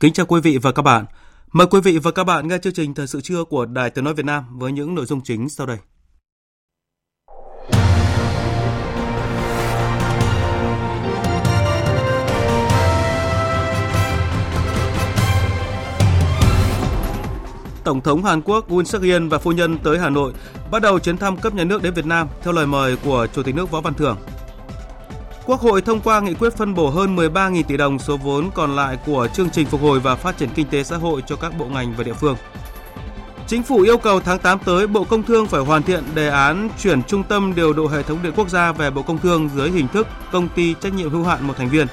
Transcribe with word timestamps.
Kính 0.00 0.12
chào 0.12 0.26
quý 0.26 0.40
vị 0.40 0.58
và 0.58 0.72
các 0.72 0.82
bạn. 0.82 1.04
Mời 1.52 1.66
quý 1.70 1.80
vị 1.80 1.98
và 1.98 2.10
các 2.10 2.24
bạn 2.24 2.48
nghe 2.48 2.58
chương 2.58 2.72
trình 2.72 2.94
Thời 2.94 3.06
sự 3.06 3.20
trưa 3.20 3.44
của 3.44 3.66
Đài 3.66 3.90
Tiếng 3.90 4.04
Nói 4.04 4.14
Việt 4.14 4.24
Nam 4.24 4.58
với 4.58 4.72
những 4.72 4.94
nội 4.94 5.06
dung 5.06 5.20
chính 5.20 5.48
sau 5.48 5.66
đây. 5.66 5.78
Tổng 17.84 18.00
thống 18.00 18.24
Hàn 18.24 18.42
Quốc 18.42 18.70
Moon 18.70 18.84
suk 18.84 19.02
yeol 19.02 19.28
và 19.28 19.38
phu 19.38 19.52
nhân 19.52 19.78
tới 19.78 19.98
Hà 19.98 20.10
Nội 20.10 20.32
bắt 20.70 20.82
đầu 20.82 20.98
chuyến 20.98 21.16
thăm 21.16 21.36
cấp 21.36 21.54
nhà 21.54 21.64
nước 21.64 21.82
đến 21.82 21.94
Việt 21.94 22.06
Nam, 22.06 22.28
theo 22.42 22.52
lời 22.52 22.66
mời 22.66 22.96
của 23.04 23.26
Chủ 23.34 23.42
tịch 23.42 23.54
nước 23.54 23.70
Võ 23.70 23.80
Văn 23.80 23.94
Thưởng. 23.94 24.16
Quốc 25.46 25.60
hội 25.60 25.82
thông 25.82 26.00
qua 26.00 26.20
nghị 26.20 26.34
quyết 26.34 26.56
phân 26.56 26.74
bổ 26.74 26.90
hơn 26.90 27.16
13.000 27.16 27.62
tỷ 27.62 27.76
đồng 27.76 27.98
số 27.98 28.16
vốn 28.16 28.50
còn 28.54 28.76
lại 28.76 28.98
của 29.06 29.28
chương 29.32 29.50
trình 29.50 29.66
phục 29.66 29.80
hồi 29.80 30.00
và 30.00 30.14
phát 30.14 30.38
triển 30.38 30.48
kinh 30.54 30.66
tế 30.66 30.82
xã 30.82 30.96
hội 30.96 31.22
cho 31.26 31.36
các 31.36 31.58
bộ 31.58 31.64
ngành 31.66 31.94
và 31.96 32.04
địa 32.04 32.12
phương. 32.12 32.36
Chính 33.46 33.62
phủ 33.62 33.80
yêu 33.80 33.98
cầu 33.98 34.20
tháng 34.20 34.38
8 34.38 34.58
tới 34.58 34.86
Bộ 34.86 35.04
Công 35.04 35.22
Thương 35.22 35.46
phải 35.46 35.60
hoàn 35.60 35.82
thiện 35.82 36.04
đề 36.14 36.28
án 36.28 36.68
chuyển 36.82 37.02
trung 37.02 37.22
tâm 37.22 37.54
điều 37.54 37.72
độ 37.72 37.86
hệ 37.86 38.02
thống 38.02 38.18
điện 38.22 38.32
quốc 38.36 38.48
gia 38.48 38.72
về 38.72 38.90
Bộ 38.90 39.02
Công 39.02 39.18
Thương 39.18 39.50
dưới 39.56 39.70
hình 39.70 39.88
thức 39.88 40.06
công 40.32 40.48
ty 40.48 40.74
trách 40.74 40.94
nhiệm 40.94 41.10
hữu 41.10 41.24
hạn 41.24 41.46
một 41.46 41.54
thành 41.56 41.68
viên. 41.68 41.86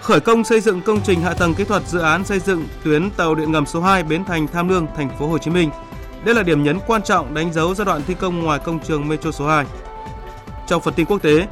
Khởi 0.00 0.20
công 0.20 0.44
xây 0.44 0.60
dựng 0.60 0.80
công 0.80 1.00
trình 1.00 1.20
hạ 1.20 1.34
tầng 1.34 1.54
kỹ 1.54 1.64
thuật 1.64 1.88
dự 1.88 1.98
án 1.98 2.24
xây 2.24 2.38
dựng 2.38 2.64
tuyến 2.84 3.10
tàu 3.10 3.34
điện 3.34 3.52
ngầm 3.52 3.66
số 3.66 3.80
2 3.80 4.02
Bến 4.02 4.24
Thành 4.24 4.46
Tham 4.46 4.68
Lương, 4.68 4.86
thành 4.96 5.18
phố 5.18 5.26
Hồ 5.26 5.38
Chí 5.38 5.50
Minh. 5.50 5.70
Đây 6.24 6.34
là 6.34 6.42
điểm 6.42 6.62
nhấn 6.62 6.78
quan 6.86 7.02
trọng 7.02 7.34
đánh 7.34 7.52
dấu 7.52 7.74
giai 7.74 7.84
đoạn 7.84 8.02
thi 8.06 8.14
công 8.14 8.40
ngoài 8.40 8.58
công 8.58 8.78
trường 8.78 9.08
Metro 9.08 9.30
số 9.30 9.46
2. 9.46 9.64
Trong 10.66 10.82
phần 10.82 10.94
tin 10.94 11.06
quốc 11.06 11.22
tế, 11.22 11.46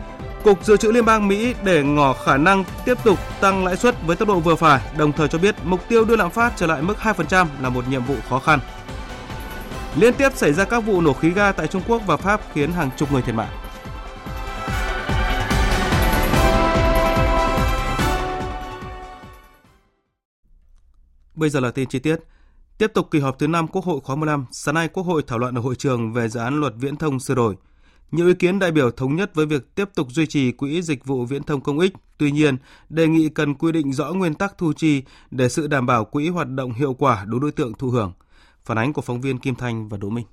Cục 0.46 0.64
Dự 0.64 0.76
trữ 0.76 0.92
Liên 0.92 1.04
bang 1.04 1.28
Mỹ 1.28 1.54
để 1.64 1.82
ngỏ 1.82 2.12
khả 2.12 2.36
năng 2.36 2.64
tiếp 2.84 2.98
tục 3.04 3.18
tăng 3.40 3.64
lãi 3.64 3.76
suất 3.76 3.94
với 4.06 4.16
tốc 4.16 4.28
độ 4.28 4.40
vừa 4.40 4.54
phải, 4.54 4.80
đồng 4.98 5.12
thời 5.12 5.28
cho 5.28 5.38
biết 5.38 5.54
mục 5.64 5.80
tiêu 5.88 6.04
đưa 6.04 6.16
lạm 6.16 6.30
phát 6.30 6.52
trở 6.56 6.66
lại 6.66 6.82
mức 6.82 6.94
2% 6.98 7.46
là 7.60 7.68
một 7.68 7.88
nhiệm 7.88 8.04
vụ 8.04 8.14
khó 8.28 8.38
khăn. 8.38 8.60
Liên 9.96 10.14
tiếp 10.14 10.28
xảy 10.34 10.52
ra 10.52 10.64
các 10.64 10.80
vụ 10.80 11.00
nổ 11.00 11.12
khí 11.12 11.30
ga 11.30 11.52
tại 11.52 11.66
Trung 11.66 11.82
Quốc 11.88 12.02
và 12.06 12.16
Pháp 12.16 12.40
khiến 12.52 12.72
hàng 12.72 12.90
chục 12.96 13.12
người 13.12 13.22
thiệt 13.22 13.34
mạng. 13.34 13.50
Bây 21.34 21.50
giờ 21.50 21.60
là 21.60 21.70
tin 21.70 21.88
chi 21.88 21.98
tiết. 21.98 22.16
Tiếp 22.78 22.90
tục 22.94 23.08
kỳ 23.10 23.20
họp 23.20 23.38
thứ 23.38 23.46
5 23.46 23.68
Quốc 23.68 23.84
hội 23.84 24.00
khóa 24.04 24.16
15, 24.16 24.46
sáng 24.52 24.74
nay 24.74 24.88
Quốc 24.88 25.02
hội 25.02 25.22
thảo 25.26 25.38
luận 25.38 25.54
ở 25.54 25.60
hội 25.60 25.74
trường 25.74 26.12
về 26.12 26.28
dự 26.28 26.40
án 26.40 26.60
luật 26.60 26.72
viễn 26.76 26.96
thông 26.96 27.20
sửa 27.20 27.34
đổi. 27.34 27.56
Nhiều 28.12 28.26
ý 28.26 28.34
kiến 28.34 28.58
đại 28.58 28.72
biểu 28.72 28.90
thống 28.90 29.16
nhất 29.16 29.34
với 29.34 29.46
việc 29.46 29.74
tiếp 29.74 29.88
tục 29.94 30.06
duy 30.10 30.26
trì 30.26 30.52
quỹ 30.52 30.82
dịch 30.82 31.04
vụ 31.04 31.24
viễn 31.24 31.42
thông 31.42 31.60
công 31.60 31.78
ích, 31.78 31.92
tuy 32.18 32.30
nhiên 32.30 32.56
đề 32.88 33.06
nghị 33.06 33.28
cần 33.28 33.54
quy 33.54 33.72
định 33.72 33.92
rõ 33.92 34.12
nguyên 34.12 34.34
tắc 34.34 34.58
thu 34.58 34.72
chi 34.72 35.02
để 35.30 35.48
sự 35.48 35.66
đảm 35.66 35.86
bảo 35.86 36.04
quỹ 36.04 36.28
hoạt 36.28 36.48
động 36.48 36.72
hiệu 36.72 36.94
quả 36.94 37.24
đối 37.28 37.40
đối 37.40 37.52
tượng 37.52 37.72
thụ 37.74 37.90
hưởng. 37.90 38.12
Phản 38.64 38.78
ánh 38.78 38.92
của 38.92 39.02
phóng 39.02 39.20
viên 39.20 39.38
Kim 39.38 39.54
Thanh 39.54 39.88
và 39.88 39.96
Đỗ 39.96 40.10
Minh. 40.10 40.26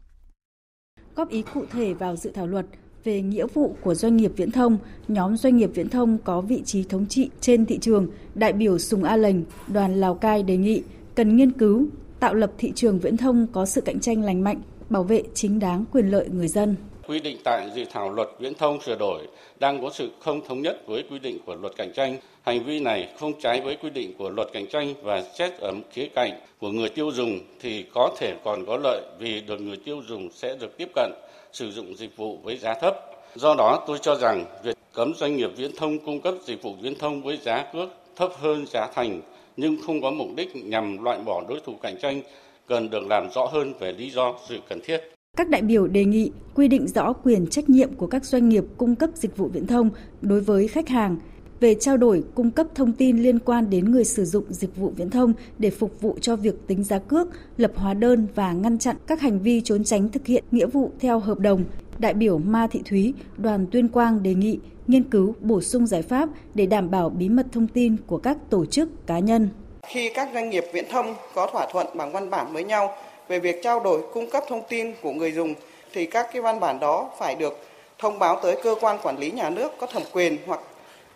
Góp 1.15 1.29
ý 1.29 1.43
cụ 1.53 1.65
thể 1.71 1.93
vào 1.93 2.15
dự 2.15 2.31
thảo 2.31 2.47
luật 2.47 2.65
về 3.03 3.21
nghĩa 3.21 3.47
vụ 3.53 3.75
của 3.81 3.95
doanh 3.95 4.17
nghiệp 4.17 4.31
viễn 4.35 4.51
thông, 4.51 4.77
nhóm 5.07 5.37
doanh 5.37 5.57
nghiệp 5.57 5.69
viễn 5.73 5.89
thông 5.89 6.17
có 6.17 6.41
vị 6.41 6.61
trí 6.65 6.83
thống 6.83 7.05
trị 7.05 7.29
trên 7.41 7.65
thị 7.65 7.77
trường, 7.77 8.07
đại 8.35 8.53
biểu 8.53 8.79
Sùng 8.79 9.03
A 9.03 9.17
Lành 9.17 9.43
đoàn 9.67 9.95
Lào 9.95 10.15
Cai 10.15 10.43
đề 10.43 10.57
nghị 10.57 10.83
cần 11.15 11.35
nghiên 11.35 11.51
cứu 11.51 11.87
tạo 12.19 12.33
lập 12.33 12.51
thị 12.57 12.71
trường 12.75 12.99
viễn 12.99 13.17
thông 13.17 13.47
có 13.47 13.65
sự 13.65 13.81
cạnh 13.81 13.99
tranh 13.99 14.21
lành 14.21 14.43
mạnh, 14.43 14.61
bảo 14.89 15.03
vệ 15.03 15.23
chính 15.33 15.59
đáng 15.59 15.85
quyền 15.91 16.07
lợi 16.07 16.29
người 16.29 16.47
dân 16.47 16.75
quy 17.07 17.19
định 17.19 17.37
tại 17.43 17.69
dự 17.75 17.85
thảo 17.85 18.09
luật 18.09 18.29
viễn 18.39 18.53
thông 18.53 18.81
sửa 18.81 18.95
đổi 18.95 19.27
đang 19.59 19.81
có 19.81 19.89
sự 19.89 20.09
không 20.19 20.45
thống 20.47 20.61
nhất 20.61 20.87
với 20.87 21.03
quy 21.09 21.19
định 21.19 21.39
của 21.45 21.55
luật 21.55 21.73
cạnh 21.75 21.93
tranh. 21.93 22.17
Hành 22.41 22.63
vi 22.63 22.79
này 22.79 23.09
không 23.19 23.39
trái 23.39 23.61
với 23.61 23.75
quy 23.75 23.89
định 23.89 24.13
của 24.17 24.29
luật 24.29 24.47
cạnh 24.53 24.67
tranh 24.67 24.93
và 25.01 25.21
xét 25.21 25.59
ở 25.59 25.73
khía 25.91 26.07
cạnh 26.15 26.31
của 26.59 26.69
người 26.69 26.89
tiêu 26.89 27.11
dùng 27.11 27.39
thì 27.61 27.85
có 27.93 28.15
thể 28.19 28.33
còn 28.43 28.65
có 28.65 28.77
lợi 28.83 29.01
vì 29.19 29.41
được 29.41 29.61
người 29.61 29.77
tiêu 29.85 30.01
dùng 30.07 30.29
sẽ 30.31 30.55
được 30.59 30.77
tiếp 30.77 30.89
cận 30.95 31.11
sử 31.51 31.71
dụng 31.71 31.97
dịch 31.97 32.17
vụ 32.17 32.37
với 32.43 32.57
giá 32.57 32.73
thấp. 32.73 32.95
Do 33.35 33.55
đó, 33.55 33.83
tôi 33.87 33.97
cho 34.01 34.15
rằng 34.15 34.45
việc 34.63 34.77
cấm 34.93 35.13
doanh 35.15 35.37
nghiệp 35.37 35.49
viễn 35.55 35.75
thông 35.75 35.99
cung 35.99 36.21
cấp 36.21 36.33
dịch 36.45 36.61
vụ 36.61 36.73
viễn 36.81 36.95
thông 36.95 37.23
với 37.23 37.37
giá 37.37 37.65
cước 37.73 37.89
thấp 38.15 38.31
hơn 38.39 38.65
giá 38.67 38.87
thành 38.95 39.21
nhưng 39.57 39.77
không 39.85 40.01
có 40.01 40.11
mục 40.11 40.27
đích 40.35 40.55
nhằm 40.55 41.03
loại 41.03 41.19
bỏ 41.19 41.43
đối 41.49 41.59
thủ 41.59 41.75
cạnh 41.81 41.95
tranh 42.01 42.21
cần 42.67 42.89
được 42.89 43.07
làm 43.09 43.29
rõ 43.31 43.45
hơn 43.45 43.73
về 43.79 43.91
lý 43.91 44.09
do 44.09 44.33
sự 44.47 44.59
cần 44.69 44.79
thiết. 44.83 45.12
Các 45.37 45.49
đại 45.49 45.61
biểu 45.61 45.87
đề 45.87 46.05
nghị 46.05 46.31
quy 46.55 46.67
định 46.67 46.87
rõ 46.87 47.13
quyền 47.13 47.47
trách 47.47 47.69
nhiệm 47.69 47.93
của 47.93 48.07
các 48.07 48.25
doanh 48.25 48.49
nghiệp 48.49 48.63
cung 48.77 48.95
cấp 48.95 49.09
dịch 49.13 49.37
vụ 49.37 49.47
viễn 49.47 49.67
thông 49.67 49.89
đối 50.21 50.41
với 50.41 50.67
khách 50.67 50.89
hàng 50.89 51.17
về 51.59 51.75
trao 51.75 51.97
đổi 51.97 52.23
cung 52.35 52.51
cấp 52.51 52.67
thông 52.75 52.91
tin 52.91 53.17
liên 53.17 53.39
quan 53.39 53.69
đến 53.69 53.91
người 53.91 54.03
sử 54.03 54.25
dụng 54.25 54.43
dịch 54.49 54.75
vụ 54.75 54.93
viễn 54.97 55.09
thông 55.09 55.33
để 55.57 55.69
phục 55.69 56.01
vụ 56.01 56.17
cho 56.21 56.35
việc 56.35 56.67
tính 56.67 56.83
giá 56.83 56.99
cước, 56.99 57.27
lập 57.57 57.71
hóa 57.75 57.93
đơn 57.93 58.27
và 58.35 58.53
ngăn 58.53 58.77
chặn 58.77 58.95
các 59.07 59.21
hành 59.21 59.39
vi 59.39 59.61
trốn 59.61 59.83
tránh 59.83 60.09
thực 60.09 60.25
hiện 60.25 60.43
nghĩa 60.51 60.65
vụ 60.65 60.91
theo 60.99 61.19
hợp 61.19 61.39
đồng. 61.39 61.63
Đại 61.99 62.13
biểu 62.13 62.37
Ma 62.37 62.67
Thị 62.71 62.81
Thúy, 62.89 63.13
đoàn 63.37 63.65
Tuyên 63.71 63.87
Quang 63.87 64.23
đề 64.23 64.33
nghị 64.33 64.59
nghiên 64.87 65.03
cứu 65.03 65.35
bổ 65.41 65.61
sung 65.61 65.87
giải 65.87 66.01
pháp 66.01 66.29
để 66.53 66.65
đảm 66.65 66.91
bảo 66.91 67.09
bí 67.09 67.29
mật 67.29 67.45
thông 67.51 67.67
tin 67.67 67.95
của 68.07 68.17
các 68.17 68.37
tổ 68.49 68.65
chức 68.65 69.07
cá 69.07 69.19
nhân. 69.19 69.49
Khi 69.87 70.11
các 70.15 70.29
doanh 70.33 70.49
nghiệp 70.49 70.63
viễn 70.73 70.85
thông 70.91 71.15
có 71.35 71.49
thỏa 71.51 71.67
thuận 71.71 71.87
bằng 71.97 72.11
văn 72.11 72.29
bản 72.29 72.53
với 72.53 72.63
nhau 72.63 72.89
về 73.33 73.39
việc 73.39 73.63
trao 73.63 73.79
đổi 73.79 74.01
cung 74.13 74.29
cấp 74.29 74.43
thông 74.47 74.61
tin 74.69 74.93
của 75.01 75.11
người 75.11 75.31
dùng 75.31 75.53
thì 75.93 76.05
các 76.05 76.27
cái 76.33 76.41
văn 76.41 76.59
bản 76.59 76.79
đó 76.79 77.09
phải 77.19 77.35
được 77.35 77.59
thông 77.99 78.19
báo 78.19 78.39
tới 78.43 78.55
cơ 78.63 78.75
quan 78.81 78.97
quản 79.03 79.17
lý 79.17 79.31
nhà 79.31 79.49
nước 79.49 79.71
có 79.79 79.87
thẩm 79.87 80.03
quyền 80.13 80.37
hoặc 80.45 80.59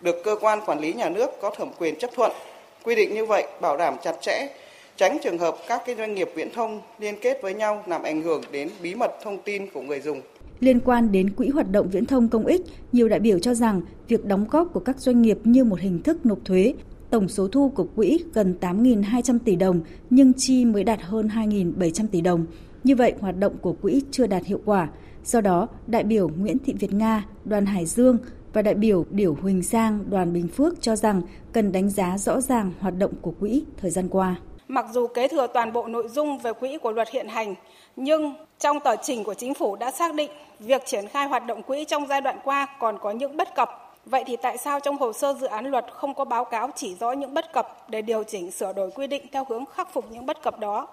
được 0.00 0.16
cơ 0.24 0.36
quan 0.40 0.60
quản 0.66 0.80
lý 0.80 0.92
nhà 0.92 1.08
nước 1.08 1.30
có 1.40 1.50
thẩm 1.50 1.68
quyền 1.78 1.98
chấp 1.98 2.10
thuận. 2.14 2.32
Quy 2.84 2.94
định 2.94 3.14
như 3.14 3.26
vậy 3.26 3.46
bảo 3.60 3.76
đảm 3.76 3.96
chặt 4.02 4.16
chẽ, 4.20 4.48
tránh 4.96 5.18
trường 5.22 5.38
hợp 5.38 5.56
các 5.68 5.82
cái 5.86 5.94
doanh 5.96 6.14
nghiệp 6.14 6.28
viễn 6.34 6.52
thông 6.54 6.80
liên 6.98 7.14
kết 7.22 7.38
với 7.42 7.54
nhau 7.54 7.84
làm 7.86 8.02
ảnh 8.02 8.22
hưởng 8.22 8.42
đến 8.50 8.70
bí 8.82 8.94
mật 8.94 9.10
thông 9.22 9.38
tin 9.38 9.70
của 9.70 9.80
người 9.80 10.00
dùng. 10.00 10.20
Liên 10.60 10.80
quan 10.80 11.12
đến 11.12 11.30
quỹ 11.30 11.48
hoạt 11.48 11.70
động 11.70 11.88
viễn 11.92 12.06
thông 12.06 12.28
công 12.28 12.46
ích, 12.46 12.60
nhiều 12.92 13.08
đại 13.08 13.20
biểu 13.20 13.38
cho 13.38 13.54
rằng 13.54 13.80
việc 14.08 14.24
đóng 14.24 14.46
góp 14.50 14.68
của 14.72 14.80
các 14.80 14.98
doanh 14.98 15.22
nghiệp 15.22 15.38
như 15.44 15.64
một 15.64 15.80
hình 15.80 16.02
thức 16.02 16.26
nộp 16.26 16.38
thuế 16.44 16.74
Tổng 17.10 17.28
số 17.28 17.48
thu 17.48 17.68
của 17.68 17.86
quỹ 17.96 18.24
gần 18.34 18.54
8.200 18.60 19.38
tỷ 19.44 19.56
đồng 19.56 19.80
nhưng 20.10 20.32
chi 20.32 20.64
mới 20.64 20.84
đạt 20.84 21.02
hơn 21.02 21.28
2.700 21.28 22.06
tỷ 22.12 22.20
đồng. 22.20 22.46
Như 22.84 22.96
vậy, 22.96 23.12
hoạt 23.20 23.38
động 23.38 23.56
của 23.60 23.72
quỹ 23.72 24.02
chưa 24.10 24.26
đạt 24.26 24.44
hiệu 24.44 24.60
quả. 24.64 24.88
Do 25.24 25.40
đó, 25.40 25.68
đại 25.86 26.04
biểu 26.04 26.28
Nguyễn 26.28 26.58
Thị 26.58 26.72
Việt 26.72 26.92
Nga, 26.92 27.24
đoàn 27.44 27.66
Hải 27.66 27.86
Dương 27.86 28.18
và 28.52 28.62
đại 28.62 28.74
biểu 28.74 29.04
Điểu 29.10 29.36
Huỳnh 29.42 29.62
Giang, 29.62 30.04
đoàn 30.10 30.32
Bình 30.32 30.48
Phước 30.48 30.82
cho 30.82 30.96
rằng 30.96 31.22
cần 31.52 31.72
đánh 31.72 31.90
giá 31.90 32.18
rõ 32.18 32.40
ràng 32.40 32.72
hoạt 32.80 32.98
động 32.98 33.12
của 33.20 33.32
quỹ 33.40 33.64
thời 33.76 33.90
gian 33.90 34.08
qua. 34.08 34.36
Mặc 34.68 34.86
dù 34.92 35.06
kế 35.06 35.28
thừa 35.28 35.46
toàn 35.54 35.72
bộ 35.72 35.86
nội 35.86 36.08
dung 36.08 36.38
về 36.38 36.52
quỹ 36.52 36.78
của 36.82 36.92
luật 36.92 37.08
hiện 37.10 37.28
hành, 37.28 37.54
nhưng 37.96 38.34
trong 38.58 38.80
tờ 38.80 38.96
trình 39.02 39.24
của 39.24 39.34
chính 39.34 39.54
phủ 39.54 39.76
đã 39.76 39.90
xác 39.90 40.14
định 40.14 40.30
việc 40.60 40.82
triển 40.86 41.08
khai 41.08 41.28
hoạt 41.28 41.46
động 41.46 41.62
quỹ 41.62 41.84
trong 41.84 42.06
giai 42.08 42.20
đoạn 42.20 42.38
qua 42.44 42.66
còn 42.80 42.98
có 43.00 43.10
những 43.10 43.36
bất 43.36 43.54
cập 43.56 43.87
Vậy 44.10 44.24
thì 44.26 44.36
tại 44.36 44.58
sao 44.58 44.80
trong 44.80 44.98
hồ 44.98 45.12
sơ 45.12 45.34
dự 45.40 45.46
án 45.46 45.66
luật 45.66 45.84
không 45.92 46.14
có 46.14 46.24
báo 46.24 46.44
cáo 46.44 46.70
chỉ 46.76 46.96
rõ 47.00 47.12
những 47.12 47.34
bất 47.34 47.52
cập 47.52 47.90
để 47.90 48.02
điều 48.02 48.24
chỉnh 48.24 48.50
sửa 48.50 48.72
đổi 48.72 48.90
quy 48.90 49.06
định 49.06 49.26
theo 49.32 49.46
hướng 49.48 49.64
khắc 49.66 49.92
phục 49.92 50.04
những 50.10 50.26
bất 50.26 50.42
cập 50.42 50.58
đó? 50.58 50.88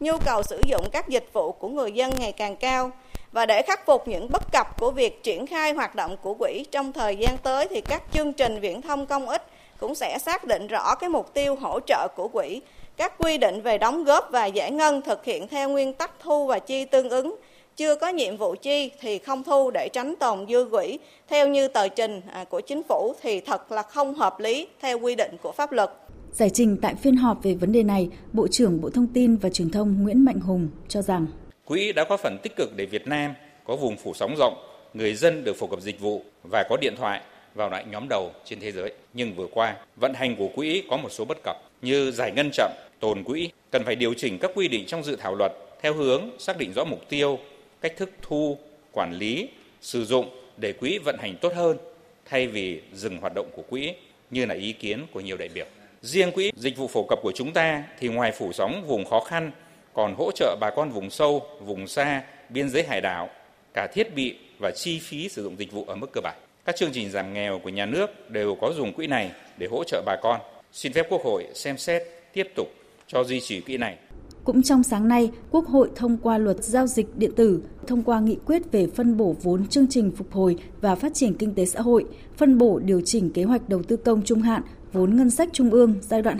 Nhu 0.00 0.12
cầu 0.24 0.42
sử 0.42 0.60
dụng 0.66 0.84
các 0.92 1.08
dịch 1.08 1.28
vụ 1.32 1.52
của 1.52 1.68
người 1.68 1.92
dân 1.92 2.10
ngày 2.18 2.32
càng 2.32 2.56
cao 2.56 2.90
và 3.32 3.46
để 3.46 3.62
khắc 3.66 3.86
phục 3.86 4.08
những 4.08 4.28
bất 4.32 4.42
cập 4.52 4.80
của 4.80 4.90
việc 4.90 5.22
triển 5.22 5.46
khai 5.46 5.72
hoạt 5.72 5.94
động 5.94 6.16
của 6.22 6.34
quỹ 6.34 6.64
trong 6.70 6.92
thời 6.92 7.16
gian 7.16 7.36
tới 7.42 7.68
thì 7.70 7.80
các 7.80 8.02
chương 8.12 8.32
trình 8.32 8.60
viễn 8.60 8.82
thông 8.82 9.06
công 9.06 9.28
ích 9.28 9.42
cũng 9.80 9.94
sẽ 9.94 10.18
xác 10.18 10.44
định 10.44 10.66
rõ 10.66 10.94
cái 10.94 11.10
mục 11.10 11.34
tiêu 11.34 11.56
hỗ 11.60 11.80
trợ 11.80 12.08
của 12.16 12.28
quỹ, 12.28 12.60
các 12.96 13.18
quy 13.18 13.38
định 13.38 13.62
về 13.62 13.78
đóng 13.78 14.04
góp 14.04 14.28
và 14.30 14.46
giải 14.46 14.70
ngân 14.70 15.02
thực 15.02 15.24
hiện 15.24 15.48
theo 15.48 15.68
nguyên 15.68 15.92
tắc 15.92 16.10
thu 16.20 16.46
và 16.46 16.58
chi 16.58 16.84
tương 16.84 17.10
ứng 17.10 17.36
chưa 17.80 17.96
có 17.96 18.08
nhiệm 18.08 18.36
vụ 18.36 18.54
chi 18.62 18.90
thì 19.00 19.18
không 19.18 19.42
thu 19.44 19.70
để 19.70 19.88
tránh 19.92 20.14
tồn 20.20 20.46
dư 20.48 20.68
quỹ 20.70 20.98
theo 21.28 21.48
như 21.48 21.68
tờ 21.68 21.88
trình 21.88 22.20
à, 22.32 22.44
của 22.44 22.60
chính 22.60 22.82
phủ 22.88 23.14
thì 23.22 23.40
thật 23.40 23.72
là 23.72 23.82
không 23.82 24.14
hợp 24.14 24.40
lý 24.40 24.66
theo 24.80 24.98
quy 24.98 25.14
định 25.14 25.36
của 25.42 25.52
pháp 25.52 25.72
luật. 25.72 25.90
Giải 26.32 26.50
trình 26.50 26.76
tại 26.82 26.94
phiên 26.94 27.16
họp 27.16 27.42
về 27.42 27.54
vấn 27.54 27.72
đề 27.72 27.82
này, 27.82 28.08
Bộ 28.32 28.48
trưởng 28.48 28.80
Bộ 28.80 28.90
Thông 28.90 29.06
tin 29.06 29.36
và 29.36 29.50
Truyền 29.50 29.70
thông 29.70 30.02
Nguyễn 30.02 30.24
Mạnh 30.24 30.40
Hùng 30.40 30.68
cho 30.88 31.02
rằng 31.02 31.26
Quỹ 31.64 31.92
đã 31.92 32.04
có 32.04 32.16
phần 32.16 32.38
tích 32.42 32.56
cực 32.56 32.76
để 32.76 32.86
Việt 32.86 33.06
Nam 33.06 33.34
có 33.64 33.76
vùng 33.76 33.96
phủ 33.96 34.14
sóng 34.14 34.34
rộng, 34.38 34.54
người 34.94 35.14
dân 35.14 35.44
được 35.44 35.56
phổ 35.56 35.66
cập 35.66 35.80
dịch 35.80 36.00
vụ 36.00 36.22
và 36.42 36.64
có 36.68 36.76
điện 36.76 36.94
thoại 36.96 37.20
vào 37.54 37.70
lại 37.70 37.84
nhóm 37.90 38.08
đầu 38.08 38.30
trên 38.44 38.60
thế 38.60 38.72
giới. 38.72 38.92
Nhưng 39.14 39.34
vừa 39.34 39.46
qua, 39.52 39.76
vận 39.96 40.14
hành 40.14 40.36
của 40.36 40.48
quỹ 40.54 40.82
có 40.90 40.96
một 40.96 41.12
số 41.12 41.24
bất 41.24 41.38
cập 41.44 41.56
như 41.82 42.10
giải 42.10 42.32
ngân 42.36 42.50
chậm, 42.52 42.70
tồn 43.00 43.24
quỹ, 43.24 43.50
cần 43.70 43.82
phải 43.84 43.96
điều 43.96 44.14
chỉnh 44.14 44.38
các 44.38 44.50
quy 44.54 44.68
định 44.68 44.84
trong 44.86 45.04
dự 45.04 45.16
thảo 45.16 45.34
luật 45.34 45.52
theo 45.82 45.94
hướng 45.94 46.30
xác 46.38 46.58
định 46.58 46.72
rõ 46.72 46.84
mục 46.84 47.08
tiêu, 47.08 47.38
cách 47.80 47.96
thức 47.96 48.10
thu, 48.22 48.58
quản 48.92 49.12
lý, 49.12 49.48
sử 49.80 50.04
dụng 50.04 50.30
để 50.56 50.72
quỹ 50.72 50.98
vận 50.98 51.16
hành 51.18 51.36
tốt 51.40 51.52
hơn 51.54 51.78
thay 52.24 52.46
vì 52.46 52.80
dừng 52.92 53.18
hoạt 53.18 53.34
động 53.34 53.50
của 53.52 53.62
quỹ 53.62 53.94
như 54.30 54.46
là 54.46 54.54
ý 54.54 54.72
kiến 54.72 55.06
của 55.12 55.20
nhiều 55.20 55.36
đại 55.36 55.48
biểu. 55.48 55.66
Riêng 56.02 56.32
quỹ 56.32 56.52
dịch 56.56 56.76
vụ 56.76 56.88
phổ 56.88 57.02
cập 57.02 57.18
của 57.22 57.32
chúng 57.34 57.52
ta 57.52 57.84
thì 57.98 58.08
ngoài 58.08 58.32
phủ 58.32 58.52
sóng 58.52 58.84
vùng 58.86 59.04
khó 59.04 59.20
khăn 59.20 59.50
còn 59.92 60.14
hỗ 60.14 60.30
trợ 60.32 60.56
bà 60.60 60.70
con 60.70 60.90
vùng 60.90 61.10
sâu, 61.10 61.46
vùng 61.60 61.88
xa, 61.88 62.22
biên 62.48 62.68
giới 62.68 62.82
hải 62.82 63.00
đảo, 63.00 63.28
cả 63.74 63.86
thiết 63.86 64.14
bị 64.14 64.36
và 64.58 64.70
chi 64.70 64.98
phí 64.98 65.28
sử 65.28 65.42
dụng 65.42 65.56
dịch 65.58 65.72
vụ 65.72 65.84
ở 65.88 65.94
mức 65.94 66.12
cơ 66.12 66.20
bản. 66.20 66.36
Các 66.64 66.76
chương 66.76 66.92
trình 66.92 67.10
giảm 67.10 67.34
nghèo 67.34 67.58
của 67.58 67.68
nhà 67.68 67.86
nước 67.86 68.30
đều 68.30 68.54
có 68.54 68.72
dùng 68.76 68.92
quỹ 68.92 69.06
này 69.06 69.30
để 69.58 69.66
hỗ 69.70 69.84
trợ 69.84 70.02
bà 70.06 70.16
con. 70.22 70.40
Xin 70.72 70.92
phép 70.92 71.06
Quốc 71.08 71.24
hội 71.24 71.46
xem 71.54 71.78
xét 71.78 72.02
tiếp 72.32 72.48
tục 72.54 72.68
cho 73.06 73.24
duy 73.24 73.40
trì 73.40 73.60
quỹ 73.60 73.76
này. 73.76 73.96
Cũng 74.44 74.62
trong 74.62 74.82
sáng 74.82 75.08
nay, 75.08 75.30
Quốc 75.50 75.66
hội 75.66 75.90
thông 75.96 76.16
qua 76.16 76.38
luật 76.38 76.64
giao 76.64 76.86
dịch 76.86 77.18
điện 77.18 77.30
tử, 77.36 77.62
thông 77.86 78.02
qua 78.02 78.20
nghị 78.20 78.36
quyết 78.46 78.72
về 78.72 78.86
phân 78.86 79.16
bổ 79.16 79.36
vốn 79.42 79.66
chương 79.66 79.86
trình 79.86 80.10
phục 80.10 80.32
hồi 80.32 80.56
và 80.80 80.94
phát 80.94 81.14
triển 81.14 81.34
kinh 81.34 81.54
tế 81.54 81.64
xã 81.64 81.80
hội, 81.80 82.04
phân 82.36 82.58
bổ 82.58 82.78
điều 82.78 83.00
chỉnh 83.00 83.30
kế 83.30 83.44
hoạch 83.44 83.68
đầu 83.68 83.82
tư 83.82 83.96
công 83.96 84.22
trung 84.22 84.42
hạn 84.42 84.62
vốn 84.92 85.16
ngân 85.16 85.30
sách 85.30 85.48
trung 85.52 85.70
ương 85.70 85.94
giai 86.00 86.22
đoạn 86.22 86.38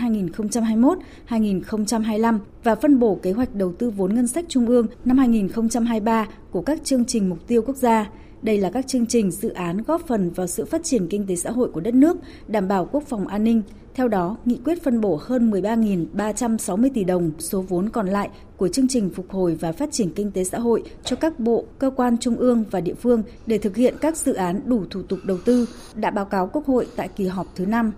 2021-2025 1.29 2.39
và 2.65 2.75
phân 2.75 2.99
bổ 2.99 3.19
kế 3.23 3.33
hoạch 3.33 3.55
đầu 3.55 3.73
tư 3.73 3.91
vốn 3.91 4.15
ngân 4.15 4.27
sách 4.27 4.45
trung 4.49 4.67
ương 4.67 4.87
năm 5.05 5.19
2023 5.19 6.29
của 6.51 6.63
các 6.63 6.85
chương 6.85 7.05
trình 7.05 7.29
mục 7.29 7.39
tiêu 7.47 7.63
quốc 7.63 7.77
gia. 7.77 8.11
Đây 8.43 8.59
là 8.59 8.71
các 8.71 8.87
chương 8.87 9.07
trình 9.07 9.31
dự 9.31 9.49
án 9.49 9.83
góp 9.87 10.07
phần 10.07 10.31
vào 10.31 10.47
sự 10.47 10.65
phát 10.65 10.85
triển 10.85 11.07
kinh 11.09 11.27
tế 11.27 11.37
xã 11.37 11.51
hội 11.51 11.71
của 11.73 11.81
đất 11.81 11.95
nước, 11.95 12.17
đảm 12.49 12.69
bảo 12.69 12.89
quốc 12.93 13.05
phòng 13.07 13.27
an 13.27 13.45
ninh. 13.45 13.63
Theo 13.95 14.09
đó, 14.09 14.37
nghị 14.45 14.61
quyết 14.65 14.83
phân 14.83 15.01
bổ 15.01 15.21
hơn 15.23 15.51
13.360 15.51 16.91
tỷ 16.95 17.05
đồng 17.05 17.31
số 17.39 17.61
vốn 17.61 17.89
còn 17.89 18.07
lại 18.07 18.29
của 18.57 18.69
chương 18.69 18.89
trình 18.89 19.11
phục 19.15 19.31
hồi 19.31 19.55
và 19.61 19.73
phát 19.73 19.93
triển 19.93 20.11
kinh 20.11 20.31
tế 20.31 20.45
xã 20.45 20.59
hội 20.59 20.83
cho 21.05 21.17
các 21.17 21.41
bộ, 21.41 21.65
cơ 21.79 21.91
quan 21.91 22.19
trung 22.19 22.37
ương 22.37 22.65
và 22.71 22.81
địa 22.81 22.95
phương 22.95 23.23
để 23.47 23.59
thực 23.59 23.77
hiện 23.77 23.95
các 24.01 24.17
dự 24.17 24.35
án 24.35 24.61
đủ 24.65 24.85
thủ 24.91 25.03
tục 25.03 25.19
đầu 25.25 25.39
tư, 25.45 25.69
đã 25.95 26.11
báo 26.11 26.25
cáo 26.25 26.51
Quốc 26.53 26.67
hội 26.67 26.87
tại 26.97 27.09
kỳ 27.09 27.27
họp 27.27 27.47
thứ 27.57 27.67
5 27.67 27.93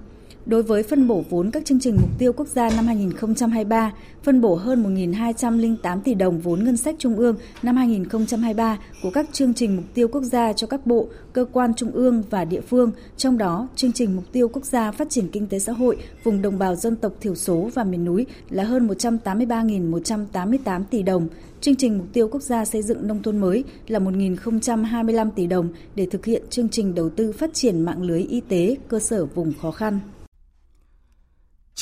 đối 0.47 0.62
với 0.62 0.83
phân 0.83 1.09
bổ 1.09 1.25
vốn 1.31 1.50
các 1.50 1.65
chương 1.65 1.81
trình 1.81 1.97
mục 2.00 2.11
tiêu 2.19 2.33
quốc 2.33 2.49
gia 2.49 2.71
năm 2.71 2.87
2023, 2.87 3.93
phân 4.23 4.41
bổ 4.41 4.55
hơn 4.55 4.97
1.208 4.97 6.00
tỷ 6.00 6.15
đồng 6.15 6.41
vốn 6.41 6.65
ngân 6.65 6.77
sách 6.77 6.94
trung 6.99 7.17
ương 7.17 7.37
năm 7.62 7.77
2023 7.77 8.79
của 9.03 9.11
các 9.11 9.27
chương 9.33 9.55
trình 9.55 9.77
mục 9.77 9.85
tiêu 9.94 10.09
quốc 10.09 10.23
gia 10.23 10.53
cho 10.53 10.67
các 10.67 10.87
bộ, 10.87 11.09
cơ 11.33 11.44
quan 11.53 11.75
trung 11.75 11.91
ương 11.91 12.23
và 12.31 12.44
địa 12.44 12.61
phương, 12.61 12.91
trong 13.17 13.39
đó 13.39 13.69
chương 13.77 13.93
trình 13.93 14.17
mục 14.17 14.25
tiêu 14.33 14.49
quốc 14.49 14.65
gia 14.65 14.91
phát 14.91 15.11
triển 15.11 15.29
kinh 15.29 15.47
tế 15.47 15.59
xã 15.59 15.73
hội 15.73 15.97
vùng 16.25 16.43
đồng 16.43 16.59
bào 16.59 16.75
dân 16.75 16.97
tộc 16.97 17.12
thiểu 17.21 17.35
số 17.35 17.71
và 17.75 17.85
miền 17.85 18.05
núi 18.05 18.27
là 18.50 18.65
hơn 18.65 18.89
183.188 18.89 20.85
tỷ 20.91 21.03
đồng, 21.03 21.29
chương 21.61 21.77
trình 21.77 21.99
mục 21.99 22.06
tiêu 22.12 22.29
quốc 22.29 22.43
gia 22.43 22.65
xây 22.65 22.83
dựng 22.83 23.06
nông 23.06 23.23
thôn 23.23 23.39
mới 23.39 23.65
là 23.89 23.99
1.025 23.99 25.31
tỷ 25.31 25.47
đồng 25.47 25.69
để 25.94 26.06
thực 26.11 26.25
hiện 26.25 26.43
chương 26.50 26.69
trình 26.69 26.94
đầu 26.94 27.11
tư 27.11 27.33
phát 27.33 27.55
triển 27.55 27.81
mạng 27.81 28.03
lưới 28.03 28.23
y 28.23 28.41
tế 28.41 28.77
cơ 28.89 28.99
sở 28.99 29.25
vùng 29.25 29.53
khó 29.61 29.71
khăn. 29.71 30.00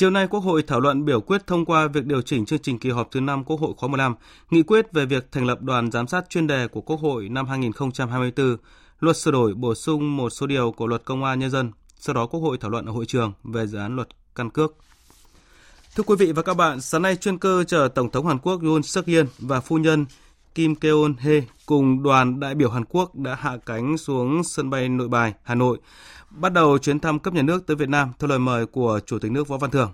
Chiều 0.01 0.09
nay, 0.09 0.27
Quốc 0.27 0.39
hội 0.39 0.63
thảo 0.63 0.79
luận 0.79 1.05
biểu 1.05 1.21
quyết 1.21 1.47
thông 1.47 1.65
qua 1.65 1.87
việc 1.87 2.05
điều 2.05 2.21
chỉnh 2.21 2.45
chương 2.45 2.59
trình 2.59 2.79
kỳ 2.79 2.89
họp 2.89 3.11
thứ 3.11 3.19
5 3.19 3.43
Quốc 3.43 3.59
hội 3.59 3.73
khóa 3.77 3.89
15, 3.89 4.15
nghị 4.49 4.63
quyết 4.63 4.93
về 4.93 5.05
việc 5.05 5.31
thành 5.31 5.45
lập 5.45 5.61
đoàn 5.61 5.91
giám 5.91 6.07
sát 6.07 6.29
chuyên 6.29 6.47
đề 6.47 6.67
của 6.67 6.81
Quốc 6.81 6.99
hội 6.99 7.29
năm 7.29 7.47
2024, 7.47 8.57
luật 8.99 9.17
sửa 9.17 9.31
đổi 9.31 9.53
bổ 9.53 9.75
sung 9.75 10.17
một 10.17 10.29
số 10.29 10.47
điều 10.47 10.71
của 10.71 10.87
luật 10.87 11.05
công 11.05 11.23
an 11.23 11.39
nhân 11.39 11.49
dân. 11.49 11.71
Sau 11.95 12.15
đó, 12.15 12.25
Quốc 12.25 12.39
hội 12.39 12.57
thảo 12.57 12.71
luận 12.71 12.85
ở 12.85 12.91
hội 12.91 13.05
trường 13.05 13.33
về 13.43 13.67
dự 13.67 13.77
án 13.77 13.95
luật 13.95 14.07
căn 14.35 14.49
cước. 14.49 14.75
Thưa 15.95 16.03
quý 16.03 16.15
vị 16.19 16.31
và 16.31 16.41
các 16.41 16.53
bạn, 16.53 16.81
sáng 16.81 17.01
nay 17.01 17.15
chuyên 17.15 17.37
cơ 17.37 17.63
chở 17.63 17.87
Tổng 17.95 18.11
thống 18.11 18.27
Hàn 18.27 18.39
Quốc 18.39 18.61
Yoon 18.63 18.83
suk 18.83 19.05
yeol 19.05 19.25
và 19.39 19.59
phu 19.59 19.77
nhân 19.77 20.05
Kim 20.55 20.75
Keon 20.75 21.13
He 21.19 21.41
cùng 21.65 22.03
đoàn 22.03 22.39
đại 22.39 22.55
biểu 22.55 22.69
Hàn 22.69 22.85
Quốc 22.85 23.15
đã 23.15 23.35
hạ 23.35 23.57
cánh 23.65 23.97
xuống 23.97 24.43
sân 24.43 24.69
bay 24.69 24.89
Nội 24.89 25.07
Bài, 25.07 25.33
Hà 25.43 25.55
Nội 25.55 25.77
bắt 26.29 26.53
đầu 26.53 26.77
chuyến 26.77 26.99
thăm 26.99 27.19
cấp 27.19 27.33
nhà 27.33 27.41
nước 27.41 27.67
tới 27.67 27.75
Việt 27.75 27.89
Nam 27.89 28.11
theo 28.19 28.27
lời 28.27 28.39
mời 28.39 28.65
của 28.65 28.99
Chủ 29.05 29.19
tịch 29.19 29.31
nước 29.31 29.47
Võ 29.47 29.57
Văn 29.57 29.71
Thưởng. 29.71 29.91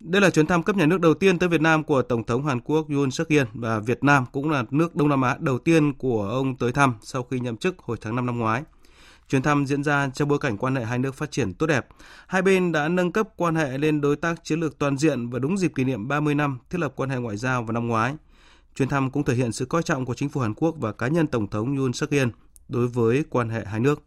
Đây 0.00 0.22
là 0.22 0.30
chuyến 0.30 0.46
thăm 0.46 0.62
cấp 0.62 0.76
nhà 0.76 0.86
nước 0.86 1.00
đầu 1.00 1.14
tiên 1.14 1.38
tới 1.38 1.48
Việt 1.48 1.60
Nam 1.60 1.84
của 1.84 2.02
Tổng 2.02 2.24
thống 2.24 2.46
Hàn 2.46 2.60
Quốc 2.60 2.86
Yoon 2.90 3.10
suk 3.10 3.28
yeol 3.28 3.46
và 3.54 3.78
Việt 3.78 4.04
Nam 4.04 4.24
cũng 4.32 4.50
là 4.50 4.64
nước 4.70 4.96
Đông 4.96 5.08
Nam 5.08 5.22
Á 5.22 5.36
đầu 5.40 5.58
tiên 5.58 5.92
của 5.92 6.28
ông 6.30 6.56
tới 6.56 6.72
thăm 6.72 6.94
sau 7.02 7.22
khi 7.22 7.40
nhậm 7.40 7.56
chức 7.56 7.78
hồi 7.78 7.96
tháng 8.00 8.16
5 8.16 8.26
năm 8.26 8.38
ngoái. 8.38 8.62
Chuyến 9.28 9.42
thăm 9.42 9.66
diễn 9.66 9.84
ra 9.84 10.10
trong 10.14 10.28
bối 10.28 10.38
cảnh 10.38 10.56
quan 10.56 10.76
hệ 10.76 10.84
hai 10.84 10.98
nước 10.98 11.14
phát 11.14 11.30
triển 11.30 11.54
tốt 11.54 11.66
đẹp. 11.66 11.86
Hai 12.26 12.42
bên 12.42 12.72
đã 12.72 12.88
nâng 12.88 13.12
cấp 13.12 13.28
quan 13.36 13.54
hệ 13.54 13.78
lên 13.78 14.00
đối 14.00 14.16
tác 14.16 14.44
chiến 14.44 14.60
lược 14.60 14.78
toàn 14.78 14.98
diện 14.98 15.28
và 15.30 15.38
đúng 15.38 15.58
dịp 15.58 15.72
kỷ 15.74 15.84
niệm 15.84 16.08
30 16.08 16.34
năm 16.34 16.58
thiết 16.70 16.78
lập 16.78 16.92
quan 16.96 17.10
hệ 17.10 17.16
ngoại 17.16 17.36
giao 17.36 17.62
vào 17.62 17.72
năm 17.72 17.88
ngoái. 17.88 18.14
Chuyến 18.76 18.88
thăm 18.88 19.10
cũng 19.10 19.24
thể 19.24 19.34
hiện 19.34 19.52
sự 19.52 19.64
coi 19.64 19.82
trọng 19.82 20.04
của 20.04 20.14
chính 20.14 20.28
phủ 20.28 20.40
Hàn 20.40 20.54
Quốc 20.54 20.74
và 20.78 20.92
cá 20.92 21.08
nhân 21.08 21.26
Tổng 21.26 21.50
thống 21.50 21.76
Yoon 21.76 21.92
suk 21.92 22.10
yeol 22.10 22.28
đối 22.68 22.88
với 22.88 23.24
quan 23.30 23.48
hệ 23.48 23.64
hai 23.64 23.80
nước. 23.80 24.02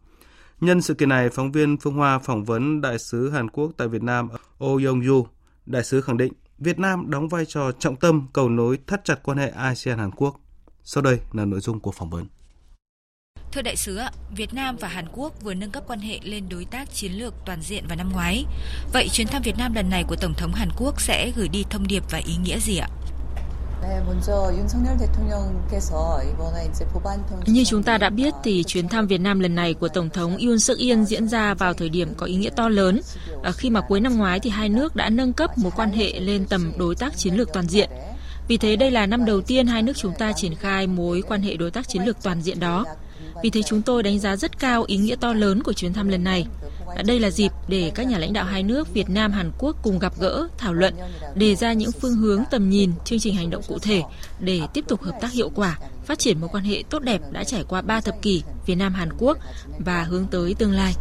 Nhân 0.60 0.82
sự 0.82 0.94
kiện 0.94 1.08
này, 1.08 1.28
phóng 1.30 1.52
viên 1.52 1.76
Phương 1.76 1.94
Hoa 1.94 2.18
phỏng 2.18 2.44
vấn 2.44 2.80
đại 2.80 2.98
sứ 2.98 3.30
Hàn 3.30 3.50
Quốc 3.50 3.72
tại 3.76 3.88
Việt 3.88 4.02
Nam 4.02 4.28
Oh 4.64 4.82
Yong 4.86 5.00
Yu. 5.06 5.26
Đại 5.66 5.84
sứ 5.84 6.00
khẳng 6.00 6.16
định 6.16 6.32
Việt 6.58 6.78
Nam 6.78 7.10
đóng 7.10 7.28
vai 7.28 7.44
trò 7.46 7.72
trọng 7.72 7.96
tâm 7.96 8.28
cầu 8.32 8.48
nối 8.48 8.78
thắt 8.86 9.04
chặt 9.04 9.22
quan 9.22 9.38
hệ 9.38 9.48
ASEAN 9.48 9.98
Hàn 9.98 10.10
Quốc. 10.10 10.40
Sau 10.84 11.02
đây 11.02 11.18
là 11.32 11.44
nội 11.44 11.60
dung 11.60 11.80
của 11.80 11.92
phỏng 11.92 12.10
vấn. 12.10 12.26
Thưa 13.52 13.62
đại 13.62 13.76
sứ, 13.76 14.00
Việt 14.36 14.54
Nam 14.54 14.76
và 14.80 14.88
Hàn 14.88 15.04
Quốc 15.12 15.42
vừa 15.42 15.54
nâng 15.54 15.70
cấp 15.70 15.84
quan 15.86 16.00
hệ 16.00 16.20
lên 16.22 16.48
đối 16.48 16.64
tác 16.64 16.90
chiến 16.94 17.12
lược 17.12 17.34
toàn 17.46 17.62
diện 17.62 17.84
vào 17.88 17.96
năm 17.96 18.12
ngoái. 18.12 18.44
Vậy 18.92 19.08
chuyến 19.12 19.26
thăm 19.26 19.42
Việt 19.42 19.58
Nam 19.58 19.74
lần 19.74 19.90
này 19.90 20.04
của 20.08 20.16
Tổng 20.16 20.34
thống 20.34 20.52
Hàn 20.52 20.68
Quốc 20.76 21.00
sẽ 21.00 21.32
gửi 21.36 21.48
đi 21.48 21.64
thông 21.70 21.86
điệp 21.86 22.02
và 22.10 22.18
ý 22.18 22.36
nghĩa 22.36 22.58
gì 22.58 22.76
ạ? 22.76 22.88
Như 27.46 27.64
chúng 27.64 27.82
ta 27.82 27.98
đã 27.98 28.10
biết 28.10 28.34
thì 28.44 28.64
chuyến 28.66 28.88
thăm 28.88 29.06
Việt 29.06 29.20
Nam 29.20 29.40
lần 29.40 29.54
này 29.54 29.74
của 29.74 29.88
Tổng 29.88 30.10
thống 30.10 30.36
Yoon 30.46 30.58
suk 30.58 30.78
yeol 30.78 31.04
diễn 31.04 31.28
ra 31.28 31.54
vào 31.54 31.74
thời 31.74 31.88
điểm 31.88 32.14
có 32.16 32.26
ý 32.26 32.34
nghĩa 32.36 32.50
to 32.56 32.68
lớn. 32.68 33.00
Khi 33.56 33.70
mà 33.70 33.80
cuối 33.80 34.00
năm 34.00 34.16
ngoái 34.16 34.40
thì 34.40 34.50
hai 34.50 34.68
nước 34.68 34.96
đã 34.96 35.08
nâng 35.10 35.32
cấp 35.32 35.58
mối 35.58 35.72
quan 35.76 35.90
hệ 35.90 36.20
lên 36.20 36.46
tầm 36.48 36.72
đối 36.78 36.94
tác 36.94 37.16
chiến 37.16 37.34
lược 37.34 37.52
toàn 37.52 37.68
diện. 37.68 37.90
Vì 38.48 38.56
thế 38.56 38.76
đây 38.76 38.90
là 38.90 39.06
năm 39.06 39.24
đầu 39.24 39.40
tiên 39.40 39.66
hai 39.66 39.82
nước 39.82 39.96
chúng 39.96 40.14
ta 40.18 40.32
triển 40.32 40.54
khai 40.54 40.86
mối 40.86 41.22
quan 41.28 41.42
hệ 41.42 41.56
đối 41.56 41.70
tác 41.70 41.88
chiến 41.88 42.02
lược 42.04 42.22
toàn 42.22 42.42
diện 42.42 42.60
đó. 42.60 42.84
Vì 43.42 43.50
thế 43.50 43.62
chúng 43.62 43.82
tôi 43.82 44.02
đánh 44.02 44.18
giá 44.18 44.36
rất 44.36 44.58
cao 44.58 44.84
ý 44.86 44.96
nghĩa 44.96 45.16
to 45.20 45.32
lớn 45.32 45.62
của 45.62 45.72
chuyến 45.72 45.92
thăm 45.92 46.08
lần 46.08 46.24
này. 46.24 46.46
Đây 47.04 47.20
là 47.20 47.30
dịp 47.30 47.52
để 47.68 47.92
các 47.94 48.06
nhà 48.06 48.18
lãnh 48.18 48.32
đạo 48.32 48.44
hai 48.44 48.62
nước 48.62 48.94
Việt 48.94 49.10
Nam 49.10 49.32
Hàn 49.32 49.50
Quốc 49.58 49.76
cùng 49.82 49.98
gặp 49.98 50.12
gỡ, 50.18 50.48
thảo 50.58 50.72
luận, 50.72 50.94
đề 51.34 51.54
ra 51.54 51.72
những 51.72 51.92
phương 51.92 52.16
hướng 52.16 52.42
tầm 52.50 52.70
nhìn, 52.70 52.92
chương 53.04 53.18
trình 53.18 53.34
hành 53.34 53.50
động 53.50 53.62
cụ 53.68 53.78
thể 53.78 54.02
để 54.40 54.60
tiếp 54.74 54.84
tục 54.88 55.02
hợp 55.02 55.18
tác 55.20 55.32
hiệu 55.32 55.50
quả, 55.54 55.78
phát 56.06 56.18
triển 56.18 56.40
mối 56.40 56.48
quan 56.52 56.64
hệ 56.64 56.82
tốt 56.90 56.98
đẹp 56.98 57.20
đã 57.30 57.44
trải 57.44 57.64
qua 57.68 57.82
3 57.82 58.00
thập 58.00 58.22
kỷ 58.22 58.42
Việt 58.66 58.74
Nam 58.74 58.94
Hàn 58.94 59.08
Quốc 59.18 59.38
và 59.78 60.02
hướng 60.02 60.26
tới 60.26 60.54
tương 60.54 60.72
lai. 60.72 60.94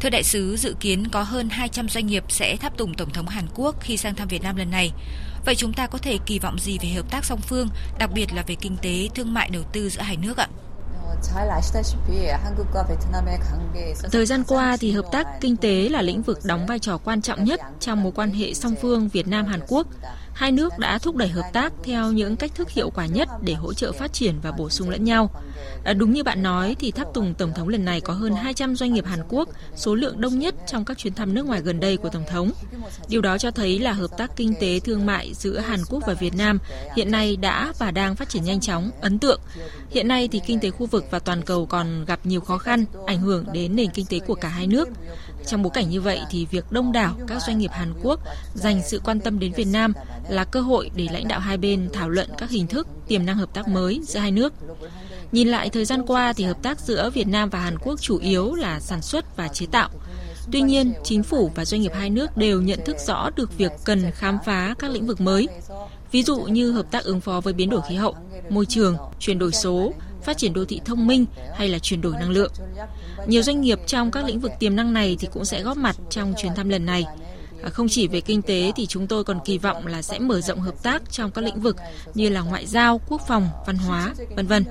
Thưa 0.00 0.10
đại 0.10 0.22
sứ, 0.22 0.56
dự 0.56 0.74
kiến 0.80 1.08
có 1.08 1.22
hơn 1.22 1.48
200 1.48 1.88
doanh 1.88 2.06
nghiệp 2.06 2.24
sẽ 2.28 2.56
tháp 2.56 2.76
tùng 2.76 2.94
Tổng 2.94 3.10
thống 3.10 3.26
Hàn 3.26 3.46
Quốc 3.54 3.76
khi 3.80 3.96
sang 3.96 4.14
thăm 4.14 4.28
Việt 4.28 4.42
Nam 4.42 4.56
lần 4.56 4.70
này. 4.70 4.92
Vậy 5.44 5.54
chúng 5.54 5.72
ta 5.72 5.86
có 5.86 5.98
thể 5.98 6.18
kỳ 6.26 6.38
vọng 6.38 6.58
gì 6.58 6.78
về 6.82 6.88
hợp 6.88 7.10
tác 7.10 7.24
song 7.24 7.40
phương, 7.40 7.68
đặc 7.98 8.10
biệt 8.14 8.32
là 8.32 8.42
về 8.46 8.54
kinh 8.54 8.76
tế, 8.82 9.08
thương 9.14 9.34
mại 9.34 9.50
đầu 9.52 9.62
tư 9.72 9.90
giữa 9.90 10.00
hai 10.02 10.16
nước 10.16 10.36
ạ? 10.36 10.48
Thời 14.12 14.26
gian 14.26 14.44
qua 14.48 14.76
thì 14.80 14.92
hợp 14.92 15.04
tác 15.12 15.26
kinh 15.40 15.56
tế 15.56 15.88
là 15.88 16.02
lĩnh 16.02 16.22
vực 16.22 16.38
đóng 16.44 16.66
vai 16.66 16.78
trò 16.78 16.98
quan 16.98 17.22
trọng 17.22 17.44
nhất 17.44 17.60
trong 17.80 18.02
mối 18.02 18.12
quan 18.12 18.30
hệ 18.30 18.54
song 18.54 18.74
phương 18.82 19.08
Việt 19.08 19.28
Nam 19.28 19.46
Hàn 19.46 19.60
Quốc. 19.68 19.86
Hai 20.32 20.52
nước 20.52 20.78
đã 20.78 20.98
thúc 20.98 21.16
đẩy 21.16 21.28
hợp 21.28 21.50
tác 21.52 21.72
theo 21.84 22.12
những 22.12 22.36
cách 22.36 22.54
thức 22.54 22.70
hiệu 22.70 22.90
quả 22.90 23.06
nhất 23.06 23.28
để 23.42 23.54
hỗ 23.54 23.74
trợ 23.74 23.92
phát 23.92 24.12
triển 24.12 24.34
và 24.42 24.52
bổ 24.52 24.70
sung 24.70 24.90
lẫn 24.90 25.04
nhau. 25.04 25.30
À, 25.84 25.92
đúng 25.92 26.12
như 26.12 26.22
bạn 26.22 26.42
nói 26.42 26.76
thì 26.78 26.90
tháp 26.90 27.14
tùng 27.14 27.34
Tổng 27.34 27.52
thống 27.54 27.68
lần 27.68 27.84
này 27.84 28.00
có 28.00 28.12
hơn 28.12 28.34
200 28.34 28.76
doanh 28.76 28.92
nghiệp 28.92 29.06
Hàn 29.06 29.20
Quốc, 29.28 29.48
số 29.76 29.94
lượng 29.94 30.20
đông 30.20 30.38
nhất 30.38 30.54
trong 30.66 30.84
các 30.84 30.98
chuyến 30.98 31.14
thăm 31.14 31.34
nước 31.34 31.46
ngoài 31.46 31.60
gần 31.62 31.80
đây 31.80 31.96
của 31.96 32.08
Tổng 32.08 32.24
thống. 32.30 32.50
Điều 33.08 33.20
đó 33.20 33.38
cho 33.38 33.50
thấy 33.50 33.78
là 33.78 33.92
hợp 33.92 34.10
tác 34.18 34.36
kinh 34.36 34.54
tế 34.60 34.80
thương 34.80 35.06
mại 35.06 35.34
giữa 35.34 35.58
Hàn 35.58 35.80
Quốc 35.90 36.02
và 36.06 36.14
Việt 36.14 36.34
Nam 36.36 36.58
hiện 36.96 37.10
nay 37.10 37.36
đã 37.36 37.72
và 37.78 37.90
đang 37.90 38.16
phát 38.16 38.28
triển 38.28 38.44
nhanh 38.44 38.60
chóng, 38.60 38.90
ấn 39.00 39.18
tượng. 39.18 39.40
Hiện 39.90 40.08
nay 40.08 40.28
thì 40.32 40.40
kinh 40.46 40.60
tế 40.60 40.70
khu 40.70 40.86
vực 40.86 41.04
và 41.10 41.18
toàn 41.18 41.42
cầu 41.42 41.66
còn 41.66 42.04
gặp 42.04 42.20
nhiều 42.24 42.40
khó 42.40 42.58
khăn, 42.58 42.84
ảnh 43.06 43.20
hưởng 43.20 43.44
đến 43.52 43.76
nền 43.76 43.90
kinh 43.90 44.06
tế 44.06 44.18
của 44.18 44.34
cả 44.34 44.48
hai 44.48 44.66
nước. 44.66 44.88
Trong 45.46 45.62
bối 45.62 45.70
cảnh 45.74 45.90
như 45.90 46.00
vậy 46.00 46.20
thì 46.30 46.46
việc 46.50 46.72
đông 46.72 46.92
đảo 46.92 47.14
các 47.26 47.42
doanh 47.42 47.58
nghiệp 47.58 47.70
Hàn 47.72 47.94
Quốc 48.02 48.20
dành 48.54 48.82
sự 48.86 49.00
quan 49.04 49.20
tâm 49.20 49.38
đến 49.38 49.52
Việt 49.52 49.66
Nam 49.66 49.92
là 50.28 50.44
cơ 50.44 50.60
hội 50.60 50.90
để 50.94 51.06
lãnh 51.12 51.28
đạo 51.28 51.40
hai 51.40 51.56
bên 51.56 51.88
thảo 51.92 52.08
luận 52.08 52.28
các 52.38 52.50
hình 52.50 52.66
thức 52.66 52.88
tiềm 53.08 53.26
năng 53.26 53.36
hợp 53.36 53.54
tác 53.54 53.68
mới 53.68 54.00
giữa 54.04 54.20
hai 54.20 54.30
nước. 54.30 54.52
Nhìn 55.32 55.48
lại 55.48 55.70
thời 55.70 55.84
gian 55.84 56.06
qua 56.06 56.32
thì 56.32 56.44
hợp 56.44 56.62
tác 56.62 56.80
giữa 56.80 57.10
Việt 57.10 57.28
Nam 57.28 57.50
và 57.50 57.60
Hàn 57.60 57.78
Quốc 57.78 58.00
chủ 58.00 58.18
yếu 58.18 58.54
là 58.54 58.80
sản 58.80 59.02
xuất 59.02 59.36
và 59.36 59.48
chế 59.48 59.66
tạo. 59.66 59.90
Tuy 60.52 60.60
nhiên, 60.60 60.92
chính 61.04 61.22
phủ 61.22 61.50
và 61.54 61.64
doanh 61.64 61.80
nghiệp 61.80 61.92
hai 61.94 62.10
nước 62.10 62.36
đều 62.36 62.62
nhận 62.62 62.80
thức 62.84 62.96
rõ 63.06 63.30
được 63.36 63.58
việc 63.58 63.72
cần 63.84 64.10
khám 64.10 64.38
phá 64.46 64.74
các 64.78 64.90
lĩnh 64.90 65.06
vực 65.06 65.20
mới. 65.20 65.48
Ví 66.12 66.22
dụ 66.22 66.40
như 66.40 66.72
hợp 66.72 66.90
tác 66.90 67.04
ứng 67.04 67.20
phó 67.20 67.40
với 67.40 67.52
biến 67.52 67.70
đổi 67.70 67.80
khí 67.88 67.94
hậu, 67.94 68.14
môi 68.48 68.66
trường, 68.66 68.96
chuyển 69.18 69.38
đổi 69.38 69.52
số, 69.52 69.92
phát 70.22 70.38
triển 70.38 70.52
đô 70.52 70.64
thị 70.64 70.80
thông 70.84 71.06
minh 71.06 71.26
hay 71.54 71.68
là 71.68 71.78
chuyển 71.78 72.00
đổi 72.00 72.12
năng 72.12 72.30
lượng. 72.30 72.52
Nhiều 73.26 73.42
doanh 73.42 73.60
nghiệp 73.60 73.78
trong 73.86 74.10
các 74.10 74.24
lĩnh 74.24 74.40
vực 74.40 74.52
tiềm 74.58 74.76
năng 74.76 74.92
này 74.92 75.16
thì 75.20 75.28
cũng 75.32 75.44
sẽ 75.44 75.62
góp 75.62 75.76
mặt 75.76 75.96
trong 76.10 76.34
chuyến 76.42 76.54
thăm 76.54 76.68
lần 76.68 76.86
này. 76.86 77.04
À, 77.62 77.70
không 77.70 77.88
chỉ 77.88 78.08
về 78.08 78.20
kinh 78.20 78.42
tế 78.42 78.72
thì 78.76 78.86
chúng 78.86 79.06
tôi 79.06 79.24
còn 79.24 79.38
kỳ 79.44 79.58
vọng 79.58 79.86
là 79.86 80.02
sẽ 80.02 80.18
mở 80.18 80.40
rộng 80.40 80.60
hợp 80.60 80.82
tác 80.82 81.02
trong 81.10 81.30
các 81.30 81.44
lĩnh 81.44 81.60
vực 81.60 81.76
như 82.14 82.28
là 82.28 82.40
ngoại 82.40 82.66
giao, 82.66 83.00
quốc 83.08 83.20
phòng, 83.28 83.48
văn 83.66 83.76
hóa, 83.76 84.14
vân 84.36 84.46
vân. 84.46 84.64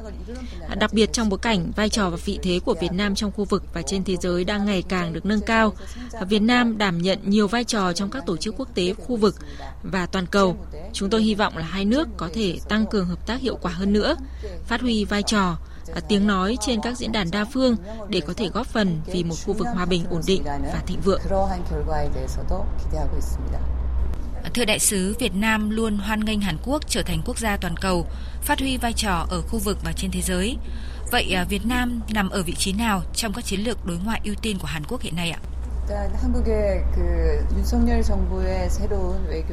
À, 0.70 0.76
đặc 0.76 0.94
biệt 0.94 1.14
trong 1.14 1.30
bối 1.30 1.40
cảnh 1.40 1.72
vai 1.76 1.90
trò 1.90 2.10
và 2.10 2.18
vị 2.26 2.40
thế 2.44 2.60
của 2.66 2.76
Việt 2.82 2.92
Nam 2.92 3.16
trong 3.16 3.32
khu 3.32 3.46
vực 3.46 3.64
và 3.74 3.82
trên 3.82 4.04
thế 4.04 4.16
giới 4.22 4.44
đang 4.44 4.66
ngày 4.66 4.84
càng 4.90 5.14
được 5.14 5.26
nâng 5.26 5.42
cao, 5.42 5.74
à, 6.14 6.26
Việt 6.26 6.42
Nam 6.42 6.78
đảm 6.78 7.02
nhận 7.02 7.20
nhiều 7.24 7.48
vai 7.48 7.64
trò 7.64 7.94
trong 7.94 8.10
các 8.10 8.26
tổ 8.26 8.38
chức 8.38 8.56
quốc 8.58 8.70
tế 8.76 8.94
khu 8.94 9.16
vực 9.16 9.36
và 9.84 10.06
toàn 10.06 10.26
cầu. 10.26 10.58
Chúng 10.94 11.10
tôi 11.10 11.24
hy 11.24 11.36
vọng 11.36 11.58
là 11.58 11.66
hai 11.66 11.86
nước 11.86 12.08
có 12.18 12.30
thể 12.34 12.60
tăng 12.70 12.86
cường 12.86 13.06
hợp 13.06 13.28
tác 13.28 13.42
hiệu 13.42 13.56
quả 13.62 13.72
hơn 13.72 13.94
nữa, 13.94 14.16
phát 14.68 14.82
huy 14.82 15.06
vai 15.06 15.24
trò 15.24 15.58
tiếng 16.08 16.28
nói 16.28 16.58
trên 16.62 16.82
các 16.82 16.98
diễn 16.98 17.12
đàn 17.12 17.32
đa 17.32 17.46
phương 17.46 17.76
để 18.10 18.22
có 18.22 18.34
thể 18.34 18.48
góp 18.48 18.68
phần 18.68 19.02
vì 19.06 19.24
một 19.24 19.36
khu 19.46 19.54
vực 19.54 19.68
hòa 19.74 19.86
bình 19.86 20.06
ổn 20.10 20.22
định 20.28 20.44
và 20.46 20.82
thịnh 20.88 21.02
vượng. 21.02 21.22
Thưa 24.54 24.66
đại 24.66 24.80
sứ, 24.80 25.16
Việt 25.20 25.36
Nam 25.36 25.70
luôn 25.70 25.98
hoan 25.98 26.26
nghênh 26.26 26.42
Hàn 26.42 26.58
Quốc 26.64 26.90
trở 26.90 27.02
thành 27.02 27.22
quốc 27.26 27.38
gia 27.38 27.58
toàn 27.58 27.78
cầu, 27.78 28.08
phát 28.42 28.60
huy 28.60 28.78
vai 28.78 28.94
trò 28.94 29.26
ở 29.30 29.42
khu 29.42 29.60
vực 29.60 29.78
và 29.84 29.94
trên 29.94 30.12
thế 30.12 30.22
giới. 30.22 30.58
Vậy 31.12 31.32
à, 31.36 31.44
Việt 31.50 31.66
Nam 31.66 32.02
nằm 32.14 32.30
ở 32.30 32.44
vị 32.44 32.54
trí 32.56 32.74
nào 32.74 33.04
trong 33.14 33.34
các 33.34 33.46
chiến 33.46 33.60
lược 33.60 33.86
đối 33.86 33.98
ngoại 33.98 34.22
ưu 34.24 34.36
tiên 34.36 34.58
của 34.60 34.68
Hàn 34.68 34.84
Quốc 34.88 35.02
hiện 35.02 35.16
nay 35.16 35.32
ạ? 35.32 35.40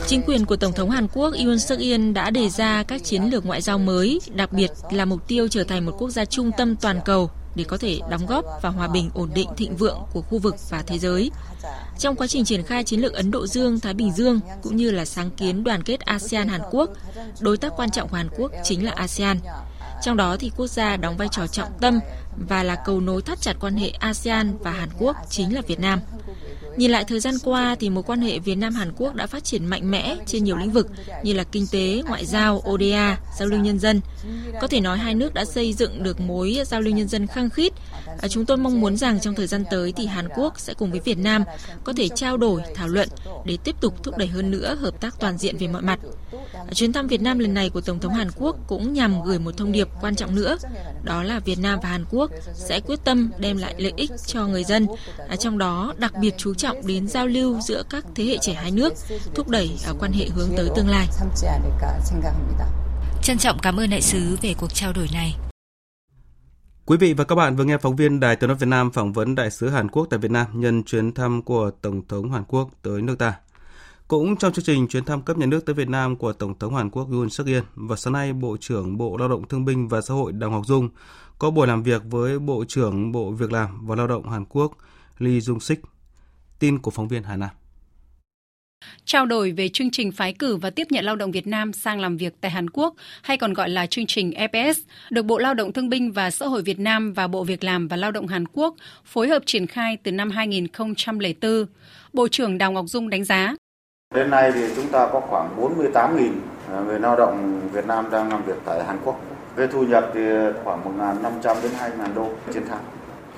Chính 0.07 0.23
quyền 0.27 0.45
của 0.47 0.57
Tổng 0.57 0.73
thống 0.73 0.91
Hàn 0.91 1.09
Quốc 1.15 1.35
Yoon 1.45 1.59
suk 1.59 1.79
yeol 1.79 2.13
đã 2.13 2.31
đề 2.31 2.49
ra 2.49 2.83
các 2.83 3.05
chiến 3.05 3.23
lược 3.23 3.47
ngoại 3.47 3.63
giao 3.63 3.79
mới, 3.79 4.21
đặc 4.35 4.53
biệt 4.53 4.71
là 4.91 5.05
mục 5.05 5.29
tiêu 5.29 5.49
trở 5.49 5.65
thành 5.65 5.87
một 5.87 5.93
quốc 5.99 6.11
gia 6.11 6.25
trung 6.25 6.51
tâm 6.59 6.77
toàn 6.77 7.01
cầu 7.05 7.31
để 7.55 7.65
có 7.65 7.77
thể 7.77 8.01
đóng 8.11 8.27
góp 8.27 8.45
vào 8.63 8.73
hòa 8.73 8.89
bình 8.89 9.11
ổn 9.15 9.31
định 9.35 9.49
thịnh 9.57 9.77
vượng 9.77 9.99
của 10.13 10.23
khu 10.23 10.39
vực 10.39 10.57
và 10.71 10.83
thế 10.87 10.99
giới. 10.99 11.31
Trong 11.99 12.17
quá 12.17 12.27
trình 12.27 12.45
triển 12.45 12.63
khai 12.63 12.85
chiến 12.85 13.01
lược 13.01 13.15
Ấn 13.15 13.31
Độ 13.31 13.47
Dương, 13.47 13.81
Thái 13.81 13.95
Bình 13.95 14.13
Dương 14.13 14.41
cũng 14.63 14.77
như 14.77 14.91
là 14.91 15.05
sáng 15.05 15.31
kiến 15.31 15.65
đoàn 15.65 15.83
kết 15.83 16.01
ASEAN 16.01 16.49
Hàn 16.49 16.61
Quốc, 16.71 16.91
đối 17.41 17.57
tác 17.57 17.73
quan 17.77 17.91
trọng 17.91 18.09
của 18.09 18.17
Hàn 18.17 18.29
Quốc 18.39 18.53
chính 18.65 18.85
là 18.85 18.93
ASEAN. 18.93 19.39
Trong 20.03 20.17
đó 20.17 20.37
thì 20.41 20.51
quốc 20.57 20.67
gia 20.67 20.97
đóng 20.97 21.17
vai 21.17 21.29
trò 21.33 21.47
trọng 21.47 21.69
tâm 21.81 22.01
và 22.49 22.63
là 22.63 22.75
cầu 22.75 23.01
nối 23.01 23.23
thắt 23.23 23.41
chặt 23.41 23.57
quan 23.61 23.77
hệ 23.77 23.89
ASEAN 23.89 24.57
và 24.61 24.71
Hàn 24.71 24.89
Quốc 24.99 25.17
chính 25.29 25.55
là 25.55 25.61
Việt 25.67 25.81
Nam. 25.81 26.01
Nhìn 26.77 26.91
lại 26.91 27.05
thời 27.05 27.21
gian 27.21 27.35
qua 27.45 27.77
thì 27.81 27.91
mối 27.91 28.05
quan 28.07 28.21
hệ 28.21 28.39
Việt 28.39 28.55
Nam 28.55 28.75
Hàn 28.75 28.93
Quốc 28.97 29.15
đã 29.15 29.27
phát 29.27 29.45
triển 29.45 29.67
mạnh 29.67 29.91
mẽ 29.91 30.17
trên 30.27 30.45
nhiều 30.45 30.57
lĩnh 30.57 30.71
vực 30.71 30.87
như 31.23 31.33
là 31.33 31.45
kinh 31.45 31.67
tế, 31.73 32.03
ngoại 32.09 32.27
giao, 32.27 32.63
ODA, 32.71 33.19
giao 33.39 33.49
lưu 33.49 33.61
nhân 33.61 33.79
dân. 33.79 34.01
Có 34.61 34.67
thể 34.67 34.81
nói 34.81 34.99
hai 34.99 35.15
nước 35.15 35.35
đã 35.35 35.45
xây 35.45 35.73
dựng 35.73 36.03
được 36.03 36.21
mối 36.21 36.63
giao 36.67 36.81
lưu 36.81 36.95
nhân 36.95 37.09
dân 37.09 37.27
khăng 37.27 37.51
khít. 37.51 37.73
À, 38.21 38.29
chúng 38.29 38.47
tôi 38.47 38.57
mong 38.57 38.81
muốn 38.81 38.97
rằng 38.97 39.21
trong 39.21 39.35
thời 39.35 39.47
gian 39.47 39.65
tới 39.71 39.93
thì 39.97 40.07
Hàn 40.07 40.29
Quốc 40.37 40.61
sẽ 40.61 40.75
cùng 40.75 40.91
với 40.91 41.01
Việt 41.01 41.19
Nam 41.19 41.45
có 41.85 41.93
thể 41.97 42.09
trao 42.09 42.37
đổi, 42.37 42.63
thảo 42.75 42.89
luận 42.89 43.09
để 43.45 43.59
tiếp 43.65 43.77
tục 43.81 44.03
thúc 44.03 44.19
đẩy 44.19 44.29
hơn 44.29 44.51
nữa 44.51 44.75
hợp 44.81 45.01
tác 45.01 45.21
toàn 45.21 45.39
diện 45.39 45.57
về 45.57 45.69
mọi 45.69 45.83
mặt. 45.83 45.99
À, 46.53 46.73
chuyến 46.75 46.93
thăm 46.93 47.07
Việt 47.07 47.23
Nam 47.23 47.39
lần 47.39 47.55
này 47.55 47.71
của 47.71 47.81
Tổng 47.81 47.99
thống 47.99 48.15
Hàn 48.15 48.29
Quốc 48.37 48.57
cũng 48.67 48.93
nhằm 48.93 49.23
gửi 49.23 49.39
một 49.39 49.57
thông 49.57 49.73
điệp 49.73 49.89
quan 50.01 50.17
trọng 50.17 50.35
nữa, 50.35 50.57
đó 51.03 51.23
là 51.23 51.39
Việt 51.39 51.59
Nam 51.59 51.79
và 51.83 51.89
Hàn 51.89 52.05
Quốc 52.11 52.31
sẽ 52.55 52.81
quyết 52.81 52.99
tâm 53.05 53.31
đem 53.39 53.57
lại 53.57 53.75
lợi 53.79 53.93
ích 53.97 54.11
cho 54.27 54.47
người 54.47 54.65
dân, 54.65 54.87
à, 55.29 55.37
trong 55.37 55.59
đó 55.59 55.95
đặc 55.99 56.13
biệt 56.21 56.35
chú 56.37 56.55
trọng 56.55 56.67
trọng 56.67 56.87
đến 56.87 57.09
giao 57.09 57.27
lưu 57.27 57.61
giữa 57.61 57.83
các 57.91 58.05
thế 58.15 58.25
hệ 58.25 58.39
trẻ 58.41 58.53
hai 58.53 58.71
nước, 58.71 58.95
thúc 59.35 59.49
đẩy 59.49 59.71
quan 59.99 60.13
hệ 60.13 60.27
hướng 60.35 60.49
tới 60.57 60.69
tương 60.77 60.89
lai. 60.89 61.07
Trân 63.23 63.39
trọng 63.39 63.59
cảm 63.63 63.77
ơn 63.77 63.91
đại 63.91 64.03
sứ 64.03 64.37
về 64.43 64.55
cuộc 64.59 64.75
trao 64.75 64.93
đổi 64.93 65.09
này. 65.13 65.37
Quý 66.87 66.97
vị 66.97 67.13
và 67.13 67.25
các 67.25 67.35
bạn 67.35 67.57
vừa 67.57 67.65
nghe 67.65 67.79
phóng 67.79 67.97
viên 67.97 68.21
Đài 68.21 68.37
Tiếng 68.37 68.49
nói 68.49 68.57
Việt 68.57 68.67
Nam 68.67 68.91
phỏng 68.91 69.13
vấn 69.13 69.35
đại 69.35 69.51
sứ 69.51 69.69
Hàn 69.69 69.89
Quốc 69.89 70.07
tại 70.11 70.19
Việt 70.19 70.31
Nam 70.31 70.47
nhân 70.53 70.85
chuyến 70.85 71.13
thăm 71.13 71.43
của 71.43 71.71
Tổng 71.71 72.07
thống 72.09 72.33
Hàn 72.33 72.45
Quốc 72.49 72.71
tới 72.83 73.03
nước 73.03 73.19
ta. 73.19 73.35
Cũng 74.09 74.37
trong 74.37 74.53
chương 74.53 74.65
trình 74.65 74.89
chuyến 74.89 75.05
thăm 75.05 75.23
cấp 75.23 75.39
nhà 75.39 75.47
nước 75.47 75.67
tới 75.67 75.75
Việt 75.75 75.89
Nam 75.89 76.17
của 76.17 76.33
Tổng 76.33 76.59
thống 76.59 76.75
Hàn 76.75 76.91
Quốc 76.91 77.09
Yoon 77.11 77.31
suk 77.31 77.47
yeol, 77.47 77.63
vào 77.75 77.97
sáng 77.97 78.13
nay, 78.13 78.33
Bộ 78.33 78.57
trưởng 78.61 78.97
Bộ 78.97 79.17
Lao 79.17 79.29
động 79.29 79.49
Thương 79.49 79.65
binh 79.65 79.89
và 79.89 80.01
Xã 80.01 80.15
hội 80.15 80.33
Đào 80.33 80.51
Ngọc 80.51 80.67
Dung 80.67 80.89
có 81.39 81.51
buổi 81.51 81.67
làm 81.67 81.83
việc 81.83 82.03
với 82.05 82.39
Bộ 82.39 82.65
trưởng 82.69 83.13
Bộ 83.13 83.31
Việc 83.31 83.53
làm 83.53 83.87
và 83.87 83.97
Lao 83.97 84.07
động 84.07 84.29
Hàn 84.29 84.45
Quốc 84.45 84.73
Lee 85.19 85.39
Jung 85.39 85.59
Sik 85.59 85.81
Tin 86.59 86.79
của 86.79 86.91
phóng 86.91 87.09
viên 87.09 87.23
Hà 87.23 87.37
Nam. 87.37 87.51
Trao 89.07 89.27
đổi 89.27 89.53
về 89.53 89.69
chương 89.69 89.91
trình 89.91 90.13
phái 90.13 90.33
cử 90.33 90.57
và 90.57 90.71
tiếp 90.71 90.87
nhận 90.91 91.05
lao 91.05 91.17
động 91.17 91.31
Việt 91.31 91.47
Nam 91.47 91.73
sang 91.73 92.01
làm 92.01 92.17
việc 92.17 92.35
tại 92.41 92.51
Hàn 92.51 92.71
Quốc, 92.71 92.95
hay 93.23 93.37
còn 93.37 93.55
gọi 93.55 93.69
là 93.69 93.87
chương 93.87 94.07
trình 94.07 94.33
EPS, 94.33 94.81
được 95.11 95.23
Bộ 95.23 95.39
Lao 95.39 95.55
động 95.55 95.73
Thương 95.73 95.89
binh 95.89 96.13
và 96.13 96.31
Xã 96.31 96.47
hội 96.47 96.63
Việt 96.63 96.79
Nam 96.79 97.13
và 97.13 97.27
Bộ 97.27 97.45
Việc 97.45 97.65
làm 97.65 97.89
và 97.89 97.97
Lao 97.97 98.11
động 98.11 98.27
Hàn 98.27 98.45
Quốc 98.53 98.75
phối 99.05 99.29
hợp 99.29 99.43
triển 99.47 99.67
khai 99.67 99.99
từ 100.03 100.13
năm 100.13 100.31
2004. 100.31 101.67
Bộ 102.13 102.29
trưởng 102.29 102.59
Đào 102.59 102.73
Ngọc 102.73 102.85
Dung 102.89 103.11
đánh 103.11 103.25
giá. 103.25 103.55
Đến 104.15 104.31
nay 104.31 104.53
thì 104.55 104.61
chúng 104.77 104.89
ta 104.89 105.09
có 105.13 105.21
khoảng 105.21 105.61
48.000 105.61 106.31
à, 106.71 106.81
người 106.81 107.01
lao 107.01 107.17
động 107.17 107.61
Việt 107.73 107.87
Nam 107.87 108.11
đang 108.11 108.29
làm 108.29 108.45
việc 108.45 108.57
tại 108.65 108.85
Hàn 108.85 108.99
Quốc. 109.05 109.21
Về 109.57 109.67
thu 109.67 109.83
nhập 109.83 110.11
thì 110.15 110.21
khoảng 110.65 110.99
1.500 110.99 111.63
đến 111.63 111.73
2.000 111.79 112.15
đô 112.15 112.31
trên 112.55 112.63
tháng. 112.69 112.85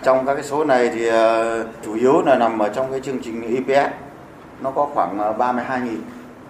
Trong 0.04 0.26
các 0.26 0.35
cái 0.35 0.45
số 0.45 0.64
này 0.64 0.90
thì 0.95 1.09
à, 1.09 1.45
chủ 1.85 1.95
yếu 1.95 2.23
là 2.23 2.38
nằm 2.38 2.59
ở 2.59 2.68
trong 2.68 2.90
cái 2.90 3.00
chương 3.00 3.18
trình 3.23 3.66
EPS 3.66 4.08
nó 4.62 4.71
có 4.71 4.88
khoảng 4.95 5.19
ờ, 5.19 5.33
32 5.33 5.81
nghìn 5.81 6.03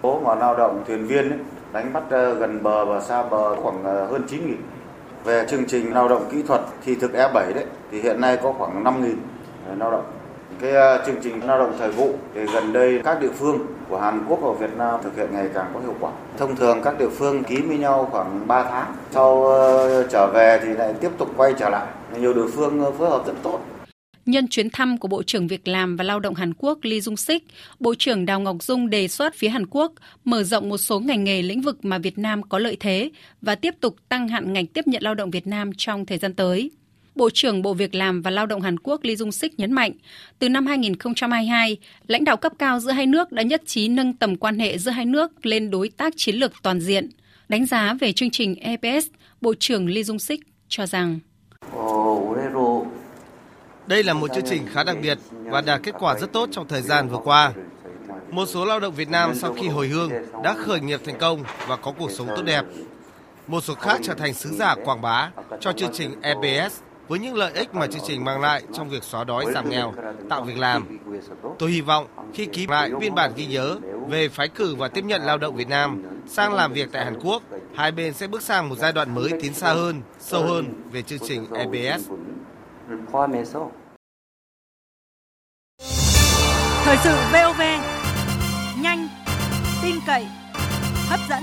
số 0.02 0.20
mà 0.24 0.34
lao 0.34 0.56
động 0.56 0.84
thuyền 0.86 1.06
viên 1.06 1.30
ấy, 1.30 1.38
đánh 1.72 1.92
bắt 1.92 2.02
ờ, 2.10 2.34
gần 2.34 2.62
bờ 2.62 2.84
và 2.84 3.00
xa 3.00 3.22
bờ 3.22 3.56
khoảng 3.56 3.84
ờ, 3.84 4.06
hơn 4.06 4.22
9.000. 4.28 4.54
Về 5.24 5.46
chương 5.48 5.64
trình 5.64 5.94
lao 5.94 6.08
động 6.08 6.28
kỹ 6.30 6.42
thuật 6.42 6.60
thì 6.84 6.94
thực 6.94 7.12
E7 7.12 7.54
đấy 7.54 7.64
thì 7.90 8.00
hiện 8.00 8.20
nay 8.20 8.38
có 8.42 8.52
khoảng 8.52 8.84
5.000 8.84 9.14
lao 9.78 9.90
động. 9.90 10.04
Cái 10.60 10.72
chương 11.06 11.16
trình 11.22 11.46
lao 11.46 11.58
động 11.58 11.72
thời 11.78 11.90
vụ 11.90 12.12
thì 12.34 12.46
gần 12.54 12.72
đây 12.72 13.00
các 13.04 13.20
địa 13.20 13.30
phương 13.38 13.58
của 13.88 13.98
Hàn 13.98 14.24
Quốc 14.28 14.38
và 14.42 14.52
Việt 14.52 14.76
Nam 14.76 15.00
thực 15.02 15.16
hiện 15.16 15.28
ngày 15.32 15.48
càng 15.54 15.66
có 15.74 15.80
hiệu 15.80 15.94
quả. 16.00 16.10
Thông 16.38 16.56
thường 16.56 16.80
các 16.84 16.98
địa 16.98 17.08
phương 17.08 17.44
ký 17.44 17.60
với 17.60 17.78
nhau 17.78 18.08
khoảng 18.10 18.48
3 18.48 18.64
tháng, 18.64 18.94
sau 19.10 19.52
trở 20.10 20.26
về 20.34 20.60
thì 20.62 20.68
lại 20.68 20.94
tiếp 21.00 21.10
tục 21.18 21.28
quay 21.36 21.54
trở 21.58 21.68
lại 21.68 21.86
nhiều 22.18 22.34
địa 22.34 22.46
phương 22.54 22.92
phối 22.98 23.10
hợp 23.10 23.26
rất 23.26 23.34
tốt. 23.42 23.58
Nhân 24.28 24.48
chuyến 24.48 24.70
thăm 24.70 24.98
của 24.98 25.08
Bộ 25.08 25.22
trưởng 25.22 25.46
Việc 25.46 25.68
làm 25.68 25.96
và 25.96 26.04
Lao 26.04 26.20
động 26.20 26.34
Hàn 26.34 26.54
Quốc 26.54 26.78
Lee 26.82 26.98
Jung 26.98 27.16
Sik, 27.16 27.44
Bộ 27.80 27.94
trưởng 27.94 28.26
Đào 28.26 28.40
Ngọc 28.40 28.62
Dung 28.62 28.90
đề 28.90 29.08
xuất 29.08 29.34
phía 29.34 29.48
Hàn 29.48 29.66
Quốc 29.66 29.92
mở 30.24 30.42
rộng 30.42 30.68
một 30.68 30.78
số 30.78 31.00
ngành 31.00 31.24
nghề 31.24 31.42
lĩnh 31.42 31.60
vực 31.60 31.84
mà 31.84 31.98
Việt 31.98 32.18
Nam 32.18 32.42
có 32.42 32.58
lợi 32.58 32.76
thế 32.80 33.10
và 33.42 33.54
tiếp 33.54 33.74
tục 33.80 33.96
tăng 34.08 34.28
hạn 34.28 34.52
ngành 34.52 34.66
tiếp 34.66 34.86
nhận 34.86 35.02
lao 35.02 35.14
động 35.14 35.30
Việt 35.30 35.46
Nam 35.46 35.70
trong 35.76 36.06
thời 36.06 36.18
gian 36.18 36.34
tới. 36.34 36.70
Bộ 37.14 37.30
trưởng 37.30 37.62
Bộ 37.62 37.74
Việc 37.74 37.94
làm 37.94 38.22
và 38.22 38.30
Lao 38.30 38.46
động 38.46 38.60
Hàn 38.60 38.78
Quốc 38.78 39.00
Lee 39.04 39.14
Jung 39.14 39.30
Sik 39.30 39.58
nhấn 39.58 39.72
mạnh, 39.72 39.92
từ 40.38 40.48
năm 40.48 40.66
2022, 40.66 41.76
lãnh 42.06 42.24
đạo 42.24 42.36
cấp 42.36 42.52
cao 42.58 42.80
giữa 42.80 42.92
hai 42.92 43.06
nước 43.06 43.32
đã 43.32 43.42
nhất 43.42 43.62
trí 43.66 43.88
nâng 43.88 44.12
tầm 44.12 44.36
quan 44.36 44.58
hệ 44.58 44.78
giữa 44.78 44.90
hai 44.90 45.04
nước 45.04 45.46
lên 45.46 45.70
đối 45.70 45.88
tác 45.88 46.12
chiến 46.16 46.36
lược 46.36 46.52
toàn 46.62 46.80
diện. 46.80 47.08
Đánh 47.48 47.66
giá 47.66 47.94
về 48.00 48.12
chương 48.12 48.30
trình 48.30 48.54
EPS, 48.54 49.06
Bộ 49.40 49.54
trưởng 49.54 49.88
Lee 49.88 50.02
Jung 50.02 50.18
Sik 50.18 50.40
cho 50.68 50.86
rằng 50.86 51.18
ờ, 51.60 52.97
đây 53.88 54.02
là 54.02 54.14
một 54.14 54.30
chương 54.34 54.44
trình 54.46 54.66
khá 54.72 54.84
đặc 54.84 54.96
biệt 55.02 55.18
và 55.30 55.60
đạt 55.60 55.80
kết 55.82 55.94
quả 55.98 56.18
rất 56.18 56.32
tốt 56.32 56.48
trong 56.52 56.68
thời 56.68 56.82
gian 56.82 57.08
vừa 57.08 57.18
qua. 57.24 57.52
Một 58.30 58.46
số 58.46 58.64
lao 58.64 58.80
động 58.80 58.94
Việt 58.94 59.10
Nam 59.10 59.34
sau 59.34 59.52
khi 59.52 59.68
hồi 59.68 59.88
hương 59.88 60.10
đã 60.44 60.54
khởi 60.54 60.80
nghiệp 60.80 61.00
thành 61.04 61.18
công 61.18 61.42
và 61.66 61.76
có 61.76 61.92
cuộc 61.98 62.10
sống 62.10 62.28
tốt 62.36 62.42
đẹp. 62.42 62.64
Một 63.46 63.60
số 63.60 63.74
khác 63.74 64.00
trở 64.02 64.14
thành 64.14 64.34
sứ 64.34 64.50
giả 64.50 64.74
quảng 64.84 65.00
bá 65.00 65.30
cho 65.60 65.72
chương 65.72 65.92
trình 65.92 66.20
EPS 66.22 66.80
với 67.08 67.18
những 67.18 67.34
lợi 67.34 67.52
ích 67.52 67.74
mà 67.74 67.86
chương 67.86 68.02
trình 68.06 68.24
mang 68.24 68.40
lại 68.40 68.62
trong 68.72 68.88
việc 68.88 69.04
xóa 69.04 69.24
đói 69.24 69.44
giảm 69.54 69.70
nghèo, 69.70 69.94
tạo 70.30 70.42
việc 70.42 70.58
làm. 70.58 70.98
Tôi 71.58 71.70
hy 71.70 71.80
vọng 71.80 72.06
khi 72.34 72.46
ký 72.46 72.66
lại 72.66 72.90
biên 73.00 73.14
bản 73.14 73.32
ghi 73.36 73.46
nhớ 73.46 73.76
về 74.08 74.28
phái 74.28 74.48
cử 74.48 74.74
và 74.74 74.88
tiếp 74.88 75.04
nhận 75.04 75.22
lao 75.22 75.38
động 75.38 75.56
Việt 75.56 75.68
Nam 75.68 76.02
sang 76.26 76.54
làm 76.54 76.72
việc 76.72 76.88
tại 76.92 77.04
Hàn 77.04 77.20
Quốc, 77.20 77.42
hai 77.74 77.92
bên 77.92 78.14
sẽ 78.14 78.26
bước 78.26 78.42
sang 78.42 78.68
một 78.68 78.76
giai 78.78 78.92
đoạn 78.92 79.14
mới 79.14 79.30
tiến 79.42 79.54
xa 79.54 79.72
hơn, 79.72 80.02
sâu 80.18 80.42
hơn 80.42 80.82
về 80.92 81.02
chương 81.02 81.18
trình 81.28 81.46
EBS. 81.52 82.08
Thời 86.84 86.96
sự 87.04 87.16
VOV, 87.32 87.60
nhanh, 88.82 89.08
tin 89.82 89.94
cậy, 90.06 90.26
hấp 91.08 91.20
dẫn. 91.30 91.42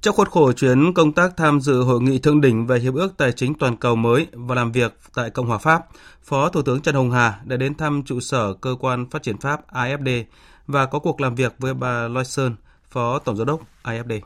Trong 0.00 0.16
khuôn 0.16 0.28
khổ 0.28 0.52
chuyến 0.52 0.94
công 0.94 1.12
tác 1.12 1.36
tham 1.36 1.60
dự 1.60 1.82
hội 1.82 2.00
nghị 2.00 2.18
thượng 2.18 2.40
đỉnh 2.40 2.66
về 2.66 2.78
hiệp 2.78 2.94
ước 2.94 3.16
tài 3.16 3.32
chính 3.32 3.54
toàn 3.54 3.76
cầu 3.76 3.96
mới 3.96 4.26
và 4.32 4.54
làm 4.54 4.72
việc 4.72 4.98
tại 5.14 5.30
Cộng 5.30 5.46
hòa 5.46 5.58
Pháp, 5.58 5.86
Phó 6.22 6.48
Thủ 6.48 6.62
tướng 6.62 6.80
Trần 6.80 6.94
Hồng 6.94 7.10
Hà 7.10 7.40
đã 7.44 7.56
đến 7.56 7.74
thăm 7.74 8.02
trụ 8.06 8.20
sở 8.20 8.54
cơ 8.54 8.76
quan 8.80 9.10
phát 9.10 9.22
triển 9.22 9.38
Pháp 9.38 9.72
AFD 9.72 10.24
và 10.66 10.86
có 10.86 10.98
cuộc 10.98 11.20
làm 11.20 11.34
việc 11.34 11.54
với 11.58 11.74
bà 11.74 12.08
Loison, 12.08 12.56
Phó 12.90 13.18
Tổng 13.18 13.36
giám 13.36 13.46
đốc 13.46 13.60
AFD. 13.82 14.20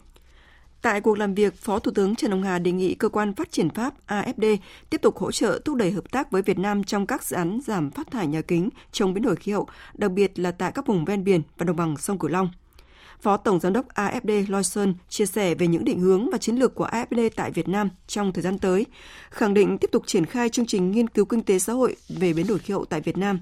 Tại 0.83 1.01
cuộc 1.01 1.19
làm 1.19 1.35
việc, 1.35 1.55
Phó 1.57 1.79
Thủ 1.79 1.93
tướng 1.95 2.15
Trần 2.15 2.31
Hồng 2.31 2.43
Hà 2.43 2.59
đề 2.59 2.73
nghị 2.73 2.95
cơ 2.95 3.09
quan 3.09 3.35
phát 3.35 3.53
triển 3.53 3.71
Pháp 3.71 3.95
AFD 4.07 4.57
tiếp 4.91 5.03
tục 5.03 5.19
hỗ 5.19 5.33
trợ 5.33 5.61
thúc 5.65 5.77
đẩy 5.77 5.91
hợp 5.91 6.11
tác 6.11 6.31
với 6.31 6.43
Việt 6.43 6.59
Nam 6.59 6.85
trong 6.85 7.07
các 7.07 7.25
dự 7.25 7.37
án 7.37 7.61
giảm 7.67 7.91
phát 7.91 8.11
thải 8.11 8.27
nhà 8.27 8.41
kính 8.41 8.69
chống 8.93 9.15
biến 9.15 9.23
đổi 9.23 9.37
khí 9.37 9.53
hậu, 9.53 9.69
đặc 9.95 10.11
biệt 10.11 10.39
là 10.39 10.51
tại 10.51 10.73
các 10.75 10.87
vùng 10.87 11.05
ven 11.05 11.25
biển 11.25 11.43
và 11.59 11.65
đồng 11.65 11.77
bằng 11.77 11.97
sông 11.97 12.19
Cửu 12.19 12.31
Long. 12.31 12.51
Phó 13.21 13.37
Tổng 13.37 13.61
Giám 13.61 13.73
đốc 13.73 13.87
AFD 13.95 14.45
Loyson 14.49 14.95
chia 15.09 15.27
sẻ 15.27 15.55
về 15.55 15.67
những 15.67 15.85
định 15.85 16.01
hướng 16.01 16.31
và 16.31 16.39
chiến 16.39 16.57
lược 16.57 16.75
của 16.75 16.87
AFD 16.87 17.31
tại 17.37 17.51
Việt 17.51 17.69
Nam 17.69 17.89
trong 18.07 18.33
thời 18.33 18.43
gian 18.43 18.59
tới, 18.59 18.87
khẳng 19.31 19.55
định 19.55 19.79
tiếp 19.79 19.91
tục 19.93 20.03
triển 20.07 20.27
khai 20.27 20.49
chương 20.49 20.67
trình 20.67 20.91
nghiên 20.91 21.09
cứu 21.09 21.25
kinh 21.25 21.43
tế 21.43 21.59
xã 21.59 21.73
hội 21.73 21.97
về 22.09 22.33
biến 22.33 22.47
đổi 22.47 22.59
khí 22.59 22.75
hậu 22.75 22.85
tại 22.85 23.01
Việt 23.01 23.19
Nam, 23.19 23.41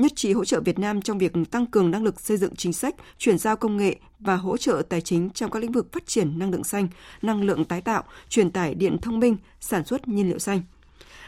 nhất 0.00 0.12
trí 0.16 0.32
hỗ 0.32 0.44
trợ 0.44 0.60
Việt 0.60 0.78
Nam 0.78 1.02
trong 1.02 1.18
việc 1.18 1.32
tăng 1.50 1.66
cường 1.66 1.90
năng 1.90 2.02
lực 2.02 2.20
xây 2.20 2.36
dựng 2.36 2.56
chính 2.56 2.72
sách, 2.72 2.94
chuyển 3.18 3.38
giao 3.38 3.56
công 3.56 3.76
nghệ 3.76 3.96
và 4.18 4.36
hỗ 4.36 4.56
trợ 4.56 4.82
tài 4.88 5.00
chính 5.00 5.30
trong 5.30 5.50
các 5.50 5.62
lĩnh 5.62 5.72
vực 5.72 5.92
phát 5.92 6.06
triển 6.06 6.38
năng 6.38 6.50
lượng 6.50 6.64
xanh, 6.64 6.88
năng 7.22 7.42
lượng 7.42 7.64
tái 7.64 7.80
tạo, 7.80 8.04
truyền 8.28 8.50
tải 8.50 8.74
điện 8.74 8.98
thông 9.02 9.20
minh, 9.20 9.36
sản 9.60 9.84
xuất 9.84 10.08
nhiên 10.08 10.28
liệu 10.28 10.38
xanh. 10.38 10.62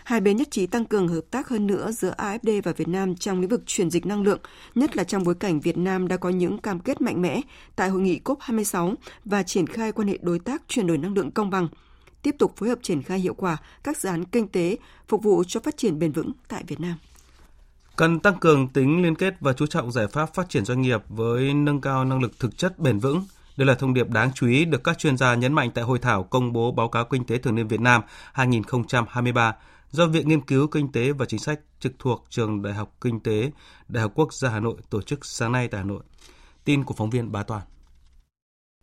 Hai 0.04 0.20
bên 0.20 0.36
nhất 0.36 0.48
trí 0.50 0.66
tăng 0.66 0.84
cường 0.84 1.08
hợp 1.08 1.20
tác 1.30 1.48
hơn 1.48 1.66
nữa 1.66 1.90
giữa 1.92 2.14
AFD 2.18 2.62
và 2.62 2.72
Việt 2.72 2.88
Nam 2.88 3.16
trong 3.16 3.40
lĩnh 3.40 3.48
vực 3.48 3.62
chuyển 3.66 3.90
dịch 3.90 4.06
năng 4.06 4.22
lượng, 4.22 4.40
nhất 4.74 4.96
là 4.96 5.04
trong 5.04 5.24
bối 5.24 5.34
cảnh 5.34 5.60
Việt 5.60 5.78
Nam 5.78 6.08
đã 6.08 6.16
có 6.16 6.28
những 6.28 6.58
cam 6.58 6.80
kết 6.80 7.00
mạnh 7.00 7.22
mẽ 7.22 7.40
tại 7.76 7.88
hội 7.88 8.00
nghị 8.00 8.20
COP26 8.24 8.94
và 9.24 9.42
triển 9.42 9.66
khai 9.66 9.92
quan 9.92 10.08
hệ 10.08 10.18
đối 10.22 10.38
tác 10.38 10.62
chuyển 10.68 10.86
đổi 10.86 10.98
năng 10.98 11.14
lượng 11.14 11.30
công 11.30 11.50
bằng, 11.50 11.68
tiếp 12.22 12.34
tục 12.38 12.56
phối 12.56 12.68
hợp 12.68 12.78
triển 12.82 13.02
khai 13.02 13.18
hiệu 13.18 13.34
quả 13.34 13.56
các 13.84 13.96
dự 13.96 14.08
án 14.08 14.24
kinh 14.24 14.48
tế 14.48 14.76
phục 15.08 15.22
vụ 15.22 15.44
cho 15.44 15.60
phát 15.60 15.76
triển 15.76 15.98
bền 15.98 16.12
vững 16.12 16.32
tại 16.48 16.64
Việt 16.66 16.80
Nam. 16.80 16.94
Cần 17.96 18.20
tăng 18.20 18.38
cường 18.38 18.68
tính 18.68 19.02
liên 19.02 19.14
kết 19.14 19.34
và 19.40 19.52
chú 19.52 19.66
trọng 19.66 19.92
giải 19.92 20.06
pháp 20.06 20.34
phát 20.34 20.48
triển 20.48 20.64
doanh 20.64 20.82
nghiệp 20.82 21.02
với 21.08 21.54
nâng 21.54 21.80
cao 21.80 22.04
năng 22.04 22.22
lực 22.22 22.38
thực 22.38 22.58
chất 22.58 22.78
bền 22.78 22.98
vững. 22.98 23.24
Đây 23.56 23.66
là 23.66 23.74
thông 23.74 23.94
điệp 23.94 24.08
đáng 24.08 24.30
chú 24.34 24.46
ý 24.46 24.64
được 24.64 24.84
các 24.84 24.98
chuyên 24.98 25.16
gia 25.16 25.34
nhấn 25.34 25.52
mạnh 25.52 25.70
tại 25.74 25.84
hội 25.84 25.98
thảo 25.98 26.22
công 26.22 26.52
bố 26.52 26.72
báo 26.72 26.88
cáo 26.88 27.04
kinh 27.04 27.24
tế 27.24 27.38
thường 27.38 27.54
niên 27.54 27.68
Việt 27.68 27.80
Nam 27.80 28.02
2023 28.32 29.54
do 29.90 30.06
Viện 30.06 30.28
Nghiên 30.28 30.40
cứu 30.40 30.66
Kinh 30.66 30.92
tế 30.92 31.12
và 31.12 31.24
Chính 31.26 31.40
sách 31.40 31.60
trực 31.80 31.92
thuộc 31.98 32.24
Trường 32.28 32.62
Đại 32.62 32.74
học 32.74 32.94
Kinh 33.00 33.20
tế 33.20 33.50
Đại 33.88 34.02
học 34.02 34.12
Quốc 34.14 34.32
gia 34.32 34.48
Hà 34.48 34.60
Nội 34.60 34.76
tổ 34.90 35.02
chức 35.02 35.24
sáng 35.26 35.52
nay 35.52 35.68
tại 35.68 35.78
Hà 35.78 35.84
Nội. 35.84 36.02
Tin 36.64 36.84
của 36.84 36.94
phóng 36.94 37.10
viên 37.10 37.32
Bá 37.32 37.42
Toàn. 37.42 37.62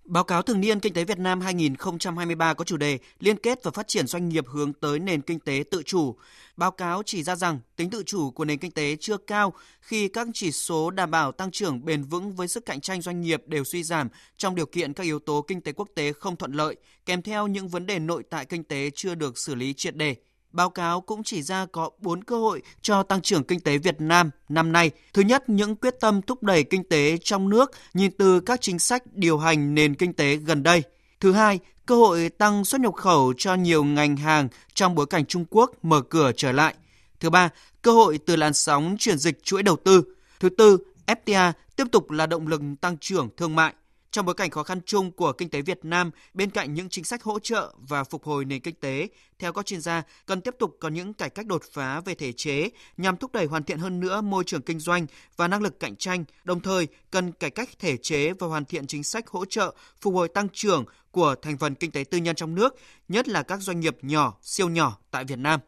Báo 0.09 0.23
cáo 0.23 0.41
thường 0.41 0.61
niên 0.61 0.79
Kinh 0.79 0.93
tế 0.93 1.03
Việt 1.03 1.19
Nam 1.19 1.41
2023 1.41 2.53
có 2.53 2.63
chủ 2.63 2.77
đề 2.77 2.99
Liên 3.19 3.37
kết 3.37 3.63
và 3.63 3.71
phát 3.71 3.87
triển 3.87 4.07
doanh 4.07 4.29
nghiệp 4.29 4.45
hướng 4.47 4.73
tới 4.73 4.99
nền 4.99 5.21
kinh 5.21 5.39
tế 5.39 5.63
tự 5.71 5.83
chủ. 5.83 6.15
Báo 6.57 6.71
cáo 6.71 7.03
chỉ 7.05 7.23
ra 7.23 7.35
rằng 7.35 7.59
tính 7.75 7.89
tự 7.89 8.03
chủ 8.05 8.31
của 8.31 8.45
nền 8.45 8.59
kinh 8.59 8.71
tế 8.71 8.95
chưa 8.99 9.17
cao 9.17 9.53
khi 9.81 10.07
các 10.07 10.27
chỉ 10.33 10.51
số 10.51 10.89
đảm 10.89 11.11
bảo 11.11 11.31
tăng 11.31 11.51
trưởng 11.51 11.85
bền 11.85 12.03
vững 12.03 12.33
với 12.35 12.47
sức 12.47 12.65
cạnh 12.65 12.81
tranh 12.81 13.01
doanh 13.01 13.21
nghiệp 13.21 13.43
đều 13.45 13.63
suy 13.63 13.83
giảm 13.83 14.09
trong 14.37 14.55
điều 14.55 14.65
kiện 14.65 14.93
các 14.93 15.03
yếu 15.03 15.19
tố 15.19 15.41
kinh 15.41 15.61
tế 15.61 15.71
quốc 15.71 15.89
tế 15.95 16.13
không 16.13 16.35
thuận 16.35 16.51
lợi, 16.51 16.75
kèm 17.05 17.21
theo 17.21 17.47
những 17.47 17.67
vấn 17.67 17.85
đề 17.85 17.99
nội 17.99 18.23
tại 18.29 18.45
kinh 18.45 18.63
tế 18.63 18.89
chưa 18.95 19.15
được 19.15 19.37
xử 19.37 19.55
lý 19.55 19.73
triệt 19.73 19.95
đề. 19.95 20.15
Báo 20.51 20.69
cáo 20.69 21.01
cũng 21.01 21.23
chỉ 21.23 21.41
ra 21.41 21.65
có 21.65 21.89
4 21.97 22.23
cơ 22.23 22.39
hội 22.39 22.61
cho 22.81 23.03
tăng 23.03 23.21
trưởng 23.21 23.43
kinh 23.43 23.59
tế 23.59 23.77
Việt 23.77 24.01
Nam 24.01 24.31
năm 24.49 24.71
nay. 24.71 24.91
Thứ 25.13 25.21
nhất, 25.21 25.49
những 25.49 25.75
quyết 25.75 25.95
tâm 25.99 26.21
thúc 26.21 26.43
đẩy 26.43 26.63
kinh 26.63 26.83
tế 26.83 27.17
trong 27.23 27.49
nước 27.49 27.71
nhìn 27.93 28.11
từ 28.17 28.39
các 28.39 28.61
chính 28.61 28.79
sách 28.79 29.03
điều 29.13 29.37
hành 29.37 29.75
nền 29.75 29.95
kinh 29.95 30.13
tế 30.13 30.35
gần 30.35 30.63
đây. 30.63 30.83
Thứ 31.19 31.31
hai, 31.31 31.59
cơ 31.85 31.95
hội 31.95 32.29
tăng 32.29 32.65
xuất 32.65 32.81
nhập 32.81 32.93
khẩu 32.93 33.33
cho 33.37 33.55
nhiều 33.55 33.83
ngành 33.83 34.17
hàng 34.17 34.47
trong 34.73 34.95
bối 34.95 35.05
cảnh 35.05 35.25
Trung 35.25 35.45
Quốc 35.49 35.71
mở 35.81 36.01
cửa 36.01 36.31
trở 36.35 36.51
lại. 36.51 36.73
Thứ 37.19 37.29
ba, 37.29 37.49
cơ 37.81 37.91
hội 37.91 38.19
từ 38.25 38.35
làn 38.35 38.53
sóng 38.53 38.95
chuyển 38.99 39.17
dịch 39.17 39.43
chuỗi 39.43 39.63
đầu 39.63 39.75
tư. 39.75 40.03
Thứ 40.39 40.49
tư, 40.49 40.77
FTA 41.07 41.51
tiếp 41.75 41.87
tục 41.91 42.11
là 42.11 42.25
động 42.25 42.47
lực 42.47 42.61
tăng 42.81 42.97
trưởng 42.97 43.29
thương 43.37 43.55
mại. 43.55 43.73
Trong 44.11 44.25
bối 44.25 44.35
cảnh 44.35 44.49
khó 44.49 44.63
khăn 44.63 44.79
chung 44.85 45.11
của 45.11 45.33
kinh 45.33 45.49
tế 45.49 45.61
Việt 45.61 45.79
Nam, 45.83 46.11
bên 46.33 46.49
cạnh 46.49 46.73
những 46.73 46.89
chính 46.89 47.03
sách 47.03 47.23
hỗ 47.23 47.39
trợ 47.39 47.73
và 47.77 48.03
phục 48.03 48.23
hồi 48.23 48.45
nền 48.45 48.61
kinh 48.61 48.75
tế, 48.75 49.07
theo 49.39 49.53
các 49.53 49.65
chuyên 49.65 49.81
gia, 49.81 50.03
cần 50.25 50.41
tiếp 50.41 50.55
tục 50.59 50.77
có 50.79 50.89
những 50.89 51.13
cải 51.13 51.29
cách 51.29 51.45
đột 51.45 51.63
phá 51.71 51.99
về 51.99 52.15
thể 52.15 52.31
chế 52.31 52.69
nhằm 52.97 53.17
thúc 53.17 53.31
đẩy 53.31 53.45
hoàn 53.45 53.63
thiện 53.63 53.79
hơn 53.79 53.99
nữa 53.99 54.21
môi 54.21 54.43
trường 54.43 54.61
kinh 54.61 54.79
doanh 54.79 55.05
và 55.37 55.47
năng 55.47 55.61
lực 55.61 55.79
cạnh 55.79 55.95
tranh, 55.95 56.25
đồng 56.43 56.59
thời 56.59 56.87
cần 57.11 57.31
cải 57.31 57.49
cách 57.49 57.69
thể 57.79 57.97
chế 57.97 58.33
và 58.33 58.47
hoàn 58.47 58.65
thiện 58.65 58.87
chính 58.87 59.03
sách 59.03 59.27
hỗ 59.27 59.45
trợ 59.45 59.75
phục 60.01 60.13
hồi 60.13 60.27
tăng 60.27 60.47
trưởng 60.53 60.85
của 61.11 61.35
thành 61.41 61.57
phần 61.57 61.75
kinh 61.75 61.91
tế 61.91 62.03
tư 62.03 62.17
nhân 62.17 62.35
trong 62.35 62.55
nước, 62.55 62.75
nhất 63.07 63.27
là 63.27 63.43
các 63.43 63.61
doanh 63.61 63.79
nghiệp 63.79 63.97
nhỏ, 64.01 64.37
siêu 64.41 64.69
nhỏ 64.69 64.97
tại 65.11 65.25
Việt 65.25 65.39
Nam. 65.39 65.59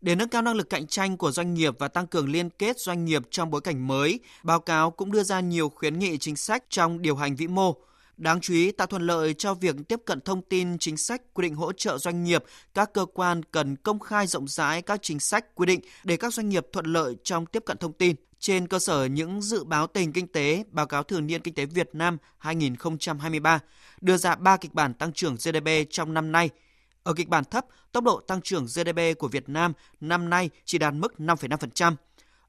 Để 0.00 0.14
nâng 0.14 0.28
cao 0.28 0.42
năng 0.42 0.54
lực 0.54 0.70
cạnh 0.70 0.86
tranh 0.86 1.16
của 1.16 1.30
doanh 1.30 1.54
nghiệp 1.54 1.74
và 1.78 1.88
tăng 1.88 2.06
cường 2.06 2.28
liên 2.28 2.50
kết 2.50 2.78
doanh 2.78 3.04
nghiệp 3.04 3.22
trong 3.30 3.50
bối 3.50 3.60
cảnh 3.60 3.86
mới, 3.86 4.20
báo 4.42 4.60
cáo 4.60 4.90
cũng 4.90 5.12
đưa 5.12 5.22
ra 5.22 5.40
nhiều 5.40 5.68
khuyến 5.68 5.98
nghị 5.98 6.18
chính 6.18 6.36
sách 6.36 6.64
trong 6.68 7.02
điều 7.02 7.16
hành 7.16 7.36
vĩ 7.36 7.46
mô. 7.46 7.74
Đáng 8.16 8.40
chú 8.40 8.54
ý, 8.54 8.72
tạo 8.72 8.86
thuận 8.86 9.02
lợi 9.02 9.34
cho 9.34 9.54
việc 9.54 9.76
tiếp 9.88 10.00
cận 10.04 10.20
thông 10.20 10.42
tin 10.42 10.78
chính 10.78 10.96
sách 10.96 11.22
quy 11.34 11.42
định 11.42 11.54
hỗ 11.54 11.72
trợ 11.72 11.98
doanh 11.98 12.24
nghiệp, 12.24 12.44
các 12.74 12.92
cơ 12.92 13.06
quan 13.14 13.42
cần 13.42 13.76
công 13.76 14.00
khai 14.00 14.26
rộng 14.26 14.48
rãi 14.48 14.82
các 14.82 15.00
chính 15.02 15.20
sách 15.20 15.54
quy 15.54 15.66
định 15.66 15.80
để 16.04 16.16
các 16.16 16.34
doanh 16.34 16.48
nghiệp 16.48 16.66
thuận 16.72 16.86
lợi 16.86 17.16
trong 17.24 17.46
tiếp 17.46 17.62
cận 17.66 17.78
thông 17.78 17.92
tin. 17.92 18.16
Trên 18.38 18.68
cơ 18.68 18.78
sở 18.78 19.04
những 19.04 19.42
dự 19.42 19.64
báo 19.64 19.86
tình 19.86 20.12
kinh 20.12 20.26
tế, 20.26 20.64
báo 20.70 20.86
cáo 20.86 21.02
thường 21.02 21.26
niên 21.26 21.42
kinh 21.42 21.54
tế 21.54 21.66
Việt 21.66 21.90
Nam 21.92 22.18
2023 22.38 23.60
đưa 24.00 24.16
ra 24.16 24.34
3 24.34 24.56
kịch 24.56 24.74
bản 24.74 24.94
tăng 24.94 25.12
trưởng 25.12 25.34
GDP 25.34 25.68
trong 25.90 26.14
năm 26.14 26.32
nay– 26.32 26.50
ở 27.04 27.14
kịch 27.14 27.28
bản 27.28 27.44
thấp, 27.44 27.66
tốc 27.92 28.04
độ 28.04 28.20
tăng 28.20 28.40
trưởng 28.40 28.64
GDP 28.64 29.18
của 29.18 29.28
Việt 29.28 29.48
Nam 29.48 29.72
năm 30.00 30.30
nay 30.30 30.50
chỉ 30.64 30.78
đạt 30.78 30.94
mức 30.94 31.14
5,5%. 31.18 31.94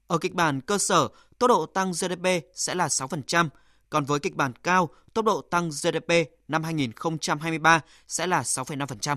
Ở 0.06 0.18
kịch 0.18 0.34
bản 0.34 0.60
cơ 0.60 0.78
sở, 0.78 1.08
tốc 1.38 1.48
độ 1.48 1.66
tăng 1.66 1.92
GDP 1.92 2.26
sẽ 2.54 2.74
là 2.74 2.86
6%, 2.86 3.48
còn 3.90 4.04
với 4.04 4.20
kịch 4.20 4.36
bản 4.36 4.52
cao, 4.62 4.88
tốc 5.14 5.24
độ 5.24 5.40
tăng 5.40 5.70
GDP 5.70 6.12
năm 6.48 6.62
2023 6.62 7.80
sẽ 8.08 8.26
là 8.26 8.42
6,5%. 8.42 9.16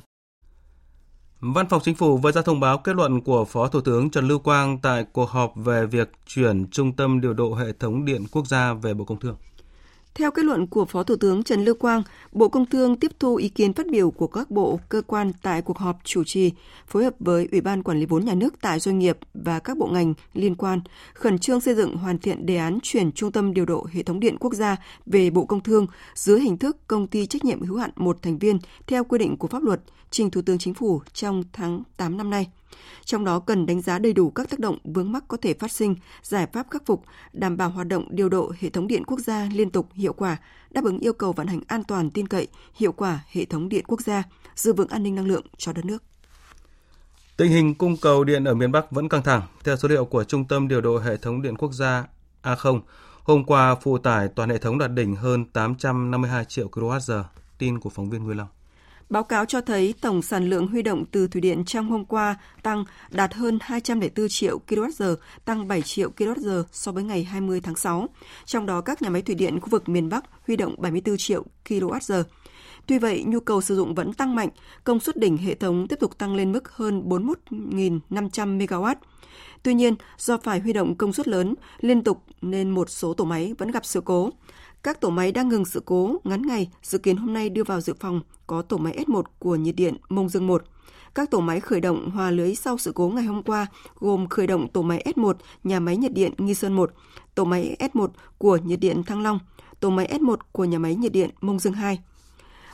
Văn 1.39 1.69
phòng 1.69 1.82
Chính 1.84 1.95
phủ 1.95 2.17
vừa 2.17 2.32
ra 2.32 2.41
thông 2.41 2.60
báo 2.60 2.77
kết 2.77 2.95
luận 2.95 3.21
của 3.21 3.45
Phó 3.45 3.67
Thủ 3.67 3.82
tướng 3.82 4.10
Trần 4.10 4.27
Lưu 4.27 4.39
Quang 4.39 4.79
tại 4.82 5.05
cuộc 5.13 5.29
họp 5.29 5.53
về 5.55 5.86
việc 5.86 6.12
chuyển 6.25 6.69
Trung 6.71 6.95
tâm 6.95 7.21
điều 7.21 7.34
độ 7.34 7.53
hệ 7.53 7.71
thống 7.79 8.05
điện 8.05 8.23
quốc 8.32 8.47
gia 8.47 8.73
về 8.73 8.93
Bộ 8.93 9.05
Công 9.05 9.19
Thương. 9.19 9.36
Theo 10.19 10.32
kết 10.32 10.45
luận 10.45 10.67
của 10.67 10.86
Phó 10.86 11.03
Thủ 11.03 11.15
tướng 11.15 11.43
Trần 11.43 11.65
Lưu 11.65 11.75
Quang, 11.75 12.03
Bộ 12.32 12.49
Công 12.49 12.65
Thương 12.65 12.95
tiếp 12.95 13.12
thu 13.19 13.36
ý 13.36 13.49
kiến 13.49 13.73
phát 13.73 13.88
biểu 13.91 14.12
của 14.12 14.27
các 14.27 14.51
bộ, 14.51 14.79
cơ 14.89 15.01
quan 15.08 15.32
tại 15.41 15.62
cuộc 15.62 15.77
họp 15.77 15.99
chủ 16.03 16.23
trì, 16.23 16.51
phối 16.88 17.03
hợp 17.03 17.13
với 17.19 17.47
Ủy 17.51 17.62
ban 17.62 17.84
Quản 17.84 17.99
lý 17.99 18.05
vốn 18.05 18.25
nhà 18.25 18.34
nước 18.34 18.53
tại 18.62 18.79
doanh 18.79 18.99
nghiệp 18.99 19.17
và 19.34 19.60
các 19.60 19.77
bộ 19.77 19.88
ngành 19.88 20.13
liên 20.34 20.55
quan, 20.55 20.82
khẩn 21.13 21.39
trương 21.39 21.62
xây 21.62 21.75
dựng 21.75 21.95
hoàn 21.95 22.17
thiện 22.17 22.45
đề 22.45 22.58
án 22.58 22.79
chuyển 22.84 23.12
Trung 23.12 23.32
tâm 23.32 23.53
điều 23.53 23.65
độ 23.65 23.88
hệ 23.91 24.03
thống 24.03 24.19
điện 24.19 24.38
quốc 24.39 24.53
gia 24.53 24.77
về 25.05 25.29
Bộ 25.29 25.45
Công 25.45 25.63
Thương 25.63 25.88
dưới 26.15 26.39
hình 26.39 26.58
thức 26.58 26.77
công 26.88 27.08
ty 27.08 27.25
trách 27.25 27.45
nhiệm 27.45 27.62
hữu 27.62 27.77
hạn 27.77 27.91
một 27.95 28.21
thành 28.21 28.38
viên 28.38 28.60
theo 28.88 29.03
quy 29.03 29.17
định 29.17 29.38
của 29.38 29.47
pháp 29.47 29.63
luật 29.63 29.82
trình 30.12 30.29
Thủ 30.29 30.41
tướng 30.41 30.58
Chính 30.58 30.73
phủ 30.73 31.01
trong 31.13 31.43
tháng 31.53 31.84
8 31.97 32.17
năm 32.17 32.29
nay. 32.29 32.47
Trong 33.05 33.25
đó 33.25 33.39
cần 33.39 33.65
đánh 33.65 33.82
giá 33.82 33.99
đầy 33.99 34.13
đủ 34.13 34.29
các 34.29 34.49
tác 34.49 34.60
động 34.60 34.77
vướng 34.84 35.12
mắc 35.12 35.23
có 35.27 35.38
thể 35.41 35.53
phát 35.53 35.71
sinh, 35.71 35.95
giải 36.23 36.47
pháp 36.53 36.67
khắc 36.69 36.86
phục, 36.86 37.03
đảm 37.34 37.58
bảo 37.58 37.69
hoạt 37.69 37.88
động 37.88 38.08
điều 38.10 38.29
độ 38.29 38.51
hệ 38.60 38.69
thống 38.69 38.88
điện 38.88 39.03
quốc 39.03 39.19
gia 39.19 39.49
liên 39.53 39.69
tục 39.69 39.89
hiệu 39.93 40.13
quả, 40.13 40.38
đáp 40.71 40.84
ứng 40.84 40.99
yêu 40.99 41.13
cầu 41.13 41.34
vận 41.34 41.47
hành 41.47 41.62
an 41.67 41.84
toàn 41.84 42.12
tin 42.12 42.27
cậy, 42.27 42.47
hiệu 42.75 42.91
quả 42.91 43.19
hệ 43.32 43.45
thống 43.45 43.69
điện 43.69 43.86
quốc 43.88 44.01
gia, 44.01 44.23
giữ 44.55 44.73
vững 44.73 44.88
an 44.88 45.03
ninh 45.03 45.15
năng 45.15 45.27
lượng 45.27 45.45
cho 45.58 45.73
đất 45.73 45.86
nước. 45.86 46.03
Tình 47.38 47.51
hình 47.51 47.75
cung 47.75 47.97
cầu 47.97 48.23
điện 48.23 48.43
ở 48.43 48.53
miền 48.53 48.71
Bắc 48.71 48.91
vẫn 48.91 49.10
căng 49.10 49.23
thẳng. 49.23 49.41
Theo 49.63 49.77
số 49.77 49.88
liệu 49.88 50.05
của 50.05 50.23
Trung 50.23 50.45
tâm 50.45 50.67
điều 50.67 50.82
độ 50.82 50.99
hệ 50.99 51.17
thống 51.17 51.41
điện 51.41 51.55
quốc 51.58 51.73
gia 51.73 52.08
A0, 52.43 52.79
hôm 53.23 53.43
qua 53.43 53.75
phụ 53.75 53.97
tải 53.97 54.27
toàn 54.27 54.49
hệ 54.49 54.58
thống 54.58 54.77
đạt 54.77 54.91
đỉnh 54.91 55.15
hơn 55.15 55.45
852 55.45 56.45
triệu 56.45 56.69
kWh. 56.69 57.23
Tin 57.58 57.79
của 57.79 57.89
phóng 57.89 58.10
viên 58.10 58.23
Nguyên 58.23 58.38
Long. 58.38 58.47
Báo 59.10 59.24
cáo 59.24 59.45
cho 59.45 59.62
thấy 59.62 59.93
tổng 60.02 60.22
sản 60.22 60.50
lượng 60.50 60.67
huy 60.67 60.82
động 60.82 61.06
từ 61.12 61.28
thủy 61.28 61.41
điện 61.41 61.65
trong 61.65 61.89
hôm 61.89 62.06
qua 62.06 62.36
tăng 62.63 62.84
đạt 63.12 63.34
hơn 63.34 63.60
204 63.62 64.28
triệu 64.30 64.60
kWh, 64.67 65.15
tăng 65.45 65.67
7 65.67 65.82
triệu 65.82 66.12
kWh 66.17 66.63
so 66.72 66.91
với 66.91 67.04
ngày 67.04 67.24
20 67.24 67.62
tháng 67.62 67.76
6. 67.76 68.10
Trong 68.45 68.65
đó 68.65 68.82
các 68.82 69.02
nhà 69.02 69.10
máy 69.10 69.22
thủy 69.22 69.36
điện 69.36 69.60
khu 69.60 69.69
vực 69.69 69.89
miền 69.89 70.10
Bắc 70.10 70.26
huy 70.48 70.56
động 70.56 70.76
74 70.78 71.17
triệu 71.17 71.45
kWh. 71.69 72.24
Tuy 72.86 72.98
vậy, 72.98 73.24
nhu 73.28 73.39
cầu 73.39 73.62
sử 73.62 73.76
dụng 73.76 73.95
vẫn 73.95 74.13
tăng 74.13 74.36
mạnh, 74.36 74.50
công 74.84 75.00
suất 75.00 75.17
đỉnh 75.17 75.38
hệ 75.38 75.56
thống 75.56 75.88
tiếp 75.88 76.00
tục 76.00 76.17
tăng 76.17 76.36
lên 76.36 76.52
mức 76.52 76.72
hơn 76.72 77.10
41.500 77.10 78.58
MW. 78.58 78.95
Tuy 79.63 79.74
nhiên, 79.74 79.95
do 80.17 80.38
phải 80.38 80.60
huy 80.60 80.74
động 80.74 80.95
công 80.95 81.13
suất 81.13 81.28
lớn 81.28 81.56
liên 81.80 82.04
tục 82.04 82.24
nên 82.41 82.69
một 82.69 82.89
số 82.89 83.13
tổ 83.13 83.26
máy 83.26 83.54
vẫn 83.58 83.72
gặp 83.72 83.86
sự 83.86 84.02
cố. 84.06 84.32
Các 84.83 85.01
tổ 85.01 85.09
máy 85.09 85.31
đang 85.31 85.49
ngừng 85.49 85.65
sự 85.65 85.81
cố 85.85 86.15
ngắn 86.23 86.41
ngày, 86.41 86.69
dự 86.83 86.97
kiến 86.97 87.17
hôm 87.17 87.33
nay 87.33 87.49
đưa 87.49 87.63
vào 87.63 87.81
dự 87.81 87.93
phòng 87.99 88.21
có 88.47 88.61
tổ 88.61 88.77
máy 88.77 89.03
S1 89.07 89.23
của 89.39 89.55
nhiệt 89.55 89.75
điện 89.75 89.97
Mông 90.09 90.29
Dương 90.29 90.47
1. 90.47 90.63
Các 91.15 91.31
tổ 91.31 91.39
máy 91.39 91.59
khởi 91.59 91.81
động 91.81 92.09
hòa 92.11 92.31
lưới 92.31 92.55
sau 92.55 92.77
sự 92.77 92.91
cố 92.95 93.09
ngày 93.09 93.23
hôm 93.23 93.43
qua 93.43 93.67
gồm 93.99 94.27
khởi 94.27 94.47
động 94.47 94.67
tổ 94.67 94.81
máy 94.81 95.05
S1 95.15 95.33
nhà 95.63 95.79
máy 95.79 95.97
nhiệt 95.97 96.13
điện 96.13 96.33
Nghi 96.37 96.53
Sơn 96.53 96.73
1, 96.73 96.91
tổ 97.35 97.45
máy 97.45 97.75
S1 97.79 98.07
của 98.37 98.57
nhiệt 98.63 98.79
điện 98.79 99.03
Thăng 99.03 99.23
Long, 99.23 99.39
tổ 99.79 99.89
máy 99.89 100.17
S1 100.19 100.35
của 100.51 100.65
nhà 100.65 100.79
máy 100.79 100.95
nhiệt 100.95 101.11
điện 101.11 101.29
Mông 101.41 101.59
Dương 101.59 101.73
2. 101.73 101.99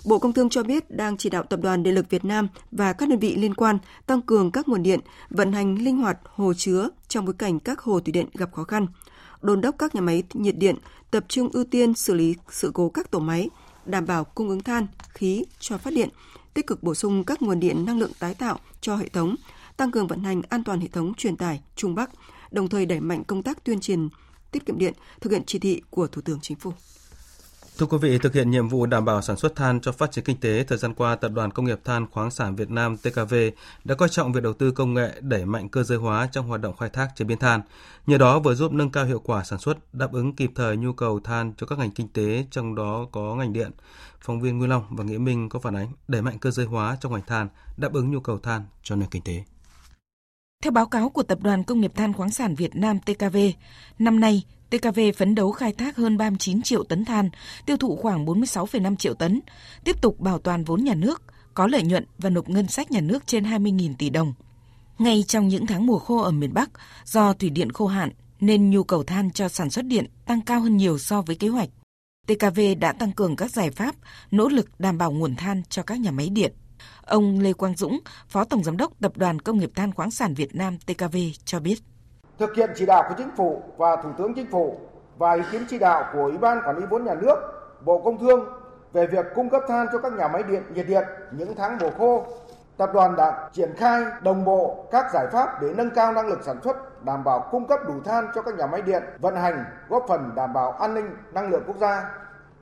Bộ 0.05 0.19
Công 0.19 0.33
Thương 0.33 0.49
cho 0.49 0.63
biết 0.63 0.91
đang 0.91 1.17
chỉ 1.17 1.29
đạo 1.29 1.43
Tập 1.43 1.59
đoàn 1.63 1.83
Điện 1.83 1.95
lực 1.95 2.09
Việt 2.09 2.25
Nam 2.25 2.47
và 2.71 2.93
các 2.93 3.09
đơn 3.09 3.19
vị 3.19 3.35
liên 3.35 3.53
quan 3.53 3.77
tăng 4.05 4.21
cường 4.21 4.51
các 4.51 4.67
nguồn 4.67 4.83
điện, 4.83 4.99
vận 5.29 5.51
hành 5.51 5.75
linh 5.75 5.97
hoạt 5.97 6.17
hồ 6.23 6.53
chứa 6.53 6.89
trong 7.07 7.25
bối 7.25 7.35
cảnh 7.37 7.59
các 7.59 7.79
hồ 7.79 7.99
thủy 7.99 8.11
điện 8.11 8.25
gặp 8.33 8.53
khó 8.53 8.63
khăn, 8.63 8.87
đôn 9.41 9.61
đốc 9.61 9.75
các 9.79 9.95
nhà 9.95 10.01
máy 10.01 10.23
nhiệt 10.33 10.57
điện 10.57 10.75
tập 11.11 11.25
trung 11.27 11.49
ưu 11.53 11.63
tiên 11.63 11.93
xử 11.93 12.13
lý 12.13 12.35
sự 12.49 12.71
cố 12.73 12.89
các 12.89 13.11
tổ 13.11 13.19
máy, 13.19 13.49
đảm 13.85 14.05
bảo 14.05 14.23
cung 14.23 14.49
ứng 14.49 14.63
than, 14.63 14.87
khí 15.09 15.45
cho 15.59 15.77
phát 15.77 15.93
điện, 15.93 16.09
tích 16.53 16.67
cực 16.67 16.83
bổ 16.83 16.95
sung 16.95 17.23
các 17.23 17.41
nguồn 17.41 17.59
điện 17.59 17.85
năng 17.85 17.99
lượng 17.99 18.11
tái 18.19 18.33
tạo 18.33 18.59
cho 18.81 18.95
hệ 18.95 19.09
thống, 19.09 19.35
tăng 19.77 19.91
cường 19.91 20.07
vận 20.07 20.23
hành 20.23 20.41
an 20.49 20.63
toàn 20.63 20.81
hệ 20.81 20.87
thống 20.87 21.13
truyền 21.13 21.35
tải 21.35 21.61
Trung 21.75 21.95
Bắc, 21.95 22.09
đồng 22.51 22.69
thời 22.69 22.85
đẩy 22.85 22.99
mạnh 22.99 23.23
công 23.23 23.43
tác 23.43 23.63
tuyên 23.63 23.79
truyền 23.79 24.09
tiết 24.51 24.65
kiệm 24.65 24.77
điện, 24.77 24.93
thực 25.21 25.31
hiện 25.31 25.43
chỉ 25.45 25.59
thị 25.59 25.81
của 25.89 26.07
Thủ 26.07 26.21
tướng 26.21 26.39
Chính 26.41 26.57
phủ. 26.57 26.71
Thưa 27.77 27.85
quý 27.85 27.97
vị, 28.01 28.17
thực 28.17 28.33
hiện 28.33 28.51
nhiệm 28.51 28.67
vụ 28.67 28.85
đảm 28.85 29.05
bảo 29.05 29.21
sản 29.21 29.37
xuất 29.37 29.55
than 29.55 29.79
cho 29.81 29.91
phát 29.91 30.11
triển 30.11 30.23
kinh 30.23 30.37
tế, 30.37 30.63
thời 30.63 30.77
gian 30.77 30.93
qua, 30.93 31.15
Tập 31.15 31.31
đoàn 31.31 31.51
Công 31.51 31.65
nghiệp 31.65 31.79
Than 31.83 32.07
khoáng 32.11 32.31
sản 32.31 32.55
Việt 32.55 32.69
Nam 32.69 32.97
TKV 32.97 33.35
đã 33.83 33.95
coi 33.95 34.09
trọng 34.09 34.33
việc 34.33 34.43
đầu 34.43 34.53
tư 34.53 34.71
công 34.71 34.93
nghệ 34.93 35.11
đẩy 35.21 35.45
mạnh 35.45 35.69
cơ 35.69 35.83
giới 35.83 35.97
hóa 35.97 36.29
trong 36.31 36.47
hoạt 36.47 36.61
động 36.61 36.77
khai 36.77 36.89
thác 36.89 37.07
chế 37.15 37.25
biến 37.25 37.37
than. 37.37 37.61
Nhờ 38.07 38.17
đó 38.17 38.39
vừa 38.39 38.55
giúp 38.55 38.71
nâng 38.71 38.89
cao 38.89 39.05
hiệu 39.05 39.19
quả 39.19 39.43
sản 39.43 39.59
xuất, 39.59 39.93
đáp 39.93 40.11
ứng 40.11 40.35
kịp 40.35 40.51
thời 40.55 40.77
nhu 40.77 40.93
cầu 40.93 41.19
than 41.19 41.53
cho 41.57 41.67
các 41.67 41.79
ngành 41.79 41.91
kinh 41.91 42.07
tế, 42.07 42.45
trong 42.51 42.75
đó 42.75 43.07
có 43.11 43.35
ngành 43.35 43.53
điện. 43.53 43.71
Phóng 44.21 44.41
viên 44.41 44.57
Nguyên 44.57 44.69
Long 44.69 44.83
và 44.89 45.03
Nghĩa 45.03 45.17
Minh 45.17 45.49
có 45.49 45.59
phản 45.59 45.75
ánh 45.75 45.87
đẩy 46.07 46.21
mạnh 46.21 46.39
cơ 46.39 46.51
giới 46.51 46.65
hóa 46.65 46.97
trong 47.01 47.13
ngành 47.13 47.25
than, 47.27 47.47
đáp 47.77 47.93
ứng 47.93 48.11
nhu 48.11 48.19
cầu 48.19 48.37
than 48.37 48.65
cho 48.83 48.95
nền 48.95 49.09
kinh 49.09 49.21
tế. 49.21 49.43
Theo 50.63 50.71
báo 50.71 50.85
cáo 50.85 51.09
của 51.09 51.23
Tập 51.23 51.39
đoàn 51.41 51.63
Công 51.63 51.81
nghiệp 51.81 51.91
Than 51.95 52.13
khoáng 52.13 52.31
sản 52.31 52.55
Việt 52.55 52.75
Nam 52.75 52.99
TKV, 52.99 53.37
năm 53.99 54.19
nay 54.19 54.43
TKV 54.77 54.99
phấn 55.17 55.35
đấu 55.35 55.51
khai 55.51 55.73
thác 55.73 55.95
hơn 55.95 56.17
39 56.17 56.61
triệu 56.61 56.83
tấn 56.83 57.05
than, 57.05 57.29
tiêu 57.65 57.77
thụ 57.77 57.95
khoảng 57.95 58.25
46,5 58.25 58.95
triệu 58.95 59.13
tấn, 59.13 59.41
tiếp 59.83 60.01
tục 60.01 60.19
bảo 60.19 60.39
toàn 60.39 60.63
vốn 60.63 60.83
nhà 60.83 60.93
nước, 60.93 61.21
có 61.53 61.67
lợi 61.67 61.83
nhuận 61.83 62.05
và 62.17 62.29
nộp 62.29 62.49
ngân 62.49 62.67
sách 62.67 62.91
nhà 62.91 63.01
nước 63.01 63.27
trên 63.27 63.43
20.000 63.43 63.93
tỷ 63.97 64.09
đồng. 64.09 64.33
Ngay 64.99 65.23
trong 65.27 65.47
những 65.47 65.67
tháng 65.67 65.85
mùa 65.85 65.99
khô 65.99 66.21
ở 66.21 66.31
miền 66.31 66.53
Bắc, 66.53 66.69
do 67.05 67.33
thủy 67.33 67.49
điện 67.49 67.71
khô 67.71 67.87
hạn 67.87 68.09
nên 68.39 68.69
nhu 68.69 68.83
cầu 68.83 69.03
than 69.03 69.31
cho 69.31 69.49
sản 69.49 69.69
xuất 69.69 69.85
điện 69.85 70.05
tăng 70.25 70.41
cao 70.41 70.59
hơn 70.59 70.77
nhiều 70.77 70.97
so 70.97 71.21
với 71.21 71.35
kế 71.35 71.47
hoạch. 71.47 71.69
TKV 72.27 72.59
đã 72.79 72.93
tăng 72.93 73.11
cường 73.11 73.35
các 73.35 73.51
giải 73.51 73.71
pháp, 73.71 73.95
nỗ 74.31 74.47
lực 74.47 74.79
đảm 74.79 74.97
bảo 74.97 75.11
nguồn 75.11 75.35
than 75.35 75.61
cho 75.69 75.83
các 75.83 75.99
nhà 75.99 76.11
máy 76.11 76.29
điện. 76.29 76.53
Ông 77.01 77.39
Lê 77.39 77.53
Quang 77.53 77.75
Dũng, 77.75 77.99
Phó 78.27 78.43
Tổng 78.43 78.63
Giám 78.63 78.77
đốc 78.77 78.99
Tập 79.01 79.17
đoàn 79.17 79.39
Công 79.39 79.57
nghiệp 79.57 79.71
Than 79.75 79.93
khoáng 79.93 80.11
sản 80.11 80.33
Việt 80.33 80.55
Nam 80.55 80.77
TKV 80.77 81.17
cho 81.45 81.59
biết 81.59 81.79
thực 82.39 82.55
hiện 82.55 82.69
chỉ 82.75 82.85
đạo 82.85 83.03
của 83.09 83.15
Chính 83.17 83.29
phủ 83.37 83.61
và 83.77 83.95
Thủ 83.95 84.09
tướng 84.17 84.33
Chính 84.33 84.51
phủ 84.51 84.77
và 85.17 85.33
ý 85.33 85.41
kiến 85.51 85.65
chỉ 85.69 85.79
đạo 85.79 86.03
của 86.13 86.23
Ủy 86.23 86.37
ban 86.37 86.61
Quản 86.65 86.77
lý 86.77 86.85
vốn 86.85 87.03
nhà 87.03 87.13
nước, 87.13 87.35
Bộ 87.81 87.99
Công 87.99 88.19
Thương 88.19 88.45
về 88.93 89.07
việc 89.07 89.25
cung 89.35 89.49
cấp 89.49 89.61
than 89.67 89.87
cho 89.91 89.97
các 89.97 90.13
nhà 90.13 90.27
máy 90.27 90.43
điện 90.43 90.63
nhiệt 90.73 90.87
điện 90.87 91.03
những 91.31 91.55
tháng 91.55 91.77
mùa 91.81 91.89
khô. 91.97 92.25
Tập 92.77 92.89
đoàn 92.93 93.15
đã 93.15 93.49
triển 93.53 93.73
khai 93.77 94.03
đồng 94.21 94.45
bộ 94.45 94.85
các 94.91 95.05
giải 95.13 95.27
pháp 95.31 95.61
để 95.61 95.73
nâng 95.77 95.89
cao 95.89 96.13
năng 96.13 96.27
lực 96.27 96.39
sản 96.43 96.57
xuất, 96.63 97.05
đảm 97.05 97.23
bảo 97.23 97.47
cung 97.51 97.67
cấp 97.67 97.79
đủ 97.87 97.93
than 98.05 98.27
cho 98.35 98.41
các 98.41 98.55
nhà 98.55 98.67
máy 98.67 98.81
điện 98.81 99.03
vận 99.19 99.35
hành, 99.35 99.65
góp 99.89 100.05
phần 100.07 100.31
đảm 100.35 100.53
bảo 100.53 100.71
an 100.71 100.93
ninh 100.93 101.09
năng 101.33 101.49
lượng 101.49 101.63
quốc 101.67 101.77
gia 101.77 102.09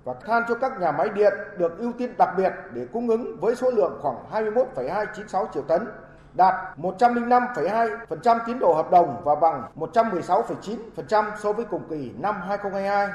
và 0.03 0.13
than 0.25 0.43
cho 0.49 0.55
các 0.55 0.79
nhà 0.79 0.91
máy 0.91 1.09
điện 1.09 1.33
được 1.57 1.77
ưu 1.77 1.91
tiên 1.97 2.13
đặc 2.17 2.29
biệt 2.37 2.53
để 2.73 2.87
cung 2.93 3.09
ứng 3.09 3.37
với 3.39 3.55
số 3.55 3.71
lượng 3.71 3.99
khoảng 4.01 4.15
21,296 4.31 5.47
triệu 5.53 5.63
tấn 5.63 5.87
đạt 6.35 6.79
105,2% 6.79 8.39
tiến 8.45 8.59
độ 8.59 8.73
hợp 8.73 8.91
đồng 8.91 9.21
và 9.23 9.35
bằng 9.35 9.63
116,9% 9.75 11.31
so 11.43 11.53
với 11.53 11.65
cùng 11.65 11.81
kỳ 11.89 12.11
năm 12.19 12.35
2022, 12.47 13.07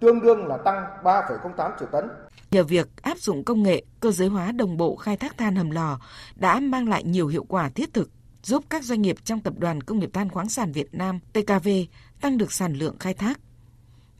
tương 0.00 0.20
đương 0.20 0.46
là 0.46 0.56
tăng 0.56 0.84
3,08 1.02 1.70
triệu 1.78 1.88
tấn. 1.92 2.08
Nhờ 2.50 2.64
việc 2.64 2.88
áp 3.02 3.18
dụng 3.18 3.44
công 3.44 3.62
nghệ 3.62 3.84
cơ 4.00 4.10
giới 4.10 4.28
hóa 4.28 4.52
đồng 4.52 4.76
bộ 4.76 4.96
khai 4.96 5.16
thác 5.16 5.38
than 5.38 5.56
hầm 5.56 5.70
lò 5.70 5.98
đã 6.34 6.60
mang 6.60 6.88
lại 6.88 7.04
nhiều 7.04 7.26
hiệu 7.26 7.44
quả 7.48 7.68
thiết 7.68 7.94
thực, 7.94 8.10
giúp 8.42 8.64
các 8.68 8.84
doanh 8.84 9.02
nghiệp 9.02 9.16
trong 9.24 9.40
Tập 9.40 9.54
đoàn 9.58 9.80
Công 9.80 9.98
nghiệp 9.98 10.10
Than 10.12 10.28
khoáng 10.28 10.48
sản 10.48 10.72
Việt 10.72 10.94
Nam 10.94 11.20
TKV 11.32 11.68
tăng 12.20 12.38
được 12.38 12.52
sản 12.52 12.74
lượng 12.74 12.98
khai 12.98 13.14
thác. 13.14 13.40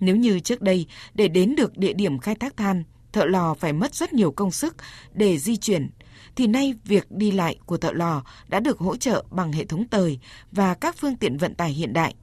Nếu 0.00 0.16
như 0.16 0.40
trước 0.40 0.62
đây, 0.62 0.86
để 1.14 1.28
đến 1.28 1.54
được 1.56 1.78
địa 1.78 1.92
điểm 1.92 2.18
khai 2.18 2.34
thác 2.34 2.56
than, 2.56 2.84
thợ 3.12 3.24
lò 3.24 3.54
phải 3.54 3.72
mất 3.72 3.94
rất 3.94 4.12
nhiều 4.12 4.32
công 4.32 4.50
sức 4.50 4.76
để 5.12 5.38
di 5.38 5.56
chuyển 5.56 5.90
thì 6.38 6.46
nay 6.46 6.74
việc 6.84 7.10
đi 7.10 7.30
lại 7.30 7.58
của 7.66 7.76
thợ 7.76 7.92
lò 7.92 8.22
đã 8.48 8.60
được 8.60 8.78
hỗ 8.78 8.96
trợ 8.96 9.24
bằng 9.30 9.52
hệ 9.52 9.64
thống 9.64 9.84
tời 9.88 10.18
và 10.52 10.74
các 10.74 10.96
phương 10.98 11.16
tiện 11.16 11.36
vận 11.36 11.54
tải 11.54 11.70
hiện 11.70 11.92
đại. 11.92 12.14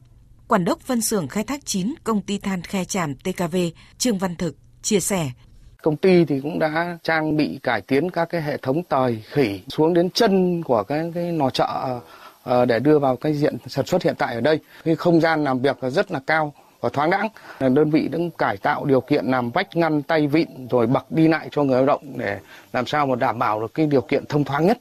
Quản 0.47 0.65
đốc 0.65 0.79
phân 0.79 1.01
xưởng 1.01 1.27
khai 1.27 1.43
thác 1.43 1.65
9 1.65 1.93
công 2.03 2.21
ty 2.21 2.37
than 2.37 2.61
khe 2.61 2.85
tràm 2.85 3.15
TKV 3.15 3.55
Trương 3.97 4.17
Văn 4.17 4.35
Thực 4.35 4.55
chia 4.81 4.99
sẻ. 4.99 5.31
Công 5.81 5.97
ty 5.97 6.25
thì 6.25 6.41
cũng 6.41 6.59
đã 6.59 6.97
trang 7.03 7.37
bị 7.37 7.59
cải 7.63 7.81
tiến 7.81 8.09
các 8.09 8.25
cái 8.29 8.41
hệ 8.41 8.57
thống 8.57 8.83
tời 8.83 9.23
khỉ 9.25 9.61
xuống 9.67 9.93
đến 9.93 10.09
chân 10.09 10.63
của 10.63 10.83
cái, 10.83 11.11
cái 11.15 11.31
nò 11.31 11.49
chợ 11.49 11.99
ờ, 12.43 12.65
để 12.65 12.79
đưa 12.79 12.99
vào 12.99 13.15
cái 13.15 13.33
diện 13.33 13.57
sản 13.67 13.85
xuất 13.85 14.03
hiện 14.03 14.15
tại 14.17 14.35
ở 14.35 14.41
đây. 14.41 14.59
Cái 14.85 14.95
không 14.95 15.21
gian 15.21 15.43
làm 15.43 15.59
việc 15.59 15.77
rất 15.81 16.11
là 16.11 16.19
cao 16.27 16.53
và 16.85 16.89
thoáng 16.93 17.09
đãng. 17.09 17.27
Đơn 17.59 17.89
vị 17.89 18.09
cũng 18.11 18.31
cải 18.31 18.57
tạo 18.57 18.85
điều 18.85 19.01
kiện 19.01 19.25
làm 19.25 19.51
vách 19.51 19.75
ngăn 19.75 20.01
tay 20.01 20.27
vịn 20.27 20.67
rồi 20.67 20.87
bậc 20.87 21.11
đi 21.11 21.27
lại 21.27 21.49
cho 21.51 21.63
người 21.63 21.75
lao 21.75 21.85
động 21.85 22.17
để 22.17 22.39
làm 22.73 22.85
sao 22.85 23.07
mà 23.07 23.15
đảm 23.15 23.39
bảo 23.39 23.61
được 23.61 23.73
cái 23.73 23.85
điều 23.85 24.01
kiện 24.01 24.25
thông 24.25 24.43
thoáng 24.43 24.65
nhất. 24.67 24.79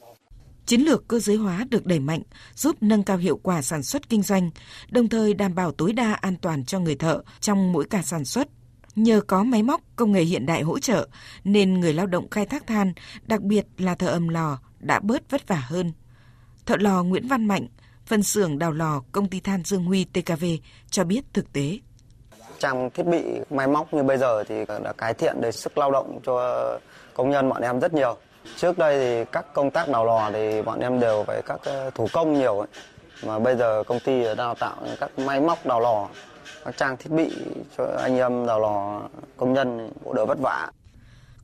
Chiến 0.67 0.81
lược 0.81 1.09
cơ 1.09 1.19
giới 1.19 1.37
hóa 1.37 1.67
được 1.71 1.87
đẩy 1.87 2.01
mạnh, 2.01 2.23
giúp 2.55 2.77
nâng 2.81 3.03
cao 3.03 3.17
hiệu 3.17 3.41
quả 3.43 3.63
sản 3.63 3.83
xuất 3.83 4.09
kinh 4.09 4.23
doanh, 4.23 4.51
đồng 4.91 5.09
thời 5.09 5.35
đảm 5.35 5.55
bảo 5.55 5.73
tối 5.73 5.93
đa 5.93 6.13
an 6.13 6.37
toàn 6.37 6.65
cho 6.65 6.79
người 6.79 6.97
thợ 6.97 7.23
trong 7.41 7.73
mỗi 7.73 7.85
ca 7.91 8.03
sản 8.03 8.25
xuất. 8.25 8.49
Nhờ 8.97 9.21
có 9.21 9.45
máy 9.45 9.63
móc, 9.63 9.81
công 9.97 10.13
nghệ 10.13 10.23
hiện 10.23 10.47
đại 10.47 10.63
hỗ 10.63 10.79
trợ, 10.79 11.09
nên 11.45 11.81
người 11.81 11.93
lao 11.93 12.07
động 12.07 12.31
khai 12.31 12.47
thác 12.47 12.67
than, 12.67 12.93
đặc 13.27 13.43
biệt 13.43 13.67
là 13.79 13.95
thợ 13.95 14.07
ầm 14.07 14.29
lò, 14.29 14.59
đã 14.79 15.01
bớt 15.01 15.31
vất 15.31 15.49
vả 15.49 15.65
hơn. 15.67 15.93
Thợ 16.67 16.77
lò 16.77 17.03
Nguyễn 17.03 17.29
Văn 17.29 17.47
Mạnh, 17.47 17.67
phân 18.07 18.23
xưởng 18.23 18.59
đào 18.59 18.73
lò 18.73 19.03
công 19.13 19.29
ty 19.29 19.41
than 19.41 19.65
Dương 19.65 19.85
Huy 19.85 20.05
TKV 20.05 20.45
cho 20.91 21.05
biết 21.05 21.25
thực 21.33 21.53
tế 21.53 21.79
trang 22.59 22.91
thiết 22.91 23.07
bị 23.07 23.23
máy 23.51 23.67
móc 23.67 23.95
như 23.95 24.03
bây 24.03 24.19
giờ 24.19 24.45
thì 24.45 24.65
đã 24.85 24.93
cải 24.99 25.15
thiện 25.15 25.41
được 25.41 25.51
sức 25.51 25.79
lao 25.79 25.91
động 25.91 26.21
cho 26.27 26.79
công 27.15 27.31
nhân 27.31 27.49
bọn 27.49 27.63
em 27.63 27.81
rất 27.81 27.95
nhiều. 27.95 28.17
Trước 28.57 28.79
đây 28.79 28.99
thì 28.99 29.31
các 29.33 29.55
công 29.55 29.71
tác 29.71 29.89
đào 29.89 30.05
lò 30.07 30.31
thì 30.33 30.63
bọn 30.63 30.81
em 30.81 31.01
đều 31.01 31.25
phải 31.27 31.43
các 31.47 31.61
ờ, 31.65 31.91
thủ 31.95 32.09
công 32.13 32.33
nhiều 32.33 32.59
ấy. 32.59 32.69
Mà 33.27 33.39
bây 33.39 33.57
giờ 33.57 33.83
công 33.87 34.01
ty 34.01 34.35
đào 34.35 34.55
tạo 34.55 34.77
các 35.01 35.19
máy 35.19 35.41
móc 35.41 35.67
đào 35.67 35.81
lò, 35.81 36.09
các 36.65 36.77
trang 36.77 36.97
thiết 36.97 37.11
bị 37.11 37.31
cho 37.79 37.87
anh 38.03 38.17
em 38.17 38.47
đào 38.47 38.61
lò 38.61 39.01
công 39.37 39.53
nhân 39.53 39.93
cũng 40.05 40.15
đỡ 40.15 40.25
vất 40.27 40.39
vả 40.39 40.71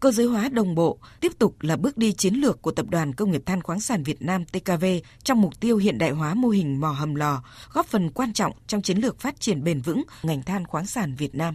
cơ 0.00 0.10
giới 0.10 0.26
hóa 0.26 0.48
đồng 0.48 0.74
bộ 0.74 0.98
tiếp 1.20 1.32
tục 1.38 1.56
là 1.60 1.76
bước 1.76 1.96
đi 1.98 2.12
chiến 2.12 2.34
lược 2.34 2.62
của 2.62 2.70
Tập 2.70 2.86
đoàn 2.90 3.14
Công 3.14 3.30
nghiệp 3.30 3.42
Than 3.46 3.62
khoáng 3.62 3.80
sản 3.80 4.02
Việt 4.02 4.22
Nam 4.22 4.44
TKV 4.44 4.84
trong 5.22 5.40
mục 5.40 5.60
tiêu 5.60 5.76
hiện 5.76 5.98
đại 5.98 6.10
hóa 6.10 6.34
mô 6.34 6.48
hình 6.48 6.80
mỏ 6.80 6.90
hầm 6.90 7.14
lò, 7.14 7.42
góp 7.72 7.86
phần 7.86 8.10
quan 8.10 8.32
trọng 8.32 8.52
trong 8.66 8.82
chiến 8.82 8.98
lược 8.98 9.20
phát 9.20 9.40
triển 9.40 9.64
bền 9.64 9.80
vững 9.80 10.02
ngành 10.22 10.42
than 10.42 10.66
khoáng 10.66 10.86
sản 10.86 11.14
Việt 11.18 11.34
Nam. 11.34 11.54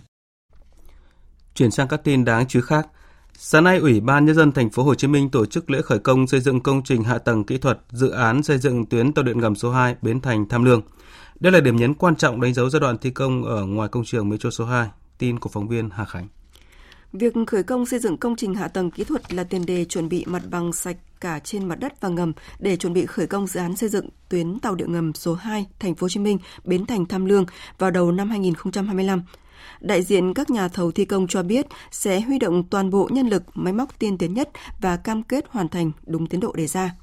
Chuyển 1.56 1.72
sang 1.72 1.88
các 1.88 2.04
tin 2.04 2.26
đáng 2.26 2.48
chú 2.48 2.60
ý 2.60 2.64
khác. 2.68 2.88
Sáng 3.38 3.64
nay, 3.64 3.78
Ủy 3.78 4.00
ban 4.00 4.26
nhân 4.26 4.36
dân 4.36 4.52
thành 4.52 4.70
phố 4.70 4.84
Hồ 4.84 4.96
Chí 4.96 5.08
Minh 5.08 5.30
tổ 5.30 5.46
chức 5.46 5.70
lễ 5.70 5.82
khởi 5.82 6.00
công 6.00 6.28
xây 6.28 6.40
dựng 6.40 6.62
công 6.62 6.84
trình 6.84 7.04
hạ 7.04 7.18
tầng 7.18 7.44
kỹ 7.44 7.58
thuật 7.58 7.80
dự 7.92 8.10
án 8.10 8.44
xây 8.44 8.58
dựng 8.58 8.86
tuyến 8.86 9.14
tàu 9.14 9.24
điện 9.24 9.40
ngầm 9.40 9.56
số 9.56 9.72
2 9.72 9.96
Bến 10.02 10.22
Thành 10.22 10.50
Tham 10.50 10.64
Lương. 10.64 10.82
Đây 11.40 11.52
là 11.54 11.60
điểm 11.60 11.76
nhấn 11.76 11.94
quan 11.94 12.16
trọng 12.16 12.42
đánh 12.42 12.54
dấu 12.54 12.70
giai 12.70 12.80
đoạn 12.80 12.98
thi 12.98 13.10
công 13.10 13.44
ở 13.44 13.66
ngoài 13.66 13.90
công 13.90 14.06
trường 14.06 14.30
Metro 14.30 14.50
số 14.50 14.66
2. 14.66 14.90
Tin 15.18 15.40
của 15.40 15.50
phóng 15.50 15.68
viên 15.68 15.90
Hà 15.90 16.06
Khánh. 16.06 16.28
Việc 17.20 17.34
khởi 17.48 17.64
công 17.64 17.86
xây 17.86 18.00
dựng 18.00 18.18
công 18.18 18.36
trình 18.36 18.56
hạ 18.56 18.68
tầng 18.68 18.92
kỹ 18.92 19.04
thuật 19.04 19.34
là 19.34 19.44
tiền 19.44 19.66
đề 19.66 19.86
chuẩn 19.86 20.10
bị 20.10 20.26
mặt 20.28 20.42
bằng 20.50 20.74
sạch 20.74 20.98
cả 21.20 21.40
trên 21.40 21.66
mặt 21.66 21.80
đất 21.80 22.02
và 22.02 22.10
ngầm 22.10 22.34
để 22.60 22.78
chuẩn 22.78 22.94
bị 22.94 23.06
khởi 23.06 23.28
công 23.28 23.48
dự 23.48 23.60
án 23.60 23.76
xây 23.76 23.90
dựng 23.90 24.10
tuyến 24.30 24.60
tàu 24.60 24.76
điện 24.76 24.92
ngầm 24.92 25.14
số 25.14 25.34
2 25.34 25.66
Thành 25.80 25.96
phố 25.96 26.06
Hồ 26.06 26.10
Chí 26.10 26.20
Minh 26.20 26.38
Bến 26.64 26.86
Thành 26.86 27.06
Tham 27.06 27.26
Lương 27.26 27.46
vào 27.78 27.92
đầu 27.92 28.12
năm 28.12 28.30
2025. 28.30 29.24
Đại 29.80 30.04
diện 30.04 30.34
các 30.34 30.50
nhà 30.50 30.68
thầu 30.68 30.92
thi 30.92 31.06
công 31.06 31.28
cho 31.28 31.44
biết 31.44 31.66
sẽ 31.92 32.22
huy 32.22 32.40
động 32.40 32.64
toàn 32.64 32.90
bộ 32.90 33.10
nhân 33.12 33.28
lực, 33.28 33.44
máy 33.54 33.74
móc 33.74 34.00
tiên 34.00 34.18
tiến 34.18 34.34
nhất 34.34 34.50
và 34.82 34.98
cam 34.98 35.24
kết 35.24 35.46
hoàn 35.50 35.70
thành 35.70 35.92
đúng 36.06 36.28
tiến 36.28 36.40
độ 36.40 36.54
đề 36.54 36.68
ra. 36.68 36.96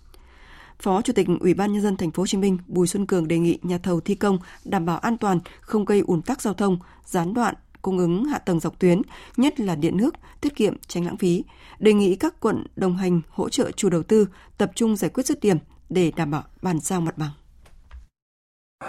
Phó 0.79 1.03
Chủ 1.03 1.13
tịch 1.13 1.27
Ủy 1.41 1.55
ban 1.55 1.73
nhân 1.73 1.83
dân 1.83 1.97
thành 1.97 2.11
phố 2.11 2.21
Hồ 2.23 2.27
Chí 2.27 2.39
Minh 2.39 2.59
Bùi 2.67 2.87
Xuân 2.87 3.07
Cường 3.07 3.29
đề 3.29 3.39
nghị 3.39 3.59
nhà 3.63 3.79
thầu 3.79 4.01
thi 4.01 4.15
công 4.15 4.39
đảm 4.65 4.87
bảo 4.87 4.99
an 4.99 5.19
toàn, 5.19 5.41
không 5.61 5.85
gây 5.85 6.03
ùn 6.07 6.23
tắc 6.23 6.43
giao 6.43 6.55
thông, 6.55 6.79
gián 7.05 7.35
đoạn 7.35 7.55
cung 7.83 7.99
ứng 7.99 8.25
hạ 8.25 8.39
tầng 8.39 8.61
dọc 8.61 8.79
tuyến, 8.79 9.03
nhất 9.37 9.61
là 9.61 9.75
điện 9.75 9.97
nước, 9.97 10.15
tiết 10.41 10.57
kiệm, 10.57 10.75
tránh 10.87 11.07
lãng 11.07 11.17
phí. 11.17 11.45
Đề 11.79 11.93
nghị 11.93 12.17
các 12.17 12.35
quận 12.41 12.65
đồng 12.77 12.97
hành 12.97 13.21
hỗ 13.31 13.49
trợ 13.49 13.71
chủ 13.71 13.89
đầu 13.89 14.03
tư 14.03 14.29
tập 14.59 14.71
trung 14.75 14.97
giải 14.97 15.11
quyết 15.15 15.27
dứt 15.27 15.41
điểm 15.41 15.59
để 15.89 16.13
đảm 16.17 16.31
bảo 16.31 16.43
bàn 16.63 16.81
giao 16.81 17.01
mặt 17.01 17.19
bằng. 17.19 17.31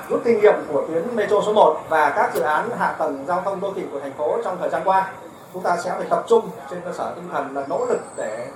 Rút 0.09 0.21
kinh 0.25 0.39
nghiệm 0.39 0.55
của 0.67 0.85
tuyến 0.87 1.15
Metro 1.15 1.41
số 1.45 1.53
1 1.53 1.81
và 1.89 2.09
các 2.09 2.35
dự 2.35 2.41
án 2.41 2.69
hạ 2.79 2.95
tầng 2.99 3.25
giao 3.27 3.41
thông 3.41 3.59
đô 3.59 3.73
thị 3.73 3.81
của 3.91 3.99
thành 3.99 4.13
phố 4.17 4.37
trong 4.43 4.57
thời 4.59 4.69
gian 4.69 4.81
qua, 4.85 5.11
chúng 5.53 5.63
ta 5.63 5.77
sẽ 5.83 5.91
phải 5.97 6.07
tập 6.09 6.25
trung 6.27 6.49
trên 6.71 6.81
cơ 6.85 6.93
sở 6.93 7.13
tinh 7.15 7.25
thần 7.31 7.55
là 7.55 7.65
nỗ 7.69 7.85
lực 7.85 7.99
để 8.17 8.47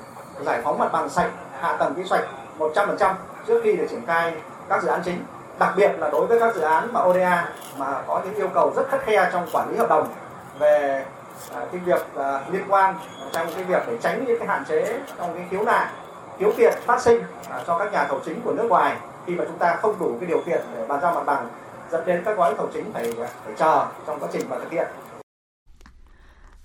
giải 0.45 0.62
phóng 0.63 0.80
mặt 0.80 0.89
bằng 0.93 1.10
sạch, 1.10 1.32
hạ 1.60 1.78
tầng 1.80 1.95
kỹ 1.95 2.02
thuật 2.10 2.28
100% 2.60 3.15
trước 3.47 3.62
khi 3.63 3.76
để 3.76 3.88
triển 3.88 4.06
khai 4.06 4.34
các 4.69 4.84
dự 4.84 4.88
án 4.88 5.02
chính. 5.06 5.26
Đặc 5.60 5.73
biệt 5.78 5.91
là 5.97 6.10
đối 6.10 6.28
với 6.28 6.39
các 6.39 6.56
dự 6.56 6.62
án 6.62 6.93
mà 6.93 7.02
ODA 7.02 7.54
mà 7.78 8.04
có 8.08 8.21
những 8.26 8.36
yêu 8.36 8.50
cầu 8.54 8.73
rất 8.76 8.89
khắt 8.89 9.02
khe 9.06 9.30
trong 9.34 9.47
quản 9.52 9.71
lý 9.71 9.78
hợp 9.78 9.89
đồng 9.89 10.08
về 10.59 11.05
à, 11.53 11.65
cái 11.71 11.81
việc 11.85 12.01
à, 12.15 12.41
liên 12.51 12.63
quan 12.67 12.95
trong 13.31 13.47
cái 13.55 13.63
việc 13.63 13.83
để 13.87 13.97
tránh 14.01 14.25
những 14.27 14.39
cái 14.39 14.47
hạn 14.47 14.63
chế 14.69 14.99
trong 15.17 15.33
cái 15.33 15.47
khiếu 15.51 15.63
nại 15.63 15.87
khiếu 16.39 16.51
kiện 16.57 16.73
phát 16.85 17.01
sinh 17.01 17.21
à, 17.49 17.63
cho 17.67 17.79
các 17.79 17.91
nhà 17.91 18.05
thầu 18.07 18.19
chính 18.25 18.41
của 18.41 18.53
nước 18.53 18.67
ngoài 18.69 18.97
khi 19.25 19.35
mà 19.35 19.43
chúng 19.47 19.57
ta 19.57 19.75
không 19.81 19.95
đủ 19.99 20.17
cái 20.19 20.29
điều 20.29 20.41
kiện 20.45 20.61
để 20.75 20.85
bàn 20.87 20.99
giao 21.01 21.13
mặt 21.13 21.23
bằng 21.25 21.47
dẫn 21.91 22.05
đến 22.05 22.21
các 22.25 22.37
gói 22.37 22.53
thầu 22.57 22.69
chính 22.73 22.93
phải 22.93 23.13
à, 23.21 23.27
phải 23.45 23.53
chờ 23.57 23.85
trong 24.07 24.19
quá 24.19 24.29
trình 24.33 24.49
mà 24.49 24.57
thực 24.59 24.71
hiện 24.71 24.87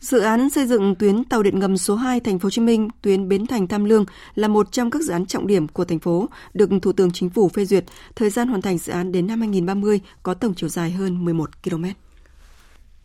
Dự 0.01 0.21
án 0.21 0.51
xây 0.51 0.67
dựng 0.67 0.95
tuyến 0.95 1.25
tàu 1.25 1.43
điện 1.43 1.59
ngầm 1.59 1.77
số 1.77 1.95
2 1.95 2.21
thành 2.21 2.39
phố 2.39 2.47
Hồ 2.47 2.51
Chí 2.51 2.63
Minh, 2.63 2.89
tuyến 3.03 3.29
Bến 3.29 3.47
Thành 3.47 3.69
Tham 3.69 3.85
Lương 3.85 4.05
là 4.35 4.49
một 4.49 4.73
trong 4.73 4.91
các 4.91 5.03
dự 5.03 5.13
án 5.13 5.27
trọng 5.27 5.47
điểm 5.47 5.69
của 5.69 5.85
thành 5.85 5.99
phố, 5.99 6.29
được 6.55 6.71
Thủ 6.83 6.93
tướng 6.93 7.11
Chính 7.11 7.31
phủ 7.31 7.49
phê 7.49 7.65
duyệt. 7.65 7.85
Thời 8.17 8.31
gian 8.31 8.49
hoàn 8.49 8.63
thành 8.63 8.79
dự 8.79 8.93
án 8.93 9.13
đến 9.13 9.27
năm 9.27 9.41
2030 9.41 10.01
có 10.23 10.35
tổng 10.35 10.55
chiều 10.55 10.69
dài 10.69 10.91
hơn 10.91 11.25
11 11.25 11.51
km. 11.65 11.85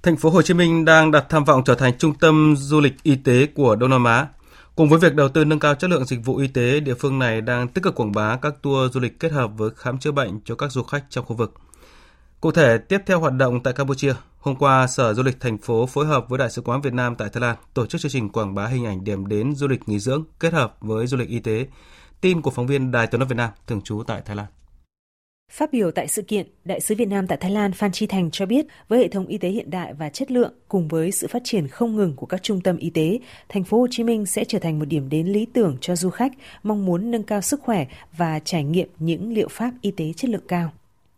Thành 0.03 0.17
phố 0.17 0.29
Hồ 0.29 0.41
Chí 0.41 0.53
Minh 0.53 0.85
đang 0.85 1.11
đặt 1.11 1.25
tham 1.29 1.43
vọng 1.43 1.63
trở 1.65 1.75
thành 1.75 1.97
trung 1.97 2.13
tâm 2.13 2.55
du 2.57 2.79
lịch 2.79 3.03
y 3.03 3.15
tế 3.15 3.45
của 3.45 3.75
Đông 3.75 3.89
Nam 3.89 4.03
Á. 4.03 4.27
Cùng 4.75 4.89
với 4.89 4.99
việc 4.99 5.15
đầu 5.15 5.29
tư 5.29 5.45
nâng 5.45 5.59
cao 5.59 5.75
chất 5.75 5.89
lượng 5.89 6.05
dịch 6.05 6.25
vụ 6.25 6.37
y 6.37 6.47
tế, 6.47 6.79
địa 6.79 6.93
phương 6.93 7.19
này 7.19 7.41
đang 7.41 7.67
tích 7.67 7.83
cực 7.83 7.95
quảng 7.95 8.11
bá 8.11 8.35
các 8.35 8.53
tour 8.61 8.93
du 8.93 8.99
lịch 8.99 9.19
kết 9.19 9.31
hợp 9.31 9.51
với 9.57 9.69
khám 9.75 9.97
chữa 9.97 10.11
bệnh 10.11 10.39
cho 10.45 10.55
các 10.55 10.71
du 10.71 10.83
khách 10.83 11.03
trong 11.09 11.25
khu 11.25 11.35
vực. 11.35 11.53
Cụ 12.41 12.51
thể, 12.51 12.77
tiếp 12.77 13.01
theo 13.05 13.19
hoạt 13.19 13.33
động 13.33 13.63
tại 13.63 13.73
Campuchia, 13.73 14.13
hôm 14.39 14.55
qua 14.55 14.87
Sở 14.87 15.13
Du 15.13 15.23
lịch 15.23 15.39
thành 15.39 15.57
phố 15.57 15.85
phối 15.85 16.05
hợp 16.05 16.29
với 16.29 16.39
Đại 16.39 16.49
sứ 16.49 16.61
quán 16.61 16.81
Việt 16.81 16.93
Nam 16.93 17.15
tại 17.15 17.29
Thái 17.33 17.41
Lan 17.41 17.55
tổ 17.73 17.85
chức 17.85 18.01
chương 18.01 18.11
trình 18.11 18.29
quảng 18.29 18.55
bá 18.55 18.65
hình 18.65 18.85
ảnh 18.85 19.03
điểm 19.03 19.27
đến 19.27 19.55
du 19.55 19.67
lịch 19.67 19.89
nghỉ 19.89 19.99
dưỡng 19.99 20.23
kết 20.39 20.53
hợp 20.53 20.77
với 20.81 21.07
du 21.07 21.17
lịch 21.17 21.29
y 21.29 21.39
tế. 21.39 21.67
Tin 22.21 22.41
của 22.41 22.51
phóng 22.51 22.67
viên 22.67 22.91
Đài 22.91 23.07
Tiếng 23.07 23.19
nói 23.19 23.27
Việt 23.27 23.37
Nam 23.37 23.49
thường 23.67 23.81
trú 23.81 24.03
tại 24.07 24.21
Thái 24.25 24.35
Lan. 24.35 24.45
Phát 25.51 25.71
biểu 25.71 25.91
tại 25.91 26.07
sự 26.07 26.21
kiện, 26.21 26.47
Đại 26.65 26.79
sứ 26.79 26.95
Việt 26.95 27.07
Nam 27.07 27.27
tại 27.27 27.37
Thái 27.41 27.51
Lan 27.51 27.71
Phan 27.71 27.91
Chi 27.91 28.07
Thành 28.07 28.31
cho 28.31 28.45
biết, 28.45 28.65
với 28.87 28.99
hệ 28.99 29.07
thống 29.07 29.27
y 29.27 29.37
tế 29.37 29.49
hiện 29.49 29.69
đại 29.69 29.93
và 29.93 30.09
chất 30.09 30.31
lượng 30.31 30.53
cùng 30.67 30.87
với 30.87 31.11
sự 31.11 31.27
phát 31.27 31.41
triển 31.43 31.67
không 31.67 31.95
ngừng 31.95 32.13
của 32.15 32.25
các 32.25 32.43
trung 32.43 32.61
tâm 32.61 32.77
y 32.77 32.89
tế, 32.89 33.19
thành 33.49 33.63
phố 33.63 33.79
Hồ 33.79 33.87
Chí 33.91 34.03
Minh 34.03 34.25
sẽ 34.25 34.43
trở 34.43 34.59
thành 34.59 34.79
một 34.79 34.85
điểm 34.85 35.09
đến 35.09 35.27
lý 35.27 35.45
tưởng 35.53 35.77
cho 35.81 35.95
du 35.95 36.09
khách 36.09 36.31
mong 36.63 36.85
muốn 36.85 37.11
nâng 37.11 37.23
cao 37.23 37.41
sức 37.41 37.61
khỏe 37.61 37.87
và 38.17 38.39
trải 38.39 38.63
nghiệm 38.63 38.87
những 38.99 39.33
liệu 39.33 39.47
pháp 39.47 39.71
y 39.81 39.91
tế 39.91 40.13
chất 40.13 40.29
lượng 40.29 40.47
cao. 40.47 40.71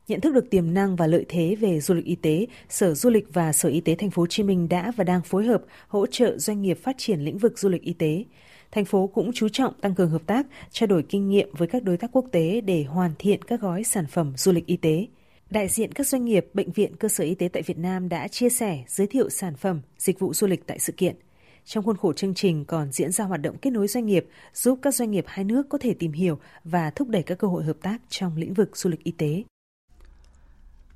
Nhận 0.07 0.21
thức 0.21 0.33
được 0.33 0.49
tiềm 0.49 0.73
năng 0.73 0.95
và 0.95 1.07
lợi 1.07 1.25
thế 1.27 1.55
về 1.59 1.79
du 1.79 1.93
lịch 1.93 2.05
y 2.05 2.15
tế, 2.15 2.45
Sở 2.69 2.93
Du 2.93 3.09
lịch 3.09 3.33
và 3.33 3.53
Sở 3.53 3.69
Y 3.69 3.81
tế 3.81 3.95
Thành 3.95 4.11
phố 4.11 4.21
Hồ 4.21 4.27
Chí 4.27 4.43
Minh 4.43 4.69
đã 4.69 4.91
và 4.95 5.03
đang 5.03 5.21
phối 5.21 5.45
hợp 5.45 5.61
hỗ 5.87 6.05
trợ 6.05 6.37
doanh 6.37 6.61
nghiệp 6.61 6.79
phát 6.83 6.95
triển 6.97 7.19
lĩnh 7.19 7.37
vực 7.37 7.59
du 7.59 7.69
lịch 7.69 7.83
y 7.83 7.93
tế. 7.93 8.23
Thành 8.71 8.85
phố 8.85 9.07
cũng 9.07 9.31
chú 9.33 9.49
trọng 9.49 9.73
tăng 9.81 9.95
cường 9.95 10.09
hợp 10.09 10.21
tác, 10.25 10.47
trao 10.71 10.87
đổi 10.87 11.03
kinh 11.09 11.29
nghiệm 11.29 11.49
với 11.57 11.67
các 11.67 11.83
đối 11.83 11.97
tác 11.97 12.11
quốc 12.11 12.25
tế 12.31 12.61
để 12.61 12.83
hoàn 12.83 13.11
thiện 13.19 13.41
các 13.41 13.61
gói 13.61 13.83
sản 13.83 14.05
phẩm 14.07 14.33
du 14.37 14.51
lịch 14.51 14.65
y 14.65 14.77
tế. 14.77 15.07
Đại 15.49 15.67
diện 15.67 15.91
các 15.91 16.07
doanh 16.07 16.25
nghiệp, 16.25 16.45
bệnh 16.53 16.71
viện, 16.71 16.95
cơ 16.95 17.07
sở 17.07 17.23
y 17.23 17.35
tế 17.35 17.47
tại 17.53 17.63
Việt 17.63 17.77
Nam 17.77 18.09
đã 18.09 18.27
chia 18.27 18.49
sẻ, 18.49 18.83
giới 18.87 19.07
thiệu 19.07 19.29
sản 19.29 19.55
phẩm, 19.55 19.81
dịch 19.97 20.19
vụ 20.19 20.33
du 20.33 20.47
lịch 20.47 20.67
tại 20.67 20.79
sự 20.79 20.93
kiện. 20.97 21.15
Trong 21.65 21.83
khuôn 21.83 21.97
khổ 21.97 22.13
chương 22.13 22.33
trình 22.33 22.65
còn 22.65 22.91
diễn 22.91 23.11
ra 23.11 23.25
hoạt 23.25 23.41
động 23.41 23.57
kết 23.57 23.69
nối 23.69 23.87
doanh 23.87 24.05
nghiệp, 24.05 24.27
giúp 24.53 24.79
các 24.81 24.95
doanh 24.95 25.11
nghiệp 25.11 25.25
hai 25.27 25.45
nước 25.45 25.69
có 25.69 25.77
thể 25.77 25.93
tìm 25.93 26.11
hiểu 26.11 26.39
và 26.63 26.89
thúc 26.89 27.07
đẩy 27.07 27.23
các 27.23 27.37
cơ 27.37 27.47
hội 27.47 27.63
hợp 27.63 27.77
tác 27.81 27.97
trong 28.09 28.37
lĩnh 28.37 28.53
vực 28.53 28.77
du 28.77 28.89
lịch 28.89 29.03
y 29.03 29.11
tế. 29.11 29.43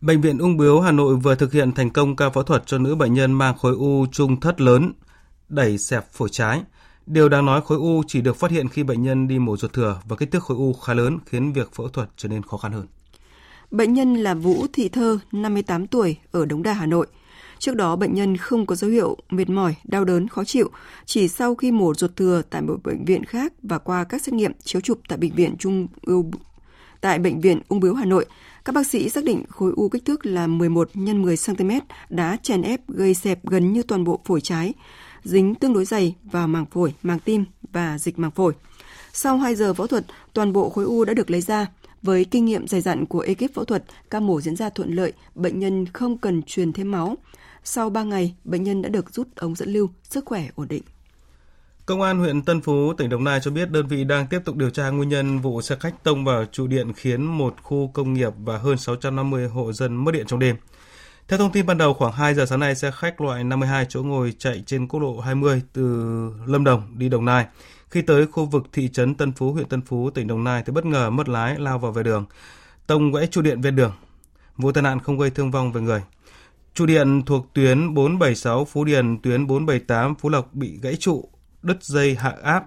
Bệnh 0.02 0.22
viện 0.22 0.38
Ung 0.38 0.58
Bướu 0.58 0.82
Hà 0.82 0.92
Nội 0.92 1.16
vừa 1.16 1.36
thực 1.36 1.54
hiện 1.54 1.72
thành 1.72 1.90
công 1.90 2.16
ca 2.16 2.30
phẫu 2.30 2.44
thuật 2.44 2.64
cho 2.66 2.78
nữ 2.78 2.96
bệnh 2.96 3.14
nhân 3.14 3.32
mang 3.32 3.58
khối 3.58 3.74
u 3.74 4.06
trung 4.12 4.40
thất 4.40 4.62
lớn, 4.62 4.94
đẩy 5.50 5.78
xẹp 5.78 6.04
phổi 6.12 6.30
trái. 6.32 6.62
Điều 7.06 7.30
đáng 7.30 7.46
nói 7.46 7.62
khối 7.62 7.78
u 7.78 8.04
chỉ 8.08 8.22
được 8.22 8.36
phát 8.36 8.52
hiện 8.52 8.70
khi 8.70 8.84
bệnh 8.84 9.04
nhân 9.04 9.28
đi 9.28 9.40
mổ 9.40 9.58
ruột 9.58 9.74
thừa 9.74 10.02
và 10.08 10.16
kích 10.16 10.32
thước 10.32 10.44
khối 10.44 10.58
u 10.58 10.74
khá 10.74 10.94
lớn 10.94 11.18
khiến 11.26 11.54
việc 11.54 11.74
phẫu 11.74 11.88
thuật 11.88 12.10
trở 12.18 12.30
nên 12.30 12.44
khó 12.44 12.58
khăn 12.58 12.72
hơn. 12.72 12.88
Bệnh 13.72 13.94
nhân 13.94 14.16
là 14.16 14.34
Vũ 14.34 14.66
Thị 14.74 14.90
Thơ, 14.90 15.20
58 15.32 15.88
tuổi, 15.88 16.18
ở 16.32 16.46
Đống 16.46 16.64
Đa, 16.64 16.74
Hà 16.74 16.86
Nội. 16.86 17.08
Trước 17.60 17.76
đó, 17.76 17.96
bệnh 17.96 18.14
nhân 18.14 18.38
không 18.38 18.66
có 18.66 18.76
dấu 18.76 18.92
hiệu 18.92 19.18
mệt 19.30 19.50
mỏi, 19.50 19.76
đau 19.84 20.06
đớn, 20.06 20.28
khó 20.28 20.44
chịu. 20.44 20.70
Chỉ 21.06 21.28
sau 21.28 21.56
khi 21.56 21.72
mổ 21.72 21.94
ruột 21.94 22.16
thừa 22.16 22.42
tại 22.50 22.62
một 22.62 22.78
bệnh 22.84 23.06
viện 23.06 23.26
khác 23.26 23.54
và 23.64 23.78
qua 23.78 24.04
các 24.04 24.22
xét 24.22 24.34
nghiệm 24.34 24.52
chiếu 24.64 24.82
chụp 24.82 25.00
tại 25.08 25.18
bệnh 25.18 25.36
viện 25.36 25.56
Trung 25.60 25.88
ưu 26.02 26.32
tại 27.02 27.20
bệnh 27.20 27.42
viện 27.42 27.60
Ung 27.68 27.80
bướu 27.80 27.94
Hà 27.94 28.06
Nội, 28.06 28.26
các 28.66 28.76
bác 28.76 28.88
sĩ 28.88 29.10
xác 29.10 29.24
định 29.24 29.44
khối 29.50 29.72
u 29.76 29.90
kích 29.90 30.06
thước 30.06 30.26
là 30.26 30.48
11 30.48 30.90
x 30.94 30.98
10 30.98 31.36
cm 31.48 31.72
đã 32.10 32.38
chèn 32.44 32.62
ép 32.62 32.90
gây 32.90 33.14
xẹp 33.14 33.46
gần 33.46 33.74
như 33.74 33.84
toàn 33.84 34.04
bộ 34.04 34.20
phổi 34.26 34.42
trái, 34.42 34.74
dính 35.24 35.56
tương 35.56 35.74
đối 35.74 35.86
dày 35.86 36.16
vào 36.24 36.48
màng 36.48 36.66
phổi, 36.66 36.94
màng 37.04 37.20
tim 37.20 37.46
và 37.72 37.98
dịch 37.98 38.20
màng 38.20 38.32
phổi. 38.32 38.54
Sau 39.14 39.38
2 39.38 39.56
giờ 39.56 39.74
phẫu 39.74 39.88
thuật, 39.88 40.06
toàn 40.34 40.54
bộ 40.54 40.70
khối 40.70 40.86
u 40.86 41.06
đã 41.06 41.14
được 41.14 41.32
lấy 41.32 41.42
ra. 41.42 41.68
Với 42.02 42.26
kinh 42.26 42.46
nghiệm 42.46 42.68
dày 42.68 42.82
dặn 42.82 43.06
của 43.06 43.20
ekip 43.20 43.54
phẫu 43.54 43.66
thuật, 43.66 43.84
ca 44.10 44.20
mổ 44.20 44.42
diễn 44.42 44.56
ra 44.56 44.70
thuận 44.70 44.96
lợi, 44.96 45.14
bệnh 45.36 45.60
nhân 45.60 45.86
không 45.94 46.18
cần 46.18 46.42
truyền 46.44 46.74
thêm 46.74 46.92
máu. 46.92 47.18
Sau 47.64 47.90
3 47.90 48.04
ngày, 48.04 48.36
bệnh 48.44 48.64
nhân 48.64 48.82
đã 48.82 48.90
được 48.90 49.14
rút 49.14 49.28
ống 49.36 49.56
dẫn 49.56 49.74
lưu, 49.74 49.90
sức 50.04 50.26
khỏe 50.26 50.50
ổn 50.56 50.68
định. 50.68 50.84
Công 51.86 52.02
an 52.02 52.20
huyện 52.20 52.42
Tân 52.42 52.62
Phú, 52.62 52.94
tỉnh 52.98 53.10
Đồng 53.10 53.24
Nai 53.24 53.40
cho 53.44 53.52
biết 53.52 53.72
đơn 53.72 53.88
vị 53.88 54.04
đang 54.04 54.28
tiếp 54.28 54.40
tục 54.46 54.56
điều 54.56 54.70
tra 54.70 54.90
nguyên 54.90 55.10
nhân 55.10 55.40
vụ 55.40 55.62
xe 55.62 55.76
khách 55.80 56.04
tông 56.04 56.26
vào 56.26 56.46
trụ 56.52 56.68
điện 56.68 56.94
khiến 56.94 57.24
một 57.24 57.56
khu 57.64 57.92
công 57.94 58.14
nghiệp 58.14 58.34
và 58.38 58.58
hơn 58.58 58.78
650 58.78 59.48
hộ 59.48 59.74
dân 59.74 59.96
mất 59.96 60.12
điện 60.12 60.26
trong 60.28 60.40
đêm. 60.40 60.56
Theo 61.28 61.40
thông 61.40 61.52
tin 61.52 61.66
ban 61.66 61.78
đầu, 61.78 61.94
khoảng 61.94 62.14
2 62.14 62.34
giờ 62.34 62.46
sáng 62.46 62.60
nay, 62.60 62.76
xe 62.76 62.92
khách 62.92 63.22
loại 63.22 63.44
52 63.44 63.86
chỗ 63.90 64.04
ngồi 64.04 64.34
chạy 64.40 64.64
trên 64.66 64.88
quốc 64.88 65.00
lộ 65.00 65.20
20 65.20 65.62
từ 65.74 65.84
Lâm 66.46 66.64
Đồng 66.64 67.00
đi 67.00 67.10
Đồng 67.10 67.26
Nai. 67.26 67.46
Khi 67.90 68.02
tới 68.02 68.28
khu 68.28 68.46
vực 68.46 68.64
thị 68.74 68.90
trấn 68.94 69.16
Tân 69.16 69.32
Phú, 69.32 69.54
huyện 69.54 69.66
Tân 69.66 69.82
Phú, 69.82 70.10
tỉnh 70.10 70.28
Đồng 70.28 70.44
Nai 70.44 70.64
thì 70.66 70.72
bất 70.74 70.86
ngờ 70.86 71.10
mất 71.10 71.30
lái 71.30 71.60
lao 71.60 71.80
vào 71.80 71.92
về 71.92 72.04
đường, 72.04 72.26
tông 72.88 73.12
gãy 73.12 73.28
trụ 73.28 73.42
điện 73.42 73.62
ven 73.62 73.76
đường. 73.76 73.94
Vụ 74.58 74.72
tai 74.72 74.82
nạn 74.82 75.00
không 75.00 75.18
gây 75.18 75.30
thương 75.30 75.52
vong 75.52 75.72
về 75.72 75.82
người. 75.82 76.02
Trụ 76.74 76.86
điện 76.86 77.22
thuộc 77.26 77.54
tuyến 77.54 77.94
476 77.94 78.66
Phú 78.66 78.84
Điền, 78.84 79.22
tuyến 79.22 79.48
478 79.48 80.16
Phú 80.16 80.30
Lộc 80.30 80.54
bị 80.54 80.80
gãy 80.82 80.96
trụ, 80.96 81.30
đứt 81.62 81.84
dây 81.84 82.16
hạ 82.16 82.34
áp, 82.44 82.64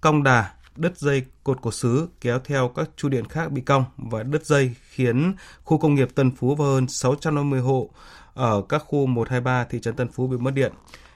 cong 0.00 0.22
đà, 0.22 0.50
đứt 0.78 0.98
dây 0.98 1.22
cột 1.44 1.62
cổ 1.62 1.70
sứ 1.70 2.08
kéo 2.20 2.38
theo 2.38 2.68
các 2.68 2.90
trụ 2.96 3.08
điện 3.08 3.24
khác 3.28 3.52
bị 3.52 3.60
cong 3.60 3.84
và 3.96 4.22
đứt 4.22 4.46
dây 4.46 4.74
khiến 4.90 5.34
khu 5.64 5.78
công 5.78 5.94
nghiệp 5.94 6.08
Tân 6.14 6.30
Phú 6.36 6.54
và 6.54 6.64
hơn 6.64 6.88
650 6.88 7.60
hộ 7.60 7.90
ở 8.34 8.62
các 8.68 8.82
khu 8.86 9.06
123 9.06 9.64
thị 9.64 9.80
trấn 9.80 9.96
Tân 9.96 10.08
Phú 10.08 10.26
bị 10.26 10.36
mất 10.36 10.50
điện. 10.54 10.72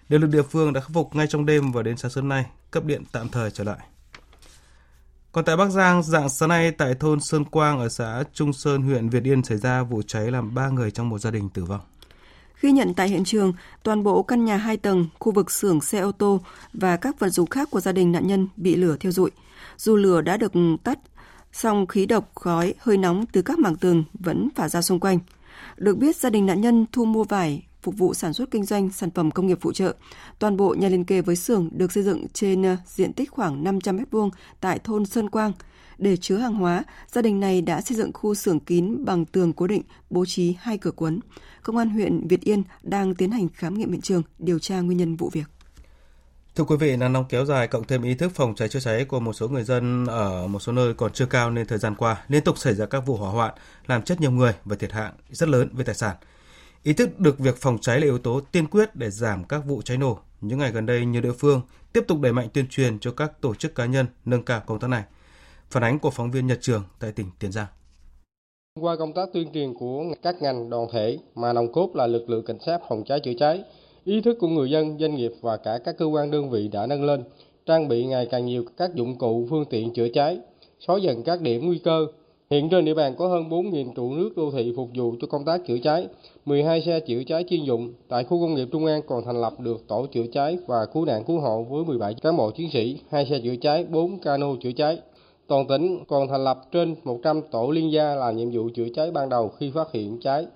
Điện 0.09 0.21
lực 0.21 0.31
địa 0.31 0.43
phương 0.43 0.73
đã 0.73 0.81
khắc 0.81 0.91
phục 0.95 1.15
ngay 1.15 1.27
trong 1.27 1.47
đêm 1.47 1.73
và 1.73 1.83
đến 1.83 1.97
sáng 1.97 2.11
sớm 2.11 2.29
nay 2.29 2.45
cấp 2.71 2.85
điện 2.85 3.03
tạm 3.13 3.29
thời 3.29 3.51
trở 3.51 3.65
lại. 3.65 3.79
Còn 5.33 5.45
tại 5.45 5.57
Bắc 5.57 5.71
Giang, 5.71 6.03
dạng 6.03 6.29
sáng 6.29 6.49
nay 6.49 6.71
tại 6.71 6.95
thôn 6.95 7.21
Sơn 7.21 7.45
Quang 7.45 7.81
ở 7.81 7.89
xã 7.89 8.25
Trung 8.33 8.53
Sơn, 8.53 8.83
huyện 8.83 9.09
Việt 9.09 9.25
Yên 9.25 9.45
xảy 9.45 9.59
ra 9.59 9.83
vụ 9.83 10.03
cháy 10.07 10.31
làm 10.31 10.55
3 10.55 10.69
người 10.69 10.91
trong 10.91 11.09
một 11.09 11.19
gia 11.19 11.31
đình 11.31 11.49
tử 11.49 11.65
vong. 11.65 11.81
Ghi 12.61 12.73
nhận 12.73 12.95
tại 12.95 13.09
hiện 13.09 13.25
trường, 13.25 13.53
toàn 13.83 14.03
bộ 14.03 14.23
căn 14.23 14.45
nhà 14.45 14.57
2 14.57 14.77
tầng, 14.77 15.07
khu 15.19 15.33
vực 15.33 15.51
xưởng 15.51 15.81
xe 15.81 16.01
ô 16.01 16.13
tô 16.13 16.41
và 16.73 16.97
các 16.97 17.19
vật 17.19 17.29
dụng 17.29 17.51
khác 17.51 17.69
của 17.71 17.81
gia 17.81 17.93
đình 17.93 18.13
nạn 18.13 18.27
nhân 18.27 18.49
bị 18.57 18.77
lửa 18.77 18.97
thiêu 19.01 19.13
rụi. 19.13 19.31
Dù 19.81 19.97
lửa 19.97 20.21
đã 20.21 20.37
được 20.37 20.53
tắt, 20.85 20.99
song 21.53 21.87
khí 21.87 22.07
độc, 22.07 22.33
khói, 22.35 22.75
hơi 22.79 22.97
nóng 22.97 23.25
từ 23.33 23.43
các 23.43 23.59
mảng 23.59 23.77
tường 23.77 24.05
vẫn 24.13 24.49
phả 24.55 24.69
ra 24.69 24.83
xung 24.83 25.01
quanh. 25.01 25.19
Được 25.77 25.99
biết, 25.99 26.17
gia 26.17 26.31
đình 26.31 26.47
nạn 26.47 26.61
nhân 26.61 26.87
thu 26.93 27.05
mua 27.05 27.25
vải 27.25 27.67
phục 27.83 27.99
vụ 27.99 28.15
sản 28.15 28.33
xuất 28.33 28.51
kinh 28.51 28.65
doanh 28.65 28.91
sản 28.91 29.11
phẩm 29.11 29.31
công 29.31 29.47
nghiệp 29.47 29.59
phụ 29.61 29.73
trợ. 29.73 29.95
Toàn 30.39 30.57
bộ 30.57 30.75
nhà 30.75 30.89
liên 30.89 31.05
kề 31.05 31.21
với 31.21 31.37
xưởng 31.37 31.69
được 31.73 31.93
xây 31.93 32.03
dựng 32.03 32.27
trên 32.33 32.63
ờ, 32.63 32.77
diện 32.87 33.13
tích 33.13 33.31
khoảng 33.31 33.65
500 33.65 33.99
m2 33.99 34.31
tại 34.61 34.79
thôn 34.79 35.07
Sơn 35.07 35.31
Quang. 35.31 35.53
Để 35.99 36.17
chứa 36.17 36.37
hàng 36.37 36.55
hóa, 36.55 36.85
gia 37.13 37.23
đình 37.23 37.41
này 37.41 37.63
đã 37.63 37.81
xây 37.81 37.97
dựng 37.97 38.13
khu 38.13 38.35
xưởng 38.35 38.61
kín 38.61 39.05
bằng 39.05 39.25
tường 39.25 39.53
cố 39.53 39.67
định, 39.67 39.83
bố 40.11 40.25
trí 40.27 40.57
hai 40.61 40.79
cửa 40.79 40.91
cuốn. 40.91 41.21
Công 41.63 41.77
an 41.77 41.91
huyện 41.91 42.29
Việt 42.29 42.41
Yên 42.41 42.63
đang 42.83 43.15
tiến 43.15 43.31
hành 43.31 43.49
khám 43.55 43.79
nghiệm 43.79 43.93
hiện 43.93 44.01
trường, 44.01 44.23
điều 44.39 44.59
tra 44.59 44.81
nguyên 44.81 44.99
nhân 44.99 45.17
vụ 45.17 45.31
việc. 45.33 45.60
Thưa 46.61 46.67
quý 46.67 46.77
vị, 46.77 46.97
nắng 46.97 47.13
nóng 47.13 47.25
kéo 47.29 47.45
dài 47.45 47.69
cộng 47.69 47.85
thêm 47.85 48.03
ý 48.03 48.15
thức 48.15 48.33
phòng 48.35 48.55
cháy 48.55 48.69
chữa 48.69 48.81
cháy 48.81 49.05
của 49.05 49.21
một 49.21 49.33
số 49.33 49.49
người 49.49 49.65
dân 49.65 50.07
ở 50.07 50.47
một 50.47 50.59
số 50.59 50.73
nơi 50.73 50.95
còn 50.95 51.13
chưa 51.13 51.27
cao 51.27 51.51
nên 51.51 51.67
thời 51.67 51.79
gian 51.79 51.95
qua 51.95 52.25
liên 52.29 52.45
tục 52.45 52.59
xảy 52.59 52.75
ra 52.75 52.87
các 52.87 53.01
vụ 53.01 53.17
hỏa 53.17 53.31
hoạn 53.31 53.55
làm 53.87 54.03
chết 54.03 54.21
nhiều 54.21 54.31
người 54.31 54.53
và 54.65 54.77
thiệt 54.77 54.93
hại 54.93 55.13
rất 55.31 55.49
lớn 55.49 55.69
về 55.73 55.85
tài 55.85 55.95
sản. 55.95 56.17
Ý 56.83 56.93
thức 56.93 57.21
được 57.21 57.39
việc 57.39 57.57
phòng 57.57 57.79
cháy 57.79 58.01
là 58.01 58.05
yếu 58.05 58.19
tố 58.19 58.41
tiên 58.53 58.67
quyết 58.67 58.97
để 58.97 59.11
giảm 59.11 59.45
các 59.45 59.59
vụ 59.59 59.83
cháy 59.83 59.97
nổ. 59.97 60.19
Những 60.41 60.59
ngày 60.59 60.73
gần 60.73 60.87
đây, 60.87 61.05
nhiều 61.05 61.23
địa 61.23 61.33
phương 61.33 61.61
tiếp 61.93 62.05
tục 62.09 62.21
đẩy 62.21 62.33
mạnh 62.33 62.49
tuyên 62.53 62.67
truyền 62.69 62.99
cho 62.99 63.11
các 63.11 63.41
tổ 63.41 63.55
chức 63.55 63.75
cá 63.75 63.87
nhân 63.87 64.07
nâng 64.25 64.43
cao 64.43 64.63
công 64.67 64.79
tác 64.79 64.89
này. 64.89 65.03
Phản 65.71 65.85
ánh 65.85 65.99
của 65.99 66.11
phóng 66.11 66.31
viên 66.31 66.47
Nhật 66.47 66.59
Trường 66.61 66.83
tại 66.99 67.13
tỉnh 67.13 67.27
Tiền 67.39 67.53
Giang. 67.53 67.67
Qua 68.81 68.97
công 68.97 69.13
tác 69.13 69.29
tuyên 69.35 69.53
truyền 69.55 69.75
của 69.75 70.05
các 70.23 70.35
ngành 70.43 70.71
đoàn 70.71 70.87
thể 70.93 71.19
mà 71.35 71.53
nòng 71.53 71.73
cốt 71.73 71.91
là 71.95 72.07
lực 72.07 72.31
lượng 72.31 72.45
cảnh 72.47 72.59
sát 72.67 72.79
phòng 72.89 73.03
cháy 73.07 73.21
chữa 73.25 73.35
cháy, 73.39 73.65
ý 74.05 74.21
thức 74.21 74.39
của 74.41 74.49
người 74.49 74.71
dân, 74.71 74.99
doanh 74.99 75.15
nghiệp 75.15 75.33
và 75.41 75.57
cả 75.57 75.79
các 75.85 75.99
cơ 75.99 76.05
quan 76.05 76.31
đơn 76.31 76.51
vị 76.51 76.69
đã 76.69 76.87
nâng 76.87 77.05
lên, 77.05 77.25
trang 77.67 77.89
bị 77.89 78.05
ngày 78.05 78.27
càng 78.27 78.47
nhiều 78.47 78.65
các 78.77 78.95
dụng 78.95 79.19
cụ, 79.19 79.47
phương 79.51 79.65
tiện 79.65 79.93
chữa 79.93 80.09
cháy, 80.09 80.39
xóa 80.81 80.99
dần 80.99 81.23
các 81.23 81.41
điểm 81.41 81.67
nguy 81.67 81.79
cơ. 81.79 82.07
Hiện 82.51 82.69
trên 82.69 82.85
địa 82.85 82.95
bàn 82.95 83.15
có 83.19 83.29
hơn 83.29 83.49
4.000 83.49 83.95
trụ 83.95 84.15
nước 84.15 84.31
đô 84.37 84.51
thị 84.51 84.73
phục 84.77 84.89
vụ 84.95 85.15
cho 85.21 85.27
công 85.27 85.45
tác 85.45 85.67
chữa 85.67 85.79
cháy, 85.79 86.07
12 86.45 86.81
xe 86.81 87.01
chữa 87.01 87.23
cháy 87.27 87.45
chuyên 87.49 87.65
dụng. 87.65 87.93
Tại 88.09 88.25
khu 88.25 88.41
công 88.41 88.55
nghiệp 88.55 88.69
Trung 88.73 88.87
An 88.87 89.03
còn 89.07 89.25
thành 89.25 89.41
lập 89.41 89.61
được 89.61 89.89
tổ 89.89 90.07
chữa 90.07 90.27
cháy 90.33 90.59
và 90.67 90.87
cứu 90.87 91.05
nạn 91.05 91.25
cứu 91.25 91.41
hộ 91.41 91.63
với 91.63 91.85
17 91.85 92.15
cán 92.15 92.37
bộ 92.37 92.51
chiến 92.51 92.71
sĩ, 92.73 92.99
2 93.11 93.27
xe 93.27 93.41
chữa 93.45 93.57
cháy, 93.61 93.85
4 93.85 94.19
cano 94.19 94.47
chữa 94.63 94.73
cháy. 94.73 94.99
Toàn 95.47 95.67
tỉnh 95.67 96.05
còn 96.09 96.29
thành 96.29 96.45
lập 96.45 96.61
trên 96.73 96.95
100 97.05 97.41
tổ 97.51 97.71
liên 97.71 97.93
gia 97.93 98.15
làm 98.15 98.37
nhiệm 98.37 98.51
vụ 98.51 98.69
chữa 98.75 98.89
cháy 98.95 99.11
ban 99.11 99.29
đầu 99.29 99.49
khi 99.49 99.71
phát 99.75 99.93
hiện 99.93 100.21
cháy. 100.21 100.47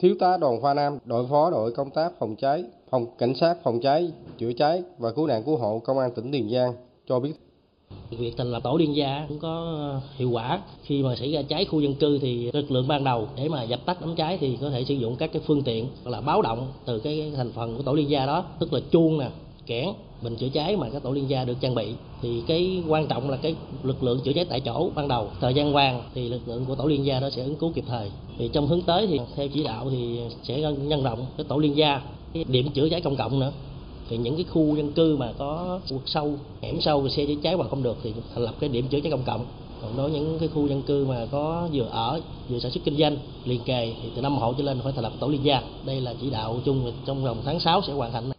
Thiếu 0.00 0.14
tá 0.18 0.36
Đoàn 0.36 0.62
Pha 0.62 0.74
Nam, 0.74 0.98
đội 1.04 1.26
phó 1.26 1.50
đội 1.50 1.72
công 1.72 1.90
tác 1.90 2.12
phòng 2.18 2.36
cháy, 2.36 2.64
phòng 2.90 3.06
cảnh 3.18 3.34
sát 3.34 3.56
phòng 3.64 3.80
cháy, 3.80 4.12
chữa 4.38 4.52
cháy 4.52 4.82
và 4.98 5.12
cứu 5.12 5.26
nạn 5.26 5.42
cứu 5.46 5.56
hộ 5.56 5.78
công 5.84 5.98
an 5.98 6.10
tỉnh 6.14 6.32
Tiền 6.32 6.50
Giang 6.50 6.72
cho 7.08 7.20
biết. 7.20 7.32
Việc 8.10 8.34
thành 8.36 8.50
lập 8.50 8.60
tổ 8.62 8.76
liên 8.76 8.96
gia 8.96 9.26
cũng 9.28 9.38
có 9.38 10.00
hiệu 10.16 10.30
quả. 10.30 10.62
Khi 10.82 11.02
mà 11.02 11.16
xảy 11.16 11.32
ra 11.32 11.42
cháy 11.42 11.64
khu 11.64 11.80
dân 11.80 11.94
cư 11.94 12.18
thì 12.18 12.50
lực 12.52 12.70
lượng 12.70 12.88
ban 12.88 13.04
đầu 13.04 13.28
để 13.36 13.48
mà 13.48 13.62
dập 13.62 13.80
tắt 13.86 13.98
đám 14.00 14.14
cháy 14.16 14.38
thì 14.40 14.58
có 14.60 14.70
thể 14.70 14.84
sử 14.84 14.94
dụng 14.94 15.16
các 15.16 15.32
cái 15.32 15.42
phương 15.46 15.62
tiện 15.62 15.88
là 16.04 16.20
báo 16.20 16.42
động 16.42 16.72
từ 16.84 16.98
cái 16.98 17.32
thành 17.36 17.52
phần 17.52 17.76
của 17.76 17.82
tổ 17.82 17.94
liên 17.94 18.10
gia 18.10 18.26
đó 18.26 18.44
tức 18.58 18.72
là 18.72 18.80
chuông 18.90 19.18
nè 19.18 19.30
kẽn 19.66 19.88
bình 20.22 20.36
chữa 20.36 20.48
cháy 20.48 20.76
mà 20.76 20.88
các 20.92 21.02
tổ 21.02 21.12
liên 21.12 21.30
gia 21.30 21.44
được 21.44 21.56
trang 21.60 21.74
bị. 21.74 21.92
Thì 22.22 22.42
cái 22.46 22.82
quan 22.88 23.06
trọng 23.06 23.30
là 23.30 23.36
cái 23.36 23.54
lực 23.82 24.02
lượng 24.02 24.20
chữa 24.24 24.32
cháy 24.32 24.44
tại 24.44 24.60
chỗ 24.60 24.90
ban 24.94 25.08
đầu. 25.08 25.28
Thời 25.40 25.54
gian 25.54 25.72
vàng 25.72 26.02
thì 26.14 26.28
lực 26.28 26.40
lượng 26.46 26.64
của 26.64 26.74
tổ 26.74 26.84
liên 26.84 27.06
gia 27.06 27.20
đó 27.20 27.30
sẽ 27.30 27.42
ứng 27.42 27.56
cứu 27.56 27.72
kịp 27.74 27.84
thời. 27.88 28.10
Thì 28.38 28.50
trong 28.52 28.66
hướng 28.66 28.82
tới 28.82 29.06
thì 29.06 29.20
theo 29.36 29.48
chỉ 29.48 29.64
đạo 29.64 29.86
thì 29.90 30.20
sẽ 30.42 30.60
nhân 30.60 31.02
rộng 31.02 31.26
cái 31.36 31.44
tổ 31.48 31.58
liên 31.58 31.76
gia. 31.76 32.00
Cái 32.32 32.44
điểm 32.48 32.68
chữa 32.70 32.88
cháy 32.88 33.00
công 33.00 33.16
cộng 33.16 33.40
nữa. 33.40 33.52
Thì 34.08 34.16
những 34.16 34.36
cái 34.36 34.44
khu 34.44 34.76
dân 34.76 34.92
cư 34.92 35.16
mà 35.16 35.32
có 35.38 35.80
vực 35.88 36.02
sâu, 36.06 36.32
hẻm 36.62 36.80
sâu 36.80 37.08
xe 37.08 37.26
chữa 37.26 37.34
cháy 37.42 37.56
mà 37.56 37.68
không 37.68 37.82
được 37.82 37.96
thì 38.02 38.12
thành 38.34 38.44
lập 38.44 38.54
cái 38.60 38.68
điểm 38.68 38.88
chữa 38.88 39.00
cháy 39.00 39.10
công 39.10 39.22
cộng. 39.26 39.46
Còn 39.82 39.96
đối 39.96 40.10
với 40.10 40.20
những 40.20 40.38
cái 40.38 40.48
khu 40.48 40.66
dân 40.66 40.82
cư 40.82 41.06
mà 41.06 41.26
có 41.30 41.68
vừa 41.72 41.86
ở, 41.90 42.20
vừa 42.48 42.58
sản 42.58 42.70
xuất 42.70 42.84
kinh 42.84 42.96
doanh 42.96 43.16
liền 43.44 43.60
kề 43.60 43.92
thì 44.02 44.08
từ 44.16 44.22
năm 44.22 44.36
hộ 44.36 44.52
trở 44.52 44.64
lên 44.64 44.80
phải 44.84 44.92
thành 44.92 45.04
lập 45.04 45.12
tổ 45.20 45.28
liên 45.28 45.44
gia. 45.44 45.62
Đây 45.84 46.00
là 46.00 46.14
chỉ 46.20 46.30
đạo 46.30 46.60
chung 46.64 46.92
trong 47.06 47.24
vòng 47.24 47.42
tháng 47.44 47.60
6 47.60 47.82
sẽ 47.86 47.92
hoàn 47.92 48.12
thành. 48.12 48.37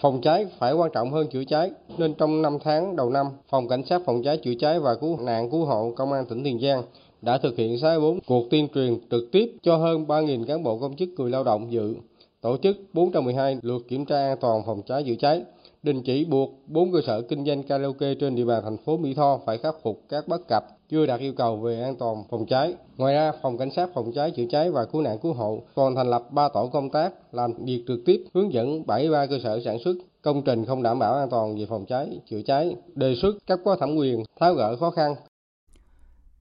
Phòng 0.00 0.20
cháy 0.20 0.46
phải 0.58 0.72
quan 0.72 0.90
trọng 0.94 1.10
hơn 1.10 1.28
chữa 1.28 1.44
cháy, 1.44 1.70
nên 1.98 2.14
trong 2.14 2.42
5 2.42 2.58
tháng 2.64 2.96
đầu 2.96 3.10
năm, 3.10 3.26
Phòng 3.48 3.68
Cảnh 3.68 3.84
sát 3.84 4.02
Phòng 4.06 4.22
cháy 4.22 4.36
chữa 4.36 4.54
cháy 4.58 4.80
và 4.80 4.94
Cứu 4.94 5.20
nạn 5.20 5.50
Cứu 5.50 5.64
hộ 5.64 5.92
Công 5.96 6.12
an 6.12 6.26
tỉnh 6.26 6.44
Tiền 6.44 6.60
Giang 6.60 6.82
đã 7.22 7.38
thực 7.38 7.56
hiện 7.56 7.78
64 7.78 8.20
cuộc 8.26 8.50
tuyên 8.50 8.68
truyền 8.74 8.98
trực 9.10 9.22
tiếp 9.32 9.52
cho 9.62 9.76
hơn 9.76 10.04
3.000 10.04 10.46
cán 10.46 10.62
bộ 10.62 10.78
công 10.78 10.96
chức 10.96 11.08
người 11.16 11.30
lao 11.30 11.44
động 11.44 11.72
dự, 11.72 11.94
tổ 12.40 12.56
chức 12.56 12.76
412 12.92 13.58
lượt 13.62 13.82
kiểm 13.88 14.04
tra 14.04 14.16
an 14.16 14.36
toàn 14.40 14.62
phòng 14.66 14.82
cháy 14.86 15.04
chữa 15.06 15.14
cháy, 15.14 15.44
đình 15.82 16.02
chỉ 16.02 16.24
buộc 16.24 16.50
4 16.66 16.92
cơ 16.92 17.00
sở 17.06 17.22
kinh 17.22 17.44
doanh 17.44 17.62
karaoke 17.62 18.14
trên 18.14 18.36
địa 18.36 18.44
bàn 18.44 18.62
thành 18.64 18.76
phố 18.76 18.96
Mỹ 18.96 19.14
Tho 19.14 19.40
phải 19.46 19.58
khắc 19.58 19.74
phục 19.82 20.02
các 20.08 20.28
bất 20.28 20.48
cập 20.48 20.64
chưa 20.88 21.06
đạt 21.06 21.20
yêu 21.20 21.32
cầu 21.36 21.56
về 21.56 21.82
an 21.82 21.96
toàn 21.96 22.24
phòng 22.30 22.46
cháy. 22.46 22.74
Ngoài 22.96 23.14
ra, 23.14 23.32
Phòng 23.42 23.58
Cảnh 23.58 23.70
sát 23.76 23.90
Phòng 23.94 24.12
cháy 24.14 24.30
chữa 24.30 24.44
cháy 24.50 24.70
và 24.70 24.84
Cứu 24.84 25.02
nạn 25.02 25.18
Cứu 25.22 25.32
hộ 25.32 25.62
còn 25.74 25.94
thành 25.94 26.10
lập 26.10 26.22
3 26.30 26.48
tổ 26.48 26.66
công 26.72 26.90
tác 26.90 27.34
làm 27.34 27.52
việc 27.64 27.84
trực 27.88 28.00
tiếp 28.06 28.24
hướng 28.34 28.52
dẫn 28.52 28.86
73 28.86 29.26
cơ 29.26 29.38
sở 29.42 29.60
sản 29.64 29.78
xuất 29.84 29.96
công 30.22 30.42
trình 30.44 30.64
không 30.66 30.82
đảm 30.82 30.98
bảo 30.98 31.14
an 31.14 31.30
toàn 31.30 31.58
về 31.58 31.66
phòng 31.68 31.86
cháy 31.88 32.20
chữa 32.30 32.42
cháy, 32.46 32.76
đề 32.94 33.14
xuất 33.22 33.36
cấp 33.46 33.58
có 33.64 33.76
thẩm 33.76 33.96
quyền 33.96 34.24
tháo 34.40 34.54
gỡ 34.54 34.76
khó 34.76 34.90
khăn. 34.90 35.14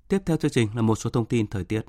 Tiếp 0.08 0.18
theo 0.26 0.38
chương 0.38 0.52
trình 0.52 0.68
là 0.76 0.82
một 0.82 0.96
số 0.96 1.10
thông 1.10 1.26
tin 1.26 1.48
thời 1.48 1.64
tiết. 1.64 1.82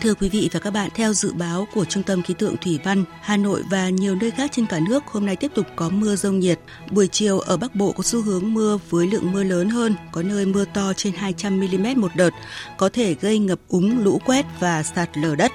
Thưa 0.00 0.14
quý 0.14 0.28
vị 0.28 0.50
và 0.52 0.60
các 0.60 0.70
bạn, 0.70 0.90
theo 0.94 1.12
dự 1.12 1.32
báo 1.32 1.68
của 1.74 1.84
Trung 1.84 2.02
tâm 2.02 2.22
Khí 2.22 2.34
tượng 2.38 2.56
Thủy 2.56 2.78
văn, 2.84 3.04
Hà 3.20 3.36
Nội 3.36 3.62
và 3.70 3.88
nhiều 3.88 4.14
nơi 4.14 4.30
khác 4.30 4.50
trên 4.54 4.66
cả 4.66 4.80
nước 4.88 5.06
hôm 5.06 5.26
nay 5.26 5.36
tiếp 5.36 5.50
tục 5.54 5.66
có 5.76 5.88
mưa 5.88 6.16
rông 6.16 6.38
nhiệt. 6.38 6.60
Buổi 6.90 7.08
chiều 7.08 7.38
ở 7.38 7.56
Bắc 7.56 7.74
Bộ 7.74 7.92
có 7.92 8.02
xu 8.02 8.22
hướng 8.22 8.54
mưa 8.54 8.78
với 8.90 9.06
lượng 9.06 9.32
mưa 9.32 9.42
lớn 9.42 9.68
hơn, 9.70 9.94
có 10.12 10.22
nơi 10.22 10.46
mưa 10.46 10.64
to 10.74 10.92
trên 10.92 11.12
200 11.16 11.60
mm 11.60 12.00
một 12.00 12.10
đợt, 12.16 12.30
có 12.76 12.88
thể 12.88 13.14
gây 13.20 13.38
ngập 13.38 13.58
úng, 13.68 14.04
lũ 14.04 14.20
quét 14.24 14.46
và 14.60 14.82
sạt 14.82 15.18
lở 15.18 15.34
đất. 15.34 15.52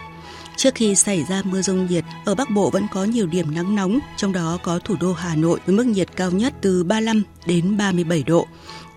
Trước 0.56 0.75
khi 0.75 0.95
xảy 0.95 1.23
ra 1.29 1.41
mưa 1.45 1.62
rông 1.62 1.86
nhiệt, 1.86 2.03
ở 2.25 2.36
Bắc 2.36 2.49
Bộ 2.49 2.69
vẫn 2.69 2.88
có 2.93 3.03
nhiều 3.03 3.27
điểm 3.27 3.56
nắng 3.56 3.75
nóng, 3.75 3.99
trong 4.17 4.32
đó 4.32 4.58
có 4.63 4.79
thủ 4.79 4.95
đô 5.01 5.13
Hà 5.13 5.36
Nội 5.36 5.60
với 5.65 5.75
mức 5.75 5.86
nhiệt 5.86 6.15
cao 6.15 6.32
nhất 6.32 6.53
từ 6.62 6.84
35 6.84 7.23
đến 7.45 7.77
37 7.77 8.23
độ. 8.23 8.47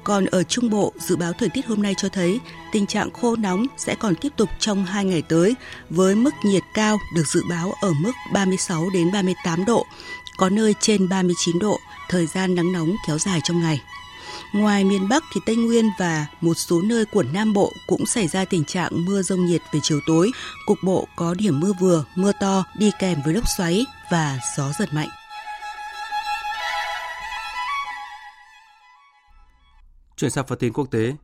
Còn 0.06 0.26
ở 0.26 0.42
Trung 0.42 0.70
Bộ, 0.70 0.92
dự 0.98 1.16
báo 1.16 1.32
thời 1.32 1.48
tiết 1.48 1.66
hôm 1.66 1.82
nay 1.82 1.94
cho 1.96 2.08
thấy 2.08 2.40
tình 2.72 2.86
trạng 2.86 3.10
khô 3.10 3.36
nóng 3.36 3.66
sẽ 3.76 3.94
còn 3.94 4.14
tiếp 4.14 4.28
tục 4.36 4.48
trong 4.58 4.84
2 4.84 5.04
ngày 5.04 5.22
tới 5.22 5.54
với 5.90 6.14
mức 6.14 6.30
nhiệt 6.44 6.62
cao 6.74 6.98
được 7.14 7.26
dự 7.26 7.42
báo 7.50 7.72
ở 7.82 7.92
mức 8.00 8.12
36 8.32 8.90
đến 8.94 9.12
38 9.12 9.64
độ, 9.64 9.86
có 10.36 10.48
nơi 10.48 10.74
trên 10.80 11.08
39 11.08 11.58
độ, 11.58 11.78
thời 12.08 12.26
gian 12.26 12.54
nắng 12.54 12.72
nóng 12.72 12.96
kéo 13.06 13.18
dài 13.18 13.40
trong 13.44 13.60
ngày. 13.60 13.80
Ngoài 14.52 14.84
miền 14.84 15.08
Bắc 15.08 15.24
thì 15.34 15.40
Tây 15.46 15.56
Nguyên 15.56 15.90
và 15.98 16.26
một 16.40 16.54
số 16.54 16.82
nơi 16.82 17.04
của 17.04 17.22
Nam 17.22 17.52
Bộ 17.52 17.72
cũng 17.86 18.06
xảy 18.06 18.28
ra 18.28 18.44
tình 18.44 18.64
trạng 18.64 19.04
mưa 19.06 19.22
rông 19.22 19.46
nhiệt 19.46 19.62
về 19.72 19.80
chiều 19.82 20.00
tối. 20.06 20.30
Cục 20.66 20.78
bộ 20.82 21.08
có 21.16 21.34
điểm 21.34 21.60
mưa 21.60 21.72
vừa, 21.80 22.04
mưa 22.14 22.32
to 22.40 22.64
đi 22.78 22.90
kèm 22.98 23.18
với 23.24 23.34
lốc 23.34 23.44
xoáy 23.56 23.84
và 24.10 24.38
gió 24.56 24.72
giật 24.78 24.94
mạnh. 24.94 25.08
Chuyển 30.16 30.30
sang 30.30 30.46
phần 30.46 30.58
tin 30.58 30.72
quốc 30.72 30.90
tế, 30.90 31.14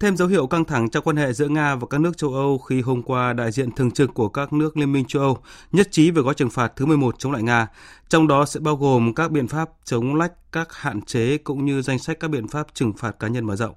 Thêm 0.00 0.16
dấu 0.16 0.28
hiệu 0.28 0.46
căng 0.46 0.64
thẳng 0.64 0.90
trong 0.90 1.04
quan 1.04 1.16
hệ 1.16 1.32
giữa 1.32 1.48
Nga 1.48 1.74
và 1.74 1.86
các 1.90 2.00
nước 2.00 2.16
châu 2.16 2.34
Âu 2.34 2.58
khi 2.58 2.80
hôm 2.80 3.02
qua 3.02 3.32
đại 3.32 3.52
diện 3.52 3.72
thường 3.72 3.90
trực 3.90 4.14
của 4.14 4.28
các 4.28 4.52
nước 4.52 4.76
Liên 4.76 4.92
minh 4.92 5.04
châu 5.04 5.22
Âu 5.22 5.38
nhất 5.72 5.88
trí 5.90 6.10
về 6.10 6.22
gói 6.22 6.34
trừng 6.34 6.50
phạt 6.50 6.72
thứ 6.76 6.86
11 6.86 7.14
chống 7.18 7.32
lại 7.32 7.42
Nga, 7.42 7.68
trong 8.08 8.28
đó 8.28 8.46
sẽ 8.46 8.60
bao 8.60 8.76
gồm 8.76 9.14
các 9.14 9.30
biện 9.30 9.48
pháp 9.48 9.70
chống 9.84 10.14
lách 10.14 10.52
các 10.52 10.72
hạn 10.72 11.02
chế 11.02 11.38
cũng 11.38 11.64
như 11.64 11.82
danh 11.82 11.98
sách 11.98 12.20
các 12.20 12.28
biện 12.28 12.48
pháp 12.48 12.66
trừng 12.74 12.92
phạt 12.92 13.18
cá 13.18 13.28
nhân 13.28 13.46
mở 13.46 13.56
rộng. 13.56 13.74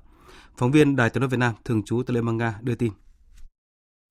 Phóng 0.57 0.71
viên 0.71 0.95
Đài 0.95 1.09
tiếng 1.09 1.21
nói 1.21 1.29
Việt 1.29 1.39
Nam 1.39 1.53
thường 1.65 1.83
trú 1.83 2.03
tại 2.07 2.15
Liên 2.15 2.25
bang 2.25 2.37
Nga 2.37 2.59
đưa 2.61 2.75
tin. 2.75 2.91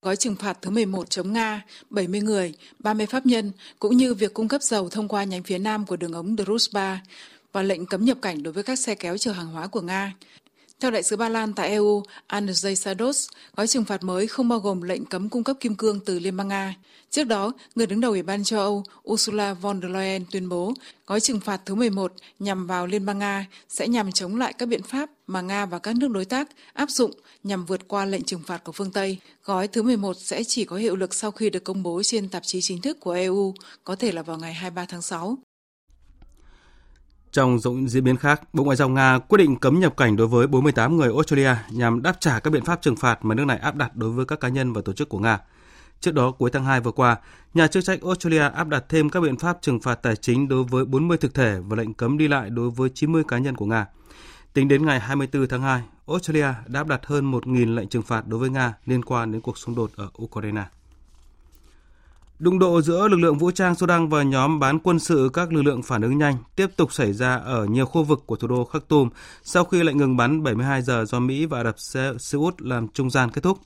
Gói 0.01 0.15
trừng 0.15 0.35
phạt 0.35 0.57
thứ 0.61 0.69
11 0.69 1.09
chống 1.09 1.33
Nga, 1.33 1.61
70 1.89 2.21
người, 2.21 2.53
30 2.79 3.05
pháp 3.05 3.25
nhân, 3.25 3.51
cũng 3.79 3.97
như 3.97 4.13
việc 4.13 4.33
cung 4.33 4.47
cấp 4.47 4.61
dầu 4.61 4.89
thông 4.89 5.07
qua 5.07 5.23
nhánh 5.23 5.43
phía 5.43 5.57
nam 5.57 5.85
của 5.85 5.95
đường 5.95 6.13
ống 6.13 6.35
Druzhba 6.35 6.97
và 7.51 7.61
lệnh 7.61 7.85
cấm 7.85 8.05
nhập 8.05 8.17
cảnh 8.21 8.43
đối 8.43 8.53
với 8.53 8.63
các 8.63 8.79
xe 8.79 8.95
kéo 8.95 9.17
chở 9.17 9.31
hàng 9.31 9.47
hóa 9.47 9.67
của 9.67 9.81
Nga. 9.81 10.13
Theo 10.79 10.91
đại 10.91 11.03
sứ 11.03 11.15
Ba 11.15 11.29
Lan 11.29 11.53
tại 11.53 11.69
EU, 11.69 12.03
Andrzej 12.27 12.75
Sados, 12.75 13.27
gói 13.55 13.67
trừng 13.67 13.85
phạt 13.85 14.03
mới 14.03 14.27
không 14.27 14.49
bao 14.49 14.59
gồm 14.59 14.81
lệnh 14.81 15.05
cấm 15.05 15.29
cung 15.29 15.43
cấp 15.43 15.57
kim 15.59 15.75
cương 15.75 15.99
từ 15.99 16.19
Liên 16.19 16.37
bang 16.37 16.47
Nga. 16.47 16.75
Trước 17.09 17.23
đó, 17.23 17.53
người 17.75 17.87
đứng 17.87 18.01
đầu 18.01 18.11
Ủy 18.11 18.23
ban 18.23 18.43
châu 18.43 18.59
Âu 18.59 18.83
Ursula 19.09 19.53
von 19.53 19.81
der 19.81 19.91
Leyen 19.91 20.25
tuyên 20.31 20.49
bố 20.49 20.73
gói 21.07 21.19
trừng 21.19 21.39
phạt 21.39 21.61
thứ 21.65 21.75
11 21.75 22.13
nhằm 22.39 22.67
vào 22.67 22.87
Liên 22.87 23.05
bang 23.05 23.19
Nga 23.19 23.45
sẽ 23.69 23.87
nhằm 23.87 24.11
chống 24.11 24.35
lại 24.35 24.53
các 24.53 24.65
biện 24.65 24.83
pháp 24.83 25.09
mà 25.27 25.41
Nga 25.41 25.65
và 25.65 25.79
các 25.79 25.95
nước 25.95 26.07
đối 26.07 26.25
tác 26.25 26.49
áp 26.73 26.89
dụng 26.89 27.11
nhằm 27.43 27.65
vượt 27.65 27.87
qua 27.87 28.05
lệnh 28.05 28.23
trừng 28.23 28.43
phạt 28.45 28.63
của 28.63 28.71
phương 28.71 28.91
Tây. 28.91 29.17
Gói 29.43 29.67
thứ 29.67 29.83
11 29.83 30.17
sẽ 30.17 30.43
chỉ 30.43 30.65
có 30.65 30.75
hiệu 30.75 30.95
lực 30.95 31.13
sau 31.13 31.31
khi 31.31 31.49
được 31.49 31.63
công 31.63 31.83
bố 31.83 32.01
trên 32.03 32.29
tạp 32.29 32.43
chí 32.45 32.61
chính 32.61 32.81
thức 32.81 32.99
của 32.99 33.11
EU, 33.11 33.53
có 33.83 33.95
thể 33.95 34.11
là 34.11 34.21
vào 34.21 34.37
ngày 34.37 34.53
23 34.53 34.85
tháng 34.85 35.01
6. 35.01 35.37
Trong 37.31 37.59
diễn 37.87 38.03
biến 38.03 38.17
khác, 38.17 38.41
Bộ 38.53 38.63
Ngoại 38.63 38.77
giao 38.77 38.89
Nga 38.89 39.19
quyết 39.19 39.37
định 39.37 39.55
cấm 39.55 39.79
nhập 39.79 39.97
cảnh 39.97 40.15
đối 40.15 40.27
với 40.27 40.47
48 40.47 40.97
người 40.97 41.07
Australia 41.13 41.55
nhằm 41.71 42.01
đáp 42.01 42.15
trả 42.19 42.39
các 42.39 42.49
biện 42.49 42.65
pháp 42.65 42.81
trừng 42.81 42.95
phạt 42.95 43.25
mà 43.25 43.35
nước 43.35 43.45
này 43.45 43.57
áp 43.57 43.75
đặt 43.75 43.95
đối 43.95 44.09
với 44.09 44.25
các 44.25 44.39
cá 44.39 44.47
nhân 44.47 44.73
và 44.73 44.81
tổ 44.85 44.93
chức 44.93 45.09
của 45.09 45.19
Nga. 45.19 45.39
Trước 45.99 46.13
đó, 46.13 46.31
cuối 46.31 46.49
tháng 46.53 46.65
2 46.65 46.81
vừa 46.81 46.91
qua, 46.91 47.17
nhà 47.53 47.67
chức 47.67 47.83
trách 47.83 48.01
Australia 48.01 48.49
áp 48.49 48.67
đặt 48.67 48.85
thêm 48.89 49.09
các 49.09 49.19
biện 49.19 49.37
pháp 49.37 49.57
trừng 49.61 49.79
phạt 49.79 49.95
tài 49.95 50.15
chính 50.15 50.47
đối 50.47 50.63
với 50.63 50.85
40 50.85 51.17
thực 51.17 51.33
thể 51.33 51.59
và 51.67 51.75
lệnh 51.75 51.93
cấm 51.93 52.17
đi 52.17 52.27
lại 52.27 52.49
đối 52.49 52.69
với 52.69 52.89
90 52.89 53.23
cá 53.27 53.37
nhân 53.37 53.55
của 53.55 53.65
Nga. 53.65 53.87
Tính 54.53 54.67
đến 54.67 54.85
ngày 54.85 54.99
24 54.99 55.47
tháng 55.47 55.61
2, 55.61 55.81
Australia 56.07 56.53
đã 56.67 56.79
áp 56.79 56.87
đặt 56.87 57.05
hơn 57.05 57.31
1.000 57.31 57.75
lệnh 57.75 57.87
trừng 57.87 58.03
phạt 58.03 58.27
đối 58.27 58.39
với 58.39 58.49
Nga 58.49 58.73
liên 58.85 59.05
quan 59.05 59.31
đến 59.31 59.41
cuộc 59.41 59.57
xung 59.57 59.75
đột 59.75 59.91
ở 59.95 60.09
Ukraine. 60.23 60.63
Đụng 62.39 62.59
độ 62.59 62.81
giữa 62.81 63.07
lực 63.07 63.17
lượng 63.17 63.37
vũ 63.37 63.51
trang 63.51 63.75
Sudan 63.75 64.09
và 64.09 64.23
nhóm 64.23 64.59
bán 64.59 64.79
quân 64.79 64.99
sự 64.99 65.29
các 65.33 65.53
lực 65.53 65.61
lượng 65.61 65.83
phản 65.83 66.01
ứng 66.01 66.17
nhanh 66.17 66.37
tiếp 66.55 66.67
tục 66.75 66.93
xảy 66.93 67.13
ra 67.13 67.35
ở 67.35 67.65
nhiều 67.65 67.85
khu 67.85 68.03
vực 68.03 68.23
của 68.25 68.35
thủ 68.35 68.47
đô 68.47 68.65
Khartoum 68.65 69.09
sau 69.43 69.65
khi 69.65 69.83
lệnh 69.83 69.97
ngừng 69.97 70.17
bắn 70.17 70.43
72 70.43 70.81
giờ 70.81 71.05
do 71.07 71.19
Mỹ 71.19 71.45
và 71.45 71.59
Ả 71.59 71.63
Rập 71.63 71.79
Xê 72.19 72.37
Út 72.37 72.61
làm 72.61 72.87
trung 72.87 73.09
gian 73.09 73.29
kết 73.31 73.41
thúc. 73.41 73.57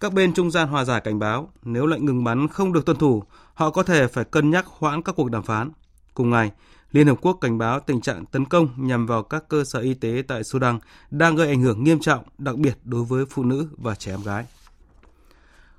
Các 0.00 0.12
bên 0.12 0.34
trung 0.34 0.50
gian 0.50 0.68
hòa 0.68 0.84
giải 0.84 1.00
cảnh 1.00 1.18
báo 1.18 1.48
nếu 1.62 1.86
lệnh 1.86 2.06
ngừng 2.06 2.24
bắn 2.24 2.48
không 2.48 2.72
được 2.72 2.86
tuân 2.86 2.96
thủ, 2.96 3.22
họ 3.54 3.70
có 3.70 3.82
thể 3.82 4.06
phải 4.06 4.24
cân 4.24 4.50
nhắc 4.50 4.66
hoãn 4.66 5.02
các 5.02 5.16
cuộc 5.16 5.30
đàm 5.30 5.42
phán. 5.42 5.70
Cùng 6.14 6.30
ngày, 6.30 6.50
Liên 6.92 7.06
Hợp 7.06 7.18
Quốc 7.20 7.38
cảnh 7.40 7.58
báo 7.58 7.80
tình 7.80 8.00
trạng 8.00 8.26
tấn 8.26 8.44
công 8.44 8.68
nhằm 8.76 9.06
vào 9.06 9.22
các 9.22 9.48
cơ 9.48 9.64
sở 9.64 9.80
y 9.80 9.94
tế 9.94 10.22
tại 10.28 10.44
Sudan 10.44 10.78
đang 11.10 11.36
gây 11.36 11.48
ảnh 11.48 11.62
hưởng 11.62 11.84
nghiêm 11.84 12.00
trọng, 12.00 12.24
đặc 12.38 12.56
biệt 12.56 12.78
đối 12.84 13.04
với 13.04 13.26
phụ 13.26 13.44
nữ 13.44 13.68
và 13.76 13.94
trẻ 13.94 14.12
em 14.12 14.22
gái. 14.22 14.44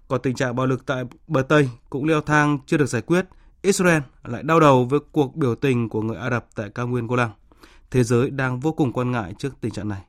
Còn 0.07 0.21
tình 0.21 0.35
trạng 0.35 0.55
bạo 0.55 0.65
lực 0.65 0.85
tại 0.85 1.03
bờ 1.27 1.41
Tây 1.41 1.69
cũng 1.89 2.05
leo 2.05 2.21
thang 2.21 2.59
chưa 2.65 2.77
được 2.77 2.85
giải 2.85 3.01
quyết. 3.01 3.25
Israel 3.61 4.01
lại 4.23 4.43
đau 4.43 4.59
đầu 4.59 4.85
với 4.85 4.99
cuộc 5.11 5.35
biểu 5.35 5.55
tình 5.55 5.89
của 5.89 6.01
người 6.01 6.17
Ả 6.17 6.29
Rập 6.29 6.47
tại 6.55 6.69
cao 6.75 6.87
nguyên 6.87 7.07
Golan. 7.07 7.29
Thế 7.91 8.03
giới 8.03 8.29
đang 8.29 8.59
vô 8.59 8.71
cùng 8.71 8.93
quan 8.93 9.11
ngại 9.11 9.33
trước 9.39 9.53
tình 9.61 9.71
trạng 9.71 9.89
này. 9.89 10.01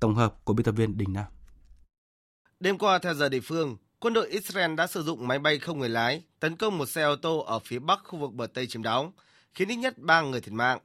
Tổng 0.00 0.14
hợp 0.14 0.44
của 0.44 0.54
biên 0.54 0.64
tập 0.64 0.72
viên 0.72 0.98
Đình 0.98 1.12
Nam. 1.12 1.24
Đêm 2.60 2.78
qua 2.78 2.98
theo 2.98 3.14
giờ 3.14 3.28
địa 3.28 3.40
phương, 3.40 3.76
quân 4.00 4.14
đội 4.14 4.28
Israel 4.28 4.74
đã 4.74 4.86
sử 4.86 5.02
dụng 5.02 5.28
máy 5.28 5.38
bay 5.38 5.58
không 5.58 5.78
người 5.78 5.88
lái 5.88 6.22
tấn 6.40 6.56
công 6.56 6.78
một 6.78 6.86
xe 6.86 7.02
ô 7.02 7.16
tô 7.16 7.38
ở 7.38 7.58
phía 7.58 7.78
bắc 7.78 8.00
khu 8.04 8.18
vực 8.18 8.32
bờ 8.32 8.46
Tây 8.46 8.66
chiếm 8.66 8.82
đóng, 8.82 9.12
khiến 9.54 9.68
ít 9.68 9.76
nhất 9.76 9.98
3 9.98 10.20
người 10.20 10.40
thiệt 10.40 10.52
mạng. 10.52 10.78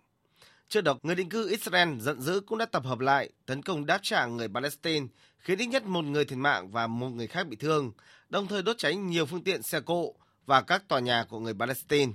Trước 0.70 0.82
đó, 0.82 0.98
người 1.04 1.16
định 1.16 1.30
cư 1.30 1.50
Israel 1.50 2.00
giận 2.00 2.22
dữ 2.22 2.40
cũng 2.40 2.58
đã 2.58 2.66
tập 2.66 2.84
hợp 2.86 3.00
lại 3.00 3.30
tấn 3.46 3.62
công 3.62 3.86
đáp 3.86 4.00
trả 4.02 4.26
người 4.26 4.48
Palestine, 4.48 5.08
khiến 5.40 5.58
ít 5.58 5.66
nhất 5.66 5.86
một 5.86 6.06
người 6.06 6.26
thiệt 6.26 6.38
mạng 6.38 6.72
và 6.72 6.88
một 6.88 7.10
người 7.10 7.28
khác 7.28 7.48
bị 7.48 7.56
thương, 7.56 7.92
đồng 8.30 8.48
thời 8.48 8.64
đốt 8.64 8.78
cháy 8.78 8.96
nhiều 8.96 9.26
phương 9.26 9.44
tiện 9.44 9.64
xe 9.64 9.80
cộ 9.80 10.16
và 10.46 10.62
các 10.62 10.88
tòa 10.88 11.00
nhà 11.00 11.26
của 11.30 11.40
người 11.40 11.54
Palestine. 11.54 12.14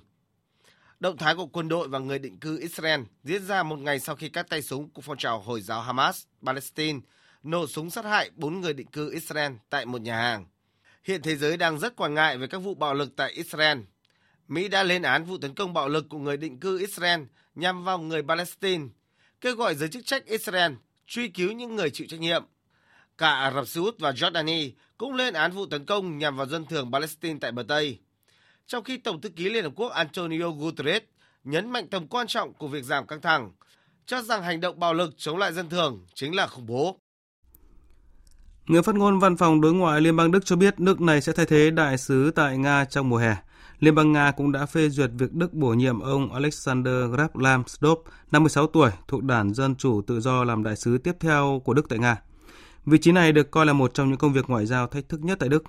Động 1.01 1.17
thái 1.17 1.35
của 1.35 1.47
quân 1.47 1.69
đội 1.69 1.89
và 1.89 1.99
người 1.99 2.19
định 2.19 2.39
cư 2.39 2.61
Israel 2.61 3.01
diễn 3.25 3.47
ra 3.47 3.63
một 3.63 3.79
ngày 3.79 4.01
sau 4.01 4.17
khi 4.17 4.29
các 4.29 4.49
tay 4.49 4.63
súng 4.63 4.91
của 4.91 5.03
phong 5.03 5.17
trào 5.17 5.41
Hồi 5.41 5.61
giáo 5.61 5.83
Hamas 5.83 6.23
Palestine 6.47 7.01
nổ 7.43 7.67
súng 7.67 7.91
sát 7.91 8.05
hại 8.05 8.31
bốn 8.37 8.61
người 8.61 8.73
định 8.73 8.87
cư 8.87 9.13
Israel 9.13 9.53
tại 9.71 9.87
một 9.87 10.01
nhà 10.01 10.17
hàng. 10.17 10.47
Hiện 11.05 11.23
thế 11.23 11.37
giới 11.37 11.57
đang 11.57 11.79
rất 11.79 11.97
quan 11.97 12.15
ngại 12.15 12.39
về 12.39 12.47
các 12.47 12.59
vụ 12.59 12.75
bạo 12.75 12.95
lực 12.95 13.17
tại 13.17 13.33
Israel. 13.33 13.79
Mỹ 14.49 14.69
đã 14.69 14.83
lên 14.83 15.03
án 15.03 15.25
vụ 15.25 15.39
tấn 15.39 15.55
công 15.55 15.73
bạo 15.75 15.89
lực 15.89 16.09
của 16.09 16.19
người 16.19 16.37
định 16.37 16.61
cư 16.61 16.79
Israel 16.79 17.21
nhằm 17.55 17.85
vào 17.85 17.99
người 17.99 18.23
Palestine, 18.23 18.85
kêu 19.41 19.55
gọi 19.55 19.75
giới 19.75 19.89
chức 19.89 20.07
trách 20.07 20.27
Israel 20.27 20.73
truy 21.07 21.29
cứu 21.29 21.53
những 21.53 21.77
người 21.77 21.91
chịu 21.91 22.07
trách 22.11 22.21
nhiệm. 22.21 22.45
Cả 23.19 23.31
Ả 23.31 23.51
Rập 23.51 23.69
Xê 23.69 23.81
Út 23.81 23.99
và 23.99 24.11
Jordani 24.11 24.71
cũng 24.99 25.15
lên 25.15 25.35
án 25.35 25.53
vụ 25.53 25.67
tấn 25.67 25.85
công 25.85 26.19
nhằm 26.19 26.37
vào 26.37 26.47
dân 26.47 26.67
thường 26.67 26.93
Palestine 26.93 27.39
tại 27.41 27.53
bờ 27.53 27.63
Tây. 27.69 27.99
Trong 28.67 28.85
khi 28.85 28.97
Tổng 28.97 29.21
thư 29.21 29.29
ký 29.29 29.49
Liên 29.49 29.65
Hợp 29.65 29.73
Quốc 29.77 29.89
Antonio 29.89 30.51
Guterres 30.51 31.03
nhấn 31.45 31.71
mạnh 31.71 31.89
tầm 31.91 32.07
quan 32.07 32.27
trọng 32.27 32.55
của 32.55 32.69
việc 32.69 32.85
giảm 32.85 33.07
căng 33.07 33.21
thẳng, 33.21 33.53
cho 34.07 34.23
rằng 34.23 34.43
hành 34.43 34.61
động 34.61 34.81
bạo 34.81 34.95
lực 34.95 35.15
chống 35.17 35.39
lại 35.39 35.53
dân 35.53 35.69
thường 35.69 36.07
chính 36.15 36.35
là 36.35 36.47
khủng 36.47 36.67
bố. 36.67 36.99
Người 38.67 38.83
phát 38.83 38.95
ngôn 38.95 39.19
văn 39.19 39.37
phòng 39.37 39.61
đối 39.61 39.75
ngoại 39.75 40.01
Liên 40.01 40.17
bang 40.17 40.31
Đức 40.31 40.45
cho 40.45 40.57
biết 40.57 40.81
nước 40.81 41.01
này 41.01 41.21
sẽ 41.21 41.33
thay 41.33 41.47
thế 41.47 41.71
đại 41.71 41.99
sứ 41.99 42.31
tại 42.31 42.59
Nga 42.59 42.85
trong 42.85 43.09
mùa 43.09 43.17
hè. 43.17 43.37
Liên 43.81 43.95
bang 43.95 44.13
Nga 44.13 44.31
cũng 44.31 44.53
đã 44.53 44.67
phê 44.67 44.89
duyệt 44.89 45.11
việc 45.19 45.33
Đức 45.33 45.53
bổ 45.53 45.69
nhiệm 45.69 46.01
ông 46.01 46.33
Alexander 46.33 46.95
Grablam 47.11 47.63
Stop, 47.67 48.05
56 48.31 48.67
tuổi, 48.67 48.91
thuộc 49.09 49.23
đảng 49.23 49.55
Dân 49.55 49.77
Chủ 49.77 50.03
Tự 50.03 50.21
do 50.21 50.45
làm 50.45 50.63
đại 50.65 50.77
sứ 50.77 50.99
tiếp 50.99 51.13
theo 51.21 51.63
của 51.65 51.75
Đức 51.75 51.89
tại 51.89 51.99
Nga. 51.99 52.17
Vị 52.87 52.99
trí 52.99 53.13
này 53.13 53.33
được 53.33 53.51
coi 53.51 53.67
là 53.67 53.73
một 53.73 53.95
trong 53.95 54.09
những 54.09 54.19
công 54.19 54.33
việc 54.33 54.51
ngoại 54.51 54.67
giao 54.67 54.87
thách 54.87 55.09
thức 55.09 55.25
nhất 55.25 55.39
tại 55.41 55.49
Đức. 55.49 55.65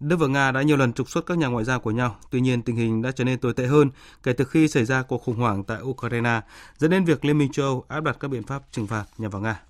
Đức 0.00 0.16
và 0.16 0.26
Nga 0.26 0.52
đã 0.52 0.62
nhiều 0.62 0.76
lần 0.76 0.92
trục 0.92 1.10
xuất 1.10 1.26
các 1.26 1.38
nhà 1.38 1.46
ngoại 1.46 1.64
giao 1.64 1.80
của 1.80 1.90
nhau, 1.90 2.16
tuy 2.30 2.40
nhiên 2.40 2.62
tình 2.62 2.76
hình 2.76 3.02
đã 3.02 3.12
trở 3.12 3.24
nên 3.24 3.38
tồi 3.38 3.54
tệ 3.54 3.66
hơn 3.66 3.90
kể 4.22 4.32
từ 4.32 4.44
khi 4.44 4.68
xảy 4.68 4.84
ra 4.84 5.02
cuộc 5.02 5.22
khủng 5.22 5.36
hoảng 5.36 5.64
tại 5.64 5.82
Ukraine, 5.82 6.40
dẫn 6.78 6.90
đến 6.90 7.04
việc 7.04 7.24
Liên 7.24 7.38
minh 7.38 7.52
châu 7.52 7.66
Âu 7.66 7.84
áp 7.88 8.00
đặt 8.00 8.16
các 8.20 8.28
biện 8.28 8.42
pháp 8.42 8.62
trừng 8.70 8.86
phạt 8.86 9.04
nhằm 9.18 9.30
vào 9.30 9.42
Nga. 9.42 9.60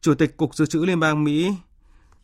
Chủ 0.00 0.14
tịch 0.14 0.36
Cục 0.36 0.54
Dự 0.54 0.66
trữ 0.66 0.84
Liên 0.84 1.00
bang 1.00 1.24
Mỹ 1.24 1.54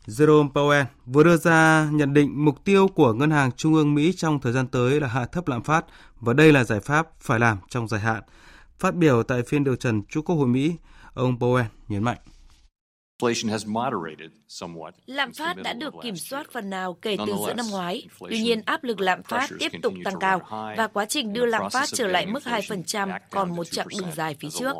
Jerome 0.07 0.51
Powell 0.51 0.85
vừa 1.05 1.23
đưa 1.23 1.37
ra 1.37 1.89
nhận 1.91 2.13
định 2.13 2.45
mục 2.45 2.63
tiêu 2.63 2.87
của 2.87 3.13
Ngân 3.13 3.31
hàng 3.31 3.51
Trung 3.51 3.73
ương 3.73 3.95
Mỹ 3.95 4.13
trong 4.17 4.39
thời 4.39 4.53
gian 4.53 4.67
tới 4.67 4.99
là 4.99 5.07
hạ 5.07 5.25
thấp 5.25 5.47
lạm 5.47 5.63
phát 5.63 5.85
và 6.19 6.33
đây 6.33 6.51
là 6.53 6.63
giải 6.63 6.79
pháp 6.79 7.07
phải 7.21 7.39
làm 7.39 7.57
trong 7.69 7.87
dài 7.87 7.99
hạn. 7.99 8.23
Phát 8.79 8.95
biểu 8.95 9.23
tại 9.23 9.43
phiên 9.43 9.63
điều 9.63 9.75
trần 9.75 10.01
trước 10.03 10.21
Quốc 10.25 10.35
hội 10.35 10.47
Mỹ, 10.47 10.75
ông 11.13 11.37
Powell 11.37 11.65
nhấn 11.87 12.03
mạnh. 12.03 12.17
Lạm 15.05 15.33
phát 15.33 15.57
đã 15.63 15.73
được 15.73 15.93
kiểm 16.03 16.15
soát 16.15 16.51
phần 16.51 16.69
nào 16.69 16.97
kể 17.01 17.17
từ 17.27 17.33
giữa 17.45 17.53
năm 17.53 17.65
ngoái. 17.71 18.07
Tuy 18.29 18.41
nhiên, 18.41 18.61
áp 18.65 18.83
lực 18.83 18.99
lạm 18.99 19.23
phát 19.23 19.49
tiếp 19.59 19.71
tục 19.81 19.93
tăng 20.03 20.19
cao 20.19 20.41
và 20.77 20.87
quá 20.87 21.05
trình 21.05 21.33
đưa 21.33 21.45
lạm 21.45 21.69
phát 21.71 21.85
trở 21.93 22.07
lại 22.07 22.25
mức 22.25 22.43
2% 22.43 23.19
còn 23.29 23.55
một 23.55 23.63
chặng 23.71 23.87
đường 23.89 24.11
dài 24.15 24.35
phía 24.39 24.49
trước. 24.49 24.75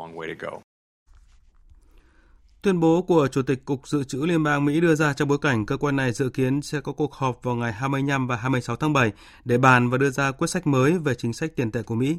Tuyên 2.62 2.80
bố 2.80 3.02
của 3.02 3.28
Chủ 3.28 3.42
tịch 3.42 3.64
Cục 3.64 3.88
Dự 3.88 4.04
trữ 4.04 4.18
Liên 4.18 4.42
bang 4.42 4.64
Mỹ 4.64 4.80
đưa 4.80 4.94
ra 4.94 5.12
trong 5.12 5.28
bối 5.28 5.38
cảnh 5.38 5.66
cơ 5.66 5.76
quan 5.76 5.96
này 5.96 6.12
dự 6.12 6.28
kiến 6.28 6.62
sẽ 6.62 6.80
có 6.80 6.92
cuộc 6.92 7.14
họp 7.14 7.42
vào 7.42 7.54
ngày 7.54 7.72
25 7.72 8.26
và 8.26 8.36
26 8.36 8.76
tháng 8.76 8.92
7 8.92 9.12
để 9.44 9.58
bàn 9.58 9.90
và 9.90 9.98
đưa 9.98 10.10
ra 10.10 10.30
quyết 10.30 10.50
sách 10.50 10.66
mới 10.66 10.98
về 10.98 11.14
chính 11.14 11.32
sách 11.32 11.56
tiền 11.56 11.70
tệ 11.70 11.82
của 11.82 11.94
Mỹ. 11.94 12.16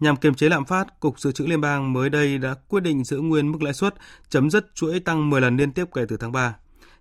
Nhằm 0.00 0.16
kiềm 0.16 0.34
chế 0.34 0.48
lạm 0.48 0.64
phát, 0.64 1.00
Cục 1.00 1.20
Dự 1.20 1.32
trữ 1.32 1.46
Liên 1.46 1.60
bang 1.60 1.92
mới 1.92 2.10
đây 2.10 2.38
đã 2.38 2.54
quyết 2.68 2.82
định 2.82 3.04
giữ 3.04 3.18
nguyên 3.18 3.52
mức 3.52 3.62
lãi 3.62 3.74
suất, 3.74 3.94
chấm 4.28 4.50
dứt 4.50 4.74
chuỗi 4.74 5.00
tăng 5.00 5.30
10 5.30 5.40
lần 5.40 5.56
liên 5.56 5.72
tiếp 5.72 5.84
kể 5.94 6.04
từ 6.08 6.16
tháng 6.16 6.32
3. 6.32 6.56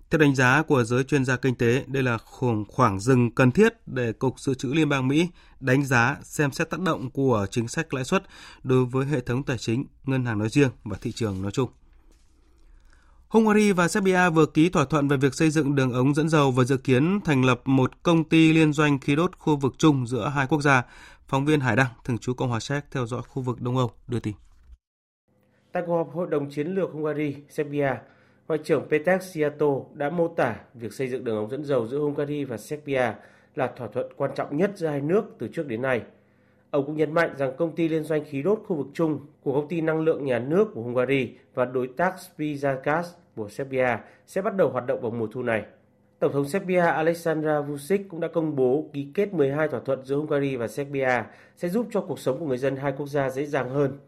Theo 0.09 0.19
đánh 0.19 0.35
giá 0.35 0.61
của 0.61 0.83
giới 0.83 1.03
chuyên 1.03 1.25
gia 1.25 1.35
kinh 1.35 1.55
tế, 1.55 1.83
đây 1.87 2.03
là 2.03 2.17
khoảng 2.17 2.65
khoảng 2.67 2.99
dừng 2.99 3.31
cần 3.31 3.51
thiết 3.51 3.73
để 3.85 4.13
Cục 4.13 4.39
Dự 4.39 4.53
trữ 4.53 4.73
Liên 4.73 4.89
bang 4.89 5.07
Mỹ 5.07 5.27
đánh 5.59 5.85
giá 5.85 6.17
xem 6.23 6.51
xét 6.51 6.69
tác 6.69 6.79
động 6.79 7.11
của 7.11 7.47
chính 7.51 7.67
sách 7.67 7.93
lãi 7.93 8.03
suất 8.03 8.23
đối 8.63 8.85
với 8.85 9.05
hệ 9.05 9.21
thống 9.21 9.43
tài 9.43 9.57
chính, 9.57 9.85
ngân 10.03 10.25
hàng 10.25 10.39
nói 10.39 10.49
riêng 10.49 10.69
và 10.83 10.97
thị 11.01 11.11
trường 11.11 11.41
nói 11.41 11.51
chung. 11.51 11.69
Hungary 13.33 13.71
và 13.71 13.87
Serbia 13.87 14.29
vừa 14.29 14.45
ký 14.45 14.69
thỏa 14.69 14.85
thuận 14.85 15.07
về 15.07 15.17
việc 15.17 15.33
xây 15.33 15.49
dựng 15.49 15.75
đường 15.75 15.93
ống 15.93 16.13
dẫn 16.13 16.29
dầu 16.29 16.51
và 16.51 16.63
dự 16.63 16.77
kiến 16.77 17.19
thành 17.25 17.45
lập 17.45 17.61
một 17.65 18.03
công 18.03 18.23
ty 18.23 18.53
liên 18.53 18.73
doanh 18.73 18.99
khí 18.99 19.15
đốt 19.15 19.31
khu 19.37 19.55
vực 19.55 19.73
chung 19.77 20.07
giữa 20.07 20.31
hai 20.35 20.47
quốc 20.47 20.61
gia. 20.61 20.83
Phóng 21.27 21.45
viên 21.45 21.59
Hải 21.59 21.75
Đăng, 21.75 21.87
thường 22.03 22.17
trú 22.17 22.33
Cộng 22.33 22.49
hòa 22.49 22.59
Séc 22.59 22.83
theo 22.91 23.05
dõi 23.05 23.21
khu 23.27 23.41
vực 23.41 23.61
Đông 23.61 23.77
Âu 23.77 23.91
đưa 24.07 24.19
tin. 24.19 24.33
Tại 25.71 25.83
cuộc 25.85 25.97
họp 25.97 26.13
Hội 26.13 26.27
đồng 26.29 26.49
Chiến 26.49 26.67
lược 26.67 26.91
Hungary, 26.91 27.35
Serbia, 27.49 27.89
Ngoại 28.47 28.59
trưởng 28.63 28.87
Peter 28.89 29.23
Siato 29.33 29.67
đã 29.93 30.09
mô 30.09 30.27
tả 30.27 30.55
việc 30.73 30.93
xây 30.93 31.07
dựng 31.07 31.23
đường 31.23 31.37
ống 31.37 31.49
dẫn 31.49 31.63
dầu 31.63 31.87
giữa 31.87 31.99
Hungary 31.99 32.43
và 32.43 32.57
Serbia 32.57 33.13
là 33.55 33.71
thỏa 33.77 33.87
thuận 33.87 34.13
quan 34.15 34.31
trọng 34.35 34.57
nhất 34.57 34.71
giữa 34.75 34.87
hai 34.87 35.01
nước 35.01 35.23
từ 35.39 35.47
trước 35.47 35.67
đến 35.67 35.81
nay. 35.81 36.01
Ông 36.71 36.85
cũng 36.85 36.97
nhấn 36.97 37.13
mạnh 37.13 37.35
rằng 37.37 37.57
công 37.57 37.75
ty 37.75 37.87
liên 37.87 38.03
doanh 38.03 38.25
khí 38.25 38.41
đốt 38.41 38.59
khu 38.67 38.75
vực 38.75 38.87
chung 38.93 39.19
của 39.43 39.53
công 39.53 39.67
ty 39.67 39.81
năng 39.81 39.99
lượng 39.99 40.25
nhà 40.25 40.39
nước 40.39 40.67
của 40.73 40.81
Hungary 40.81 41.33
và 41.53 41.65
đối 41.65 41.87
tác 41.87 42.13
Spizagas 42.37 43.03
của 43.35 43.49
Serbia 43.49 43.97
sẽ 44.27 44.41
bắt 44.41 44.55
đầu 44.55 44.69
hoạt 44.69 44.87
động 44.87 45.01
vào 45.01 45.11
mùa 45.11 45.27
thu 45.27 45.43
này. 45.43 45.65
Tổng 46.19 46.33
thống 46.33 46.47
Serbia 46.47 46.79
Aleksandar 46.79 47.65
Vučić 47.65 47.99
cũng 48.09 48.19
đã 48.19 48.27
công 48.27 48.55
bố 48.55 48.89
ký 48.93 49.07
kết 49.13 49.33
12 49.33 49.67
thỏa 49.67 49.79
thuận 49.79 50.05
giữa 50.05 50.15
Hungary 50.15 50.55
và 50.55 50.67
Serbia 50.67 51.23
sẽ 51.57 51.69
giúp 51.69 51.87
cho 51.91 52.01
cuộc 52.01 52.19
sống 52.19 52.39
của 52.39 52.45
người 52.45 52.57
dân 52.57 52.75
hai 52.75 52.93
quốc 52.97 53.07
gia 53.07 53.29
dễ 53.29 53.45
dàng 53.45 53.69
hơn. 53.69 53.99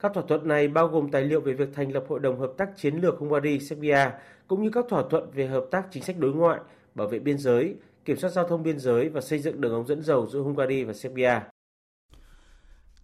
Các 0.00 0.14
thỏa 0.14 0.24
thuận 0.28 0.48
này 0.48 0.68
bao 0.68 0.88
gồm 0.88 1.10
tài 1.10 1.22
liệu 1.22 1.40
về 1.40 1.52
việc 1.52 1.68
thành 1.74 1.92
lập 1.92 2.04
Hội 2.08 2.20
đồng 2.20 2.38
Hợp 2.38 2.52
tác 2.56 2.76
Chiến 2.76 2.96
lược 2.96 3.18
Hungary-Serbia, 3.18 4.10
cũng 4.48 4.62
như 4.62 4.70
các 4.70 4.84
thỏa 4.88 5.02
thuận 5.10 5.30
về 5.30 5.46
hợp 5.46 5.66
tác 5.70 5.86
chính 5.90 6.02
sách 6.02 6.16
đối 6.18 6.32
ngoại, 6.32 6.60
bảo 6.94 7.08
vệ 7.08 7.18
biên 7.18 7.38
giới, 7.38 7.74
kiểm 8.04 8.16
soát 8.16 8.30
giao 8.30 8.48
thông 8.48 8.62
biên 8.62 8.78
giới 8.78 9.08
và 9.08 9.20
xây 9.20 9.38
dựng 9.38 9.60
đường 9.60 9.72
ống 9.72 9.86
dẫn 9.86 10.02
dầu 10.02 10.26
giữa 10.26 10.40
Hungary 10.40 10.84
và 10.84 10.92
Serbia. 10.92 11.40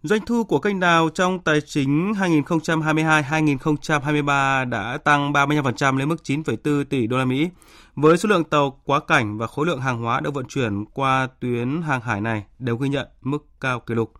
Doanh 0.03 0.25
thu 0.25 0.43
của 0.43 0.59
kênh 0.59 0.79
đào 0.79 1.09
trong 1.09 1.39
tài 1.39 1.61
chính 1.61 2.13
2022-2023 2.13 4.69
đã 4.69 4.97
tăng 4.97 5.33
35% 5.33 5.97
lên 5.97 6.09
mức 6.09 6.15
9,4 6.23 6.83
tỷ 6.83 7.07
đô 7.07 7.17
la 7.17 7.25
Mỹ, 7.25 7.49
với 7.95 8.17
số 8.17 8.29
lượng 8.29 8.43
tàu 8.43 8.81
quá 8.85 8.99
cảnh 8.99 9.37
và 9.37 9.47
khối 9.47 9.65
lượng 9.65 9.81
hàng 9.81 10.01
hóa 10.01 10.19
được 10.19 10.33
vận 10.33 10.45
chuyển 10.45 10.85
qua 10.85 11.27
tuyến 11.39 11.81
hàng 11.81 12.01
hải 12.01 12.21
này 12.21 12.45
đều 12.59 12.77
ghi 12.77 12.89
nhận 12.89 13.07
mức 13.21 13.45
cao 13.59 13.79
kỷ 13.79 13.95
lục. 13.95 14.13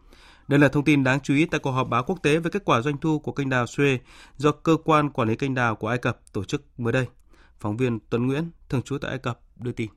Đây 0.48 0.60
là 0.60 0.68
thông 0.68 0.84
tin 0.84 1.04
đáng 1.04 1.20
chú 1.20 1.34
ý 1.34 1.46
tại 1.46 1.60
cuộc 1.60 1.72
họp 1.72 1.90
báo 1.90 2.04
quốc 2.04 2.20
tế 2.24 2.40
về 2.40 2.50
kết 2.54 2.66
quả 2.66 2.82
doanh 2.82 2.98
thu 2.98 3.20
của 3.20 3.32
kênh 3.32 3.50
đào 3.50 3.66
Suez 3.66 3.98
do 4.38 4.52
cơ 4.52 4.78
quan 4.84 5.10
quản 5.10 5.28
lý 5.28 5.36
kênh 5.36 5.56
đào 5.56 5.76
của 5.76 5.88
Ai 5.88 5.98
Cập 5.98 6.20
tổ 6.34 6.44
chức 6.44 6.80
mới 6.80 6.94
đây. 6.94 7.08
Phóng 7.60 7.78
viên 7.78 8.00
Tuấn 8.10 8.28
Nguyễn, 8.28 8.52
thường 8.70 8.82
trú 8.82 8.98
tại 8.98 9.12
Ai 9.12 9.18
Cập, 9.18 9.40
đưa 9.56 9.72
tin. 9.72 9.90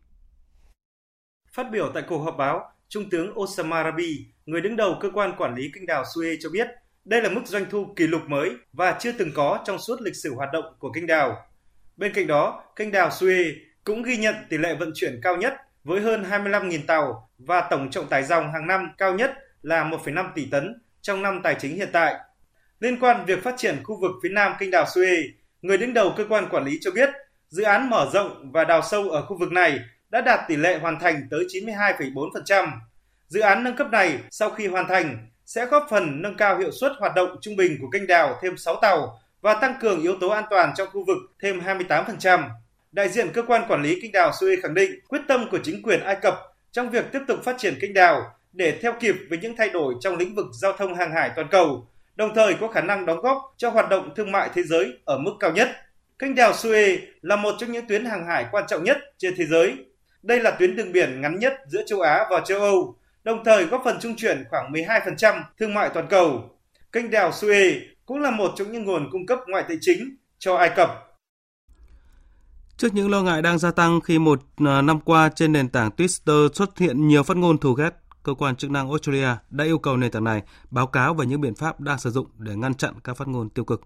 Phát 1.53 1.67
biểu 1.73 1.91
tại 1.95 2.03
cuộc 2.09 2.19
họp 2.19 2.37
báo, 2.37 2.76
Trung 2.89 3.11
tướng 3.11 3.39
Osama 3.39 3.85
Rabi, 3.85 4.27
người 4.47 4.61
đứng 4.61 4.77
đầu 4.77 4.99
cơ 5.01 5.11
quan 5.11 5.37
quản 5.39 5.55
lý 5.55 5.71
kênh 5.75 5.87
đào 5.87 6.05
Suez 6.15 6.37
cho 6.41 6.51
biết, 6.51 6.69
đây 7.05 7.23
là 7.23 7.29
mức 7.29 7.41
doanh 7.45 7.65
thu 7.71 7.87
kỷ 7.97 8.07
lục 8.07 8.23
mới 8.29 8.51
và 8.73 8.97
chưa 9.01 9.13
từng 9.13 9.31
có 9.35 9.63
trong 9.65 9.79
suốt 9.79 10.01
lịch 10.01 10.17
sử 10.17 10.35
hoạt 10.35 10.49
động 10.53 10.65
của 10.79 10.93
kênh 10.93 11.07
đào. 11.07 11.37
Bên 11.97 12.13
cạnh 12.13 12.27
đó, 12.27 12.65
kênh 12.77 12.93
đào 12.93 13.09
Suez 13.09 13.53
cũng 13.85 14.03
ghi 14.03 14.17
nhận 14.17 14.35
tỷ 14.51 14.59
lệ 14.59 14.75
vận 14.75 14.91
chuyển 14.95 15.21
cao 15.23 15.37
nhất 15.37 15.55
với 15.85 16.01
hơn 16.01 16.25
25.000 16.31 16.81
tàu 16.87 17.31
và 17.39 17.69
tổng 17.71 17.91
trọng 17.91 18.09
tải 18.09 18.23
dòng 18.23 18.53
hàng 18.53 18.67
năm 18.67 18.89
cao 18.99 19.15
nhất 19.15 19.33
là 19.63 19.85
1,5 19.85 20.31
tỷ 20.35 20.47
tấn 20.51 20.83
trong 21.01 21.23
năm 21.23 21.41
tài 21.43 21.57
chính 21.59 21.77
hiện 21.77 21.89
tại. 21.93 22.15
Liên 22.81 23.01
quan 23.01 23.25
việc 23.27 23.43
phát 23.43 23.55
triển 23.57 23.77
khu 23.85 24.01
vực 24.01 24.11
phía 24.23 24.29
nam 24.29 24.53
kênh 24.59 24.71
đào 24.71 24.85
Suez, 24.85 25.23
người 25.63 25.79
đứng 25.79 25.95
đầu 25.95 26.15
cơ 26.17 26.25
quan 26.29 26.49
quản 26.51 26.65
lý 26.65 26.79
cho 26.81 26.91
biết 26.91 27.11
dự 27.49 27.63
án 27.63 27.91
mở 27.91 28.11
rộng 28.13 28.53
và 28.53 28.65
đào 28.65 28.83
sâu 28.83 29.11
ở 29.11 29.27
khu 29.27 29.39
vực 29.39 29.53
này 29.53 29.79
đã 30.17 30.23
đạt 30.23 30.41
tỷ 30.49 30.57
lệ 30.57 30.79
hoàn 30.79 30.99
thành 30.99 31.29
tới 31.31 31.41
92,4%. 31.49 32.69
Dự 33.29 33.41
án 33.41 33.65
nâng 33.65 33.77
cấp 33.77 33.91
này 33.91 34.19
sau 34.31 34.51
khi 34.51 34.67
hoàn 34.67 34.89
thành 34.89 35.29
sẽ 35.47 35.67
góp 35.67 35.87
phần 35.91 36.23
nâng 36.23 36.37
cao 36.37 36.59
hiệu 36.59 36.71
suất 36.71 36.93
hoạt 36.99 37.15
động 37.15 37.37
trung 37.41 37.57
bình 37.57 37.79
của 37.81 37.89
kênh 37.93 38.07
đào 38.07 38.39
thêm 38.43 38.57
6 38.57 38.77
tàu 38.83 39.19
và 39.41 39.55
tăng 39.55 39.75
cường 39.81 40.03
yếu 40.03 40.17
tố 40.21 40.29
an 40.29 40.45
toàn 40.51 40.73
trong 40.77 40.89
khu 40.93 41.05
vực 41.07 41.17
thêm 41.43 41.61
28%. 41.61 42.49
Đại 42.93 43.09
diện 43.09 43.29
cơ 43.35 43.43
quan 43.43 43.63
quản 43.69 43.83
lý 43.83 44.01
kênh 44.03 44.13
đào 44.13 44.31
Suez 44.31 44.57
khẳng 44.63 44.75
định 44.75 44.91
quyết 45.09 45.21
tâm 45.29 45.49
của 45.51 45.59
chính 45.63 45.83
quyền 45.83 46.01
Ai 46.01 46.17
Cập 46.23 46.35
trong 46.73 46.91
việc 46.91 47.05
tiếp 47.13 47.21
tục 47.29 47.39
phát 47.45 47.55
triển 47.59 47.75
kênh 47.81 47.95
đào 47.95 48.23
để 48.53 48.79
theo 48.83 48.93
kịp 49.01 49.15
với 49.29 49.39
những 49.39 49.57
thay 49.57 49.71
đổi 49.71 49.95
trong 50.01 50.17
lĩnh 50.17 50.35
vực 50.35 50.47
giao 50.61 50.73
thông 50.73 50.95
hàng 50.95 51.13
hải 51.13 51.31
toàn 51.37 51.49
cầu, 51.51 51.89
đồng 52.15 52.35
thời 52.35 52.55
có 52.55 52.69
khả 52.69 52.81
năng 52.81 53.07
đóng 53.07 53.21
góp 53.21 53.55
cho 53.57 53.71
hoạt 53.71 53.89
động 53.89 54.15
thương 54.17 54.33
mại 54.33 54.51
thế 54.55 54.63
giới 54.63 54.93
ở 55.05 55.19
mức 55.19 55.33
cao 55.41 55.53
nhất. 55.53 55.69
Kênh 56.19 56.35
đào 56.35 56.53
Suez 56.53 56.99
là 57.23 57.37
một 57.37 57.55
trong 57.59 57.73
những 57.73 57.87
tuyến 57.89 58.05
hàng 58.05 58.27
hải 58.27 58.47
quan 58.51 58.65
trọng 58.69 58.85
nhất 58.85 58.97
trên 59.19 59.35
thế 59.37 59.47
giới. 59.47 59.77
Đây 60.27 60.41
là 60.41 60.51
tuyến 60.51 60.77
đường 60.77 60.93
biển 60.93 61.21
ngắn 61.21 61.39
nhất 61.39 61.55
giữa 61.67 61.83
châu 61.87 62.01
Á 62.01 62.27
và 62.31 62.41
châu 62.45 62.61
Âu, 62.61 62.97
đồng 63.25 63.45
thời 63.45 63.65
góp 63.65 63.83
phần 63.85 63.97
trung 64.01 64.17
chuyển 64.17 64.45
khoảng 64.51 64.73
12% 64.73 65.43
thương 65.59 65.75
mại 65.75 65.91
toàn 65.95 66.07
cầu. 66.11 66.51
Kênh 66.93 67.11
đào 67.11 67.31
Suez 67.31 67.81
cũng 68.07 68.19
là 68.19 68.31
một 68.31 68.53
trong 68.57 68.73
những 68.73 68.85
nguồn 68.85 69.09
cung 69.13 69.27
cấp 69.27 69.39
ngoại 69.47 69.65
tệ 69.69 69.75
chính 69.81 70.17
cho 70.39 70.57
Ai 70.57 70.71
Cập. 70.77 70.91
Trước 72.77 72.95
những 72.95 73.11
lo 73.11 73.23
ngại 73.23 73.43
đang 73.43 73.59
gia 73.59 73.71
tăng 73.71 74.01
khi 74.01 74.19
một 74.19 74.41
à, 74.57 74.83
năm 74.83 75.01
qua 75.01 75.31
trên 75.35 75.53
nền 75.53 75.69
tảng 75.69 75.91
Twitter 75.97 76.49
xuất 76.53 76.79
hiện 76.79 77.09
nhiều 77.09 77.23
phát 77.23 77.37
ngôn 77.37 77.59
thù 77.59 77.73
ghét, 77.73 77.91
cơ 78.23 78.35
quan 78.35 78.57
chức 78.57 78.71
năng 78.71 78.89
Australia 78.89 79.29
đã 79.51 79.65
yêu 79.65 79.79
cầu 79.79 79.97
nền 79.97 80.11
tảng 80.11 80.25
này 80.25 80.43
báo 80.71 80.87
cáo 80.87 81.15
về 81.15 81.27
những 81.27 81.41
biện 81.41 81.55
pháp 81.55 81.81
đang 81.81 81.99
sử 81.99 82.11
dụng 82.11 82.27
để 82.39 82.57
ngăn 82.57 82.75
chặn 82.75 82.95
các 83.05 83.17
phát 83.17 83.29
ngôn 83.29 83.51
tiêu 83.51 83.65
cực. 83.65 83.81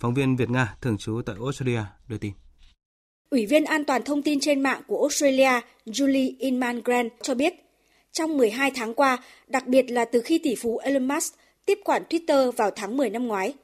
Phóng 0.00 0.14
viên 0.14 0.36
Việt 0.36 0.50
Nga 0.50 0.74
thường 0.80 0.98
trú 0.98 1.22
tại 1.26 1.36
Australia 1.40 1.82
đưa 2.08 2.18
tin. 2.18 2.32
Ủy 3.30 3.46
viên 3.46 3.64
an 3.64 3.84
toàn 3.84 4.02
thông 4.02 4.22
tin 4.22 4.40
trên 4.40 4.60
mạng 4.60 4.82
của 4.86 5.00
Australia 5.00 5.60
Julie 5.86 6.32
Inman 6.38 6.82
Grant 6.84 7.12
cho 7.22 7.34
biết, 7.34 7.54
trong 8.12 8.36
12 8.36 8.70
tháng 8.70 8.94
qua, 8.94 9.22
đặc 9.46 9.66
biệt 9.66 9.90
là 9.90 10.04
từ 10.04 10.20
khi 10.20 10.38
tỷ 10.38 10.54
phú 10.54 10.78
Elon 10.78 11.08
Musk 11.08 11.34
tiếp 11.66 11.78
quản 11.84 12.02
Twitter 12.10 12.50
vào 12.50 12.70
tháng 12.70 12.96
10 12.96 13.10
năm 13.10 13.26
ngoái, 13.26 13.54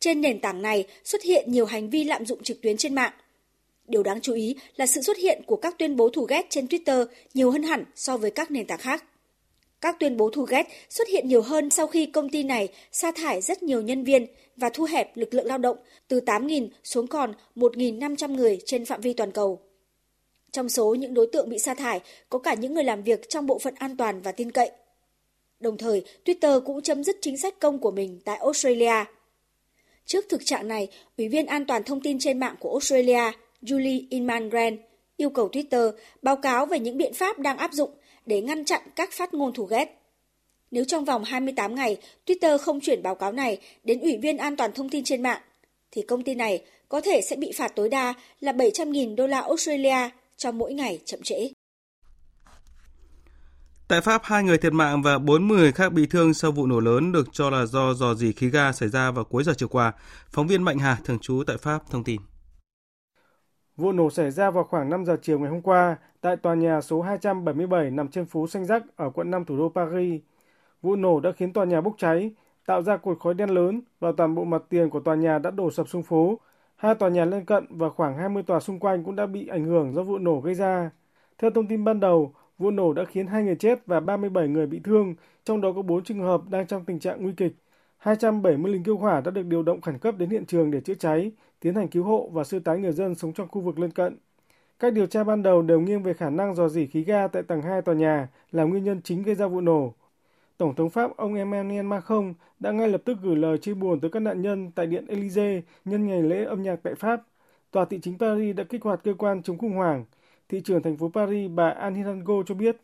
trên 0.00 0.20
nền 0.20 0.40
tảng 0.40 0.62
này 0.62 0.84
xuất 1.04 1.22
hiện 1.22 1.52
nhiều 1.52 1.66
hành 1.66 1.90
vi 1.90 2.04
lạm 2.04 2.26
dụng 2.26 2.42
trực 2.42 2.62
tuyến 2.62 2.76
trên 2.76 2.94
mạng. 2.94 3.12
Điều 3.88 4.02
đáng 4.02 4.20
chú 4.20 4.34
ý 4.34 4.56
là 4.76 4.86
sự 4.86 5.02
xuất 5.02 5.16
hiện 5.16 5.42
của 5.46 5.56
các 5.56 5.78
tuyên 5.78 5.96
bố 5.96 6.08
thù 6.08 6.24
ghét 6.24 6.46
trên 6.50 6.66
Twitter 6.66 7.06
nhiều 7.34 7.50
hơn 7.50 7.62
hẳn 7.62 7.84
so 7.94 8.16
với 8.16 8.30
các 8.30 8.50
nền 8.50 8.66
tảng 8.66 8.78
khác. 8.78 9.04
Các 9.80 9.96
tuyên 10.00 10.16
bố 10.16 10.30
thù 10.30 10.42
ghét 10.42 10.66
xuất 10.90 11.08
hiện 11.08 11.28
nhiều 11.28 11.42
hơn 11.42 11.70
sau 11.70 11.86
khi 11.86 12.06
công 12.06 12.28
ty 12.28 12.42
này 12.42 12.68
sa 12.92 13.12
thải 13.12 13.40
rất 13.40 13.62
nhiều 13.62 13.82
nhân 13.82 14.04
viên 14.04 14.26
và 14.56 14.70
thu 14.74 14.84
hẹp 14.84 15.16
lực 15.16 15.34
lượng 15.34 15.46
lao 15.46 15.58
động 15.58 15.76
từ 16.08 16.20
8.000 16.20 16.68
xuống 16.84 17.06
còn 17.06 17.32
1.500 17.56 18.34
người 18.34 18.58
trên 18.64 18.84
phạm 18.84 19.00
vi 19.00 19.12
toàn 19.12 19.32
cầu. 19.32 19.60
Trong 20.52 20.68
số 20.68 20.94
những 20.94 21.14
đối 21.14 21.26
tượng 21.32 21.48
bị 21.48 21.58
sa 21.58 21.74
thải 21.74 22.00
có 22.28 22.38
cả 22.38 22.54
những 22.54 22.74
người 22.74 22.84
làm 22.84 23.02
việc 23.02 23.28
trong 23.28 23.46
bộ 23.46 23.58
phận 23.58 23.74
an 23.74 23.96
toàn 23.96 24.20
và 24.20 24.32
tin 24.32 24.52
cậy. 24.52 24.70
Đồng 25.60 25.76
thời, 25.76 26.04
Twitter 26.24 26.60
cũng 26.60 26.82
chấm 26.82 27.04
dứt 27.04 27.16
chính 27.20 27.38
sách 27.38 27.58
công 27.60 27.78
của 27.78 27.90
mình 27.90 28.20
tại 28.24 28.36
Australia. 28.36 29.04
Trước 30.06 30.24
thực 30.28 30.44
trạng 30.44 30.68
này, 30.68 30.88
Ủy 31.18 31.28
viên 31.28 31.46
an 31.46 31.66
toàn 31.66 31.82
thông 31.82 32.00
tin 32.00 32.18
trên 32.18 32.38
mạng 32.38 32.54
của 32.60 32.70
Australia, 32.70 33.32
Julie 33.62 34.06
Inman 34.10 34.48
Grant, 34.48 34.80
yêu 35.16 35.30
cầu 35.30 35.48
Twitter 35.48 35.92
báo 36.22 36.36
cáo 36.36 36.66
về 36.66 36.78
những 36.78 36.96
biện 36.96 37.14
pháp 37.14 37.38
đang 37.38 37.58
áp 37.58 37.72
dụng 37.72 37.90
để 38.26 38.40
ngăn 38.40 38.64
chặn 38.64 38.80
các 38.96 39.12
phát 39.12 39.34
ngôn 39.34 39.52
thù 39.52 39.64
ghét. 39.64 40.05
Nếu 40.70 40.84
trong 40.84 41.04
vòng 41.04 41.24
28 41.24 41.74
ngày 41.74 41.96
Twitter 42.26 42.58
không 42.58 42.80
chuyển 42.80 43.02
báo 43.02 43.14
cáo 43.14 43.32
này 43.32 43.58
đến 43.84 44.00
Ủy 44.00 44.18
viên 44.22 44.36
an 44.36 44.56
toàn 44.56 44.72
thông 44.72 44.88
tin 44.88 45.04
trên 45.04 45.22
mạng, 45.22 45.40
thì 45.90 46.02
công 46.02 46.22
ty 46.22 46.34
này 46.34 46.64
có 46.88 47.00
thể 47.00 47.20
sẽ 47.30 47.36
bị 47.36 47.52
phạt 47.56 47.72
tối 47.76 47.88
đa 47.88 48.14
là 48.40 48.52
700.000 48.52 49.16
đô 49.16 49.26
la 49.26 49.40
Australia 49.40 50.10
cho 50.36 50.52
mỗi 50.52 50.74
ngày 50.74 51.00
chậm 51.04 51.22
trễ. 51.22 51.48
Tại 53.88 54.00
Pháp, 54.00 54.20
hai 54.24 54.42
người 54.42 54.58
thiệt 54.58 54.72
mạng 54.72 55.02
và 55.02 55.18
40 55.18 55.58
người 55.58 55.72
khác 55.72 55.92
bị 55.92 56.06
thương 56.06 56.34
sau 56.34 56.52
vụ 56.52 56.66
nổ 56.66 56.80
lớn 56.80 57.12
được 57.12 57.28
cho 57.32 57.50
là 57.50 57.66
do 57.66 57.94
dò 57.94 58.14
dỉ 58.14 58.32
khí 58.32 58.50
ga 58.50 58.72
xảy 58.72 58.88
ra 58.88 59.10
vào 59.10 59.24
cuối 59.24 59.44
giờ 59.44 59.52
chiều 59.56 59.68
qua. 59.68 59.92
Phóng 60.30 60.46
viên 60.46 60.62
Mạnh 60.62 60.78
Hà, 60.78 60.96
thường 61.04 61.18
trú 61.18 61.42
tại 61.46 61.56
Pháp, 61.56 61.90
thông 61.90 62.04
tin. 62.04 62.20
Vụ 63.76 63.92
nổ 63.92 64.10
xảy 64.10 64.30
ra 64.30 64.50
vào 64.50 64.64
khoảng 64.64 64.90
5 64.90 65.04
giờ 65.04 65.16
chiều 65.22 65.38
ngày 65.38 65.50
hôm 65.50 65.62
qua 65.62 65.96
tại 66.20 66.36
tòa 66.36 66.54
nhà 66.54 66.80
số 66.80 67.02
277 67.02 67.90
nằm 67.90 68.08
trên 68.08 68.26
phố 68.26 68.48
Xanh 68.48 68.66
Rắc 68.66 68.82
ở 68.96 69.10
quận 69.10 69.30
5 69.30 69.44
thủ 69.44 69.56
đô 69.56 69.72
Paris. 69.74 70.20
Vụ 70.86 70.96
nổ 70.96 71.20
đã 71.20 71.32
khiến 71.32 71.52
tòa 71.52 71.64
nhà 71.64 71.80
bốc 71.80 71.94
cháy, 71.98 72.30
tạo 72.66 72.82
ra 72.82 72.96
cột 72.96 73.18
khói 73.20 73.34
đen 73.34 73.50
lớn 73.50 73.80
và 74.00 74.12
toàn 74.16 74.34
bộ 74.34 74.44
mặt 74.44 74.62
tiền 74.68 74.90
của 74.90 75.00
tòa 75.00 75.14
nhà 75.14 75.38
đã 75.38 75.50
đổ 75.50 75.70
sập 75.70 75.88
xuống 75.88 76.02
phố. 76.02 76.38
Hai 76.76 76.94
tòa 76.94 77.08
nhà 77.08 77.24
lân 77.24 77.44
cận 77.44 77.66
và 77.70 77.88
khoảng 77.88 78.16
20 78.16 78.42
tòa 78.42 78.60
xung 78.60 78.78
quanh 78.78 79.04
cũng 79.04 79.16
đã 79.16 79.26
bị 79.26 79.46
ảnh 79.48 79.64
hưởng 79.64 79.94
do 79.94 80.02
vụ 80.02 80.18
nổ 80.18 80.40
gây 80.40 80.54
ra. 80.54 80.90
Theo 81.38 81.50
thông 81.50 81.66
tin 81.66 81.84
ban 81.84 82.00
đầu, 82.00 82.32
vụ 82.58 82.70
nổ 82.70 82.92
đã 82.92 83.04
khiến 83.04 83.26
hai 83.26 83.42
người 83.42 83.56
chết 83.56 83.86
và 83.86 84.00
37 84.00 84.48
người 84.48 84.66
bị 84.66 84.80
thương, 84.84 85.14
trong 85.44 85.60
đó 85.60 85.72
có 85.72 85.82
4 85.82 86.04
trường 86.04 86.20
hợp 86.20 86.40
đang 86.50 86.66
trong 86.66 86.84
tình 86.84 86.98
trạng 86.98 87.22
nguy 87.22 87.32
kịch. 87.36 87.52
270 87.98 88.72
lính 88.72 88.82
cứu 88.82 88.96
hỏa 88.96 89.20
đã 89.20 89.30
được 89.30 89.46
điều 89.46 89.62
động 89.62 89.80
khẩn 89.80 89.98
cấp 89.98 90.14
đến 90.18 90.30
hiện 90.30 90.46
trường 90.46 90.70
để 90.70 90.80
chữa 90.80 90.94
cháy, 90.94 91.32
tiến 91.60 91.74
hành 91.74 91.88
cứu 91.88 92.04
hộ 92.04 92.30
và 92.32 92.44
sơ 92.44 92.58
tán 92.58 92.82
người 92.82 92.92
dân 92.92 93.14
sống 93.14 93.32
trong 93.32 93.48
khu 93.48 93.60
vực 93.60 93.78
lân 93.78 93.90
cận. 93.90 94.18
Các 94.78 94.92
điều 94.92 95.06
tra 95.06 95.24
ban 95.24 95.42
đầu 95.42 95.62
đều 95.62 95.80
nghiêng 95.80 96.02
về 96.02 96.14
khả 96.14 96.30
năng 96.30 96.54
dò 96.54 96.68
dỉ 96.68 96.86
khí 96.86 97.04
ga 97.04 97.28
tại 97.28 97.42
tầng 97.42 97.62
2 97.62 97.82
tòa 97.82 97.94
nhà 97.94 98.28
là 98.52 98.64
nguyên 98.64 98.84
nhân 98.84 99.00
chính 99.04 99.22
gây 99.22 99.34
ra 99.34 99.46
vụ 99.46 99.60
nổ. 99.60 99.94
Tổng 100.58 100.74
thống 100.74 100.90
Pháp 100.90 101.16
ông 101.16 101.34
Emmanuel 101.34 101.86
Macron 101.86 102.34
đã 102.60 102.70
ngay 102.70 102.88
lập 102.88 103.00
tức 103.04 103.18
gửi 103.22 103.36
lời 103.36 103.58
chia 103.58 103.74
buồn 103.74 104.00
tới 104.00 104.10
các 104.10 104.20
nạn 104.20 104.42
nhân 104.42 104.70
tại 104.74 104.86
Điện 104.86 105.06
Elysee 105.08 105.62
nhân 105.84 106.06
ngày 106.06 106.22
lễ 106.22 106.44
âm 106.44 106.62
nhạc 106.62 106.76
tại 106.82 106.94
Pháp. 106.94 107.22
Tòa 107.70 107.84
thị 107.84 107.98
chính 108.02 108.18
Paris 108.18 108.56
đã 108.56 108.64
kích 108.64 108.82
hoạt 108.82 109.00
cơ 109.04 109.14
quan 109.18 109.42
chống 109.42 109.58
khủng 109.58 109.72
hoảng. 109.72 110.04
Thị 110.48 110.60
trưởng 110.64 110.82
thành 110.82 110.96
phố 110.96 111.10
Paris 111.14 111.50
bà 111.54 111.70
Anne 111.70 111.98
Hidalgo 111.98 112.34
cho 112.46 112.54
biết. 112.54 112.76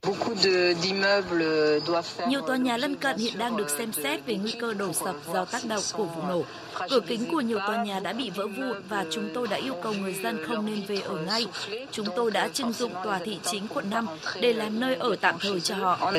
Nhiều 2.28 2.40
tòa 2.46 2.56
nhà 2.56 2.76
lân 2.76 2.96
cận 2.96 3.16
hiện 3.16 3.32
đang 3.38 3.56
được 3.56 3.70
xem 3.70 3.92
xét 3.92 4.26
về 4.26 4.36
nguy 4.36 4.54
cơ 4.60 4.74
đổ 4.74 4.92
sập 4.92 5.16
do 5.32 5.44
tác 5.44 5.62
động 5.68 5.82
của 5.96 6.04
vụ 6.04 6.22
nổ. 6.28 6.42
Cửa 6.90 7.00
kính 7.06 7.20
của 7.32 7.40
nhiều 7.40 7.58
tòa 7.58 7.84
nhà 7.84 8.00
đã 8.00 8.12
bị 8.12 8.30
vỡ 8.30 8.46
vụn 8.46 8.82
và 8.88 9.04
chúng 9.10 9.28
tôi 9.34 9.48
đã 9.48 9.56
yêu 9.56 9.74
cầu 9.82 9.92
người 10.00 10.14
dân 10.14 10.38
không 10.44 10.66
nên 10.66 10.82
về 10.88 11.00
ở 11.00 11.24
ngay. 11.26 11.46
Chúng 11.90 12.06
tôi 12.16 12.30
đã 12.30 12.48
trưng 12.48 12.72
dụng 12.72 12.92
tòa 13.04 13.18
thị 13.18 13.38
chính 13.42 13.62
quận 13.74 13.90
5 13.90 14.06
để 14.40 14.52
làm 14.52 14.80
nơi 14.80 14.94
ở 14.94 15.16
tạm 15.20 15.34
thời 15.40 15.60
cho 15.60 15.74
họ. 15.74 16.12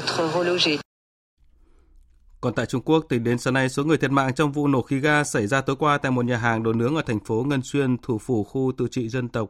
Còn 2.44 2.54
tại 2.54 2.66
Trung 2.66 2.82
Quốc, 2.86 3.06
tính 3.10 3.24
đến 3.24 3.38
sáng 3.38 3.54
nay, 3.54 3.70
số 3.70 3.84
người 3.84 3.98
thiệt 3.98 4.12
mạng 4.12 4.34
trong 4.34 4.52
vụ 4.52 4.68
nổ 4.68 4.82
khí 4.82 5.00
ga 5.00 5.24
xảy 5.24 5.48
ra 5.48 5.62
tối 5.62 5.76
qua 5.76 5.98
tại 5.98 6.12
một 6.12 6.26
nhà 6.26 6.38
hàng 6.38 6.64
đồ 6.64 6.74
nướng 6.74 6.96
ở 6.96 7.02
thành 7.02 7.20
phố 7.20 7.46
Ngân 7.48 7.62
Xuyên, 7.64 7.98
thủ 7.98 8.18
phủ 8.18 8.44
khu 8.44 8.72
tự 8.78 8.88
trị 8.92 9.10
dân 9.10 9.30
tộc 9.30 9.50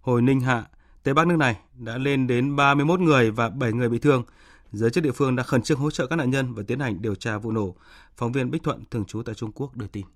Hồi 0.00 0.22
Ninh 0.22 0.40
Hạ, 0.40 0.64
Tây 1.02 1.14
Bắc 1.14 1.26
nước 1.26 1.36
này 1.36 1.56
đã 1.78 1.98
lên 1.98 2.26
đến 2.26 2.56
31 2.56 3.00
người 3.00 3.30
và 3.30 3.48
7 3.48 3.72
người 3.72 3.88
bị 3.88 3.98
thương. 3.98 4.24
Giới 4.72 4.90
chức 4.90 5.04
địa 5.04 5.10
phương 5.12 5.36
đã 5.36 5.42
khẩn 5.42 5.62
trương 5.62 5.78
hỗ 5.78 5.90
trợ 5.90 6.06
các 6.06 6.16
nạn 6.16 6.30
nhân 6.30 6.54
và 6.54 6.62
tiến 6.66 6.80
hành 6.80 7.02
điều 7.02 7.14
tra 7.14 7.38
vụ 7.38 7.52
nổ. 7.52 7.74
Phóng 8.16 8.32
viên 8.32 8.50
Bích 8.50 8.62
Thuận, 8.62 8.84
thường 8.90 9.04
trú 9.04 9.22
tại 9.22 9.34
Trung 9.34 9.52
Quốc, 9.52 9.76
đưa 9.76 9.86
tin. 9.86 10.06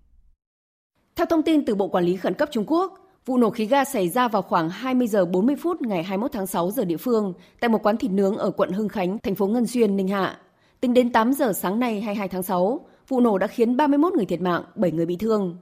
Theo 1.16 1.27
thông 1.27 1.43
tin 1.43 1.64
từ 1.64 1.75
Bộ 1.75 1.89
Quản 1.89 2.05
lý 2.05 2.16
Khẩn 2.16 2.35
cấp 2.35 2.49
Trung 2.53 2.64
Quốc, 2.66 2.99
vụ 3.27 3.39
nổ 3.39 3.51
khí 3.51 3.66
ga 3.66 3.85
xảy 3.85 4.09
ra 4.09 4.29
vào 4.29 4.43
khoảng 4.43 4.71
20 4.71 5.07
giờ 5.07 5.25
40 5.25 5.57
phút 5.62 5.83
ngày 5.83 6.03
21 6.03 6.33
tháng 6.33 6.47
6 6.47 6.71
giờ 6.71 6.85
địa 6.85 6.97
phương 6.97 7.33
tại 7.61 7.68
một 7.68 7.83
quán 7.83 7.97
thịt 7.97 8.11
nướng 8.11 8.37
ở 8.37 8.51
quận 8.51 8.73
Hưng 8.73 8.89
Khánh, 8.89 9.18
thành 9.18 9.35
phố 9.35 9.47
Ngân 9.47 9.66
Xuyên, 9.66 9.97
Ninh 9.97 10.09
Hạ. 10.09 10.39
Tính 10.81 10.95
đến 10.95 11.12
8 11.12 11.33
giờ 11.33 11.53
sáng 11.53 11.81
nay 11.81 12.01
22 12.01 12.28
tháng 12.28 12.43
6, 12.43 12.81
vụ 13.09 13.20
nổ 13.20 13.39
đã 13.39 13.47
khiến 13.47 13.76
31 13.76 14.12
người 14.12 14.24
thiệt 14.26 14.41
mạng, 14.41 14.62
7 14.74 14.93
người 14.93 15.07
bị 15.07 15.16
thương. 15.16 15.59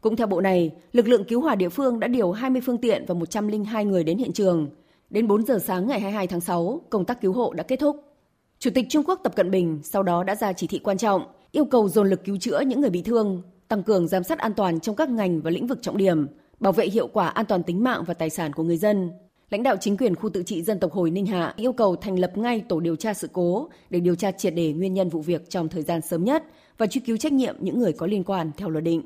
Cũng 0.00 0.16
theo 0.16 0.26
bộ 0.26 0.40
này, 0.40 0.70
lực 0.92 1.08
lượng 1.08 1.24
cứu 1.24 1.40
hỏa 1.40 1.54
địa 1.54 1.68
phương 1.68 2.00
đã 2.00 2.08
điều 2.08 2.32
20 2.32 2.62
phương 2.64 2.78
tiện 2.78 3.04
và 3.08 3.14
102 3.14 3.84
người 3.84 4.04
đến 4.04 4.18
hiện 4.18 4.32
trường. 4.32 4.68
Đến 5.10 5.28
4 5.28 5.46
giờ 5.46 5.58
sáng 5.58 5.86
ngày 5.86 6.00
22 6.00 6.26
tháng 6.26 6.40
6, 6.40 6.80
công 6.90 7.04
tác 7.04 7.20
cứu 7.20 7.32
hộ 7.32 7.52
đã 7.52 7.62
kết 7.62 7.76
thúc. 7.76 7.96
Chủ 8.58 8.70
tịch 8.74 8.86
Trung 8.88 9.04
Quốc 9.06 9.20
Tập 9.22 9.36
Cận 9.36 9.50
Bình 9.50 9.80
sau 9.82 10.02
đó 10.02 10.24
đã 10.24 10.34
ra 10.34 10.52
chỉ 10.52 10.66
thị 10.66 10.78
quan 10.78 10.98
trọng, 10.98 11.22
yêu 11.52 11.64
cầu 11.64 11.88
dồn 11.88 12.10
lực 12.10 12.24
cứu 12.24 12.36
chữa 12.36 12.60
những 12.60 12.80
người 12.80 12.90
bị 12.90 13.02
thương, 13.02 13.42
tăng 13.68 13.82
cường 13.82 14.08
giám 14.08 14.22
sát 14.22 14.38
an 14.38 14.54
toàn 14.54 14.80
trong 14.80 14.96
các 14.96 15.10
ngành 15.10 15.40
và 15.40 15.50
lĩnh 15.50 15.66
vực 15.66 15.78
trọng 15.82 15.96
điểm, 15.96 16.26
bảo 16.60 16.72
vệ 16.72 16.86
hiệu 16.86 17.08
quả 17.08 17.28
an 17.28 17.46
toàn 17.46 17.62
tính 17.62 17.84
mạng 17.84 18.04
và 18.06 18.14
tài 18.14 18.30
sản 18.30 18.52
của 18.52 18.62
người 18.62 18.76
dân. 18.76 19.10
Lãnh 19.50 19.62
đạo 19.62 19.76
chính 19.80 19.96
quyền 19.96 20.14
khu 20.14 20.30
tự 20.30 20.42
trị 20.42 20.62
dân 20.62 20.80
tộc 20.80 20.92
Hồi 20.92 21.10
Ninh 21.10 21.26
Hạ 21.26 21.54
yêu 21.56 21.72
cầu 21.72 21.96
thành 21.96 22.18
lập 22.18 22.32
ngay 22.38 22.64
tổ 22.68 22.80
điều 22.80 22.96
tra 22.96 23.14
sự 23.14 23.28
cố 23.32 23.68
để 23.90 24.00
điều 24.00 24.14
tra 24.14 24.32
triệt 24.32 24.54
đề 24.54 24.72
nguyên 24.72 24.94
nhân 24.94 25.08
vụ 25.08 25.20
việc 25.22 25.50
trong 25.50 25.68
thời 25.68 25.82
gian 25.82 26.00
sớm 26.00 26.24
nhất 26.24 26.44
và 26.78 26.86
truy 26.86 27.00
cứu 27.00 27.16
trách 27.16 27.32
nhiệm 27.32 27.56
những 27.60 27.78
người 27.78 27.92
có 27.92 28.06
liên 28.06 28.24
quan 28.24 28.50
theo 28.56 28.68
luật 28.68 28.84
định. 28.84 29.02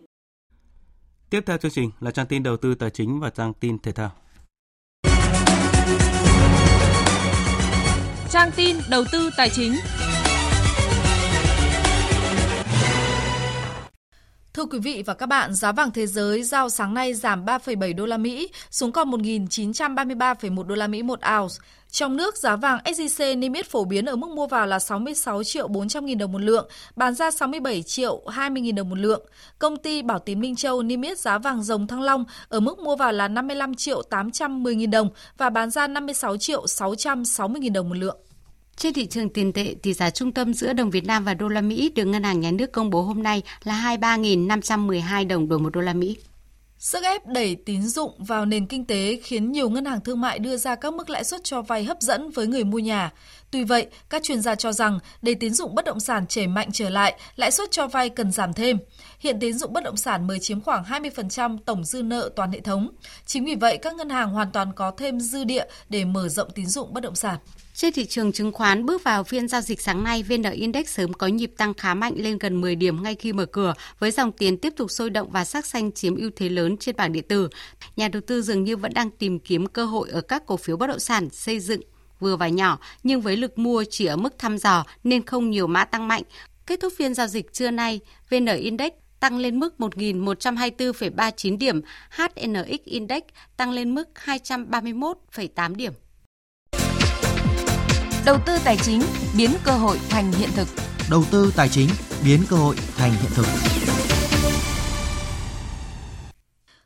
Tiếp 1.30 1.40
theo 1.46 1.58
chương 1.58 1.70
trình 1.70 1.90
là 2.00 2.10
trang 2.10 2.26
tin 2.26 2.42
đầu 2.42 2.56
tư 2.56 2.74
tài 2.74 2.90
chính 2.90 3.20
và 3.20 3.30
trang 3.30 3.52
tin 3.60 3.78
thể 3.78 3.92
thao. 3.92 4.10
Trang 8.30 8.50
tin 8.56 8.76
đầu 8.90 9.04
tư 9.12 9.30
tài 9.36 9.50
chính. 9.50 9.72
Thưa 14.54 14.64
quý 14.64 14.78
vị 14.78 15.02
và 15.06 15.14
các 15.14 15.26
bạn, 15.26 15.54
giá 15.54 15.72
vàng 15.72 15.90
thế 15.90 16.06
giới 16.06 16.42
giao 16.42 16.68
sáng 16.68 16.94
nay 16.94 17.14
giảm 17.14 17.44
3,7 17.44 17.96
đô 17.96 18.06
la 18.06 18.16
Mỹ 18.16 18.48
xuống 18.70 18.92
còn 18.92 19.10
1.933,1 19.10 20.62
đô 20.62 20.74
la 20.74 20.86
Mỹ 20.86 21.02
một 21.02 21.18
ounce. 21.38 21.54
Trong 21.90 22.16
nước, 22.16 22.36
giá 22.36 22.56
vàng 22.56 22.78
SJC 22.84 23.38
niêm 23.38 23.52
yết 23.52 23.66
phổ 23.66 23.84
biến 23.84 24.04
ở 24.04 24.16
mức 24.16 24.30
mua 24.30 24.46
vào 24.46 24.66
là 24.66 24.78
66 24.78 25.44
triệu 25.44 25.68
400 25.68 26.06
nghìn 26.06 26.18
đồng 26.18 26.32
một 26.32 26.40
lượng, 26.40 26.68
bán 26.96 27.14
ra 27.14 27.30
67 27.30 27.82
triệu 27.82 28.22
20 28.28 28.62
nghìn 28.62 28.74
đồng 28.74 28.88
một 28.88 28.98
lượng. 28.98 29.26
Công 29.58 29.76
ty 29.76 30.02
Bảo 30.02 30.18
Tín 30.18 30.40
Minh 30.40 30.56
Châu 30.56 30.82
niêm 30.82 31.02
yết 31.02 31.18
giá 31.18 31.38
vàng 31.38 31.62
dòng 31.62 31.86
Thăng 31.86 32.02
Long 32.02 32.24
ở 32.48 32.60
mức 32.60 32.78
mua 32.78 32.96
vào 32.96 33.12
là 33.12 33.28
55 33.28 33.74
triệu 33.74 34.02
810 34.02 34.74
nghìn 34.74 34.90
đồng 34.90 35.08
và 35.38 35.50
bán 35.50 35.70
ra 35.70 35.86
56 35.86 36.36
triệu 36.36 36.66
660 36.66 37.60
nghìn 37.60 37.72
đồng 37.72 37.88
một 37.88 37.96
lượng. 37.96 38.16
Trên 38.80 38.92
thị 38.92 39.06
trường 39.06 39.28
tiền 39.28 39.52
tệ, 39.52 39.74
tỷ 39.82 39.92
giá 39.92 40.10
trung 40.10 40.32
tâm 40.32 40.54
giữa 40.54 40.72
đồng 40.72 40.90
Việt 40.90 41.04
Nam 41.04 41.24
và 41.24 41.34
đô 41.34 41.48
la 41.48 41.60
Mỹ 41.60 41.92
được 41.94 42.04
Ngân 42.04 42.22
hàng 42.22 42.40
Nhà 42.40 42.50
nước 42.50 42.72
công 42.72 42.90
bố 42.90 43.02
hôm 43.02 43.22
nay 43.22 43.42
là 43.64 43.96
23.512 44.00 45.28
đồng 45.28 45.48
đổi 45.48 45.58
một 45.58 45.70
đô 45.72 45.80
la 45.80 45.92
Mỹ. 45.92 46.16
Sức 46.78 47.02
ép 47.02 47.26
đẩy 47.26 47.56
tín 47.66 47.82
dụng 47.82 48.24
vào 48.24 48.46
nền 48.46 48.66
kinh 48.66 48.84
tế 48.84 49.20
khiến 49.22 49.52
nhiều 49.52 49.70
ngân 49.70 49.84
hàng 49.84 50.00
thương 50.00 50.20
mại 50.20 50.38
đưa 50.38 50.56
ra 50.56 50.74
các 50.74 50.94
mức 50.94 51.10
lãi 51.10 51.24
suất 51.24 51.44
cho 51.44 51.62
vay 51.62 51.84
hấp 51.84 52.00
dẫn 52.00 52.30
với 52.30 52.46
người 52.46 52.64
mua 52.64 52.78
nhà. 52.78 53.12
Tuy 53.50 53.64
vậy, 53.64 53.86
các 54.10 54.22
chuyên 54.22 54.40
gia 54.40 54.54
cho 54.54 54.72
rằng 54.72 54.98
để 55.22 55.34
tín 55.34 55.54
dụng 55.54 55.74
bất 55.74 55.84
động 55.84 56.00
sản 56.00 56.26
chảy 56.26 56.46
mạnh 56.46 56.68
trở 56.72 56.90
lại, 56.90 57.20
lãi 57.36 57.50
suất 57.50 57.70
cho 57.70 57.86
vay 57.86 58.08
cần 58.08 58.32
giảm 58.32 58.52
thêm. 58.52 58.78
Hiện 59.18 59.40
tín 59.40 59.58
dụng 59.58 59.72
bất 59.72 59.84
động 59.84 59.96
sản 59.96 60.26
mới 60.26 60.38
chiếm 60.38 60.60
khoảng 60.60 60.84
20% 60.84 61.58
tổng 61.64 61.84
dư 61.84 62.02
nợ 62.02 62.30
toàn 62.36 62.52
hệ 62.52 62.60
thống. 62.60 62.88
Chính 63.26 63.44
vì 63.44 63.54
vậy, 63.54 63.78
các 63.82 63.94
ngân 63.94 64.10
hàng 64.10 64.30
hoàn 64.30 64.52
toàn 64.52 64.72
có 64.72 64.90
thêm 64.90 65.20
dư 65.20 65.44
địa 65.44 65.64
để 65.88 66.04
mở 66.04 66.28
rộng 66.28 66.50
tín 66.54 66.66
dụng 66.66 66.94
bất 66.94 67.00
động 67.00 67.14
sản. 67.14 67.38
Trên 67.74 67.92
thị 67.92 68.06
trường 68.06 68.32
chứng 68.32 68.52
khoán 68.52 68.86
bước 68.86 69.04
vào 69.04 69.24
phiên 69.24 69.48
giao 69.48 69.60
dịch 69.60 69.80
sáng 69.80 70.04
nay, 70.04 70.22
VN 70.22 70.42
Index 70.42 70.88
sớm 70.88 71.12
có 71.12 71.26
nhịp 71.26 71.52
tăng 71.56 71.74
khá 71.74 71.94
mạnh 71.94 72.12
lên 72.16 72.38
gần 72.38 72.60
10 72.60 72.74
điểm 72.76 73.02
ngay 73.02 73.14
khi 73.14 73.32
mở 73.32 73.46
cửa, 73.46 73.74
với 73.98 74.10
dòng 74.10 74.32
tiền 74.32 74.58
tiếp 74.58 74.72
tục 74.76 74.90
sôi 74.90 75.10
động 75.10 75.30
và 75.30 75.44
sắc 75.44 75.66
xanh 75.66 75.92
chiếm 75.92 76.16
ưu 76.16 76.30
thế 76.36 76.48
lớn 76.48 76.76
trên 76.76 76.96
bảng 76.96 77.12
điện 77.12 77.24
tử. 77.28 77.48
Nhà 77.96 78.08
đầu 78.08 78.22
tư 78.26 78.42
dường 78.42 78.64
như 78.64 78.76
vẫn 78.76 78.94
đang 78.94 79.10
tìm 79.10 79.38
kiếm 79.38 79.66
cơ 79.66 79.84
hội 79.84 80.10
ở 80.10 80.20
các 80.20 80.46
cổ 80.46 80.56
phiếu 80.56 80.76
bất 80.76 80.86
động 80.86 80.98
sản 80.98 81.30
xây 81.30 81.60
dựng 81.60 81.80
vừa 82.20 82.36
và 82.36 82.48
nhỏ, 82.48 82.78
nhưng 83.02 83.20
với 83.20 83.36
lực 83.36 83.58
mua 83.58 83.84
chỉ 83.90 84.06
ở 84.06 84.16
mức 84.16 84.38
thăm 84.38 84.58
dò 84.58 84.84
nên 85.04 85.26
không 85.26 85.50
nhiều 85.50 85.66
mã 85.66 85.84
tăng 85.84 86.08
mạnh. 86.08 86.22
Kết 86.66 86.80
thúc 86.80 86.92
phiên 86.96 87.14
giao 87.14 87.26
dịch 87.26 87.52
trưa 87.52 87.70
nay, 87.70 88.00
VN 88.30 88.46
Index 88.46 88.92
tăng 89.20 89.38
lên 89.38 89.60
mức 89.60 89.74
1.124,39 89.78 91.58
điểm, 91.58 91.80
HNX 92.10 92.84
Index 92.84 93.22
tăng 93.56 93.70
lên 93.70 93.94
mức 93.94 94.08
231,8 94.24 95.74
điểm. 95.74 95.92
Đầu 98.24 98.38
tư 98.46 98.58
tài 98.64 98.76
chính 98.76 99.02
biến 99.36 99.50
cơ 99.64 99.72
hội 99.72 99.98
thành 100.08 100.32
hiện 100.32 100.50
thực. 100.54 100.68
Đầu 101.10 101.24
tư 101.30 101.52
tài 101.56 101.68
chính 101.68 101.88
biến 102.24 102.40
cơ 102.48 102.56
hội 102.56 102.76
thành 102.96 103.10
hiện 103.10 103.30
thực. 103.34 103.46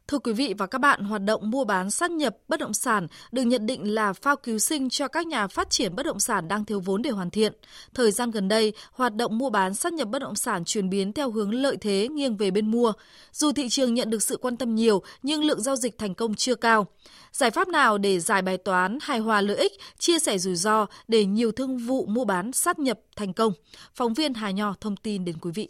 Thưa 0.08 0.18
quý 0.18 0.32
vị 0.32 0.54
và 0.58 0.66
các 0.66 0.78
bạn, 0.78 1.04
hoạt 1.04 1.22
động 1.24 1.50
mua 1.50 1.64
bán 1.64 1.90
sát 1.90 2.10
nhập 2.10 2.36
bất 2.48 2.60
động 2.60 2.74
sản 2.74 3.06
được 3.32 3.42
nhận 3.42 3.66
định 3.66 3.94
là 3.94 4.12
phao 4.12 4.36
cứu 4.36 4.58
sinh 4.58 4.90
cho 4.90 5.08
các 5.08 5.26
nhà 5.26 5.46
phát 5.46 5.70
triển 5.70 5.96
bất 5.96 6.06
động 6.06 6.20
sản 6.20 6.48
đang 6.48 6.64
thiếu 6.64 6.80
vốn 6.80 7.02
để 7.02 7.10
hoàn 7.10 7.30
thiện. 7.30 7.52
Thời 7.94 8.10
gian 8.10 8.30
gần 8.30 8.48
đây, 8.48 8.72
hoạt 8.92 9.14
động 9.14 9.38
mua 9.38 9.50
bán 9.50 9.74
sát 9.74 9.92
nhập 9.92 10.08
bất 10.08 10.18
động 10.18 10.34
sản 10.34 10.64
chuyển 10.64 10.90
biến 10.90 11.12
theo 11.12 11.30
hướng 11.30 11.54
lợi 11.54 11.76
thế 11.76 12.08
nghiêng 12.10 12.36
về 12.36 12.50
bên 12.50 12.70
mua. 12.70 12.92
Dù 13.32 13.52
thị 13.52 13.68
trường 13.68 13.94
nhận 13.94 14.10
được 14.10 14.22
sự 14.22 14.36
quan 14.36 14.56
tâm 14.56 14.74
nhiều, 14.74 15.02
nhưng 15.22 15.44
lượng 15.44 15.60
giao 15.60 15.76
dịch 15.76 15.98
thành 15.98 16.14
công 16.14 16.34
chưa 16.34 16.54
cao. 16.54 16.86
Giải 17.32 17.50
pháp 17.50 17.68
nào 17.68 17.98
để 17.98 18.20
giải 18.20 18.42
bài 18.42 18.58
toán 18.58 18.98
hài 19.02 19.18
hòa 19.18 19.40
lợi 19.40 19.56
ích, 19.56 19.72
chia 19.98 20.18
sẻ 20.18 20.38
rủi 20.38 20.56
ro 20.56 20.86
để 21.08 21.24
nhiều 21.24 21.52
thương 21.52 21.78
vụ 21.78 22.06
mua 22.06 22.24
bán 22.24 22.52
sát 22.52 22.78
nhập 22.78 23.00
thành 23.16 23.32
công? 23.32 23.52
Phóng 23.94 24.14
viên 24.14 24.34
Hà 24.34 24.50
Nho 24.50 24.74
thông 24.80 24.96
tin 24.96 25.24
đến 25.24 25.36
quý 25.40 25.50
vị. 25.54 25.68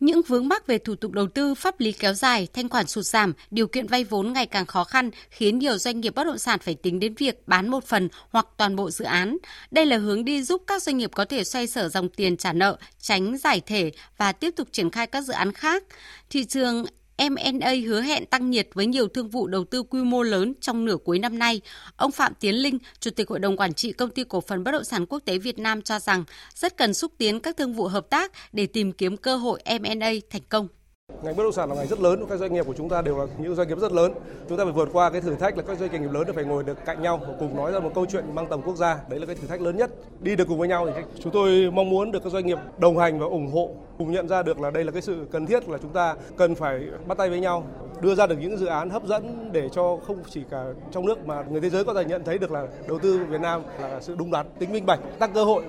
Những 0.00 0.22
vướng 0.22 0.48
mắc 0.48 0.66
về 0.66 0.78
thủ 0.78 0.94
tục 0.94 1.12
đầu 1.12 1.26
tư, 1.28 1.54
pháp 1.54 1.80
lý 1.80 1.92
kéo 1.92 2.14
dài, 2.14 2.48
thanh 2.52 2.68
khoản 2.68 2.86
sụt 2.86 3.04
giảm, 3.04 3.32
điều 3.50 3.66
kiện 3.66 3.86
vay 3.86 4.04
vốn 4.04 4.32
ngày 4.32 4.46
càng 4.46 4.66
khó 4.66 4.84
khăn 4.84 5.10
khiến 5.30 5.58
nhiều 5.58 5.78
doanh 5.78 6.00
nghiệp 6.00 6.14
bất 6.14 6.24
động 6.24 6.38
sản 6.38 6.58
phải 6.58 6.74
tính 6.74 7.00
đến 7.00 7.14
việc 7.14 7.48
bán 7.48 7.68
một 7.68 7.84
phần 7.84 8.08
hoặc 8.30 8.46
toàn 8.56 8.76
bộ 8.76 8.90
dự 8.90 9.04
án. 9.04 9.36
Đây 9.70 9.86
là 9.86 9.96
hướng 9.96 10.24
đi 10.24 10.42
giúp 10.42 10.62
các 10.66 10.82
doanh 10.82 10.98
nghiệp 10.98 11.10
có 11.14 11.24
thể 11.24 11.44
xoay 11.44 11.66
sở 11.66 11.88
dòng 11.88 12.08
tiền 12.08 12.36
trả 12.36 12.52
nợ, 12.52 12.78
tránh 12.98 13.38
giải 13.38 13.60
thể 13.66 13.92
và 14.16 14.32
tiếp 14.32 14.50
tục 14.56 14.68
triển 14.72 14.90
khai 14.90 15.06
các 15.06 15.20
dự 15.20 15.32
án 15.32 15.52
khác. 15.52 15.84
Thị 16.30 16.44
trường 16.44 16.84
M&A 17.28 17.72
hứa 17.86 18.00
hẹn 18.00 18.26
tăng 18.26 18.50
nhiệt 18.50 18.68
với 18.74 18.86
nhiều 18.86 19.08
thương 19.08 19.28
vụ 19.28 19.46
đầu 19.46 19.64
tư 19.64 19.82
quy 19.82 20.02
mô 20.02 20.22
lớn 20.22 20.54
trong 20.60 20.84
nửa 20.84 20.96
cuối 21.04 21.18
năm 21.18 21.38
nay. 21.38 21.60
Ông 21.96 22.12
Phạm 22.12 22.32
Tiến 22.40 22.54
Linh, 22.54 22.78
Chủ 23.00 23.10
tịch 23.10 23.28
Hội 23.28 23.38
đồng 23.38 23.56
Quản 23.56 23.74
trị 23.74 23.92
Công 23.92 24.10
ty 24.10 24.24
Cổ 24.24 24.40
phần 24.40 24.64
Bất 24.64 24.72
động 24.72 24.84
sản 24.84 25.06
Quốc 25.06 25.18
tế 25.24 25.38
Việt 25.38 25.58
Nam 25.58 25.82
cho 25.82 25.98
rằng 25.98 26.24
rất 26.54 26.76
cần 26.76 26.94
xúc 26.94 27.12
tiến 27.18 27.40
các 27.40 27.56
thương 27.56 27.72
vụ 27.72 27.86
hợp 27.86 28.10
tác 28.10 28.32
để 28.52 28.66
tìm 28.66 28.92
kiếm 28.92 29.16
cơ 29.16 29.36
hội 29.36 29.60
M&A 29.64 30.10
thành 30.30 30.42
công. 30.48 30.68
Ngành 31.22 31.36
bất 31.36 31.42
động 31.42 31.52
sản 31.52 31.68
là 31.68 31.74
ngành 31.74 31.86
rất 31.86 32.00
lớn, 32.00 32.24
các 32.28 32.38
doanh 32.38 32.52
nghiệp 32.52 32.66
của 32.66 32.74
chúng 32.76 32.88
ta 32.88 33.02
đều 33.02 33.18
là 33.18 33.26
những 33.38 33.54
doanh 33.54 33.68
nghiệp 33.68 33.78
rất 33.78 33.92
lớn. 33.92 34.12
Chúng 34.48 34.58
ta 34.58 34.64
phải 34.64 34.72
vượt 34.72 34.88
qua 34.92 35.10
cái 35.10 35.20
thử 35.20 35.34
thách 35.34 35.56
là 35.56 35.62
các 35.62 35.78
doanh 35.78 36.02
nghiệp 36.02 36.10
lớn 36.12 36.24
phải 36.34 36.44
ngồi 36.44 36.64
được 36.64 36.84
cạnh 36.86 37.02
nhau 37.02 37.20
và 37.28 37.34
cùng 37.38 37.56
nói 37.56 37.72
ra 37.72 37.80
một 37.80 37.90
câu 37.94 38.06
chuyện 38.06 38.34
mang 38.34 38.46
tầm 38.50 38.62
quốc 38.62 38.76
gia. 38.76 38.98
Đấy 39.08 39.20
là 39.20 39.26
cái 39.26 39.34
thử 39.34 39.46
thách 39.46 39.60
lớn 39.60 39.76
nhất. 39.76 39.90
Đi 40.20 40.36
được 40.36 40.48
cùng 40.48 40.58
với 40.58 40.68
nhau 40.68 40.86
thì 40.86 41.02
chúng 41.22 41.32
tôi 41.32 41.70
mong 41.70 41.90
muốn 41.90 42.12
được 42.12 42.24
các 42.24 42.32
doanh 42.32 42.46
nghiệp 42.46 42.58
đồng 42.78 42.98
hành 42.98 43.18
và 43.18 43.26
ủng 43.26 43.50
hộ, 43.52 43.70
cùng 43.98 44.12
nhận 44.12 44.28
ra 44.28 44.42
được 44.42 44.60
là 44.60 44.70
đây 44.70 44.84
là 44.84 44.92
cái 44.92 45.02
sự 45.02 45.26
cần 45.32 45.46
thiết 45.46 45.68
là 45.68 45.78
chúng 45.82 45.92
ta 45.92 46.14
cần 46.36 46.54
phải 46.54 46.80
bắt 47.06 47.18
tay 47.18 47.30
với 47.30 47.40
nhau, 47.40 47.66
đưa 48.00 48.14
ra 48.14 48.26
được 48.26 48.36
những 48.40 48.58
dự 48.58 48.66
án 48.66 48.90
hấp 48.90 49.06
dẫn 49.06 49.52
để 49.52 49.68
cho 49.72 49.98
không 50.06 50.22
chỉ 50.30 50.40
cả 50.50 50.64
trong 50.92 51.06
nước 51.06 51.26
mà 51.26 51.44
người 51.50 51.60
thế 51.60 51.70
giới 51.70 51.84
có 51.84 51.94
thể 51.94 52.04
nhận 52.04 52.24
thấy 52.24 52.38
được 52.38 52.50
là 52.50 52.66
đầu 52.88 52.98
tư 52.98 53.20
Việt 53.28 53.40
Nam 53.40 53.62
là 53.80 54.00
sự 54.00 54.14
đúng 54.18 54.30
đắn, 54.30 54.46
tính 54.58 54.72
minh 54.72 54.86
bạch, 54.86 55.00
tăng 55.18 55.32
cơ 55.32 55.44
hội. 55.44 55.62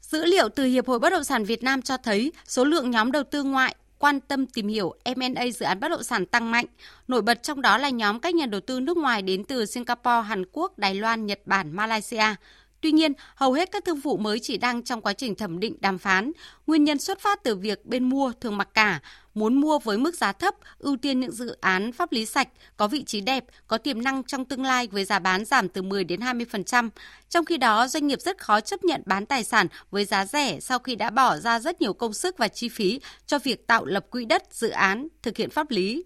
Dữ 0.00 0.24
liệu 0.24 0.48
từ 0.48 0.64
Hiệp 0.64 0.86
hội 0.86 0.98
Bất 0.98 1.10
động 1.10 1.24
sản 1.24 1.44
Việt 1.44 1.62
Nam 1.62 1.82
cho 1.82 1.96
thấy 1.96 2.32
số 2.46 2.64
lượng 2.64 2.90
nhóm 2.90 3.12
đầu 3.12 3.22
tư 3.30 3.42
ngoại 3.42 3.74
quan 3.98 4.20
tâm 4.20 4.46
tìm 4.46 4.68
hiểu 4.68 4.94
M&A 5.16 5.44
dự 5.54 5.66
án 5.66 5.80
bất 5.80 5.88
động 5.88 6.02
sản 6.02 6.26
tăng 6.26 6.50
mạnh. 6.50 6.66
Nổi 7.08 7.22
bật 7.22 7.42
trong 7.42 7.62
đó 7.62 7.78
là 7.78 7.88
nhóm 7.88 8.20
các 8.20 8.34
nhà 8.34 8.46
đầu 8.46 8.60
tư 8.60 8.80
nước 8.80 8.96
ngoài 8.96 9.22
đến 9.22 9.44
từ 9.44 9.66
Singapore, 9.66 10.22
Hàn 10.28 10.44
Quốc, 10.52 10.78
Đài 10.78 10.94
Loan, 10.94 11.26
Nhật 11.26 11.40
Bản, 11.46 11.76
Malaysia. 11.76 12.34
Tuy 12.80 12.92
nhiên, 12.92 13.12
hầu 13.34 13.52
hết 13.52 13.70
các 13.72 13.84
thương 13.84 14.00
vụ 14.00 14.16
mới 14.16 14.38
chỉ 14.40 14.56
đang 14.58 14.82
trong 14.82 15.00
quá 15.00 15.12
trình 15.12 15.34
thẩm 15.34 15.60
định 15.60 15.76
đàm 15.80 15.98
phán. 15.98 16.32
Nguyên 16.66 16.84
nhân 16.84 16.98
xuất 16.98 17.20
phát 17.20 17.42
từ 17.42 17.56
việc 17.56 17.86
bên 17.86 18.04
mua 18.04 18.32
thường 18.40 18.56
mặc 18.56 18.68
cả, 18.74 19.00
muốn 19.36 19.60
mua 19.60 19.78
với 19.78 19.98
mức 19.98 20.14
giá 20.14 20.32
thấp, 20.32 20.54
ưu 20.78 20.96
tiên 20.96 21.20
những 21.20 21.32
dự 21.32 21.56
án 21.60 21.92
pháp 21.92 22.12
lý 22.12 22.26
sạch, 22.26 22.48
có 22.76 22.88
vị 22.88 23.04
trí 23.04 23.20
đẹp, 23.20 23.44
có 23.66 23.78
tiềm 23.78 24.02
năng 24.02 24.24
trong 24.24 24.44
tương 24.44 24.62
lai 24.62 24.88
với 24.92 25.04
giá 25.04 25.18
bán 25.18 25.44
giảm 25.44 25.68
từ 25.68 25.82
10 25.82 26.04
đến 26.04 26.20
20%. 26.20 26.90
Trong 27.28 27.44
khi 27.44 27.56
đó, 27.56 27.88
doanh 27.88 28.06
nghiệp 28.06 28.20
rất 28.20 28.38
khó 28.38 28.60
chấp 28.60 28.84
nhận 28.84 29.02
bán 29.06 29.26
tài 29.26 29.44
sản 29.44 29.66
với 29.90 30.04
giá 30.04 30.26
rẻ 30.26 30.60
sau 30.60 30.78
khi 30.78 30.96
đã 30.96 31.10
bỏ 31.10 31.36
ra 31.36 31.60
rất 31.60 31.80
nhiều 31.80 31.92
công 31.92 32.12
sức 32.12 32.38
và 32.38 32.48
chi 32.48 32.68
phí 32.68 33.00
cho 33.26 33.38
việc 33.38 33.66
tạo 33.66 33.84
lập 33.84 34.06
quỹ 34.10 34.24
đất, 34.24 34.42
dự 34.50 34.68
án, 34.68 35.08
thực 35.22 35.36
hiện 35.36 35.50
pháp 35.50 35.70
lý. 35.70 36.04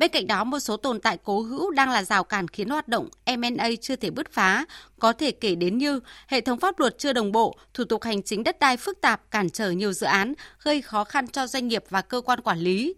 Bên 0.00 0.10
cạnh 0.10 0.26
đó, 0.26 0.44
một 0.44 0.60
số 0.60 0.76
tồn 0.76 1.00
tại 1.00 1.18
cố 1.24 1.40
hữu 1.40 1.70
đang 1.70 1.90
là 1.90 2.02
rào 2.02 2.24
cản 2.24 2.48
khiến 2.48 2.68
hoạt 2.68 2.88
động 2.88 3.08
M&A 3.26 3.68
chưa 3.80 3.96
thể 3.96 4.10
bứt 4.10 4.32
phá, 4.32 4.64
có 4.98 5.12
thể 5.12 5.30
kể 5.30 5.54
đến 5.54 5.78
như 5.78 6.00
hệ 6.26 6.40
thống 6.40 6.60
pháp 6.60 6.78
luật 6.78 6.98
chưa 6.98 7.12
đồng 7.12 7.32
bộ, 7.32 7.56
thủ 7.74 7.84
tục 7.84 8.02
hành 8.02 8.22
chính 8.22 8.44
đất 8.44 8.58
đai 8.58 8.76
phức 8.76 9.00
tạp 9.00 9.30
cản 9.30 9.50
trở 9.50 9.70
nhiều 9.70 9.92
dự 9.92 10.06
án, 10.06 10.34
gây 10.62 10.82
khó 10.82 11.04
khăn 11.04 11.28
cho 11.28 11.46
doanh 11.46 11.68
nghiệp 11.68 11.84
và 11.88 12.02
cơ 12.02 12.20
quan 12.20 12.40
quản 12.40 12.58
lý. 12.58 12.94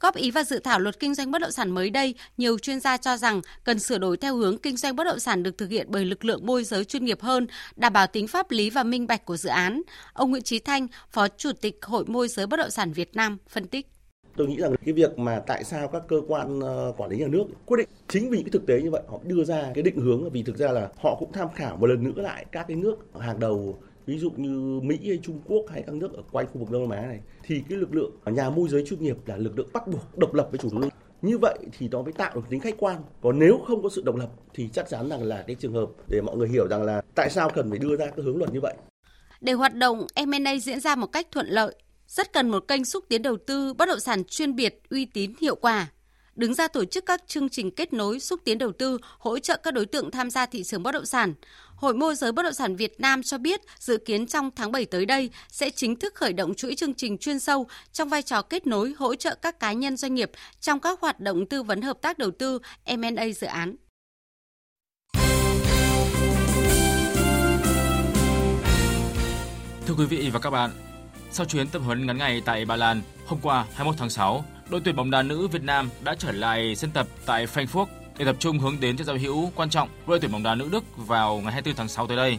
Góp 0.00 0.16
ý 0.16 0.30
vào 0.30 0.44
dự 0.44 0.58
thảo 0.58 0.80
luật 0.80 1.00
kinh 1.00 1.14
doanh 1.14 1.30
bất 1.30 1.38
động 1.38 1.52
sản 1.52 1.70
mới 1.70 1.90
đây, 1.90 2.14
nhiều 2.36 2.58
chuyên 2.58 2.80
gia 2.80 2.96
cho 2.96 3.16
rằng 3.16 3.40
cần 3.64 3.78
sửa 3.78 3.98
đổi 3.98 4.16
theo 4.16 4.36
hướng 4.36 4.58
kinh 4.58 4.76
doanh 4.76 4.96
bất 4.96 5.04
động 5.04 5.20
sản 5.20 5.42
được 5.42 5.58
thực 5.58 5.70
hiện 5.70 5.86
bởi 5.90 6.04
lực 6.04 6.24
lượng 6.24 6.46
môi 6.46 6.64
giới 6.64 6.84
chuyên 6.84 7.04
nghiệp 7.04 7.22
hơn, 7.22 7.46
đảm 7.76 7.92
bảo 7.92 8.06
tính 8.06 8.28
pháp 8.28 8.50
lý 8.50 8.70
và 8.70 8.82
minh 8.82 9.06
bạch 9.06 9.24
của 9.24 9.36
dự 9.36 9.48
án. 9.48 9.82
Ông 10.12 10.30
Nguyễn 10.30 10.42
Trí 10.42 10.58
Thanh, 10.58 10.86
Phó 11.10 11.28
Chủ 11.28 11.52
tịch 11.52 11.78
Hội 11.82 12.04
môi 12.06 12.28
giới 12.28 12.46
bất 12.46 12.56
động 12.56 12.70
sản 12.70 12.92
Việt 12.92 13.16
Nam 13.16 13.38
phân 13.48 13.66
tích 13.66 13.86
tôi 14.36 14.46
nghĩ 14.46 14.56
rằng 14.56 14.74
cái 14.84 14.94
việc 14.94 15.18
mà 15.18 15.40
tại 15.46 15.64
sao 15.64 15.88
các 15.88 16.02
cơ 16.08 16.20
quan 16.28 16.60
ờ, 16.60 16.92
quản 16.96 17.10
lý 17.10 17.18
nhà 17.18 17.26
nước 17.26 17.44
quyết 17.66 17.76
định 17.78 17.88
chính 18.08 18.30
vì 18.30 18.36
những 18.36 18.46
cái 18.46 18.52
thực 18.52 18.66
tế 18.66 18.82
như 18.82 18.90
vậy, 18.90 19.02
họ 19.08 19.18
đưa 19.24 19.44
ra 19.44 19.70
cái 19.74 19.82
định 19.82 19.96
hướng 19.96 20.30
vì 20.30 20.42
thực 20.42 20.56
ra 20.56 20.72
là 20.72 20.88
họ 20.96 21.16
cũng 21.18 21.32
tham 21.32 21.48
khảo 21.54 21.76
một 21.76 21.86
lần 21.86 22.04
nữa 22.04 22.22
lại 22.22 22.46
các 22.52 22.68
cái 22.68 22.76
nước 22.76 22.96
hàng 23.20 23.40
đầu, 23.40 23.78
ví 24.06 24.18
dụ 24.18 24.30
như 24.36 24.80
Mỹ 24.82 24.98
hay 25.08 25.18
Trung 25.22 25.40
Quốc 25.46 25.64
hay 25.70 25.82
các 25.82 25.94
nước 25.94 26.12
ở 26.12 26.22
quanh 26.32 26.46
khu 26.46 26.58
vực 26.58 26.70
Đông 26.70 26.88
Nam 26.88 26.98
Á 26.98 27.06
này, 27.06 27.20
thì 27.42 27.62
cái 27.68 27.78
lực 27.78 27.94
lượng 27.94 28.10
nhà 28.26 28.50
môi 28.50 28.68
giới 28.68 28.84
chuyên 28.86 29.02
nghiệp 29.02 29.16
là 29.26 29.36
lực 29.36 29.58
lượng 29.58 29.68
bắt 29.72 29.88
buộc 29.88 30.18
độc 30.18 30.34
lập 30.34 30.48
với 30.50 30.58
chủ 30.58 30.68
đầu 30.72 30.82
tư 30.82 30.88
như 31.22 31.38
vậy 31.38 31.58
thì 31.78 31.88
nó 31.88 32.02
mới 32.02 32.12
tạo 32.12 32.34
được 32.34 32.42
tính 32.50 32.60
khách 32.60 32.74
quan. 32.78 33.02
Còn 33.22 33.38
nếu 33.38 33.60
không 33.66 33.82
có 33.82 33.88
sự 33.88 34.02
độc 34.04 34.16
lập 34.16 34.28
thì 34.54 34.68
chắc 34.72 34.88
chắn 34.88 35.08
rằng 35.08 35.22
là 35.22 35.44
cái 35.46 35.56
trường 35.60 35.72
hợp 35.72 35.88
để 36.08 36.20
mọi 36.20 36.36
người 36.36 36.48
hiểu 36.48 36.68
rằng 36.68 36.82
là 36.82 37.02
tại 37.14 37.30
sao 37.30 37.50
cần 37.54 37.70
phải 37.70 37.78
đưa 37.78 37.96
ra 37.96 38.06
cái 38.06 38.24
hướng 38.24 38.36
luật 38.36 38.52
như 38.52 38.60
vậy. 38.60 38.74
Để 39.40 39.52
hoạt 39.52 39.74
động 39.74 40.06
M&A 40.26 40.58
diễn 40.58 40.80
ra 40.80 40.96
một 40.96 41.06
cách 41.06 41.26
thuận 41.30 41.46
lợi 41.46 41.74
rất 42.14 42.32
cần 42.32 42.50
một 42.50 42.68
kênh 42.68 42.84
xúc 42.84 43.04
tiến 43.08 43.22
đầu 43.22 43.36
tư 43.46 43.74
bất 43.74 43.88
động 43.88 44.00
sản 44.00 44.24
chuyên 44.24 44.56
biệt, 44.56 44.80
uy 44.90 45.04
tín, 45.04 45.32
hiệu 45.40 45.54
quả. 45.54 45.86
Đứng 46.34 46.54
ra 46.54 46.68
tổ 46.68 46.84
chức 46.84 47.06
các 47.06 47.22
chương 47.26 47.48
trình 47.48 47.70
kết 47.70 47.92
nối 47.92 48.20
xúc 48.20 48.40
tiến 48.44 48.58
đầu 48.58 48.72
tư, 48.72 48.98
hỗ 49.18 49.38
trợ 49.38 49.56
các 49.56 49.74
đối 49.74 49.86
tượng 49.86 50.10
tham 50.10 50.30
gia 50.30 50.46
thị 50.46 50.62
trường 50.62 50.82
bất 50.82 50.92
động 50.92 51.06
sản. 51.06 51.34
Hội 51.76 51.94
môi 51.94 52.14
giới 52.14 52.32
bất 52.32 52.42
động 52.42 52.52
sản 52.52 52.76
Việt 52.76 53.00
Nam 53.00 53.22
cho 53.22 53.38
biết 53.38 53.60
dự 53.78 53.96
kiến 53.96 54.26
trong 54.26 54.50
tháng 54.56 54.72
7 54.72 54.84
tới 54.84 55.06
đây 55.06 55.30
sẽ 55.48 55.70
chính 55.70 55.96
thức 55.96 56.14
khởi 56.14 56.32
động 56.32 56.54
chuỗi 56.54 56.74
chương 56.74 56.94
trình 56.94 57.18
chuyên 57.18 57.38
sâu 57.38 57.66
trong 57.92 58.08
vai 58.08 58.22
trò 58.22 58.42
kết 58.42 58.66
nối 58.66 58.94
hỗ 58.98 59.14
trợ 59.14 59.34
các 59.34 59.60
cá 59.60 59.72
nhân 59.72 59.96
doanh 59.96 60.14
nghiệp 60.14 60.30
trong 60.60 60.80
các 60.80 61.00
hoạt 61.00 61.20
động 61.20 61.46
tư 61.46 61.62
vấn 61.62 61.82
hợp 61.82 62.02
tác 62.02 62.18
đầu 62.18 62.30
tư 62.30 62.58
M&A 62.86 63.24
dự 63.36 63.46
án. 63.46 63.76
Thưa 69.86 69.94
quý 69.98 70.04
vị 70.04 70.30
và 70.32 70.40
các 70.40 70.50
bạn, 70.50 70.70
sau 71.34 71.46
chuyến 71.46 71.68
tập 71.68 71.82
huấn 71.84 72.06
ngắn 72.06 72.18
ngày 72.18 72.42
tại 72.44 72.64
Ba 72.64 72.76
Lan, 72.76 73.02
hôm 73.26 73.38
qua 73.42 73.64
21 73.74 73.94
tháng 73.98 74.10
6, 74.10 74.44
đội 74.68 74.80
tuyển 74.84 74.96
bóng 74.96 75.10
đá 75.10 75.22
nữ 75.22 75.48
Việt 75.48 75.62
Nam 75.62 75.90
đã 76.02 76.14
trở 76.18 76.32
lại 76.32 76.76
sân 76.76 76.90
tập 76.90 77.06
tại 77.26 77.46
Frankfurt 77.46 77.86
để 78.18 78.24
tập 78.24 78.36
trung 78.38 78.58
hướng 78.58 78.80
đến 78.80 78.96
trận 78.96 79.06
giao 79.06 79.16
hữu 79.16 79.52
quan 79.54 79.70
trọng 79.70 79.88
với 79.88 80.14
đội 80.14 80.20
tuyển 80.20 80.32
bóng 80.32 80.42
đá 80.42 80.54
nữ 80.54 80.68
Đức 80.72 80.84
vào 80.96 81.36
ngày 81.36 81.52
24 81.52 81.76
tháng 81.76 81.88
6 81.88 82.06
tới 82.06 82.16
đây. 82.16 82.38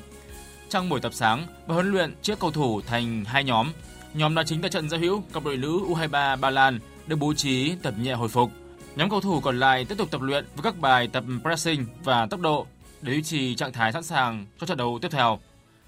Trong 0.70 0.90
buổi 0.90 1.00
tập 1.00 1.14
sáng, 1.14 1.48
và 1.68 1.74
huấn 1.74 1.92
luyện 1.92 2.16
chia 2.22 2.36
cầu 2.36 2.52
thủ 2.52 2.82
thành 2.82 3.26
hai 3.26 3.44
nhóm. 3.44 3.72
Nhóm 4.14 4.36
đá 4.36 4.44
chính 4.44 4.62
tại 4.62 4.70
trận 4.70 4.90
giao 4.90 5.00
hữu 5.00 5.24
cặp 5.34 5.44
đội 5.44 5.58
nữ 5.58 5.80
U23 5.88 6.40
Ba 6.40 6.50
Lan 6.50 6.80
được 7.08 7.16
bố 7.16 7.34
trí 7.34 7.76
tập 7.84 7.94
nhẹ 8.02 8.14
hồi 8.14 8.30
phục. 8.30 8.52
Nhóm 8.96 9.10
cầu 9.10 9.22
thủ 9.22 9.42
còn 9.42 9.60
lại 9.60 9.86
tiếp 9.86 9.96
tục 9.98 10.12
tập 10.12 10.22
luyện 10.22 10.46
với 10.56 10.64
các 10.64 10.80
bài 10.80 11.08
tập 11.08 11.24
pressing 11.42 11.86
và 12.04 12.26
tốc 12.26 12.40
độ 12.40 12.68
để 13.02 13.14
duy 13.14 13.24
trì 13.24 13.56
trạng 13.56 13.74
thái 13.74 13.92
sẵn 13.92 14.04
sàng 14.04 14.46
cho 14.60 14.68
trận 14.68 14.78
đấu 14.78 15.00
tiếp 15.02 15.10
theo. 15.12 15.40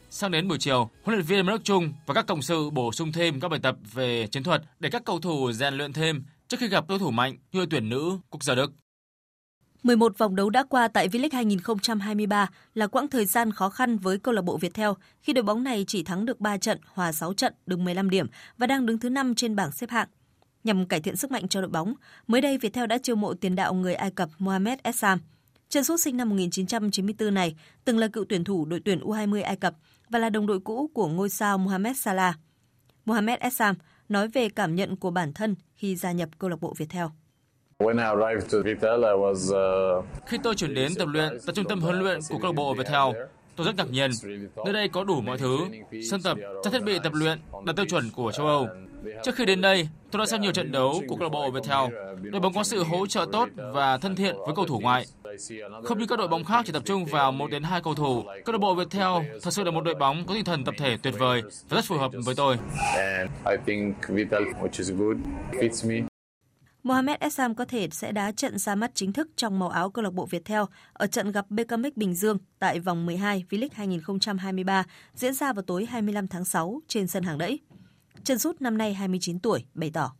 Sang 0.09 0.31
đến 0.31 0.47
buổi 0.47 0.57
chiều, 0.57 0.89
huấn 1.03 1.17
luyện 1.17 1.25
viên 1.25 1.45
Mark 1.45 1.63
Chung 1.63 1.93
và 2.05 2.13
các 2.13 2.27
cộng 2.27 2.41
sự 2.41 2.69
bổ 2.69 2.91
sung 2.91 3.11
thêm 3.11 3.39
các 3.39 3.47
bài 3.47 3.59
tập 3.63 3.77
về 3.93 4.27
chiến 4.27 4.43
thuật 4.43 4.61
để 4.79 4.89
các 4.89 5.05
cầu 5.05 5.19
thủ 5.19 5.51
rèn 5.51 5.73
luyện 5.73 5.93
thêm 5.93 6.23
trước 6.47 6.57
khi 6.59 6.67
gặp 6.67 6.87
đối 6.87 6.99
thủ 6.99 7.11
mạnh 7.11 7.37
như 7.51 7.65
tuyển 7.69 7.89
nữ 7.89 8.17
quốc 8.29 8.43
gia 8.43 8.55
Đức. 8.55 8.71
11 9.83 10.17
vòng 10.17 10.35
đấu 10.35 10.49
đã 10.49 10.63
qua 10.63 10.87
tại 10.87 11.07
V-League 11.07 11.29
2023 11.31 12.49
là 12.73 12.87
quãng 12.87 13.07
thời 13.07 13.25
gian 13.25 13.51
khó 13.51 13.69
khăn 13.69 13.97
với 13.97 14.19
câu 14.19 14.33
lạc 14.33 14.41
bộ 14.41 14.57
Viettel 14.57 14.89
khi 15.21 15.33
đội 15.33 15.43
bóng 15.43 15.63
này 15.63 15.85
chỉ 15.87 16.03
thắng 16.03 16.25
được 16.25 16.39
3 16.39 16.57
trận, 16.57 16.79
hòa 16.85 17.11
6 17.11 17.33
trận, 17.33 17.53
được 17.65 17.79
15 17.79 18.09
điểm 18.09 18.27
và 18.57 18.67
đang 18.67 18.85
đứng 18.85 18.99
thứ 18.99 19.09
5 19.09 19.35
trên 19.35 19.55
bảng 19.55 19.71
xếp 19.71 19.89
hạng. 19.89 20.07
Nhằm 20.63 20.85
cải 20.85 21.01
thiện 21.01 21.15
sức 21.15 21.31
mạnh 21.31 21.47
cho 21.47 21.61
đội 21.61 21.69
bóng, 21.69 21.93
mới 22.27 22.41
đây 22.41 22.57
Viettel 22.57 22.85
đã 22.85 22.97
chiêu 22.97 23.15
mộ 23.15 23.33
tiền 23.33 23.55
đạo 23.55 23.73
người 23.73 23.95
Ai 23.95 24.11
Cập 24.11 24.29
Mohamed 24.39 24.79
Essam. 24.83 25.19
Chân 25.69 25.83
sút 25.83 25.99
sinh 25.99 26.17
năm 26.17 26.29
1994 26.29 27.33
này 27.33 27.55
từng 27.85 27.97
là 27.97 28.07
cựu 28.07 28.25
tuyển 28.29 28.43
thủ 28.43 28.65
đội 28.65 28.81
tuyển 28.85 28.99
U20 28.99 29.43
Ai 29.43 29.55
Cập 29.55 29.75
và 30.09 30.19
là 30.19 30.29
đồng 30.29 30.47
đội 30.47 30.59
cũ 30.59 30.89
của 30.93 31.07
ngôi 31.07 31.29
sao 31.29 31.57
Mohamed 31.57 31.97
Salah. 31.97 32.39
Mohamed 33.05 33.39
Essam 33.39 33.75
nói 34.09 34.27
về 34.27 34.49
cảm 34.49 34.75
nhận 34.75 34.95
của 34.95 35.11
bản 35.11 35.33
thân 35.33 35.55
khi 35.75 35.95
gia 35.95 36.11
nhập 36.11 36.29
câu 36.39 36.49
lạc 36.49 36.61
bộ 36.61 36.73
Viettel. 36.77 37.05
Uh, 37.83 37.93
khi 40.25 40.37
tôi 40.43 40.55
chuyển 40.55 40.73
đến 40.73 40.91
tập 40.95 41.07
luyện 41.07 41.37
tại 41.45 41.55
trung 41.55 41.65
tâm 41.69 41.81
huấn 41.81 41.99
luyện 41.99 42.19
của 42.29 42.37
câu 42.37 42.51
lạc 42.51 42.55
bộ 42.55 42.73
Viettel, 42.73 43.23
tôi 43.55 43.65
rất 43.65 43.75
ngạc 43.75 43.91
nhiên. 43.91 44.11
Nơi 44.65 44.73
đây 44.73 44.89
có 44.89 45.03
đủ 45.03 45.21
mọi 45.21 45.37
thứ, 45.37 45.57
sân 46.09 46.21
tập, 46.21 46.37
trang 46.63 46.73
thiết 46.73 46.83
bị 46.83 46.99
tập 47.03 47.13
luyện 47.13 47.39
đạt 47.65 47.75
tiêu 47.75 47.85
chuẩn 47.85 48.09
của 48.11 48.31
châu 48.31 48.45
Âu. 48.47 48.67
Trước 49.23 49.35
khi 49.35 49.45
đến 49.45 49.61
đây, 49.61 49.89
tôi 50.11 50.19
đã 50.19 50.25
xem 50.25 50.41
nhiều 50.41 50.51
trận 50.51 50.71
đấu 50.71 51.01
của 51.07 51.15
câu 51.15 51.23
lạc 51.23 51.29
bộ 51.29 51.51
Viettel. 51.51 51.93
Đội 52.31 52.41
bóng 52.41 52.53
có 52.53 52.63
sự 52.63 52.83
hỗ 52.83 53.07
trợ 53.07 53.25
tốt 53.31 53.49
và 53.73 53.97
thân 53.97 54.15
thiện 54.15 54.35
với 54.45 54.55
cầu 54.55 54.65
thủ 54.65 54.79
ngoại. 54.79 55.05
Không 55.83 55.99
như 55.99 56.05
các 56.05 56.19
đội 56.19 56.27
bóng 56.27 56.43
khác 56.43 56.63
chỉ 56.65 56.71
tập 56.73 56.83
trung 56.85 57.05
vào 57.05 57.31
một 57.31 57.51
đến 57.51 57.63
hai 57.63 57.81
cầu 57.81 57.95
thủ, 57.95 58.23
câu 58.45 58.53
lạc 58.53 58.59
bộ 58.59 58.75
Viettel 58.75 59.39
thật 59.41 59.51
sự 59.51 59.63
là 59.63 59.71
một 59.71 59.81
đội 59.81 59.95
bóng 59.95 60.25
có 60.25 60.33
tinh 60.33 60.45
thần 60.45 60.63
tập 60.63 60.75
thể 60.77 60.97
tuyệt 61.03 61.13
vời 61.19 61.41
và 61.69 61.75
rất 61.75 61.85
phù 61.85 61.97
hợp 61.97 62.11
với 62.25 62.35
tôi. 62.35 62.57
Mohamed 66.83 67.19
Essam 67.19 67.55
có 67.55 67.65
thể 67.65 67.87
sẽ 67.91 68.11
đá 68.11 68.31
trận 68.31 68.57
ra 68.57 68.75
mắt 68.75 68.91
chính 68.93 69.13
thức 69.13 69.27
trong 69.35 69.59
màu 69.59 69.69
áo 69.69 69.89
câu 69.89 70.03
lạc 70.03 70.13
bộ 70.13 70.25
Viettel 70.25 70.61
ở 70.93 71.07
trận 71.07 71.31
gặp 71.31 71.45
BKMX 71.49 71.91
Bình 71.95 72.15
Dương 72.15 72.37
tại 72.59 72.79
vòng 72.79 73.05
12 73.05 73.43
V-League 73.49 73.67
2023 73.73 74.83
diễn 75.15 75.33
ra 75.33 75.53
vào 75.53 75.61
tối 75.61 75.85
25 75.85 76.27
tháng 76.27 76.45
6 76.45 76.81
trên 76.87 77.07
sân 77.07 77.23
hàng 77.23 77.37
đẫy. 77.37 77.59
Trần 78.23 78.39
Sút 78.39 78.61
năm 78.61 78.77
nay 78.77 78.93
29 78.93 79.39
tuổi 79.39 79.65
bày 79.73 79.91
tỏ. 79.93 80.15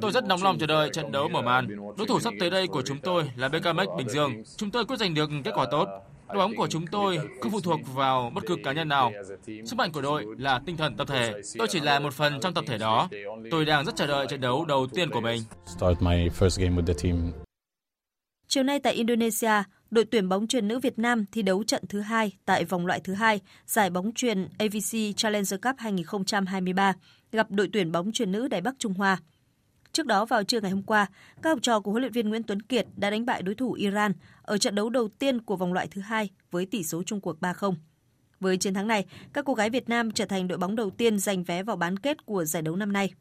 Tôi 0.00 0.12
rất 0.12 0.24
nóng 0.24 0.42
lòng 0.42 0.58
chờ 0.58 0.66
đợi 0.66 0.90
trận 0.92 1.12
đấu 1.12 1.28
mở 1.28 1.42
màn. 1.42 1.68
Đối 1.98 2.06
thủ 2.06 2.20
sắp 2.20 2.34
tới 2.40 2.50
đây 2.50 2.66
của 2.66 2.82
chúng 2.82 2.98
tôi 2.98 3.30
là 3.36 3.48
BKMX 3.48 3.86
Bình 3.96 4.08
Dương. 4.08 4.42
Chúng 4.56 4.70
tôi 4.70 4.84
quyết 4.84 4.96
giành 4.98 5.14
được 5.14 5.30
kết 5.44 5.50
quả 5.54 5.66
tốt. 5.70 5.88
Đội 6.28 6.36
bóng 6.38 6.56
của 6.56 6.68
chúng 6.68 6.86
tôi 6.86 7.18
không 7.40 7.52
phụ 7.52 7.60
thuộc 7.60 7.80
vào 7.94 8.30
bất 8.34 8.44
cứ 8.46 8.56
cá 8.64 8.72
nhân 8.72 8.88
nào. 8.88 9.12
Sức 9.46 9.76
mạnh 9.76 9.92
của 9.92 10.02
đội 10.02 10.24
là 10.38 10.60
tinh 10.66 10.76
thần 10.76 10.96
tập 10.96 11.08
thể. 11.08 11.34
Tôi 11.58 11.68
chỉ 11.70 11.80
là 11.80 11.98
một 11.98 12.14
phần 12.14 12.40
trong 12.40 12.54
tập 12.54 12.64
thể 12.66 12.78
đó. 12.78 13.08
Tôi 13.50 13.64
đang 13.64 13.84
rất 13.84 13.96
chờ 13.96 14.06
đợi 14.06 14.26
trận 14.26 14.40
đấu 14.40 14.64
đầu 14.64 14.86
tiên 14.86 15.10
của 15.10 15.20
mình. 15.20 15.42
Chiều 18.48 18.62
nay 18.62 18.80
tại 18.80 18.92
Indonesia, 18.92 19.62
đội 19.90 20.04
tuyển 20.04 20.28
bóng 20.28 20.46
chuyền 20.46 20.68
nữ 20.68 20.78
Việt 20.78 20.98
Nam 20.98 21.24
thi 21.32 21.42
đấu 21.42 21.64
trận 21.64 21.82
thứ 21.88 22.00
hai 22.00 22.32
tại 22.44 22.64
vòng 22.64 22.86
loại 22.86 23.00
thứ 23.00 23.12
hai 23.12 23.40
giải 23.66 23.90
bóng 23.90 24.12
chuyền 24.14 24.48
AVC 24.58 25.16
Challenger 25.16 25.54
Cup 25.62 25.74
2023 25.78 26.92
gặp 27.32 27.50
đội 27.50 27.68
tuyển 27.72 27.92
bóng 27.92 28.12
chuyền 28.12 28.32
nữ 28.32 28.48
Đài 28.48 28.60
Bắc 28.60 28.74
Trung 28.78 28.94
Hoa. 28.94 29.18
Trước 29.92 30.06
đó 30.06 30.24
vào 30.24 30.44
trưa 30.44 30.60
ngày 30.60 30.70
hôm 30.70 30.82
qua, 30.82 31.06
các 31.42 31.50
học 31.50 31.58
trò 31.62 31.80
của 31.80 31.90
huấn 31.90 32.02
luyện 32.02 32.12
viên 32.12 32.28
Nguyễn 32.28 32.42
Tuấn 32.42 32.62
Kiệt 32.62 32.86
đã 32.96 33.10
đánh 33.10 33.26
bại 33.26 33.42
đối 33.42 33.54
thủ 33.54 33.72
Iran 33.72 34.12
ở 34.42 34.58
trận 34.58 34.74
đấu 34.74 34.90
đầu 34.90 35.08
tiên 35.08 35.40
của 35.40 35.56
vòng 35.56 35.72
loại 35.72 35.88
thứ 35.90 36.00
hai 36.00 36.30
với 36.50 36.66
tỷ 36.66 36.84
số 36.84 37.02
chung 37.02 37.20
cuộc 37.20 37.40
3-0. 37.40 37.74
Với 38.40 38.56
chiến 38.56 38.74
thắng 38.74 38.86
này, 38.86 39.06
các 39.32 39.44
cô 39.44 39.54
gái 39.54 39.70
Việt 39.70 39.88
Nam 39.88 40.10
trở 40.10 40.24
thành 40.24 40.48
đội 40.48 40.58
bóng 40.58 40.76
đầu 40.76 40.90
tiên 40.90 41.18
giành 41.18 41.44
vé 41.44 41.62
vào 41.62 41.76
bán 41.76 41.98
kết 41.98 42.26
của 42.26 42.44
giải 42.44 42.62
đấu 42.62 42.76
năm 42.76 42.92
nay. 42.92 43.12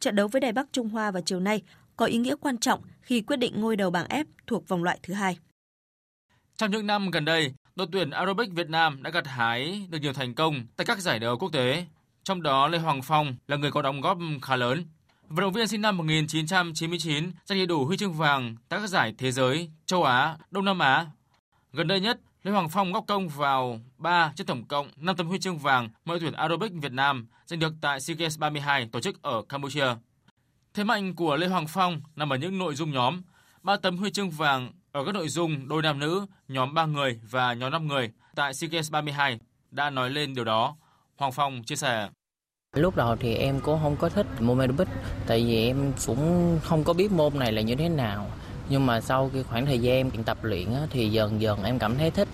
Trận 0.00 0.16
đấu 0.16 0.28
với 0.28 0.40
Đài 0.40 0.52
Bắc 0.52 0.66
Trung 0.72 0.88
Hoa 0.88 1.10
vào 1.10 1.22
chiều 1.26 1.40
nay 1.40 1.62
có 1.96 2.06
ý 2.06 2.18
nghĩa 2.18 2.36
quan 2.40 2.58
trọng 2.58 2.80
khi 3.00 3.20
quyết 3.20 3.36
định 3.36 3.60
ngôi 3.60 3.76
đầu 3.76 3.90
bảng 3.90 4.08
F 4.08 4.24
thuộc 4.46 4.68
vòng 4.68 4.84
loại 4.84 4.98
thứ 5.02 5.14
hai. 5.14 5.38
Trong 6.56 6.70
những 6.70 6.86
năm 6.86 7.10
gần 7.10 7.24
đây, 7.24 7.52
đội 7.76 7.86
tuyển 7.92 8.10
aerobic 8.10 8.52
Việt 8.52 8.68
Nam 8.68 9.02
đã 9.02 9.10
gặt 9.10 9.26
hái 9.26 9.86
được 9.90 9.98
nhiều 9.98 10.12
thành 10.12 10.34
công 10.34 10.66
tại 10.76 10.84
các 10.84 10.98
giải 10.98 11.18
đấu 11.18 11.38
quốc 11.38 11.52
tế. 11.52 11.86
Trong 12.24 12.42
đó, 12.42 12.68
Lê 12.68 12.78
Hoàng 12.78 13.02
Phong 13.02 13.36
là 13.48 13.56
người 13.56 13.70
có 13.70 13.82
đóng 13.82 14.00
góp 14.00 14.18
khá 14.42 14.56
lớn. 14.56 14.84
Vận 15.28 15.40
động 15.40 15.52
viên 15.52 15.68
sinh 15.68 15.80
năm 15.80 15.96
1999 15.96 17.32
giành 17.44 17.58
đầy 17.58 17.66
đủ 17.66 17.84
huy 17.84 17.96
chương 17.96 18.12
vàng 18.12 18.56
tại 18.68 18.80
các 18.80 18.86
giải 18.86 19.14
thế 19.18 19.32
giới, 19.32 19.70
châu 19.86 20.02
Á, 20.04 20.36
Đông 20.50 20.64
Nam 20.64 20.78
Á. 20.78 21.06
Gần 21.72 21.88
đây 21.88 22.00
nhất, 22.00 22.20
Lê 22.42 22.52
Hoàng 22.52 22.68
Phong 22.68 22.92
góp 22.92 23.04
công 23.06 23.28
vào 23.28 23.80
3 23.98 24.32
trên 24.36 24.46
tổng 24.46 24.64
cộng 24.64 24.88
5 24.96 25.16
tấm 25.16 25.26
huy 25.26 25.38
chương 25.38 25.58
vàng 25.58 25.88
mà 26.04 26.12
đội 26.12 26.20
tuyển 26.20 26.32
aerobic 26.32 26.72
Việt 26.72 26.92
Nam 26.92 27.26
giành 27.46 27.58
được 27.58 27.72
tại 27.80 28.00
SEA 28.00 28.16
Games 28.16 28.38
32 28.38 28.88
tổ 28.92 29.00
chức 29.00 29.22
ở 29.22 29.42
Campuchia. 29.48 29.94
Thế 30.74 30.84
mạnh 30.84 31.14
của 31.14 31.36
Lê 31.36 31.46
Hoàng 31.46 31.66
Phong 31.68 32.00
nằm 32.16 32.32
ở 32.32 32.36
những 32.36 32.58
nội 32.58 32.74
dung 32.74 32.92
nhóm, 32.92 33.22
3 33.62 33.76
tấm 33.76 33.96
huy 33.96 34.10
chương 34.10 34.30
vàng 34.30 34.72
ở 34.94 35.04
các 35.04 35.14
nội 35.14 35.28
dung 35.28 35.68
đôi 35.68 35.82
nam 35.82 35.98
nữ, 35.98 36.26
nhóm 36.48 36.74
3 36.74 36.86
người 36.86 37.20
và 37.30 37.52
nhóm 37.52 37.72
5 37.72 37.88
người 37.88 38.10
tại 38.34 38.54
SEA 38.54 38.68
Games 38.68 38.90
32 38.90 39.38
đã 39.70 39.90
nói 39.90 40.10
lên 40.10 40.34
điều 40.34 40.44
đó. 40.44 40.76
Hoàng 41.16 41.32
Phong 41.32 41.62
chia 41.62 41.76
sẻ. 41.76 42.08
Lúc 42.76 42.96
đầu 42.96 43.16
thì 43.16 43.34
em 43.34 43.60
cũng 43.60 43.78
không 43.82 43.96
có 43.96 44.08
thích 44.08 44.26
môn 44.40 44.58
aerobic 44.58 44.88
tại 45.26 45.44
vì 45.44 45.66
em 45.66 45.92
cũng 46.06 46.58
không 46.62 46.84
có 46.84 46.92
biết 46.92 47.12
môn 47.12 47.38
này 47.38 47.52
là 47.52 47.62
như 47.62 47.74
thế 47.74 47.88
nào. 47.88 48.30
Nhưng 48.68 48.86
mà 48.86 49.00
sau 49.00 49.30
cái 49.34 49.42
khoảng 49.42 49.66
thời 49.66 49.78
gian 49.78 50.10
em 50.10 50.24
tập 50.24 50.38
luyện 50.42 50.68
thì 50.90 51.08
dần 51.08 51.40
dần 51.40 51.64
em 51.64 51.78
cảm 51.78 51.98
thấy 51.98 52.10
thích. 52.10 52.28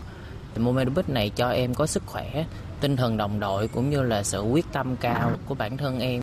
Môn 0.57 0.77
aerobic 0.77 1.09
này 1.09 1.31
cho 1.31 1.51
em 1.51 1.75
có 1.75 1.87
sức 1.87 2.03
khỏe, 2.07 2.45
tinh 2.81 2.97
thần 2.97 3.17
đồng 3.17 3.41
đội 3.41 3.69
cũng 3.69 3.91
như 3.91 4.03
là 4.03 4.23
sự 4.23 4.43
quyết 4.43 4.67
tâm 4.73 4.97
cao 4.97 5.33
của 5.47 5.55
bản 5.55 5.77
thân 5.77 6.01
em. 6.01 6.21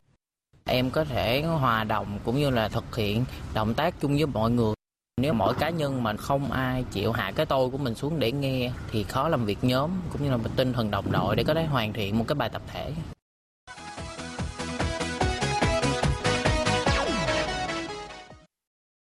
Em 0.66 0.90
có 0.90 1.04
thể 1.04 1.42
hòa 1.42 1.84
đồng 1.84 2.20
cũng 2.26 2.36
như 2.36 2.50
là 2.50 2.70
thực 2.70 2.96
hiện 2.96 3.26
động 3.54 3.74
tác 3.74 4.02
chung 4.02 4.16
với 4.16 4.26
mọi 4.26 4.52
người. 4.52 4.77
Nếu 5.22 5.34
mỗi 5.34 5.54
cá 5.60 5.70
nhân 5.70 6.04
mà 6.04 6.14
không 6.18 6.52
ai 6.52 6.86
chịu 6.92 7.12
hạ 7.12 7.32
cái 7.36 7.46
tôi 7.46 7.70
của 7.70 7.78
mình 7.78 7.96
xuống 7.96 8.20
để 8.20 8.32
nghe 8.32 8.72
thì 8.92 9.04
khó 9.04 9.30
làm 9.30 9.46
việc 9.46 9.58
nhóm 9.62 9.92
cũng 10.12 10.24
như 10.24 10.30
là 10.32 10.38
một 10.38 10.50
tinh 10.56 10.74
thần 10.74 10.92
đồng 10.92 11.12
đội 11.12 11.36
để 11.36 11.44
có 11.44 11.54
thể 11.54 11.66
hoàn 11.66 11.94
thiện 11.94 12.18
một 12.18 12.26
cái 12.28 12.36
bài 12.36 12.50
tập 12.50 12.62
thể. 12.68 12.94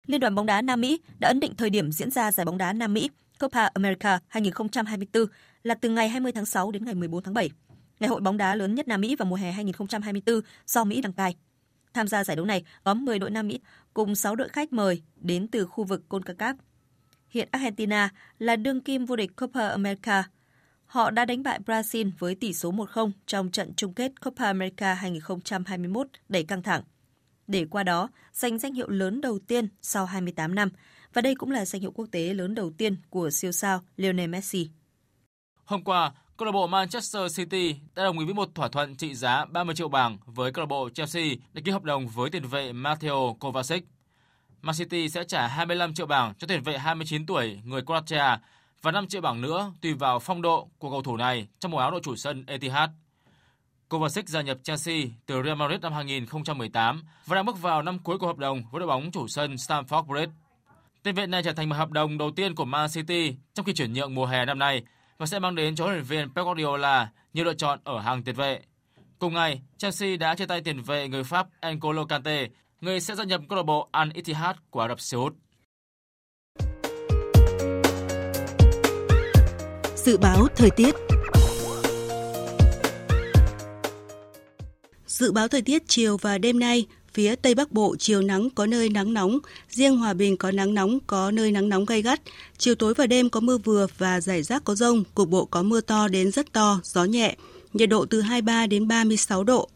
Liên 0.07 0.19
đoàn 0.19 0.35
bóng 0.35 0.45
đá 0.45 0.61
Nam 0.61 0.81
Mỹ 0.81 0.99
đã 1.19 1.27
ấn 1.27 1.39
định 1.39 1.55
thời 1.57 1.69
điểm 1.69 1.91
diễn 1.91 2.11
ra 2.11 2.31
giải 2.31 2.45
bóng 2.45 2.57
đá 2.57 2.73
Nam 2.73 2.93
Mỹ 2.93 3.09
Copa 3.39 3.65
America 3.65 4.19
2024 4.27 5.25
là 5.63 5.75
từ 5.75 5.89
ngày 5.89 6.09
20 6.09 6.31
tháng 6.31 6.45
6 6.45 6.71
đến 6.71 6.85
ngày 6.85 6.95
14 6.95 7.23
tháng 7.23 7.33
7, 7.33 7.49
ngày 7.99 8.09
hội 8.09 8.21
bóng 8.21 8.37
đá 8.37 8.55
lớn 8.55 8.75
nhất 8.75 8.87
Nam 8.87 9.01
Mỹ 9.01 9.15
vào 9.15 9.25
mùa 9.25 9.35
hè 9.35 9.51
2024 9.51 10.41
do 10.65 10.83
Mỹ 10.83 11.01
đăng 11.01 11.13
cai. 11.13 11.35
Tham 11.93 12.07
gia 12.07 12.23
giải 12.23 12.35
đấu 12.35 12.45
này 12.45 12.63
có 12.83 12.93
10 12.93 13.19
đội 13.19 13.29
Nam 13.29 13.47
Mỹ 13.47 13.59
cùng 13.93 14.15
6 14.15 14.35
đội 14.35 14.49
khách 14.49 14.73
mời 14.73 15.01
đến 15.15 15.47
từ 15.47 15.65
khu 15.65 15.83
vực 15.83 16.03
CONCACAF. 16.09 16.55
Hiện 17.29 17.47
Argentina 17.51 18.09
là 18.39 18.55
đương 18.55 18.81
kim 18.81 19.05
vô 19.05 19.15
địch 19.15 19.35
Copa 19.35 19.67
America. 19.67 20.23
Họ 20.85 21.11
đã 21.11 21.25
đánh 21.25 21.43
bại 21.43 21.59
Brazil 21.65 22.11
với 22.19 22.35
tỷ 22.35 22.53
số 22.53 22.71
1-0 22.71 23.11
trong 23.25 23.51
trận 23.51 23.73
chung 23.75 23.93
kết 23.93 24.21
Copa 24.21 24.45
America 24.45 24.93
2021 24.93 26.07
đầy 26.29 26.43
căng 26.43 26.63
thẳng 26.63 26.83
để 27.51 27.65
qua 27.69 27.83
đó 27.83 28.09
giành 28.33 28.59
danh 28.59 28.73
hiệu 28.73 28.89
lớn 28.89 29.21
đầu 29.21 29.39
tiên 29.39 29.67
sau 29.81 30.05
28 30.05 30.55
năm 30.55 30.69
và 31.13 31.21
đây 31.21 31.35
cũng 31.35 31.51
là 31.51 31.65
danh 31.65 31.81
hiệu 31.81 31.91
quốc 31.91 32.07
tế 32.11 32.33
lớn 32.33 32.55
đầu 32.55 32.71
tiên 32.77 32.95
của 33.09 33.29
siêu 33.29 33.51
sao 33.51 33.81
Lionel 33.97 34.27
Messi. 34.29 34.69
Hôm 35.63 35.83
qua, 35.83 36.13
câu 36.41 36.45
lạc 36.45 36.51
bộ 36.51 36.67
Manchester 36.67 37.37
City 37.37 37.75
đã 37.95 38.03
đồng 38.03 38.19
ý 38.19 38.25
với 38.25 38.33
một 38.33 38.55
thỏa 38.55 38.67
thuận 38.67 38.95
trị 38.95 39.15
giá 39.15 39.45
30 39.45 39.75
triệu 39.75 39.89
bảng 39.89 40.17
với 40.25 40.51
câu 40.51 40.61
lạc 40.61 40.67
bộ 40.67 40.89
Chelsea 40.89 41.23
để 41.53 41.61
ký 41.65 41.71
hợp 41.71 41.83
đồng 41.83 42.07
với 42.07 42.29
tiền 42.29 42.43
vệ 42.43 42.73
Matteo 42.73 43.37
Kovacic. 43.39 43.83
Man 44.61 44.75
City 44.75 45.09
sẽ 45.09 45.23
trả 45.23 45.47
25 45.47 45.93
triệu 45.93 46.05
bảng 46.05 46.33
cho 46.37 46.47
tiền 46.47 46.63
vệ 46.63 46.77
29 46.77 47.25
tuổi 47.25 47.59
người 47.65 47.81
Croatia 47.81 48.37
và 48.81 48.91
5 48.91 49.07
triệu 49.07 49.21
bảng 49.21 49.41
nữa 49.41 49.71
tùy 49.81 49.93
vào 49.93 50.19
phong 50.19 50.41
độ 50.41 50.69
của 50.79 50.91
cầu 50.91 51.01
thủ 51.01 51.17
này 51.17 51.47
trong 51.59 51.71
màu 51.71 51.79
áo 51.79 51.91
đội 51.91 52.01
chủ 52.03 52.15
sân 52.15 52.43
Etihad. 52.47 52.89
Kovacic 53.89 54.29
gia 54.29 54.41
nhập 54.41 54.57
Chelsea 54.63 54.97
từ 55.25 55.43
Real 55.43 55.57
Madrid 55.57 55.81
năm 55.81 55.93
2018 55.93 57.03
và 57.25 57.35
đang 57.35 57.45
bước 57.45 57.61
vào 57.61 57.81
năm 57.81 57.99
cuối 57.99 58.17
của 58.17 58.27
hợp 58.27 58.37
đồng 58.37 58.63
với 58.71 58.79
đội 58.79 58.87
bóng 58.87 59.11
chủ 59.11 59.27
sân 59.27 59.55
Stamford 59.55 60.03
Bridge. 60.03 60.31
Tiền 61.03 61.15
vệ 61.15 61.27
này 61.27 61.43
trở 61.43 61.53
thành 61.53 61.69
một 61.69 61.75
hợp 61.75 61.91
đồng 61.91 62.17
đầu 62.17 62.31
tiên 62.31 62.55
của 62.55 62.65
Man 62.65 62.89
City 62.93 63.35
trong 63.53 63.65
khi 63.65 63.73
chuyển 63.73 63.93
nhượng 63.93 64.15
mùa 64.15 64.25
hè 64.25 64.45
năm 64.45 64.59
nay 64.59 64.83
và 65.21 65.27
sẽ 65.27 65.39
mang 65.39 65.55
đến 65.55 65.75
cho 65.75 65.83
huấn 65.83 65.95
luyện 65.95 66.05
viên 66.05 66.29
Pep 66.29 66.45
Guardiola 66.45 67.09
nhiều 67.33 67.45
lựa 67.45 67.53
chọn 67.53 67.79
ở 67.83 67.99
hàng 67.99 68.23
tiền 68.23 68.35
vệ. 68.35 68.61
Cùng 69.19 69.33
ngày, 69.33 69.61
Chelsea 69.77 70.17
đã 70.17 70.35
chia 70.35 70.45
tay 70.45 70.61
tiền 70.61 70.81
vệ 70.81 71.07
người 71.07 71.23
Pháp 71.23 71.47
N'Golo 71.61 72.05
Kante, 72.05 72.47
người 72.81 72.99
sẽ 72.99 73.15
gia 73.15 73.23
nhập 73.23 73.41
câu 73.49 73.57
lạc 73.57 73.63
bộ 73.63 73.89
Al 73.91 74.09
Ittihad 74.13 74.55
của 74.69 74.81
Ả 74.81 74.87
Rập 74.87 74.99
Xê 74.99 75.17
Út. 75.17 75.33
Dự 79.95 80.17
báo 80.17 80.47
thời 80.55 80.69
tiết 80.69 80.95
Dự 85.05 85.31
báo 85.31 85.47
thời 85.47 85.61
tiết 85.61 85.83
chiều 85.87 86.17
và 86.17 86.37
đêm 86.37 86.59
nay, 86.59 86.85
phía 87.13 87.35
Tây 87.35 87.55
Bắc 87.55 87.71
Bộ 87.71 87.95
chiều 87.99 88.21
nắng 88.21 88.49
có 88.49 88.65
nơi 88.65 88.89
nắng 88.89 89.13
nóng, 89.13 89.39
riêng 89.69 89.97
Hòa 89.97 90.13
Bình 90.13 90.37
có 90.37 90.51
nắng 90.51 90.73
nóng, 90.73 90.99
có 91.07 91.31
nơi 91.31 91.51
nắng 91.51 91.69
nóng 91.69 91.85
gay 91.85 92.01
gắt. 92.01 92.21
Chiều 92.57 92.75
tối 92.75 92.93
và 92.93 93.07
đêm 93.07 93.29
có 93.29 93.39
mưa 93.39 93.57
vừa 93.57 93.87
và 93.97 94.21
rải 94.21 94.43
rác 94.43 94.63
có 94.63 94.75
rông, 94.75 95.03
cục 95.15 95.29
bộ 95.29 95.45
có 95.45 95.63
mưa 95.63 95.81
to 95.81 96.07
đến 96.07 96.31
rất 96.31 96.53
to, 96.53 96.79
gió 96.83 97.03
nhẹ. 97.03 97.35
Nhiệt 97.73 97.89
độ 97.89 98.05
từ 98.05 98.21
23 98.21 98.67
đến 98.67 98.87
36 98.87 99.43
độ. 99.43 99.69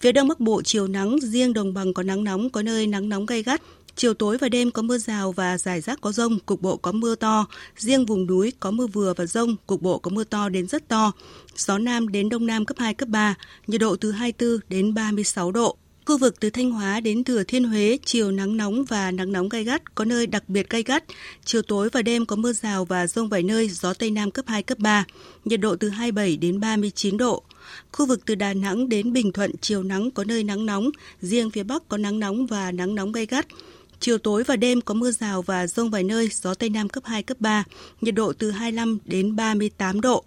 Phía 0.00 0.12
Đông 0.12 0.28
Bắc 0.28 0.40
Bộ 0.40 0.62
chiều 0.62 0.86
nắng, 0.86 1.16
riêng 1.22 1.52
đồng 1.52 1.74
bằng 1.74 1.94
có 1.94 2.02
nắng 2.02 2.24
nóng, 2.24 2.50
có 2.50 2.62
nơi 2.62 2.86
nắng 2.86 3.08
nóng 3.08 3.26
gay 3.26 3.42
gắt. 3.42 3.62
Chiều 3.96 4.14
tối 4.14 4.38
và 4.38 4.48
đêm 4.48 4.70
có 4.70 4.82
mưa 4.82 4.98
rào 4.98 5.32
và 5.32 5.58
rải 5.58 5.80
rác 5.80 6.00
có 6.00 6.12
rông, 6.12 6.38
cục 6.46 6.62
bộ 6.62 6.76
có 6.76 6.92
mưa 6.92 7.14
to. 7.14 7.46
Riêng 7.76 8.06
vùng 8.06 8.26
núi 8.26 8.52
có 8.60 8.70
mưa 8.70 8.86
vừa 8.86 9.14
và 9.14 9.26
rông, 9.26 9.56
cục 9.66 9.82
bộ 9.82 9.98
có 9.98 10.10
mưa 10.10 10.24
to 10.24 10.48
đến 10.48 10.68
rất 10.68 10.88
to. 10.88 11.12
Gió 11.56 11.78
Nam 11.78 12.08
đến 12.08 12.28
Đông 12.28 12.46
Nam 12.46 12.64
cấp 12.64 12.76
2, 12.78 12.94
cấp 12.94 13.08
3, 13.08 13.34
nhiệt 13.66 13.80
độ 13.80 13.96
từ 13.96 14.12
24 14.12 14.60
đến 14.68 14.94
36 14.94 15.52
độ. 15.52 15.76
Khu 16.08 16.18
vực 16.18 16.40
từ 16.40 16.50
Thanh 16.50 16.70
Hóa 16.70 17.00
đến 17.00 17.24
Thừa 17.24 17.42
Thiên 17.42 17.64
Huế, 17.64 17.98
chiều 18.04 18.30
nắng 18.30 18.56
nóng 18.56 18.84
và 18.84 19.10
nắng 19.10 19.32
nóng 19.32 19.48
gai 19.48 19.64
gắt, 19.64 19.94
có 19.94 20.04
nơi 20.04 20.26
đặc 20.26 20.48
biệt 20.48 20.70
gai 20.70 20.82
gắt. 20.82 21.04
Chiều 21.44 21.62
tối 21.62 21.88
và 21.92 22.02
đêm 22.02 22.26
có 22.26 22.36
mưa 22.36 22.52
rào 22.52 22.84
và 22.84 23.06
rông 23.06 23.28
vài 23.28 23.42
nơi, 23.42 23.68
gió 23.68 23.94
Tây 23.94 24.10
Nam 24.10 24.30
cấp 24.30 24.44
2, 24.48 24.62
cấp 24.62 24.78
3, 24.78 25.04
nhiệt 25.44 25.60
độ 25.60 25.76
từ 25.76 25.88
27 25.88 26.36
đến 26.36 26.60
39 26.60 27.16
độ. 27.16 27.42
Khu 27.92 28.06
vực 28.06 28.20
từ 28.26 28.34
Đà 28.34 28.54
Nẵng 28.54 28.88
đến 28.88 29.12
Bình 29.12 29.32
Thuận, 29.32 29.50
chiều 29.60 29.82
nắng 29.82 30.10
có 30.10 30.24
nơi 30.24 30.44
nắng 30.44 30.66
nóng, 30.66 30.90
riêng 31.20 31.50
phía 31.50 31.62
Bắc 31.62 31.88
có 31.88 31.96
nắng 31.96 32.18
nóng 32.18 32.46
và 32.46 32.72
nắng 32.72 32.94
nóng 32.94 33.12
gai 33.12 33.26
gắt. 33.26 33.46
Chiều 34.00 34.18
tối 34.18 34.44
và 34.44 34.56
đêm 34.56 34.80
có 34.80 34.94
mưa 34.94 35.10
rào 35.10 35.42
và 35.42 35.66
rông 35.66 35.90
vài 35.90 36.04
nơi, 36.04 36.28
gió 36.32 36.54
Tây 36.54 36.68
Nam 36.68 36.88
cấp 36.88 37.04
2, 37.06 37.22
cấp 37.22 37.36
3, 37.40 37.64
nhiệt 38.00 38.14
độ 38.14 38.32
từ 38.32 38.50
25 38.50 38.98
đến 39.04 39.36
38 39.36 40.00
độ. 40.00 40.24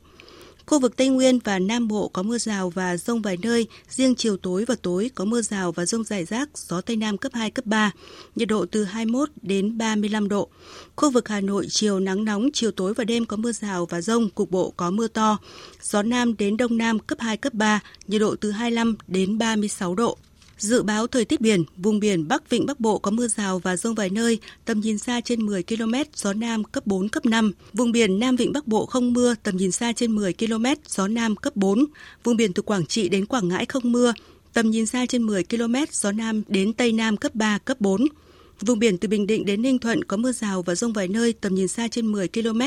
Khu 0.72 0.80
vực 0.80 0.98
Tây 0.98 1.10
Nguyên 1.10 1.40
và 1.40 1.60
Nam 1.60 1.88
Bộ 1.88 2.08
có 2.08 2.24
mưa 2.24 2.38
rào 2.38 2.70
và 2.70 2.98
rông 2.98 3.22
vài 3.22 3.38
nơi, 3.42 3.68
riêng 3.90 4.16
chiều 4.16 4.38
tối 4.38 4.66
và 4.68 4.76
tối 4.82 5.12
có 5.16 5.26
mưa 5.26 5.42
rào 5.42 5.72
và 5.72 5.86
rông 5.86 6.04
rải 6.04 6.26
rác, 6.26 6.50
gió 6.58 6.82
Tây 6.82 6.96
Nam 6.96 7.18
cấp 7.18 7.32
2, 7.36 7.52
cấp 7.52 7.66
3, 7.66 7.92
nhiệt 8.36 8.48
độ 8.48 8.66
từ 8.66 8.84
21 8.84 9.30
đến 9.42 9.78
35 9.78 10.30
độ. 10.30 10.50
Khu 10.96 11.12
vực 11.12 11.28
Hà 11.28 11.42
Nội 11.42 11.68
chiều 11.70 12.00
nắng 12.00 12.26
nóng, 12.26 12.50
chiều 12.54 12.72
tối 12.72 12.94
và 12.94 13.04
đêm 13.04 13.26
có 13.26 13.38
mưa 13.38 13.52
rào 13.52 13.86
và 13.86 14.02
rông, 14.02 14.30
cục 14.30 14.52
bộ 14.52 14.74
có 14.78 14.92
mưa 14.92 15.08
to, 15.08 15.38
gió 15.82 16.04
Nam 16.04 16.38
đến 16.38 16.58
Đông 16.58 16.78
Nam 16.78 17.00
cấp 17.00 17.20
2, 17.22 17.38
cấp 17.38 17.54
3, 17.54 17.80
nhiệt 18.08 18.22
độ 18.22 18.36
từ 18.36 18.52
25 18.52 18.96
đến 19.08 19.38
36 19.38 19.96
độ. 19.96 20.18
Dự 20.62 20.84
báo 20.84 21.08
thời 21.08 21.26
tiết 21.26 21.42
biển, 21.42 21.64
vùng 21.78 22.00
biển 22.00 22.28
Bắc 22.28 22.50
Vịnh 22.50 22.66
Bắc 22.66 22.80
Bộ 22.80 23.00
có 23.00 23.12
mưa 23.12 23.28
rào 23.28 23.60
và 23.60 23.78
rông 23.78 23.96
vài 23.96 24.10
nơi, 24.10 24.40
tầm 24.66 24.80
nhìn 24.80 24.98
xa 24.98 25.22
trên 25.22 25.46
10 25.46 25.64
km, 25.64 25.94
gió 26.16 26.34
Nam 26.34 26.64
cấp 26.64 26.88
4, 26.88 27.10
cấp 27.10 27.26
5. 27.26 27.52
Vùng 27.74 27.92
biển 27.92 28.20
Nam 28.20 28.36
Vịnh 28.36 28.54
Bắc 28.54 28.68
Bộ 28.68 28.86
không 28.86 29.14
mưa, 29.14 29.36
tầm 29.44 29.58
nhìn 29.58 29.72
xa 29.72 29.94
trên 29.94 30.12
10 30.16 30.34
km, 30.34 30.66
gió 30.88 31.08
Nam 31.08 31.36
cấp 31.36 31.56
4. 31.56 31.86
Vùng 32.24 32.38
biển 32.38 32.54
từ 32.54 32.62
Quảng 32.62 32.86
Trị 32.86 33.10
đến 33.10 33.26
Quảng 33.26 33.48
Ngãi 33.48 33.66
không 33.66 33.92
mưa, 33.92 34.14
tầm 34.54 34.72
nhìn 34.72 34.86
xa 34.86 35.06
trên 35.06 35.24
10 35.24 35.44
km, 35.44 35.76
gió 35.92 36.12
Nam 36.12 36.42
đến 36.48 36.74
Tây 36.74 36.92
Nam 36.92 37.18
cấp 37.18 37.36
3, 37.36 37.58
cấp 37.58 37.82
4. 37.82 38.08
Vùng 38.60 38.80
biển 38.80 38.98
từ 38.98 39.08
Bình 39.08 39.28
Định 39.28 39.46
đến 39.46 39.62
Ninh 39.62 39.80
Thuận 39.80 40.04
có 40.04 40.18
mưa 40.18 40.32
rào 40.32 40.62
và 40.62 40.76
rông 40.76 40.94
vài 40.94 41.08
nơi, 41.08 41.34
tầm 41.34 41.56
nhìn 41.56 41.68
xa 41.68 41.88
trên 41.88 42.08
10 42.08 42.28
km, 42.28 42.62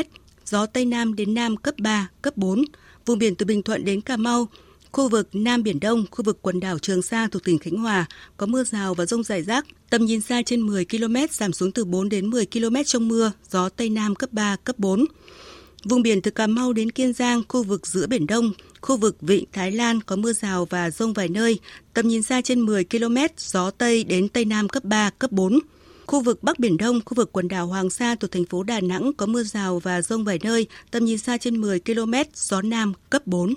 gió 0.44 0.66
Tây 0.66 0.84
Nam 0.84 1.16
đến 1.16 1.34
Nam 1.34 1.56
cấp 1.56 1.74
3, 1.78 2.08
cấp 2.22 2.36
4. 2.36 2.64
Vùng 3.06 3.18
biển 3.18 3.34
từ 3.34 3.46
Bình 3.46 3.62
Thuận 3.62 3.84
đến 3.84 4.00
Cà 4.00 4.16
Mau, 4.16 4.48
khu 4.94 5.08
vực 5.08 5.28
Nam 5.32 5.62
Biển 5.62 5.80
Đông, 5.80 6.04
khu 6.10 6.24
vực 6.24 6.38
quần 6.42 6.60
đảo 6.60 6.78
Trường 6.78 7.02
Sa 7.02 7.28
thuộc 7.30 7.44
tỉnh 7.44 7.58
Khánh 7.58 7.76
Hòa 7.76 8.06
có 8.36 8.46
mưa 8.46 8.64
rào 8.64 8.94
và 8.94 9.06
rông 9.06 9.22
rải 9.22 9.42
rác, 9.42 9.66
tầm 9.90 10.04
nhìn 10.04 10.20
xa 10.20 10.42
trên 10.46 10.60
10 10.60 10.84
km 10.84 11.16
giảm 11.30 11.52
xuống 11.52 11.72
từ 11.72 11.84
4 11.84 12.08
đến 12.08 12.30
10 12.30 12.46
km 12.46 12.76
trong 12.86 13.08
mưa, 13.08 13.32
gió 13.50 13.68
Tây 13.68 13.90
Nam 13.90 14.14
cấp 14.14 14.32
3, 14.32 14.56
cấp 14.64 14.78
4. 14.78 15.04
Vùng 15.84 16.02
biển 16.02 16.22
từ 16.22 16.30
Cà 16.30 16.46
Mau 16.46 16.72
đến 16.72 16.90
Kiên 16.90 17.12
Giang, 17.12 17.42
khu 17.48 17.62
vực 17.62 17.86
giữa 17.86 18.06
Biển 18.06 18.26
Đông, 18.26 18.52
khu 18.80 18.96
vực 18.96 19.16
Vịnh 19.20 19.44
Thái 19.52 19.72
Lan 19.72 20.00
có 20.00 20.16
mưa 20.16 20.32
rào 20.32 20.64
và 20.64 20.90
rông 20.90 21.12
vài 21.12 21.28
nơi, 21.28 21.58
tầm 21.94 22.08
nhìn 22.08 22.22
xa 22.22 22.40
trên 22.40 22.60
10 22.60 22.84
km, 22.84 23.16
gió 23.38 23.70
Tây 23.70 24.04
đến 24.04 24.28
Tây 24.28 24.44
Nam 24.44 24.68
cấp 24.68 24.84
3, 24.84 25.10
cấp 25.18 25.32
4. 25.32 25.58
Khu 26.06 26.20
vực 26.20 26.42
Bắc 26.42 26.58
Biển 26.58 26.76
Đông, 26.76 27.00
khu 27.04 27.14
vực 27.14 27.32
quần 27.32 27.48
đảo 27.48 27.66
Hoàng 27.66 27.90
Sa 27.90 28.14
thuộc 28.14 28.30
thành 28.30 28.44
phố 28.44 28.62
Đà 28.62 28.80
Nẵng 28.80 29.12
có 29.16 29.26
mưa 29.26 29.42
rào 29.42 29.78
và 29.78 30.02
rông 30.02 30.24
vài 30.24 30.38
nơi, 30.42 30.66
tầm 30.90 31.04
nhìn 31.04 31.18
xa 31.18 31.38
trên 31.38 31.60
10 31.60 31.80
km, 31.80 32.14
gió 32.34 32.62
Nam 32.62 32.92
cấp 33.10 33.26
4. 33.26 33.54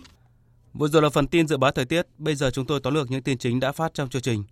Vừa 0.78 0.88
rồi 0.88 1.02
là 1.02 1.10
phần 1.10 1.28
tin 1.28 1.48
dự 1.48 1.58
báo 1.58 1.72
thời 1.72 1.86
tiết, 1.86 2.08
bây 2.18 2.36
giờ 2.36 2.52
chúng 2.54 2.66
tôi 2.66 2.80
tóm 2.80 2.94
lược 2.94 3.12
những 3.12 3.22
tin 3.22 3.38
chính 3.38 3.60
đã 3.60 3.72
phát 3.72 3.94
trong 3.94 4.10
chương 4.10 4.22
trình. 4.22 4.44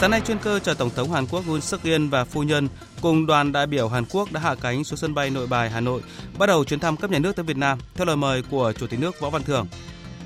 Sáng 0.00 0.10
nay 0.10 0.20
chuyên 0.26 0.38
cơ 0.38 0.58
chở 0.58 0.74
Tổng 0.74 0.90
thống 0.96 1.12
Hàn 1.12 1.26
Quốc 1.26 1.46
Moon 1.46 1.60
suk 1.60 1.84
yeol 1.84 2.06
và 2.06 2.24
phu 2.24 2.42
nhân 2.42 2.68
cùng 3.02 3.26
đoàn 3.26 3.52
đại 3.52 3.66
biểu 3.66 3.88
Hàn 3.88 4.04
Quốc 4.04 4.32
đã 4.32 4.40
hạ 4.40 4.54
cánh 4.54 4.84
xuống 4.84 4.96
sân 4.96 5.14
bay 5.14 5.30
Nội 5.30 5.46
Bài, 5.46 5.70
Hà 5.70 5.80
Nội, 5.80 6.00
bắt 6.38 6.46
đầu 6.46 6.64
chuyến 6.64 6.80
thăm 6.80 6.96
cấp 6.96 7.10
nhà 7.10 7.18
nước 7.18 7.36
tới 7.36 7.44
Việt 7.44 7.56
Nam 7.56 7.78
theo 7.94 8.06
lời 8.06 8.16
mời 8.16 8.42
của 8.42 8.72
Chủ 8.72 8.86
tịch 8.86 9.00
nước 9.00 9.20
Võ 9.20 9.30
Văn 9.30 9.42
Thưởng. 9.42 9.66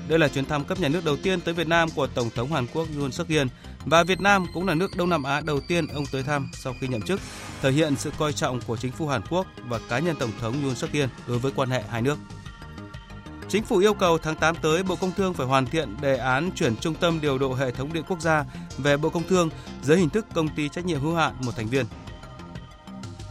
Đây 0.07 0.19
là 0.19 0.27
chuyến 0.27 0.45
thăm 0.45 0.63
cấp 0.63 0.79
nhà 0.79 0.87
nước 0.87 1.05
đầu 1.05 1.17
tiên 1.17 1.41
tới 1.41 1.53
Việt 1.53 1.67
Nam 1.67 1.89
của 1.95 2.07
Tổng 2.07 2.29
thống 2.35 2.51
Hàn 2.53 2.67
Quốc 2.73 2.87
Yoon 2.99 3.11
suk 3.11 3.29
yeol 3.29 3.47
và 3.85 4.03
Việt 4.03 4.21
Nam 4.21 4.45
cũng 4.53 4.67
là 4.67 4.75
nước 4.75 4.91
Đông 4.97 5.09
Nam 5.09 5.23
Á 5.23 5.41
đầu 5.41 5.59
tiên 5.67 5.87
ông 5.87 6.05
tới 6.11 6.23
thăm 6.23 6.49
sau 6.53 6.75
khi 6.81 6.87
nhậm 6.87 7.01
chức, 7.01 7.19
thể 7.61 7.71
hiện 7.71 7.95
sự 7.95 8.11
coi 8.17 8.33
trọng 8.33 8.61
của 8.61 8.77
chính 8.77 8.91
phủ 8.91 9.07
Hàn 9.07 9.21
Quốc 9.29 9.47
và 9.67 9.79
cá 9.89 9.99
nhân 9.99 10.15
Tổng 10.19 10.31
thống 10.41 10.63
Yoon 10.63 10.75
suk 10.75 10.93
yeol 10.93 11.09
đối 11.27 11.39
với 11.39 11.51
quan 11.55 11.69
hệ 11.69 11.83
hai 11.89 12.01
nước. 12.01 12.17
Chính 13.49 13.63
phủ 13.63 13.77
yêu 13.77 13.93
cầu 13.93 14.17
tháng 14.17 14.35
8 14.35 14.55
tới 14.55 14.83
Bộ 14.83 14.95
Công 14.95 15.11
Thương 15.11 15.33
phải 15.33 15.47
hoàn 15.47 15.65
thiện 15.65 15.95
đề 16.01 16.17
án 16.17 16.51
chuyển 16.55 16.75
trung 16.75 16.95
tâm 16.95 17.21
điều 17.21 17.37
độ 17.37 17.53
hệ 17.53 17.71
thống 17.71 17.93
điện 17.93 18.03
quốc 18.07 18.21
gia 18.21 18.45
về 18.77 18.97
Bộ 18.97 19.09
Công 19.09 19.27
Thương 19.27 19.49
dưới 19.83 19.97
hình 19.97 20.09
thức 20.09 20.25
công 20.33 20.47
ty 20.49 20.69
trách 20.69 20.85
nhiệm 20.85 20.99
hữu 20.99 21.15
hạn 21.15 21.33
một 21.45 21.51
thành 21.55 21.67
viên. 21.67 21.85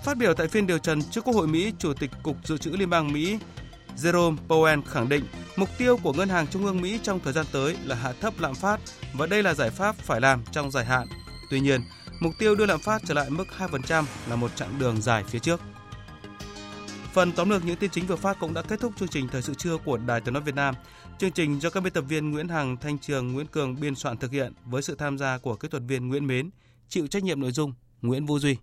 Phát 0.05 0.17
biểu 0.17 0.35
tại 0.35 0.49
phiên 0.49 0.67
điều 0.67 0.79
trần 0.79 1.03
trước 1.03 1.25
Quốc 1.25 1.35
hội 1.35 1.47
Mỹ, 1.47 1.73
Chủ 1.79 1.93
tịch 1.93 2.11
Cục 2.23 2.37
Dự 2.47 2.59
trữ 2.59 2.71
Liên 2.71 2.91
bang 2.91 3.13
Mỹ 3.13 3.39
Jerome 3.97 4.37
Powell 4.49 4.83
khẳng 4.83 5.09
định 5.09 5.25
mục 5.57 5.69
tiêu 5.79 5.97
của 6.03 6.13
Ngân 6.13 6.29
hàng 6.29 6.47
Trung 6.47 6.67
ương 6.67 6.81
Mỹ 6.81 7.01
trong 7.03 7.21
thời 7.21 7.33
gian 7.33 7.47
tới 7.53 7.77
là 7.85 7.95
hạ 7.95 8.13
thấp 8.21 8.35
lạm 8.39 8.55
phát 8.55 8.81
và 9.15 9.27
đây 9.27 9.43
là 9.43 9.55
giải 9.55 9.71
pháp 9.71 9.97
phải 9.97 10.21
làm 10.21 10.43
trong 10.53 10.71
dài 10.71 10.85
hạn. 10.85 11.09
Tuy 11.51 11.61
nhiên, 11.61 11.81
mục 12.21 12.33
tiêu 12.39 12.55
đưa 12.55 12.67
lạm 12.67 12.81
phát 12.81 13.03
trở 13.07 13.15
lại 13.15 13.31
mức 13.31 13.45
2% 13.59 14.05
là 14.29 14.37
một 14.37 14.57
chặng 14.57 14.79
đường 14.79 15.03
dài 15.03 15.25
phía 15.29 15.39
trước. 15.39 15.61
Phần 17.19 17.33
tóm 17.33 17.51
lược 17.51 17.65
những 17.65 17.77
tin 17.77 17.91
chính 17.91 18.07
vừa 18.07 18.17
phát 18.17 18.39
cũng 18.41 18.55
đã 18.55 18.63
kết 18.63 18.81
thúc 18.81 18.93
chương 18.97 19.09
trình 19.09 19.29
thời 19.29 19.43
sự 19.43 19.55
trưa 19.55 19.77
của 19.77 19.97
Đài 19.97 20.21
Tiếng 20.21 20.35
nói 20.35 20.43
Việt 20.43 20.55
Nam. 20.55 20.75
Chương 21.19 21.31
trình 21.31 21.61
do 21.61 21.71
các 21.71 21.81
biên 21.81 21.93
tập 21.93 22.05
viên 22.09 22.31
Nguyễn 22.31 22.49
Hằng, 22.49 22.77
Thanh 22.77 22.99
Trường, 22.99 23.33
Nguyễn 23.33 23.47
Cường 23.47 23.81
biên 23.81 23.95
soạn 23.95 24.17
thực 24.17 24.33
hiện 24.33 24.53
với 24.65 24.83
sự 24.83 24.95
tham 24.95 25.19
gia 25.19 25.39
của 25.39 25.57
kỹ 25.57 25.69
thuật 25.69 25.83
viên 25.87 26.09
Nguyễn 26.09 26.27
Mến, 26.27 26.51
chịu 26.89 27.07
trách 27.07 27.25
nhiệm 27.25 27.41
nội 27.41 27.53
dung 27.53 27.73
Nguyễn 28.03 28.27
Vũ 28.27 28.39
Duy. 28.39 28.57